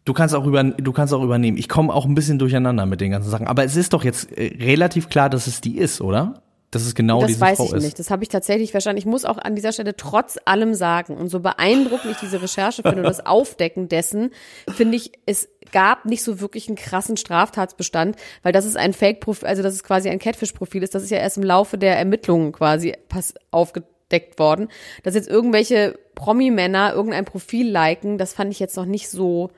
Du 0.05 0.13
kannst 0.13 0.35
auch 0.35 0.45
über, 0.45 0.63
du 0.63 0.93
kannst 0.93 1.13
auch 1.13 1.23
übernehmen. 1.23 1.57
Ich 1.57 1.67
komme 1.67 1.93
auch 1.93 2.05
ein 2.05 2.15
bisschen 2.15 2.39
durcheinander 2.39 2.85
mit 2.85 3.01
den 3.01 3.11
ganzen 3.11 3.29
Sachen. 3.29 3.47
Aber 3.47 3.63
es 3.63 3.75
ist 3.75 3.93
doch 3.93 4.03
jetzt 4.03 4.31
äh, 4.31 4.55
relativ 4.63 5.09
klar, 5.09 5.29
dass 5.29 5.47
es 5.47 5.61
die 5.61 5.77
ist, 5.77 5.99
oder? 5.99 6.41
dass 6.75 6.85
es 6.85 6.93
genau 6.93 7.21
das 7.21 7.27
diese 7.27 7.39
Frau 7.39 7.51
ist. 7.51 7.59
Das 7.59 7.71
weiß 7.71 7.77
ich 7.77 7.83
nicht. 7.83 7.99
Das 7.99 8.11
habe 8.11 8.23
ich 8.23 8.29
tatsächlich 8.29 8.71
verstanden. 8.71 8.97
Ich 8.97 9.05
muss 9.05 9.23
auch 9.23 9.37
an 9.37 9.55
dieser 9.55 9.71
Stelle 9.71 9.95
trotz 9.95 10.37
allem 10.43 10.73
sagen 10.73 11.15
und 11.15 11.29
so 11.29 11.39
beeindruckend 11.39 12.11
ich 12.11 12.17
diese 12.17 12.41
Recherche 12.41 12.81
finde 12.81 12.97
und 12.97 13.03
das 13.03 13.25
Aufdecken 13.25 13.87
dessen, 13.87 14.31
finde 14.67 14.97
ich, 14.97 15.13
es 15.25 15.47
gab 15.71 16.03
nicht 16.03 16.21
so 16.21 16.41
wirklich 16.41 16.67
einen 16.67 16.75
krassen 16.75 17.15
Straftatsbestand, 17.15 18.17
weil 18.43 18.51
das 18.51 18.65
ist 18.65 18.75
ein 18.75 18.91
Fake-Profil, 18.91 19.47
also 19.47 19.63
das 19.63 19.73
ist 19.73 19.83
quasi 19.83 20.09
ein 20.09 20.19
Catfish-Profil 20.19 20.83
ist. 20.83 20.93
Das 20.93 21.03
ist 21.03 21.11
ja 21.11 21.17
erst 21.17 21.37
im 21.37 21.43
Laufe 21.43 21.77
der 21.77 21.97
Ermittlungen 21.97 22.51
quasi 22.51 22.93
aufgedeckt 23.51 24.37
worden. 24.37 24.67
Dass 25.03 25.15
jetzt 25.15 25.29
irgendwelche 25.29 25.97
Promi-Männer 26.15 26.93
irgendein 26.93 27.23
Profil 27.23 27.69
liken, 27.69 28.17
das 28.17 28.33
fand 28.33 28.51
ich 28.51 28.59
jetzt 28.59 28.75
noch 28.75 28.85
nicht 28.85 29.09
so 29.09 29.49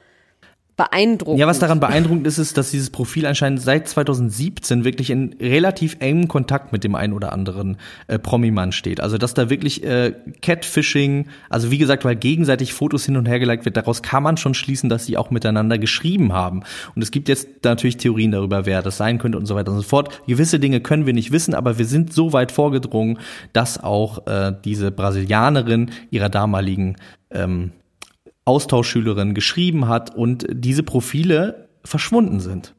beeindruckend. 0.77 1.39
Ja, 1.39 1.47
was 1.47 1.57
daran 1.57 1.79
beeindruckend 1.79 2.27
ist, 2.27 2.37
ist, 2.37 2.55
dass 2.55 2.69
dieses 2.69 2.91
Profil 2.91 3.25
anscheinend 3.25 3.61
seit 3.61 3.87
2017 3.87 4.83
wirklich 4.83 5.09
in 5.09 5.35
relativ 5.41 5.97
engem 5.99 6.27
Kontakt 6.27 6.71
mit 6.71 6.83
dem 6.83 6.93
einen 6.93 7.13
oder 7.13 7.33
anderen 7.33 7.77
äh, 8.07 8.19
Promi-Mann 8.19 8.71
steht. 8.71 9.01
Also 9.01 9.17
dass 9.17 9.33
da 9.33 9.49
wirklich 9.49 9.83
äh, 9.83 10.13
Catfishing, 10.41 11.27
also 11.49 11.71
wie 11.71 11.79
gesagt, 11.79 12.05
weil 12.05 12.15
gegenseitig 12.15 12.73
Fotos 12.73 13.05
hin 13.05 13.17
und 13.17 13.27
her 13.27 13.39
geliked 13.39 13.65
wird, 13.65 13.75
daraus 13.75 14.03
kann 14.03 14.21
man 14.21 14.37
schon 14.37 14.53
schließen, 14.53 14.87
dass 14.87 15.07
sie 15.07 15.17
auch 15.17 15.31
miteinander 15.31 15.79
geschrieben 15.79 16.31
haben. 16.31 16.61
Und 16.95 17.01
es 17.01 17.09
gibt 17.09 17.27
jetzt 17.27 17.47
natürlich 17.63 17.97
Theorien 17.97 18.31
darüber, 18.31 18.67
wer 18.67 18.83
das 18.83 18.97
sein 18.97 19.17
könnte 19.17 19.39
und 19.39 19.47
so 19.47 19.55
weiter 19.55 19.71
und 19.71 19.77
so 19.77 19.83
fort. 19.83 20.21
Gewisse 20.27 20.59
Dinge 20.59 20.79
können 20.79 21.07
wir 21.07 21.13
nicht 21.13 21.31
wissen, 21.31 21.55
aber 21.55 21.79
wir 21.79 21.85
sind 21.85 22.13
so 22.13 22.33
weit 22.33 22.51
vorgedrungen, 22.51 23.17
dass 23.51 23.83
auch 23.83 24.27
äh, 24.27 24.53
diese 24.63 24.91
Brasilianerin 24.91 25.89
ihrer 26.11 26.29
damaligen 26.29 26.97
ähm, 27.31 27.71
Austauschschülerin 28.47 29.33
geschrieben 29.33 29.87
hat 29.87 30.15
und 30.15 30.47
diese 30.49 30.83
Profile 30.83 31.67
verschwunden 31.83 32.39
sind. 32.39 32.73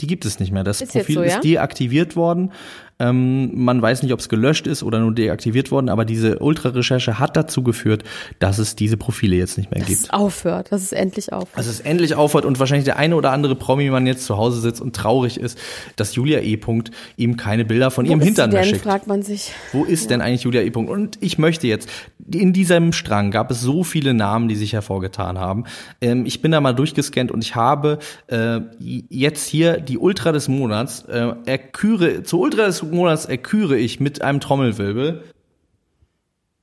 Die 0.00 0.06
gibt 0.06 0.24
es 0.24 0.40
nicht 0.40 0.52
mehr. 0.52 0.64
Das 0.64 0.80
ist 0.80 0.92
Profil 0.92 1.14
so, 1.14 1.22
ja? 1.22 1.34
ist 1.34 1.44
deaktiviert 1.44 2.16
worden. 2.16 2.52
Ähm, 3.00 3.50
man 3.54 3.80
weiß 3.80 4.02
nicht, 4.02 4.12
ob 4.12 4.20
es 4.20 4.28
gelöscht 4.28 4.66
ist 4.66 4.82
oder 4.82 5.00
nur 5.00 5.12
deaktiviert 5.12 5.70
worden, 5.70 5.88
aber 5.88 6.04
diese 6.04 6.38
Ultra-Recherche 6.38 7.18
hat 7.18 7.36
dazu 7.36 7.62
geführt, 7.62 8.04
dass 8.38 8.58
es 8.58 8.76
diese 8.76 8.96
Profile 8.96 9.36
jetzt 9.36 9.58
nicht 9.58 9.70
mehr 9.70 9.80
dass 9.80 9.88
gibt. 9.88 10.02
Dass 10.02 10.08
es 10.08 10.12
aufhört, 10.12 10.70
dass 10.70 10.82
es 10.82 10.92
endlich 10.92 11.32
aufhört. 11.32 11.58
Dass 11.58 11.66
es 11.66 11.80
endlich 11.80 12.14
aufhört 12.14 12.44
und 12.44 12.58
wahrscheinlich 12.60 12.84
der 12.84 12.98
eine 12.98 13.16
oder 13.16 13.32
andere 13.32 13.56
Promi-Mann 13.56 14.06
jetzt 14.06 14.26
zu 14.26 14.36
Hause 14.36 14.60
sitzt 14.60 14.80
und 14.80 14.94
traurig 14.94 15.40
ist, 15.40 15.58
dass 15.96 16.14
Julia 16.14 16.40
E. 16.40 16.56
-Punkt 16.56 16.90
ihm 17.16 17.36
keine 17.36 17.64
Bilder 17.64 17.90
von 17.90 18.06
Wo 18.06 18.10
ihrem 18.10 18.20
Hintern 18.20 18.50
mehr 18.50 18.64
schickt. 18.64 18.82
fragt 18.82 19.06
man 19.06 19.22
sich. 19.22 19.52
Wo 19.72 19.84
ist 19.84 20.04
ja. 20.04 20.08
denn 20.10 20.20
eigentlich 20.20 20.42
Julia 20.42 20.60
E. 20.60 20.68
-Punkt? 20.68 20.88
Und 20.88 21.16
ich 21.20 21.38
möchte 21.38 21.66
jetzt, 21.66 21.88
in 22.32 22.52
diesem 22.52 22.92
Strang 22.92 23.30
gab 23.30 23.50
es 23.50 23.60
so 23.60 23.82
viele 23.82 24.12
Namen, 24.12 24.48
die 24.48 24.56
sich 24.56 24.74
hervorgetan 24.74 25.38
haben. 25.38 25.64
Ähm, 26.00 26.26
ich 26.26 26.42
bin 26.42 26.52
da 26.52 26.60
mal 26.60 26.74
durchgescannt 26.74 27.32
und 27.32 27.42
ich 27.42 27.56
habe 27.56 27.98
äh, 28.26 28.60
jetzt 28.78 29.48
hier 29.48 29.78
die 29.78 29.96
Ultra 29.96 30.32
des 30.32 30.48
Monats, 30.48 31.04
äh, 31.04 31.32
erküre, 31.46 32.22
zur 32.22 32.40
Ultra 32.40 32.66
des 32.66 32.82
Monats 32.92 33.24
erküre 33.24 33.76
ich 33.76 34.00
mit 34.00 34.22
einem 34.22 34.40
Trommelwirbel 34.40 35.24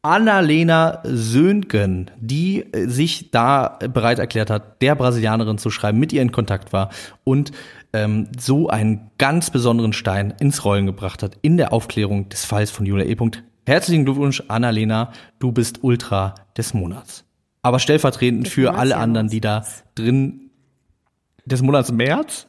Annalena 0.07 1.01
Söhngen, 1.03 2.11
die 2.17 2.61
äh, 2.71 2.87
sich 2.87 3.31
da 3.31 3.77
bereit 3.91 4.19
erklärt 4.19 4.49
hat, 4.49 4.81
der 4.81 4.95
Brasilianerin 4.95 5.57
zu 5.57 5.69
schreiben, 5.69 5.99
mit 5.99 6.13
ihr 6.13 6.21
in 6.21 6.31
Kontakt 6.31 6.71
war 6.71 6.91
und 7.23 7.51
ähm, 7.91 8.29
so 8.39 8.69
einen 8.69 9.11
ganz 9.17 9.49
besonderen 9.49 9.93
Stein 9.93 10.33
ins 10.39 10.63
Rollen 10.63 10.85
gebracht 10.85 11.23
hat 11.23 11.37
in 11.41 11.57
der 11.57 11.73
Aufklärung 11.73 12.29
des 12.29 12.45
Falls 12.45 12.71
von 12.71 12.85
Julia 12.85 13.05
E. 13.05 13.17
Herzlichen 13.65 14.05
Glückwunsch, 14.05 14.43
Annalena, 14.47 15.11
du 15.39 15.51
bist 15.51 15.83
Ultra 15.83 16.35
des 16.55 16.73
Monats. 16.73 17.25
Aber 17.61 17.79
stellvertretend 17.79 18.47
für 18.47 18.75
alle 18.75 18.95
anderen, 18.95 19.27
die 19.27 19.41
da 19.41 19.65
drin 19.95 20.51
des 21.43 21.61
Monats 21.61 21.91
März 21.91 22.45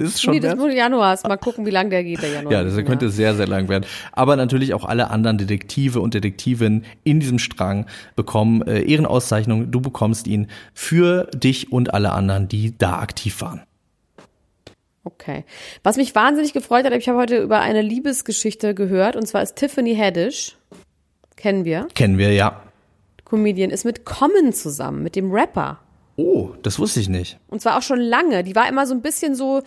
das 0.00 0.14
ist 0.14 0.22
schon 0.22 0.34
nee, 0.34 0.40
das 0.40 0.54
ist 0.54 0.74
Januars. 0.74 1.22
Mal 1.24 1.36
gucken, 1.36 1.66
wie 1.66 1.70
lang 1.70 1.90
der 1.90 2.02
geht, 2.02 2.22
der 2.22 2.30
Januar. 2.30 2.52
Ja, 2.52 2.64
das 2.64 2.74
könnte 2.84 3.06
ja. 3.06 3.10
sehr, 3.10 3.34
sehr 3.34 3.46
lang 3.46 3.68
werden. 3.68 3.84
Aber 4.12 4.36
natürlich 4.36 4.74
auch 4.74 4.84
alle 4.84 5.10
anderen 5.10 5.38
Detektive 5.38 6.00
und 6.00 6.14
Detektivinnen 6.14 6.84
in 7.04 7.20
diesem 7.20 7.38
Strang 7.38 7.86
bekommen 8.16 8.62
äh, 8.62 8.82
Ehrenauszeichnungen. 8.82 9.70
Du 9.70 9.80
bekommst 9.80 10.26
ihn 10.26 10.48
für 10.72 11.24
dich 11.34 11.70
und 11.70 11.92
alle 11.92 12.12
anderen, 12.12 12.48
die 12.48 12.76
da 12.76 12.98
aktiv 12.98 13.40
waren. 13.40 13.62
Okay. 15.04 15.44
Was 15.82 15.96
mich 15.96 16.14
wahnsinnig 16.14 16.52
gefreut 16.52 16.84
hat, 16.84 16.92
ich 16.92 17.08
habe 17.08 17.18
heute 17.18 17.38
über 17.38 17.60
eine 17.60 17.82
Liebesgeschichte 17.82 18.74
gehört, 18.74 19.16
und 19.16 19.26
zwar 19.26 19.42
ist 19.42 19.56
Tiffany 19.56 19.94
Haddish. 19.96 20.56
Kennen 21.36 21.64
wir? 21.64 21.88
Kennen 21.94 22.18
wir, 22.18 22.32
ja. 22.32 22.62
Comedian 23.24 23.70
ist 23.70 23.84
mit 23.84 24.04
Common 24.04 24.52
zusammen, 24.52 25.02
mit 25.02 25.16
dem 25.16 25.30
Rapper. 25.30 25.78
Oh, 26.22 26.50
das 26.62 26.78
wusste 26.78 27.00
ich 27.00 27.08
nicht. 27.08 27.38
Und 27.48 27.62
zwar 27.62 27.78
auch 27.78 27.82
schon 27.82 27.98
lange. 27.98 28.44
Die 28.44 28.54
war 28.54 28.68
immer 28.68 28.86
so 28.86 28.92
ein 28.92 29.00
bisschen 29.00 29.34
so 29.34 29.62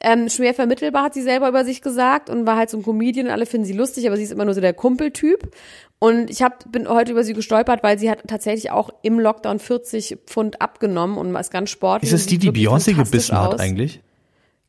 ähm, 0.00 0.30
schwer 0.30 0.54
vermittelbar, 0.54 1.02
hat 1.02 1.12
sie 1.12 1.20
selber 1.20 1.48
über 1.48 1.66
sich 1.66 1.82
gesagt 1.82 2.30
und 2.30 2.46
war 2.46 2.56
halt 2.56 2.70
so 2.70 2.78
ein 2.78 2.82
Comedian 2.82 3.26
und 3.26 3.32
alle 3.32 3.44
finden 3.44 3.66
sie 3.66 3.74
lustig, 3.74 4.06
aber 4.06 4.16
sie 4.16 4.22
ist 4.22 4.32
immer 4.32 4.46
nur 4.46 4.54
so 4.54 4.62
der 4.62 4.72
Kumpeltyp. 4.72 5.50
Und 5.98 6.30
ich 6.30 6.40
hab, 6.40 6.70
bin 6.72 6.88
heute 6.88 7.12
über 7.12 7.24
sie 7.24 7.34
gestolpert, 7.34 7.82
weil 7.82 7.98
sie 7.98 8.10
hat 8.10 8.22
tatsächlich 8.26 8.70
auch 8.70 8.88
im 9.02 9.20
Lockdown 9.20 9.58
40 9.58 10.18
Pfund 10.24 10.62
abgenommen 10.62 11.18
und 11.18 11.34
ist 11.36 11.50
ganz 11.50 11.68
sportlich. 11.68 12.10
Ist 12.10 12.22
das 12.22 12.26
die, 12.26 12.38
die 12.38 12.52
Beyoncé 12.52 12.94
gebissen 12.94 13.38
hat 13.38 13.60
eigentlich? 13.60 14.00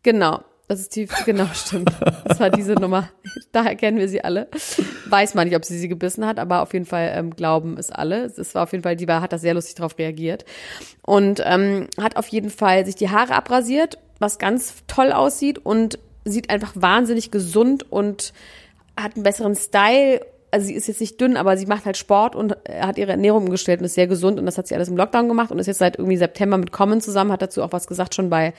Genau. 0.03 0.41
Das 0.69 0.79
ist 0.79 0.89
tief, 0.89 1.11
genau, 1.25 1.47
stimmt. 1.53 1.91
Das 2.25 2.39
war 2.39 2.51
diese 2.51 2.73
Nummer. 2.73 3.09
Daher 3.51 3.75
kennen 3.75 3.97
wir 3.97 4.07
sie 4.07 4.23
alle. 4.23 4.47
Weiß 5.07 5.33
man 5.33 5.47
nicht, 5.47 5.57
ob 5.57 5.65
sie 5.65 5.79
sie 5.79 5.87
gebissen 5.87 6.27
hat, 6.27 6.37
aber 6.37 6.61
auf 6.61 6.73
jeden 6.73 6.85
Fall 6.85 7.11
ähm, 7.15 7.35
glauben 7.35 7.75
es 7.79 7.91
alle. 7.91 8.25
Es 8.25 8.53
war 8.53 8.63
auf 8.63 8.71
jeden 8.71 8.83
Fall, 8.83 8.95
die 8.95 9.07
war, 9.07 9.21
hat 9.21 9.33
da 9.33 9.39
sehr 9.39 9.55
lustig 9.55 9.73
drauf 9.73 9.97
reagiert. 9.97 10.45
Und 11.01 11.41
ähm, 11.43 11.87
hat 11.99 12.17
auf 12.17 12.27
jeden 12.27 12.51
Fall 12.51 12.85
sich 12.85 12.93
die 12.93 13.09
Haare 13.09 13.33
abrasiert, 13.33 13.97
was 14.19 14.37
ganz 14.37 14.75
toll 14.85 15.11
aussieht 15.11 15.57
und 15.57 15.97
sieht 16.23 16.51
einfach 16.51 16.73
wahnsinnig 16.75 17.31
gesund 17.31 17.91
und 17.91 18.31
hat 18.95 19.15
einen 19.15 19.23
besseren 19.23 19.55
Style 19.55 20.21
also 20.51 20.65
sie 20.65 20.73
ist 20.73 20.87
jetzt 20.87 20.99
nicht 20.99 21.21
dünn, 21.21 21.37
aber 21.37 21.57
sie 21.57 21.67
macht 21.67 21.85
halt 21.85 21.95
Sport 21.95 22.35
und 22.35 22.57
hat 22.67 22.97
ihre 22.97 23.11
Ernährung 23.11 23.43
umgestellt 23.43 23.81
und 23.81 23.85
ist 23.85 23.93
sehr 23.93 24.07
gesund 24.07 24.39
und 24.39 24.47
das 24.47 24.57
hat 24.57 24.67
sie 24.67 24.73
alles 24.73 24.89
im 24.89 24.97
Lockdown 24.97 25.27
gemacht 25.27 25.51
und 25.51 25.59
ist 25.59 25.67
jetzt 25.67 25.77
seit 25.77 25.99
irgendwie 25.99 26.17
September 26.17 26.57
mit 26.57 26.71
Common 26.71 27.01
zusammen, 27.01 27.31
hat 27.31 27.43
dazu 27.43 27.61
auch 27.61 27.71
was 27.71 27.85
gesagt 27.85 28.15
schon 28.15 28.31
bei 28.31 28.55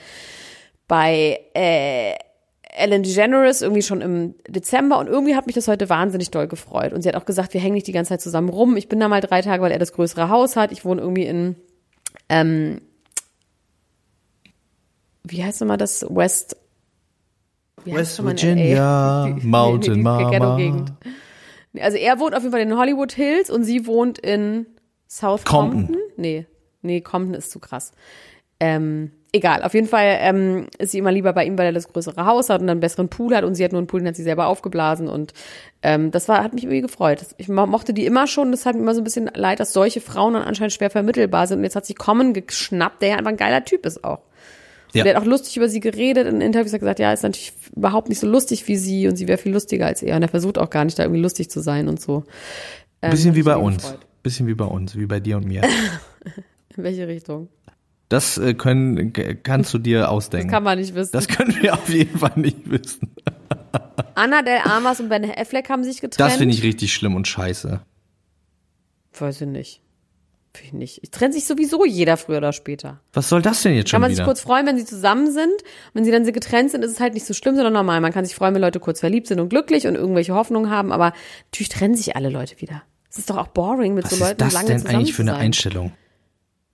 bei 0.91 1.39
äh, 1.53 2.15
Ellen 2.63 3.03
DeGeneres 3.03 3.61
irgendwie 3.61 3.81
schon 3.81 4.01
im 4.01 4.35
Dezember 4.45 4.99
und 4.99 5.07
irgendwie 5.07 5.37
hat 5.37 5.45
mich 5.45 5.55
das 5.55 5.69
heute 5.69 5.87
wahnsinnig 5.87 6.31
doll 6.31 6.49
gefreut. 6.49 6.91
Und 6.91 7.01
sie 7.01 7.07
hat 7.07 7.15
auch 7.15 7.23
gesagt, 7.23 7.53
wir 7.53 7.61
hängen 7.61 7.75
nicht 7.75 7.87
die 7.87 7.93
ganze 7.93 8.09
Zeit 8.09 8.19
zusammen 8.19 8.49
rum. 8.49 8.75
Ich 8.75 8.89
bin 8.89 8.99
da 8.99 9.07
mal 9.07 9.21
drei 9.21 9.41
Tage, 9.41 9.63
weil 9.63 9.71
er 9.71 9.79
das 9.79 9.93
größere 9.93 10.27
Haus 10.27 10.57
hat. 10.57 10.73
Ich 10.73 10.83
wohne 10.83 10.99
irgendwie 10.99 11.23
in, 11.23 11.55
ähm, 12.27 12.81
wie 15.23 15.41
heißt 15.41 15.61
nochmal 15.61 15.77
das? 15.77 16.05
West, 16.09 16.57
West 17.85 18.21
Virginia, 18.21 19.27
die, 19.39 19.47
Mountain 19.47 19.93
die, 19.93 19.99
die, 19.99 20.03
Mama. 20.03 20.85
Also 21.79 21.95
er 21.95 22.19
wohnt 22.19 22.35
auf 22.35 22.41
jeden 22.41 22.51
Fall 22.51 22.63
in 22.63 22.77
Hollywood 22.77 23.13
Hills 23.13 23.49
und 23.49 23.63
sie 23.63 23.87
wohnt 23.87 24.19
in 24.19 24.65
South 25.07 25.45
Compton. 25.45 25.85
Compton? 25.85 26.01
Nee, 26.17 26.47
nee, 26.81 26.99
Compton 26.99 27.33
ist 27.33 27.49
zu 27.49 27.59
krass. 27.59 27.93
Ähm, 28.59 29.11
egal, 29.33 29.63
auf 29.63 29.73
jeden 29.73 29.87
Fall 29.87 30.17
ähm, 30.19 30.67
ist 30.77 30.91
sie 30.91 30.97
immer 30.97 31.11
lieber 31.11 31.33
bei 31.33 31.45
ihm, 31.45 31.57
weil 31.57 31.67
er 31.67 31.71
das 31.71 31.87
größere 31.87 32.25
Haus 32.25 32.49
hat 32.49 32.61
und 32.61 32.69
einen 32.69 32.79
besseren 32.79 33.09
Pool 33.09 33.35
hat 33.35 33.43
und 33.43 33.55
sie 33.55 33.63
hat 33.63 33.71
nur 33.71 33.79
einen 33.79 33.87
Pool, 33.87 34.01
den 34.01 34.07
hat 34.07 34.15
sie 34.15 34.23
selber 34.23 34.47
aufgeblasen 34.47 35.07
und 35.07 35.33
ähm, 35.81 36.11
das 36.11 36.27
war, 36.27 36.43
hat 36.43 36.53
mich 36.53 36.63
irgendwie 36.63 36.81
gefreut. 36.81 37.25
Ich 37.37 37.47
mochte 37.47 37.93
die 37.93 38.05
immer 38.05 38.27
schon, 38.27 38.51
das 38.51 38.65
hat 38.65 38.75
mir 38.75 38.81
immer 38.81 38.95
so 38.95 39.01
ein 39.01 39.05
bisschen 39.05 39.29
leid, 39.33 39.59
dass 39.59 39.73
solche 39.73 40.01
Frauen 40.01 40.33
dann 40.33 40.43
anscheinend 40.43 40.73
schwer 40.73 40.89
vermittelbar 40.89 41.47
sind 41.47 41.59
und 41.59 41.63
jetzt 41.63 41.75
hat 41.75 41.85
sie 41.85 41.93
Common 41.93 42.33
geschnappt, 42.33 43.01
der 43.01 43.09
ja 43.09 43.15
einfach 43.17 43.31
ein 43.31 43.37
geiler 43.37 43.63
Typ 43.63 43.85
ist 43.85 44.03
auch. 44.03 44.19
Ja. 44.93 45.05
Der 45.05 45.15
hat 45.15 45.21
auch 45.21 45.25
lustig 45.25 45.55
über 45.55 45.69
sie 45.69 45.79
geredet 45.79 46.27
in 46.27 46.41
Interviews, 46.41 46.73
hat 46.73 46.81
gesagt, 46.81 46.99
ja, 46.99 47.13
ist 47.13 47.23
natürlich 47.23 47.53
überhaupt 47.73 48.09
nicht 48.09 48.19
so 48.19 48.27
lustig 48.27 48.67
wie 48.67 48.75
sie 48.75 49.07
und 49.07 49.15
sie 49.15 49.29
wäre 49.29 49.37
viel 49.37 49.53
lustiger 49.53 49.85
als 49.85 50.03
er 50.03 50.17
und 50.17 50.21
er 50.21 50.27
versucht 50.27 50.57
auch 50.57 50.69
gar 50.69 50.83
nicht 50.83 50.99
da 50.99 51.03
irgendwie 51.03 51.21
lustig 51.21 51.49
zu 51.49 51.61
sein 51.61 51.87
und 51.87 52.01
so. 52.01 52.25
Ähm, 53.01 53.11
bisschen 53.11 53.35
wie 53.35 53.43
bei 53.43 53.55
uns. 53.55 53.83
Gefreut. 53.83 53.99
Bisschen 54.23 54.47
wie 54.47 54.53
bei 54.53 54.65
uns, 54.65 54.95
wie 54.97 55.05
bei 55.05 55.19
dir 55.19 55.37
und 55.37 55.47
mir. 55.47 55.61
in 56.77 56.83
welche 56.83 57.07
Richtung? 57.07 57.47
Das 58.11 58.37
äh, 58.37 58.53
können, 58.55 59.13
kannst 59.41 59.73
du 59.73 59.77
dir 59.77 60.11
ausdenken. 60.11 60.49
Das 60.49 60.53
kann 60.53 60.63
man 60.63 60.77
nicht 60.77 60.95
wissen. 60.95 61.11
Das 61.13 61.29
können 61.29 61.55
wir 61.61 61.73
auf 61.73 61.87
jeden 61.87 62.19
Fall 62.19 62.33
nicht 62.35 62.69
wissen. 62.69 63.09
Anna 64.15 64.41
Del 64.41 64.57
Amas 64.65 64.99
und 64.99 65.07
Ben 65.07 65.23
Affleck 65.33 65.69
haben 65.69 65.85
sich 65.85 66.01
getrennt. 66.01 66.19
Das 66.19 66.35
finde 66.35 66.53
ich 66.53 66.61
richtig 66.61 66.93
schlimm 66.93 67.15
und 67.15 67.25
scheiße. 67.25 67.79
Weiß 69.17 69.39
ich 69.39 69.47
nicht. 69.47 69.81
Finde 70.53 70.67
ich 70.67 70.73
nicht. 70.73 70.99
Ich 71.03 71.11
trennt 71.11 71.33
sich 71.33 71.45
sowieso 71.45 71.85
jeder 71.85 72.17
früher 72.17 72.39
oder 72.39 72.51
später. 72.51 72.99
Was 73.13 73.29
soll 73.29 73.41
das 73.41 73.61
denn 73.61 73.75
jetzt 73.75 73.89
schon 73.89 73.95
Kann 73.95 74.01
man 74.01 74.11
wieder? 74.11 74.17
sich 74.17 74.25
kurz 74.25 74.41
freuen, 74.41 74.65
wenn 74.65 74.77
sie 74.77 74.83
zusammen 74.83 75.31
sind. 75.31 75.63
Wenn 75.93 76.03
sie 76.03 76.11
dann 76.11 76.25
getrennt 76.25 76.71
sind, 76.71 76.83
ist 76.83 76.91
es 76.91 76.99
halt 76.99 77.13
nicht 77.13 77.25
so 77.25 77.33
schlimm, 77.33 77.55
sondern 77.55 77.71
normal. 77.71 78.01
Man 78.01 78.11
kann 78.11 78.25
sich 78.25 78.35
freuen, 78.35 78.53
wenn 78.53 78.61
Leute 78.61 78.81
kurz 78.81 78.99
verliebt 78.99 79.27
sind 79.27 79.39
und 79.39 79.47
glücklich 79.47 79.87
und 79.87 79.95
irgendwelche 79.95 80.33
Hoffnungen 80.33 80.69
haben. 80.69 80.91
Aber 80.91 81.13
natürlich 81.45 81.69
trennen 81.69 81.95
sich 81.95 82.17
alle 82.17 82.27
Leute 82.27 82.59
wieder. 82.59 82.83
Es 83.09 83.19
ist 83.19 83.29
doch 83.29 83.37
auch 83.37 83.47
boring, 83.47 83.93
mit 83.93 84.03
Was 84.03 84.17
so 84.17 84.25
Leuten 84.25 84.41
lange 84.41 84.51
zusammen 84.51 84.67
zu 84.67 84.67
sein. 84.67 84.67
Was 84.67 84.75
ist 84.75 84.83
das 84.83 84.91
denn 84.91 84.95
eigentlich 84.97 85.13
für 85.13 85.21
eine 85.21 85.35
Einstellung? 85.35 85.93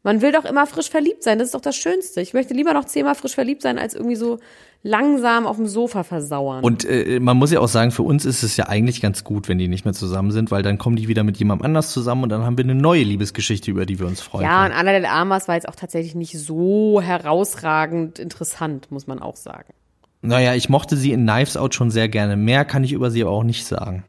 Man 0.04 0.22
will 0.22 0.32
doch 0.32 0.46
immer 0.46 0.68
frisch 0.68 0.90
verliebt 0.90 1.24
sein. 1.24 1.40
Das 1.40 1.48
ist 1.48 1.56
doch 1.56 1.62
das 1.62 1.76
Schönste. 1.76 2.22
Ich 2.22 2.34
möchte 2.34 2.54
lieber 2.54 2.74
noch 2.74 2.86
zehnmal 2.86 3.16
frisch 3.16 3.36
verliebt 3.36 3.62
sein, 3.62 3.78
als 3.78 3.94
irgendwie 3.94 4.16
so 4.16 4.40
langsam 4.84 5.46
auf 5.46 5.58
dem 5.58 5.68
Sofa 5.68 6.04
versauern. 6.04 6.64
Und 6.64 6.86
äh, 6.86 7.20
man 7.20 7.36
muss 7.38 7.52
ja 7.52 7.60
auch 7.60 7.68
sagen, 7.68 7.92
für 7.92 8.04
uns 8.04 8.26
ist 8.26 8.44
es 8.44 8.58
ja 8.58 8.68
eigentlich 8.68 9.02
ganz 9.02 9.24
gut, 9.24 9.50
wenn 9.50 9.58
die 9.58 9.68
nicht 9.68 9.86
mehr 9.86 9.94
zusammen 9.94 10.32
sind, 10.32 10.52
weil 10.52 10.64
dann 10.64 10.78
kommen 10.78 10.96
die 10.96 11.08
wieder 11.08 11.24
mit 11.24 11.38
jemandem 11.38 11.66
anders 11.66 11.92
zusammen 11.92 12.24
und 12.24 12.30
dann 12.30 12.44
haben 12.44 12.58
wir 12.58 12.64
eine 12.64 12.76
neue 12.76 13.04
Liebesgeschichte, 13.04 13.72
über 13.72 13.86
die 13.86 14.00
wir 14.00 14.08
uns 14.08 14.22
freuen. 14.22 14.44
Ja, 14.46 14.64
können. 14.64 14.74
und 14.74 14.80
Anna 14.80 14.92
del 14.92 15.06
Amas 15.06 15.48
war 15.48 15.56
jetzt 15.56 15.68
auch 15.68 15.76
tatsächlich 15.76 16.16
nicht 16.16 16.38
so 16.38 17.02
herausragend 17.02 18.20
interessant, 18.20 18.92
muss 18.92 19.08
man 19.08 19.20
auch 19.20 19.36
sagen. 19.36 19.74
Naja, 20.22 20.56
ich 20.56 20.70
mochte 20.70 20.96
sie 20.96 21.12
in 21.12 21.26
Knives 21.26 21.58
Out 21.58 21.76
schon 21.76 21.92
sehr 21.92 22.10
gerne. 22.10 22.36
Mehr 22.36 22.66
kann 22.66 22.84
ich 22.84 22.94
über 22.94 23.12
sie 23.12 23.22
aber 23.22 23.32
auch 23.32 23.44
nicht 23.44 23.66
sagen. 23.66 24.04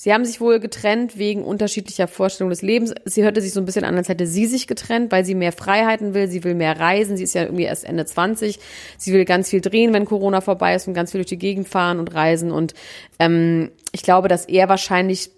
Sie 0.00 0.14
haben 0.14 0.24
sich 0.24 0.40
wohl 0.40 0.60
getrennt 0.60 1.18
wegen 1.18 1.42
unterschiedlicher 1.42 2.06
Vorstellungen 2.06 2.52
des 2.52 2.62
Lebens. 2.62 2.94
Sie 3.04 3.24
hörte 3.24 3.40
sich 3.40 3.52
so 3.52 3.58
ein 3.58 3.64
bisschen 3.64 3.84
an, 3.84 3.96
als 3.96 4.08
hätte 4.08 4.28
sie 4.28 4.46
sich 4.46 4.68
getrennt, 4.68 5.10
weil 5.10 5.24
sie 5.24 5.34
mehr 5.34 5.50
Freiheiten 5.50 6.14
will. 6.14 6.28
Sie 6.28 6.44
will 6.44 6.54
mehr 6.54 6.78
reisen. 6.78 7.16
Sie 7.16 7.24
ist 7.24 7.34
ja 7.34 7.42
irgendwie 7.42 7.64
erst 7.64 7.84
Ende 7.84 8.06
20. 8.06 8.60
Sie 8.96 9.12
will 9.12 9.24
ganz 9.24 9.50
viel 9.50 9.60
drehen, 9.60 9.92
wenn 9.92 10.04
Corona 10.04 10.40
vorbei 10.40 10.76
ist 10.76 10.86
und 10.86 10.94
ganz 10.94 11.10
viel 11.10 11.18
durch 11.18 11.30
die 11.30 11.36
Gegend 11.36 11.66
fahren 11.66 11.98
und 11.98 12.14
reisen. 12.14 12.52
Und 12.52 12.74
ähm, 13.18 13.72
ich 13.90 14.04
glaube, 14.04 14.28
dass 14.28 14.44
er 14.44 14.68
wahrscheinlich, 14.68 15.32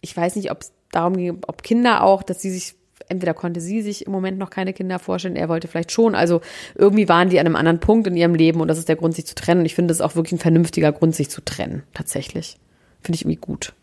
ich 0.00 0.16
weiß 0.16 0.36
nicht, 0.36 0.50
ob 0.50 0.62
es 0.62 0.72
darum 0.92 1.18
ging, 1.18 1.42
ob 1.46 1.62
Kinder 1.62 2.02
auch, 2.02 2.22
dass 2.22 2.40
sie 2.40 2.50
sich 2.50 2.76
entweder 3.10 3.34
konnte 3.34 3.60
sie 3.60 3.82
sich 3.82 4.06
im 4.06 4.12
Moment 4.12 4.38
noch 4.38 4.48
keine 4.48 4.72
Kinder 4.72 4.98
vorstellen, 4.98 5.36
er 5.36 5.50
wollte 5.50 5.68
vielleicht 5.68 5.92
schon. 5.92 6.14
Also 6.14 6.40
irgendwie 6.74 7.10
waren 7.10 7.28
die 7.28 7.38
an 7.38 7.44
einem 7.44 7.56
anderen 7.56 7.80
Punkt 7.80 8.06
in 8.06 8.16
ihrem 8.16 8.34
Leben 8.34 8.62
und 8.62 8.68
das 8.68 8.78
ist 8.78 8.88
der 8.88 8.96
Grund, 8.96 9.14
sich 9.14 9.26
zu 9.26 9.34
trennen. 9.34 9.60
Und 9.60 9.66
ich 9.66 9.74
finde, 9.74 9.88
das 9.88 9.98
ist 9.98 10.06
auch 10.06 10.16
wirklich 10.16 10.32
ein 10.32 10.38
vernünftiger 10.38 10.90
Grund, 10.90 11.14
sich 11.14 11.28
zu 11.28 11.44
trennen. 11.44 11.82
Tatsächlich. 11.92 12.56
Finde 13.02 13.16
ich 13.16 13.22
irgendwie 13.22 13.36
gut. 13.36 13.74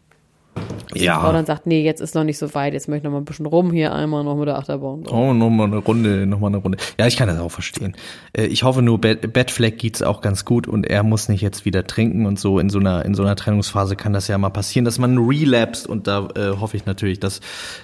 Ja. 0.96 1.16
Die 1.16 1.22
Frau 1.22 1.32
dann 1.34 1.46
sagt, 1.46 1.68
nee, 1.68 1.84
jetzt 1.84 2.02
ist 2.02 2.16
noch 2.16 2.24
nicht 2.24 2.38
so 2.38 2.54
weit, 2.54 2.74
jetzt 2.74 2.88
möchte 2.88 3.00
ich 3.00 3.04
noch 3.06 3.12
mal 3.12 3.18
ein 3.22 3.26
bisschen 3.26 3.46
rum 3.46 3.72
hier 3.72 3.94
einmal 3.94 4.24
noch 4.24 4.36
mit 4.36 4.48
der 4.48 4.58
Achterbahn. 4.58 5.04
Oh, 5.08 5.34
nochmal 5.34 5.68
eine 5.68 5.78
Runde, 5.78 6.26
nochmal 6.26 6.50
eine 6.52 6.58
Runde. 6.58 6.78
Ja, 7.00 7.08
ich 7.08 7.18
kann 7.18 7.28
das 7.28 7.40
auch 7.40 7.52
verstehen. 7.52 7.96
Äh, 8.34 8.46
Ich 8.46 8.64
hoffe 8.64 8.82
nur, 8.82 9.00
Flag 9.50 9.78
geht's 9.78 10.02
auch 10.02 10.22
ganz 10.22 10.46
gut 10.46 10.68
und 10.68 10.86
er 10.88 11.04
muss 11.04 11.30
nicht 11.30 11.42
jetzt 11.42 11.66
wieder 11.66 11.86
trinken 11.86 12.26
und 12.26 12.40
so. 12.40 12.60
In 12.60 12.70
so 12.70 12.80
einer, 12.80 13.06
in 13.06 13.14
so 13.14 13.24
einer 13.24 13.36
Trennungsphase 13.36 13.96
kann 13.96 14.14
das 14.14 14.28
ja 14.28 14.38
mal 14.38 14.50
passieren, 14.50 14.86
dass 14.86 14.98
man 14.98 15.18
relapst 15.18 15.88
und 15.88 16.08
da 16.08 16.28
äh, 16.36 16.58
hoffe 16.60 16.78
ich 16.78 16.86
natürlich, 16.86 17.20
dass, 17.20 17.42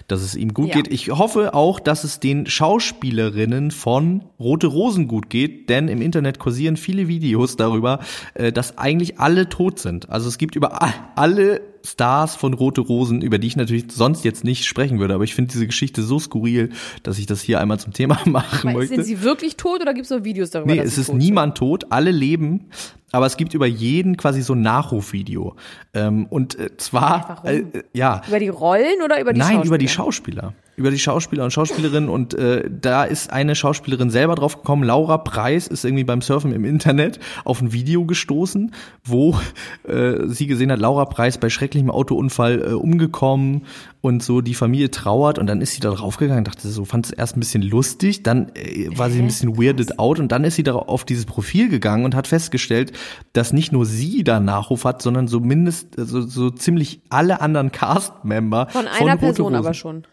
dass 0.07 0.21
es 0.21 0.35
ihm 0.35 0.53
gut 0.53 0.69
Ja. 0.69 0.75
geht. 0.75 0.91
Ich 0.91 1.09
hoffe 1.09 1.53
auch, 1.53 1.79
dass 1.79 2.03
es 2.03 2.19
den 2.19 2.45
Schauspielerinnen 2.47 3.71
von 3.71 4.23
Rote 4.39 4.67
Rosen 4.67 5.07
gut 5.07 5.29
geht, 5.29 5.69
denn 5.69 5.87
im 5.87 6.01
Internet 6.01 6.39
kursieren 6.39 6.77
viele 6.77 7.07
Videos 7.07 7.57
darüber, 7.57 7.99
äh, 8.33 8.51
dass 8.51 8.77
eigentlich 8.77 9.19
alle 9.19 9.49
tot 9.49 9.79
sind. 9.79 10.09
Also 10.09 10.27
es 10.27 10.37
gibt 10.37 10.55
über 10.55 10.79
alle 11.15 11.61
Stars 11.85 12.35
von 12.35 12.53
Rote 12.53 12.81
Rosen, 12.81 13.21
über 13.21 13.37
die 13.37 13.47
ich 13.47 13.55
natürlich 13.57 13.85
sonst 13.91 14.23
jetzt 14.23 14.43
nicht 14.43 14.65
sprechen 14.65 14.99
würde, 14.99 15.13
aber 15.13 15.23
ich 15.25 15.35
finde 15.35 15.51
diese 15.51 15.67
Geschichte 15.67 16.01
so 16.01 16.17
skurril, 16.19 16.69
dass 17.03 17.19
ich 17.19 17.25
das 17.25 17.41
hier 17.41 17.59
einmal 17.59 17.79
zum 17.79 17.91
Thema 17.93 18.19
machen 18.25 18.69
Aber 18.69 18.79
möchte. 18.79 18.95
sind 18.95 19.05
sie 19.05 19.21
wirklich 19.21 19.57
tot 19.57 19.81
oder 19.81 19.93
gibt 19.93 20.05
es 20.05 20.09
noch 20.11 20.23
Videos 20.23 20.49
darüber? 20.49 20.73
Nee, 20.73 20.79
es 20.79 20.97
ist 20.97 21.07
tot 21.07 21.17
niemand 21.17 21.57
tot, 21.57 21.85
alle 21.89 22.11
leben, 22.11 22.69
aber 23.11 23.25
es 23.25 23.35
gibt 23.37 23.53
über 23.53 23.67
jeden 23.67 24.15
quasi 24.17 24.41
so 24.41 24.53
ein 24.53 24.61
Nachrufvideo. 24.61 25.55
Ähm, 25.93 26.25
und 26.29 26.57
äh, 26.57 26.75
zwar, 26.77 27.43
äh, 27.45 27.63
ja, 27.93 28.15
Sind? 28.23 28.27
Über 28.29 28.39
die 28.39 28.49
Rollen 28.49 29.01
oder 29.03 29.19
über 29.19 29.33
die 29.33 29.39
Nein, 29.39 29.49
Schauspieler? 29.49 29.65
über 29.67 29.77
die 29.77 29.87
Schauspieler. 29.89 30.53
Über 30.75 30.89
die 30.89 30.99
Schauspieler 30.99 31.43
und 31.43 31.51
Schauspielerinnen 31.51 32.09
und 32.09 32.33
äh, 32.33 32.67
da 32.69 33.03
ist 33.03 33.31
eine 33.31 33.53
Schauspielerin 33.53 34.09
selber 34.09 34.35
drauf 34.35 34.57
gekommen, 34.57 34.83
Laura 34.83 35.19
Preis 35.19 35.67
ist 35.67 35.85
irgendwie 35.85 36.03
beim 36.03 36.21
Surfen 36.21 36.51
im 36.51 36.65
Internet 36.65 37.19
auf 37.45 37.61
ein 37.61 37.73
Video 37.73 38.05
gestoßen, 38.05 38.71
wo 39.03 39.39
äh, 39.87 40.27
sie 40.27 40.47
gesehen 40.47 40.71
hat, 40.71 40.79
Laura 40.79 41.05
Preis 41.05 41.37
bei 41.37 41.49
schrecklichem 41.49 41.91
Autounfall 41.91 42.61
äh, 42.61 42.73
umgekommen 42.73 43.65
und 44.01 44.23
so 44.23 44.41
die 44.41 44.55
Familie 44.55 44.89
trauert 44.89 45.37
und 45.37 45.47
dann 45.47 45.61
ist 45.61 45.73
sie 45.73 45.79
da 45.79 45.91
draufgegangen, 45.91 46.43
dachte 46.43 46.67
so, 46.67 46.85
fand 46.85 47.05
es 47.05 47.11
erst 47.11 47.37
ein 47.37 47.39
bisschen 47.39 47.61
lustig, 47.61 48.23
dann 48.23 48.51
äh, 48.55 48.89
war 48.97 49.09
sie 49.09 49.19
ein 49.19 49.27
bisschen 49.27 49.57
weirded 49.57 49.99
out 49.99 50.19
und 50.19 50.31
dann 50.31 50.43
ist 50.43 50.55
sie 50.55 50.63
da 50.63 50.73
auf 50.73 51.05
dieses 51.05 51.25
Profil 51.25 51.69
gegangen 51.69 52.03
und 52.03 52.15
hat 52.15 52.27
festgestellt, 52.27 52.93
dass 53.33 53.53
nicht 53.53 53.71
nur 53.71 53.85
sie 53.85 54.23
da 54.23 54.39
Nachruf 54.39 54.85
hat, 54.85 55.01
sondern 55.03 55.27
so 55.27 55.39
mindest 55.39 55.95
so, 55.97 56.21
so 56.21 56.49
ziemlich 56.49 57.01
alle 57.09 57.41
anderen 57.41 57.71
Cast-Member 57.71 58.67
Von 58.71 58.87
einer 58.87 59.11
Rote 59.11 59.17
Person 59.17 59.55
aber 59.55 59.73
schon. 59.73 60.03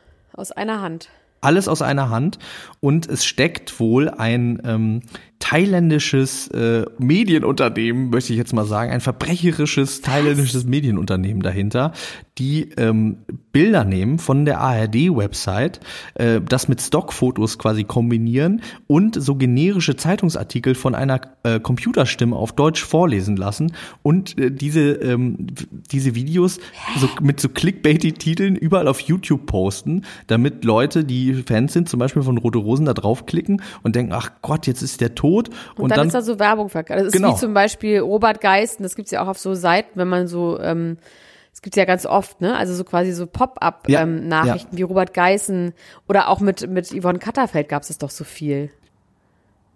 Aus 0.40 0.52
einer 0.52 0.80
Hand. 0.80 1.10
Alles 1.42 1.68
aus 1.68 1.82
einer 1.82 2.08
Hand 2.08 2.38
und 2.80 3.06
es 3.06 3.26
steckt 3.26 3.78
wohl 3.78 4.08
ein 4.08 4.58
ähm, 4.64 5.02
thailändisches 5.40 6.48
äh, 6.48 6.84
Medienunternehmen, 6.98 8.10
möchte 8.10 8.32
ich 8.32 8.38
jetzt 8.38 8.52
mal 8.52 8.66
sagen, 8.66 8.92
ein 8.92 9.00
verbrecherisches 9.00 10.02
thailändisches 10.02 10.64
Medienunternehmen 10.64 11.42
dahinter, 11.42 11.92
die 12.38 12.70
ähm, 12.76 13.18
Bilder 13.52 13.84
nehmen 13.84 14.18
von 14.18 14.44
der 14.44 14.60
ARD-Website, 14.60 15.80
äh, 16.14 16.40
das 16.40 16.68
mit 16.68 16.80
Stockfotos 16.80 17.58
quasi 17.58 17.84
kombinieren 17.84 18.62
und 18.86 19.20
so 19.20 19.34
generische 19.34 19.96
Zeitungsartikel 19.96 20.74
von 20.74 20.94
einer 20.94 21.20
äh, 21.42 21.58
Computerstimme 21.58 22.36
auf 22.36 22.52
Deutsch 22.52 22.84
vorlesen 22.84 23.36
lassen 23.36 23.72
und 24.02 24.38
äh, 24.38 24.50
diese 24.50 24.92
ähm, 24.92 25.48
diese 25.90 26.14
Videos 26.14 26.60
so 26.98 27.08
mit 27.20 27.40
so 27.40 27.48
Clickbaity-Titeln 27.48 28.56
überall 28.56 28.88
auf 28.88 29.00
YouTube 29.00 29.46
posten, 29.46 30.04
damit 30.26 30.64
Leute, 30.64 31.04
die 31.04 31.34
Fans 31.46 31.72
sind, 31.72 31.88
zum 31.88 31.98
Beispiel 31.98 32.22
von 32.22 32.38
Rote 32.38 32.58
Rosen, 32.58 32.86
da 32.86 32.94
draufklicken 32.94 33.62
und 33.82 33.96
denken, 33.96 34.12
ach 34.12 34.30
Gott, 34.42 34.66
jetzt 34.66 34.82
ist 34.82 35.00
der 35.00 35.14
tot. 35.30 35.48
Und, 35.76 35.84
Und, 35.84 35.96
dann, 35.96 36.06
ist 36.06 36.14
da 36.14 36.22
so 36.22 36.38
Werbung 36.38 36.68
verkauft. 36.68 36.98
Das 37.00 37.06
ist 37.06 37.12
Genau. 37.12 37.32
wie 37.34 37.36
zum 37.38 37.54
Beispiel 37.54 38.00
Robert 38.00 38.40
Geisten, 38.40 38.82
das 38.82 38.94
gibt's 38.96 39.10
ja 39.10 39.22
auch 39.22 39.28
auf 39.28 39.38
so 39.38 39.54
Seiten, 39.54 39.98
wenn 39.98 40.08
man 40.08 40.26
so, 40.26 40.58
ähm, 40.60 40.98
das 41.52 41.62
gibt's 41.62 41.76
ja 41.76 41.84
ganz 41.84 42.06
oft, 42.06 42.40
ne? 42.40 42.56
Also 42.56 42.74
so 42.74 42.84
quasi 42.84 43.12
so 43.12 43.24
Ja, 43.24 43.28
Pop-up-Nachrichten 43.32 44.76
wie 44.76 44.82
Robert 44.82 45.14
Geißen 45.14 45.72
oder 46.08 46.28
auch 46.28 46.40
mit, 46.40 46.68
mit 46.68 46.88
Yvonne 46.92 47.18
Katterfeld 47.18 47.68
gab's 47.68 47.90
es 47.90 47.98
doch 47.98 48.10
so 48.10 48.24
viel. 48.24 48.70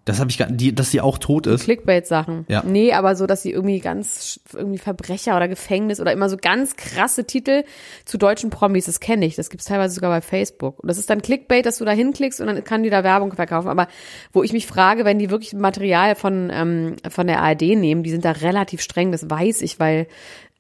Das 0.05 0.21
habe 0.21 0.31
ich 0.31 0.37
gar, 0.37 0.49
die, 0.49 0.75
dass 0.75 0.91
sie 0.91 1.01
auch 1.01 1.17
tot 1.17 1.47
ist. 1.47 1.65
Clickbait-Sachen. 1.65 2.45
Ja. 2.49 2.63
Nee, 2.67 2.93
aber 2.93 3.17
so, 3.17 3.27
dass 3.27 3.43
sie 3.43 3.53
irgendwie 3.53 3.81
ganz, 3.81 4.39
irgendwie 4.53 4.79
Verbrecher 4.79 5.35
oder 5.35 5.49
Gefängnis 5.49 5.99
oder 5.99 6.13
immer 6.13 6.29
so 6.29 6.37
ganz 6.37 6.77
krasse 6.77 7.25
Titel 7.25 7.65
zu 8.05 8.19
deutschen 8.19 8.51
Promis, 8.51 8.85
das 8.85 9.01
kenne 9.01 9.25
ich. 9.25 9.35
Das 9.35 9.49
gibt's 9.49 9.65
teilweise 9.65 9.95
sogar 9.95 10.11
bei 10.11 10.21
Facebook. 10.21 10.79
Und 10.81 10.89
das 10.89 10.99
ist 10.99 11.09
dann 11.09 11.23
Clickbait, 11.23 11.65
dass 11.65 11.79
du 11.79 11.87
da 11.87 11.93
hinklickst 11.93 12.41
und 12.41 12.49
dann 12.49 12.65
kann 12.65 12.83
die 12.83 12.91
da 12.91 13.03
Werbung 13.03 13.33
verkaufen. 13.33 13.69
Aber 13.69 13.89
wo 14.33 14.43
ich 14.43 14.53
mich 14.53 14.67
frage, 14.67 15.07
wenn 15.07 15.19
die 15.19 15.31
wirklich 15.31 15.55
Material 15.55 16.17
von, 16.17 16.51
ähm, 16.53 16.97
von 17.09 17.27
der 17.27 17.41
ARD 17.41 17.63
nehmen, 17.63 18.03
die 18.03 18.11
sind 18.11 18.27
da 18.27 18.33
relativ 18.33 18.83
streng, 18.83 19.11
das 19.11 19.31
weiß 19.31 19.63
ich, 19.63 19.81
weil 19.81 20.07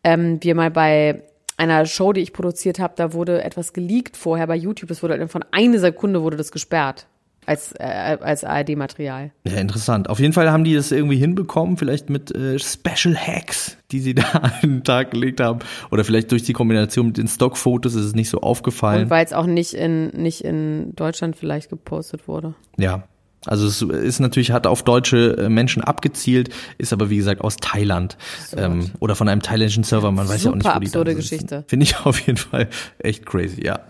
ähm, 0.04 0.38
wir 0.40 0.54
mal 0.54 0.70
bei 0.70 1.22
einer 1.58 1.84
Show, 1.84 2.14
die 2.14 2.22
ich 2.22 2.32
produziert 2.32 2.78
habe, 2.78 2.94
da 2.96 3.12
wurde 3.12 3.44
etwas 3.44 3.74
geleakt 3.74 4.16
vorher 4.16 4.46
bei 4.46 4.56
YouTube. 4.56 4.88
Das 4.88 5.02
wurde 5.02 5.18
dann 5.18 5.28
von 5.28 5.44
einer 5.52 5.78
Sekunde 5.78 6.22
wurde 6.22 6.38
das 6.38 6.50
gesperrt 6.50 7.06
als, 7.46 7.72
äh, 7.78 8.16
als 8.20 8.44
ARD-Material. 8.44 9.32
Ja, 9.44 9.54
interessant. 9.54 10.08
Auf 10.08 10.18
jeden 10.18 10.32
Fall 10.32 10.50
haben 10.50 10.64
die 10.64 10.74
das 10.74 10.92
irgendwie 10.92 11.16
hinbekommen, 11.16 11.76
vielleicht 11.76 12.10
mit 12.10 12.34
äh, 12.34 12.58
Special 12.58 13.16
Hacks, 13.16 13.76
die 13.90 14.00
sie 14.00 14.14
da 14.14 14.24
an 14.24 14.52
den 14.62 14.84
Tag 14.84 15.10
gelegt 15.10 15.40
haben. 15.40 15.60
Oder 15.90 16.04
vielleicht 16.04 16.30
durch 16.32 16.42
die 16.42 16.52
Kombination 16.52 17.06
mit 17.06 17.18
den 17.18 17.28
Stockfotos 17.28 17.94
ist 17.94 18.04
es 18.04 18.14
nicht 18.14 18.30
so 18.30 18.40
aufgefallen. 18.40 19.04
Und 19.04 19.10
weil 19.10 19.24
es 19.24 19.32
auch 19.32 19.46
nicht 19.46 19.74
in, 19.74 20.08
nicht 20.08 20.42
in 20.42 20.94
Deutschland 20.94 21.36
vielleicht 21.36 21.70
gepostet 21.70 22.28
wurde. 22.28 22.54
Ja. 22.76 23.04
Also 23.46 23.66
es 23.66 23.82
ist 23.82 24.20
natürlich, 24.20 24.52
hat 24.52 24.66
auf 24.66 24.82
deutsche 24.82 25.36
äh, 25.36 25.48
Menschen 25.48 25.84
abgezielt, 25.84 26.48
ist 26.78 26.92
aber 26.94 27.10
wie 27.10 27.18
gesagt 27.18 27.42
aus 27.42 27.56
Thailand 27.56 28.16
ähm, 28.56 28.90
oder 29.00 29.16
von 29.16 29.28
einem 29.28 29.42
thailändischen 29.42 29.84
Server, 29.84 30.10
man 30.12 30.26
weiß 30.28 30.44
ja 30.44 30.50
auch 30.50 30.54
nicht, 30.54 30.64
wo 30.64 30.78
die 30.78 30.86
absurde. 30.86 31.14
Geschichte. 31.14 31.64
Finde 31.66 31.84
ich 31.84 31.98
auf 32.06 32.20
jeden 32.20 32.38
Fall 32.38 32.68
echt 32.98 33.26
crazy, 33.26 33.62
ja. 33.64 33.80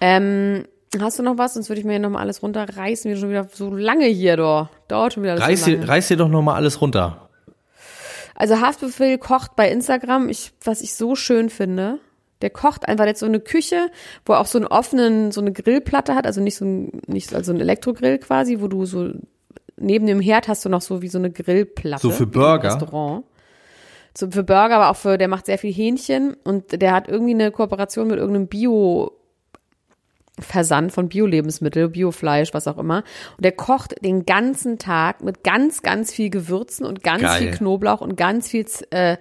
Ähm, 0.00 0.64
hast 1.00 1.18
du 1.18 1.22
noch 1.22 1.38
was? 1.38 1.54
Sonst 1.54 1.68
würde 1.68 1.80
ich 1.80 1.86
mir 1.86 1.92
hier 1.92 2.00
nochmal 2.00 2.22
alles 2.22 2.42
runterreißen. 2.42 3.08
Wir 3.10 3.16
schon 3.16 3.30
wieder 3.30 3.48
so 3.52 3.74
lange 3.74 4.06
hier, 4.06 4.36
doch. 4.36 4.68
Dauert 4.88 5.14
schon 5.14 5.22
wieder 5.22 5.32
alles 5.32 5.44
Reiß 5.44 5.60
so 5.60 5.66
dir, 5.66 5.76
lange. 5.78 5.88
reiß 5.88 6.08
dir 6.08 6.16
doch 6.16 6.28
nochmal 6.28 6.56
alles 6.56 6.80
runter. 6.80 7.28
Also 8.34 8.60
Haftbefehl 8.60 9.18
kocht 9.18 9.56
bei 9.56 9.70
Instagram, 9.70 10.28
ich, 10.28 10.52
was 10.64 10.80
ich 10.82 10.94
so 10.94 11.14
schön 11.14 11.50
finde. 11.50 11.98
Der 12.40 12.50
kocht 12.50 12.88
einfach 12.88 13.06
jetzt 13.06 13.20
so 13.20 13.26
eine 13.26 13.38
Küche, 13.38 13.90
wo 14.26 14.32
er 14.32 14.40
auch 14.40 14.46
so 14.46 14.58
einen 14.58 14.66
offenen, 14.66 15.30
so 15.30 15.40
eine 15.40 15.52
Grillplatte 15.52 16.14
hat, 16.16 16.26
also 16.26 16.40
nicht 16.40 16.56
so 16.56 16.64
ein, 16.64 17.00
nicht, 17.06 17.32
also 17.34 17.52
ein 17.52 17.60
Elektrogrill 17.60 18.18
quasi, 18.18 18.60
wo 18.60 18.66
du 18.66 18.84
so 18.84 19.10
neben 19.76 20.06
dem 20.06 20.20
Herd 20.20 20.48
hast 20.48 20.64
du 20.64 20.68
noch 20.68 20.82
so 20.82 21.02
wie 21.02 21.08
so 21.08 21.18
eine 21.18 21.30
Grillplatte. 21.30 22.02
So 22.02 22.10
für 22.10 22.26
Burger? 22.26 22.68
Restaurant. 22.74 23.24
So 24.16 24.30
für 24.30 24.42
Burger, 24.42 24.76
aber 24.76 24.90
auch 24.90 24.96
für, 24.96 25.18
der 25.18 25.28
macht 25.28 25.46
sehr 25.46 25.58
viel 25.58 25.72
Hähnchen 25.72 26.36
und 26.44 26.82
der 26.82 26.92
hat 26.92 27.08
irgendwie 27.08 27.34
eine 27.34 27.50
Kooperation 27.50 28.08
mit 28.08 28.18
irgendeinem 28.18 28.48
Bio, 28.48 29.12
Versand 30.40 30.92
von 30.92 31.08
Bio-Lebensmittel, 31.08 31.88
Biofleisch, 31.88 32.54
was 32.54 32.66
auch 32.66 32.78
immer. 32.78 33.04
Und 33.36 33.44
der 33.44 33.52
kocht 33.52 33.94
den 34.02 34.24
ganzen 34.24 34.78
Tag 34.78 35.22
mit 35.22 35.44
ganz, 35.44 35.82
ganz 35.82 36.12
viel 36.12 36.30
Gewürzen 36.30 36.86
und 36.86 37.02
ganz 37.02 37.22
Geil. 37.22 37.38
viel 37.38 37.50
Knoblauch 37.50 38.00
und 38.00 38.16
ganz 38.16 38.48
viel, 38.48 38.64
äh, 38.90 39.18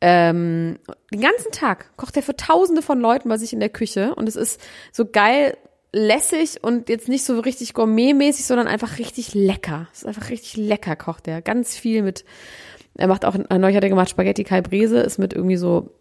ähm, 0.00 0.78
den 1.12 1.20
ganzen 1.20 1.52
Tag 1.52 1.96
kocht 1.96 2.16
er 2.16 2.22
für 2.22 2.36
Tausende 2.36 2.82
von 2.82 2.98
Leuten 2.98 3.28
bei 3.28 3.36
sich 3.36 3.52
in 3.52 3.60
der 3.60 3.68
Küche. 3.68 4.14
Und 4.14 4.28
es 4.28 4.36
ist 4.36 4.60
so 4.90 5.04
geil, 5.04 5.56
lässig 5.92 6.62
und 6.62 6.88
jetzt 6.88 7.08
nicht 7.08 7.24
so 7.24 7.38
richtig 7.40 7.74
gourmetmäßig, 7.74 8.46
sondern 8.46 8.68
einfach 8.68 8.98
richtig 8.98 9.34
lecker. 9.34 9.88
Es 9.92 10.00
ist 10.00 10.06
einfach 10.06 10.30
richtig 10.30 10.56
lecker, 10.56 10.96
kocht 10.96 11.28
er. 11.28 11.42
Ganz 11.42 11.76
viel 11.76 12.02
mit, 12.02 12.24
er 12.96 13.08
macht 13.08 13.24
auch, 13.24 13.34
neulich 13.34 13.76
hat 13.76 13.84
er 13.84 13.90
gemacht 13.90 14.10
Spaghetti 14.10 14.44
Calabrese, 14.44 15.00
ist 15.00 15.18
mit 15.18 15.32
irgendwie 15.32 15.56
so 15.56 15.97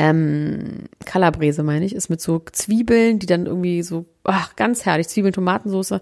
ähm, 0.00 0.86
Calabrese 1.04 1.62
meine 1.62 1.84
ich, 1.84 1.94
ist 1.94 2.08
mit 2.08 2.22
so 2.22 2.42
Zwiebeln, 2.52 3.18
die 3.18 3.26
dann 3.26 3.44
irgendwie 3.44 3.82
so, 3.82 4.06
ach, 4.24 4.56
ganz 4.56 4.86
herrlich, 4.86 5.08
Zwiebeln, 5.08 5.34
Tomatensoße. 5.34 6.00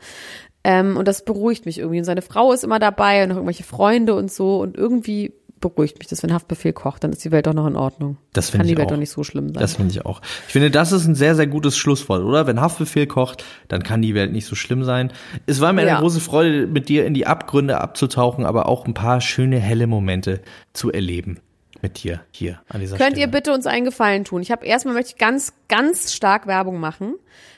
Ähm, 0.63 0.97
und 0.97 1.09
das 1.09 1.25
beruhigt 1.25 1.67
mich 1.67 1.79
irgendwie. 1.79 1.99
Und 1.99 2.05
seine 2.05 2.23
Frau 2.23 2.53
ist 2.53 2.63
immer 2.63 2.79
dabei 2.79 3.23
und 3.25 3.31
noch 3.31 3.37
irgendwelche 3.37 3.65
Freunde 3.65 4.15
und 4.15 4.31
so. 4.31 4.61
Und 4.61 4.77
irgendwie 4.77 5.33
beruhigt 5.61 5.99
mich 5.99 6.07
das, 6.07 6.23
wenn 6.23 6.33
Haftbefehl 6.33 6.73
kocht, 6.73 7.03
dann 7.03 7.11
ist 7.13 7.25
die 7.25 7.33
Welt 7.33 7.49
doch 7.49 7.55
noch 7.55 7.67
in 7.67 7.75
Ordnung. 7.75 8.17
Das 8.33 8.53
Kann 8.53 8.61
finde 8.61 8.67
die 8.69 8.73
ich 8.75 8.79
Welt 8.79 8.87
auch. 8.87 8.93
doch 8.93 8.99
nicht 8.99 9.11
so 9.11 9.25
schlimm 9.25 9.49
sein. 9.49 9.61
Das 9.61 9.75
finde 9.75 9.91
ich 9.91 10.07
auch. 10.07 10.21
Ich 10.47 10.53
finde, 10.53 10.71
das 10.71 10.93
ist 10.93 11.09
ein 11.09 11.17
sehr, 11.17 11.35
sehr 11.35 11.49
gutes 11.49 11.77
Schlusswort, 11.77 12.23
oder? 12.23 12.47
Wenn 12.47 12.61
Haftbefehl 12.61 13.09
kocht, 13.09 13.45
dann 13.67 13.83
kann 13.83 14.01
die 14.01 14.15
Welt 14.15 14.31
nicht 14.31 14.47
so 14.47 14.55
schlimm 14.55 14.85
sein. 14.85 15.13
Es 15.47 15.61
war 15.61 15.73
mir 15.73 15.81
eine 15.81 15.91
Ja. 15.91 15.99
große 15.99 16.21
Freude, 16.21 16.69
mit 16.69 16.89
dir 16.89 17.05
in 17.05 17.15
die 17.15 17.27
Abgründe 17.27 17.81
abzutauchen, 17.81 18.47
aber 18.47 18.69
auch 18.69 18.87
ein 18.87 18.95
paar 18.95 19.21
schöne, 19.21 19.59
helle 19.59 19.89
Momente 19.89 20.41
zu 20.73 20.93
erleben. 20.93 21.41
Mit 21.81 22.03
dir 22.03 22.21
hier 22.31 22.61
an 22.69 22.81
dieser 22.81 22.97
Könnt 22.97 23.13
Stelle. 23.13 23.27
ihr 23.27 23.31
bitte 23.31 23.53
uns 23.53 23.67
einen 23.67 23.85
Gefallen 23.85 24.25
tun? 24.25 24.43
Ich 24.43 24.51
habe 24.51 24.67
erstmal 24.67 24.95
möchte 24.95 25.13
ich 25.13 25.19
ganz, 25.19 25.53
ganz 25.69 26.13
stark 26.13 26.47
Werbung 26.47 26.81
machen 26.81 27.15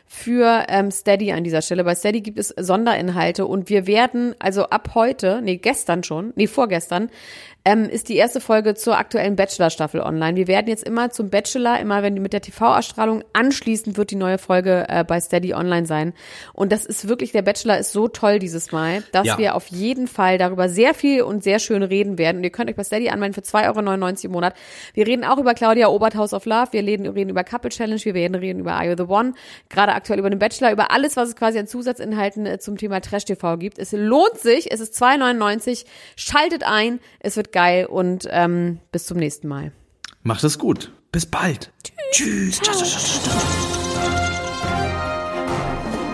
für 0.06 0.64
ähm, 0.68 0.90
Steady 0.90 1.32
an 1.32 1.44
dieser 1.44 1.62
Stelle. 1.62 1.84
Bei 1.84 1.94
Steady 1.94 2.20
gibt 2.20 2.38
es 2.38 2.48
Sonderinhalte 2.48 3.46
und 3.46 3.68
wir 3.70 3.86
werden 3.86 4.34
also 4.40 4.64
ab 4.64 4.90
heute, 4.94 5.40
nee, 5.40 5.56
gestern 5.56 6.02
schon, 6.02 6.32
nee, 6.34 6.48
vorgestern, 6.48 7.10
ähm, 7.64 7.84
ist 7.84 8.08
die 8.08 8.16
erste 8.16 8.40
Folge 8.40 8.74
zur 8.74 8.96
aktuellen 8.96 9.36
Bachelor-Staffel 9.36 10.00
online. 10.00 10.36
Wir 10.36 10.48
werden 10.48 10.68
jetzt 10.68 10.84
immer 10.84 11.10
zum 11.10 11.28
Bachelor, 11.28 11.78
immer 11.78 12.02
wenn 12.02 12.14
die 12.14 12.20
mit 12.20 12.32
der 12.32 12.40
TV-Ausstrahlung 12.40 13.22
anschließend 13.34 13.98
wird 13.98 14.10
die 14.10 14.16
neue 14.16 14.38
Folge 14.38 14.86
äh, 14.88 15.04
bei 15.04 15.20
Steady 15.20 15.52
online 15.52 15.86
sein. 15.86 16.14
Und 16.54 16.72
das 16.72 16.86
ist 16.86 17.08
wirklich, 17.08 17.32
der 17.32 17.42
Bachelor 17.42 17.76
ist 17.78 17.92
so 17.92 18.08
toll 18.08 18.38
dieses 18.38 18.72
Mal, 18.72 19.02
dass 19.12 19.26
ja. 19.26 19.38
wir 19.38 19.54
auf 19.54 19.66
jeden 19.66 20.08
Fall 20.08 20.38
darüber 20.38 20.70
sehr 20.70 20.94
viel 20.94 21.22
und 21.22 21.44
sehr 21.44 21.58
schön 21.58 21.82
reden 21.82 22.16
werden. 22.16 22.38
Und 22.38 22.44
ihr 22.44 22.50
könnt 22.50 22.70
euch 22.70 22.76
bei 22.76 22.84
Steady 22.84 23.10
anmelden 23.10 23.34
für 23.34 23.42
2,99 23.42 23.66
Euro 23.66 24.16
im 24.24 24.32
Monat. 24.32 24.54
Wir 24.94 25.06
reden 25.06 25.24
auch 25.24 25.38
über 25.38 25.52
Claudia 25.52 25.88
Obert 25.88 26.14
House 26.14 26.32
of 26.32 26.46
Love, 26.46 26.68
wir 26.72 26.82
reden, 26.82 27.06
reden 27.06 27.28
über 27.28 27.44
Couple 27.44 27.70
Challenge, 27.70 28.00
wir 28.02 28.14
werden 28.14 28.34
reden 28.36 28.60
über 28.60 28.72
Are 28.72 28.86
You 28.86 28.94
the 28.96 29.04
One, 29.04 29.34
gerade 29.68 29.92
aktuell 29.92 30.18
über 30.18 30.30
den 30.30 30.38
Bachelor, 30.38 30.72
über 30.72 30.90
alles, 30.92 31.16
was 31.16 31.30
es 31.30 31.36
quasi 31.36 31.58
an 31.58 31.66
Zusatzinhalten 31.66 32.46
äh, 32.46 32.58
zum 32.58 32.78
Thema 32.78 33.00
Trash 33.00 33.26
TV 33.26 33.58
gibt. 33.58 33.78
Es 33.78 33.92
lohnt 33.92 34.38
sich, 34.38 34.72
es 34.72 34.80
ist 34.80 34.94
2,99. 35.00 35.84
Schaltet 36.16 36.64
ein, 36.64 37.00
es 37.18 37.36
wird 37.36 37.52
geil 37.60 37.84
und 37.84 38.26
ähm, 38.30 38.78
bis 38.90 39.04
zum 39.04 39.18
nächsten 39.18 39.46
Mal. 39.46 39.72
Macht 40.22 40.44
es 40.44 40.58
gut. 40.58 40.92
Bis 41.12 41.26
bald. 41.26 41.72
Tschüss. 42.12 42.58
Tschüss. 42.60 43.20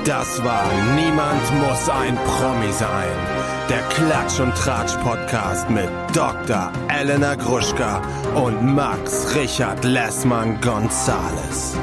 Das 0.04 0.44
war 0.44 0.64
Niemand 0.96 1.44
muss 1.62 1.88
ein 1.88 2.16
Promi 2.16 2.72
sein. 2.72 3.16
Der 3.68 3.82
Klatsch 3.94 4.40
und 4.40 4.54
Tratsch 4.54 4.96
Podcast 5.02 5.68
mit 5.70 5.88
Dr. 6.14 6.72
Elena 6.88 7.34
Gruschka 7.36 8.02
und 8.34 8.74
Max 8.74 9.34
Richard 9.34 9.84
Lessmann 9.84 10.60
Gonzales. 10.60 11.76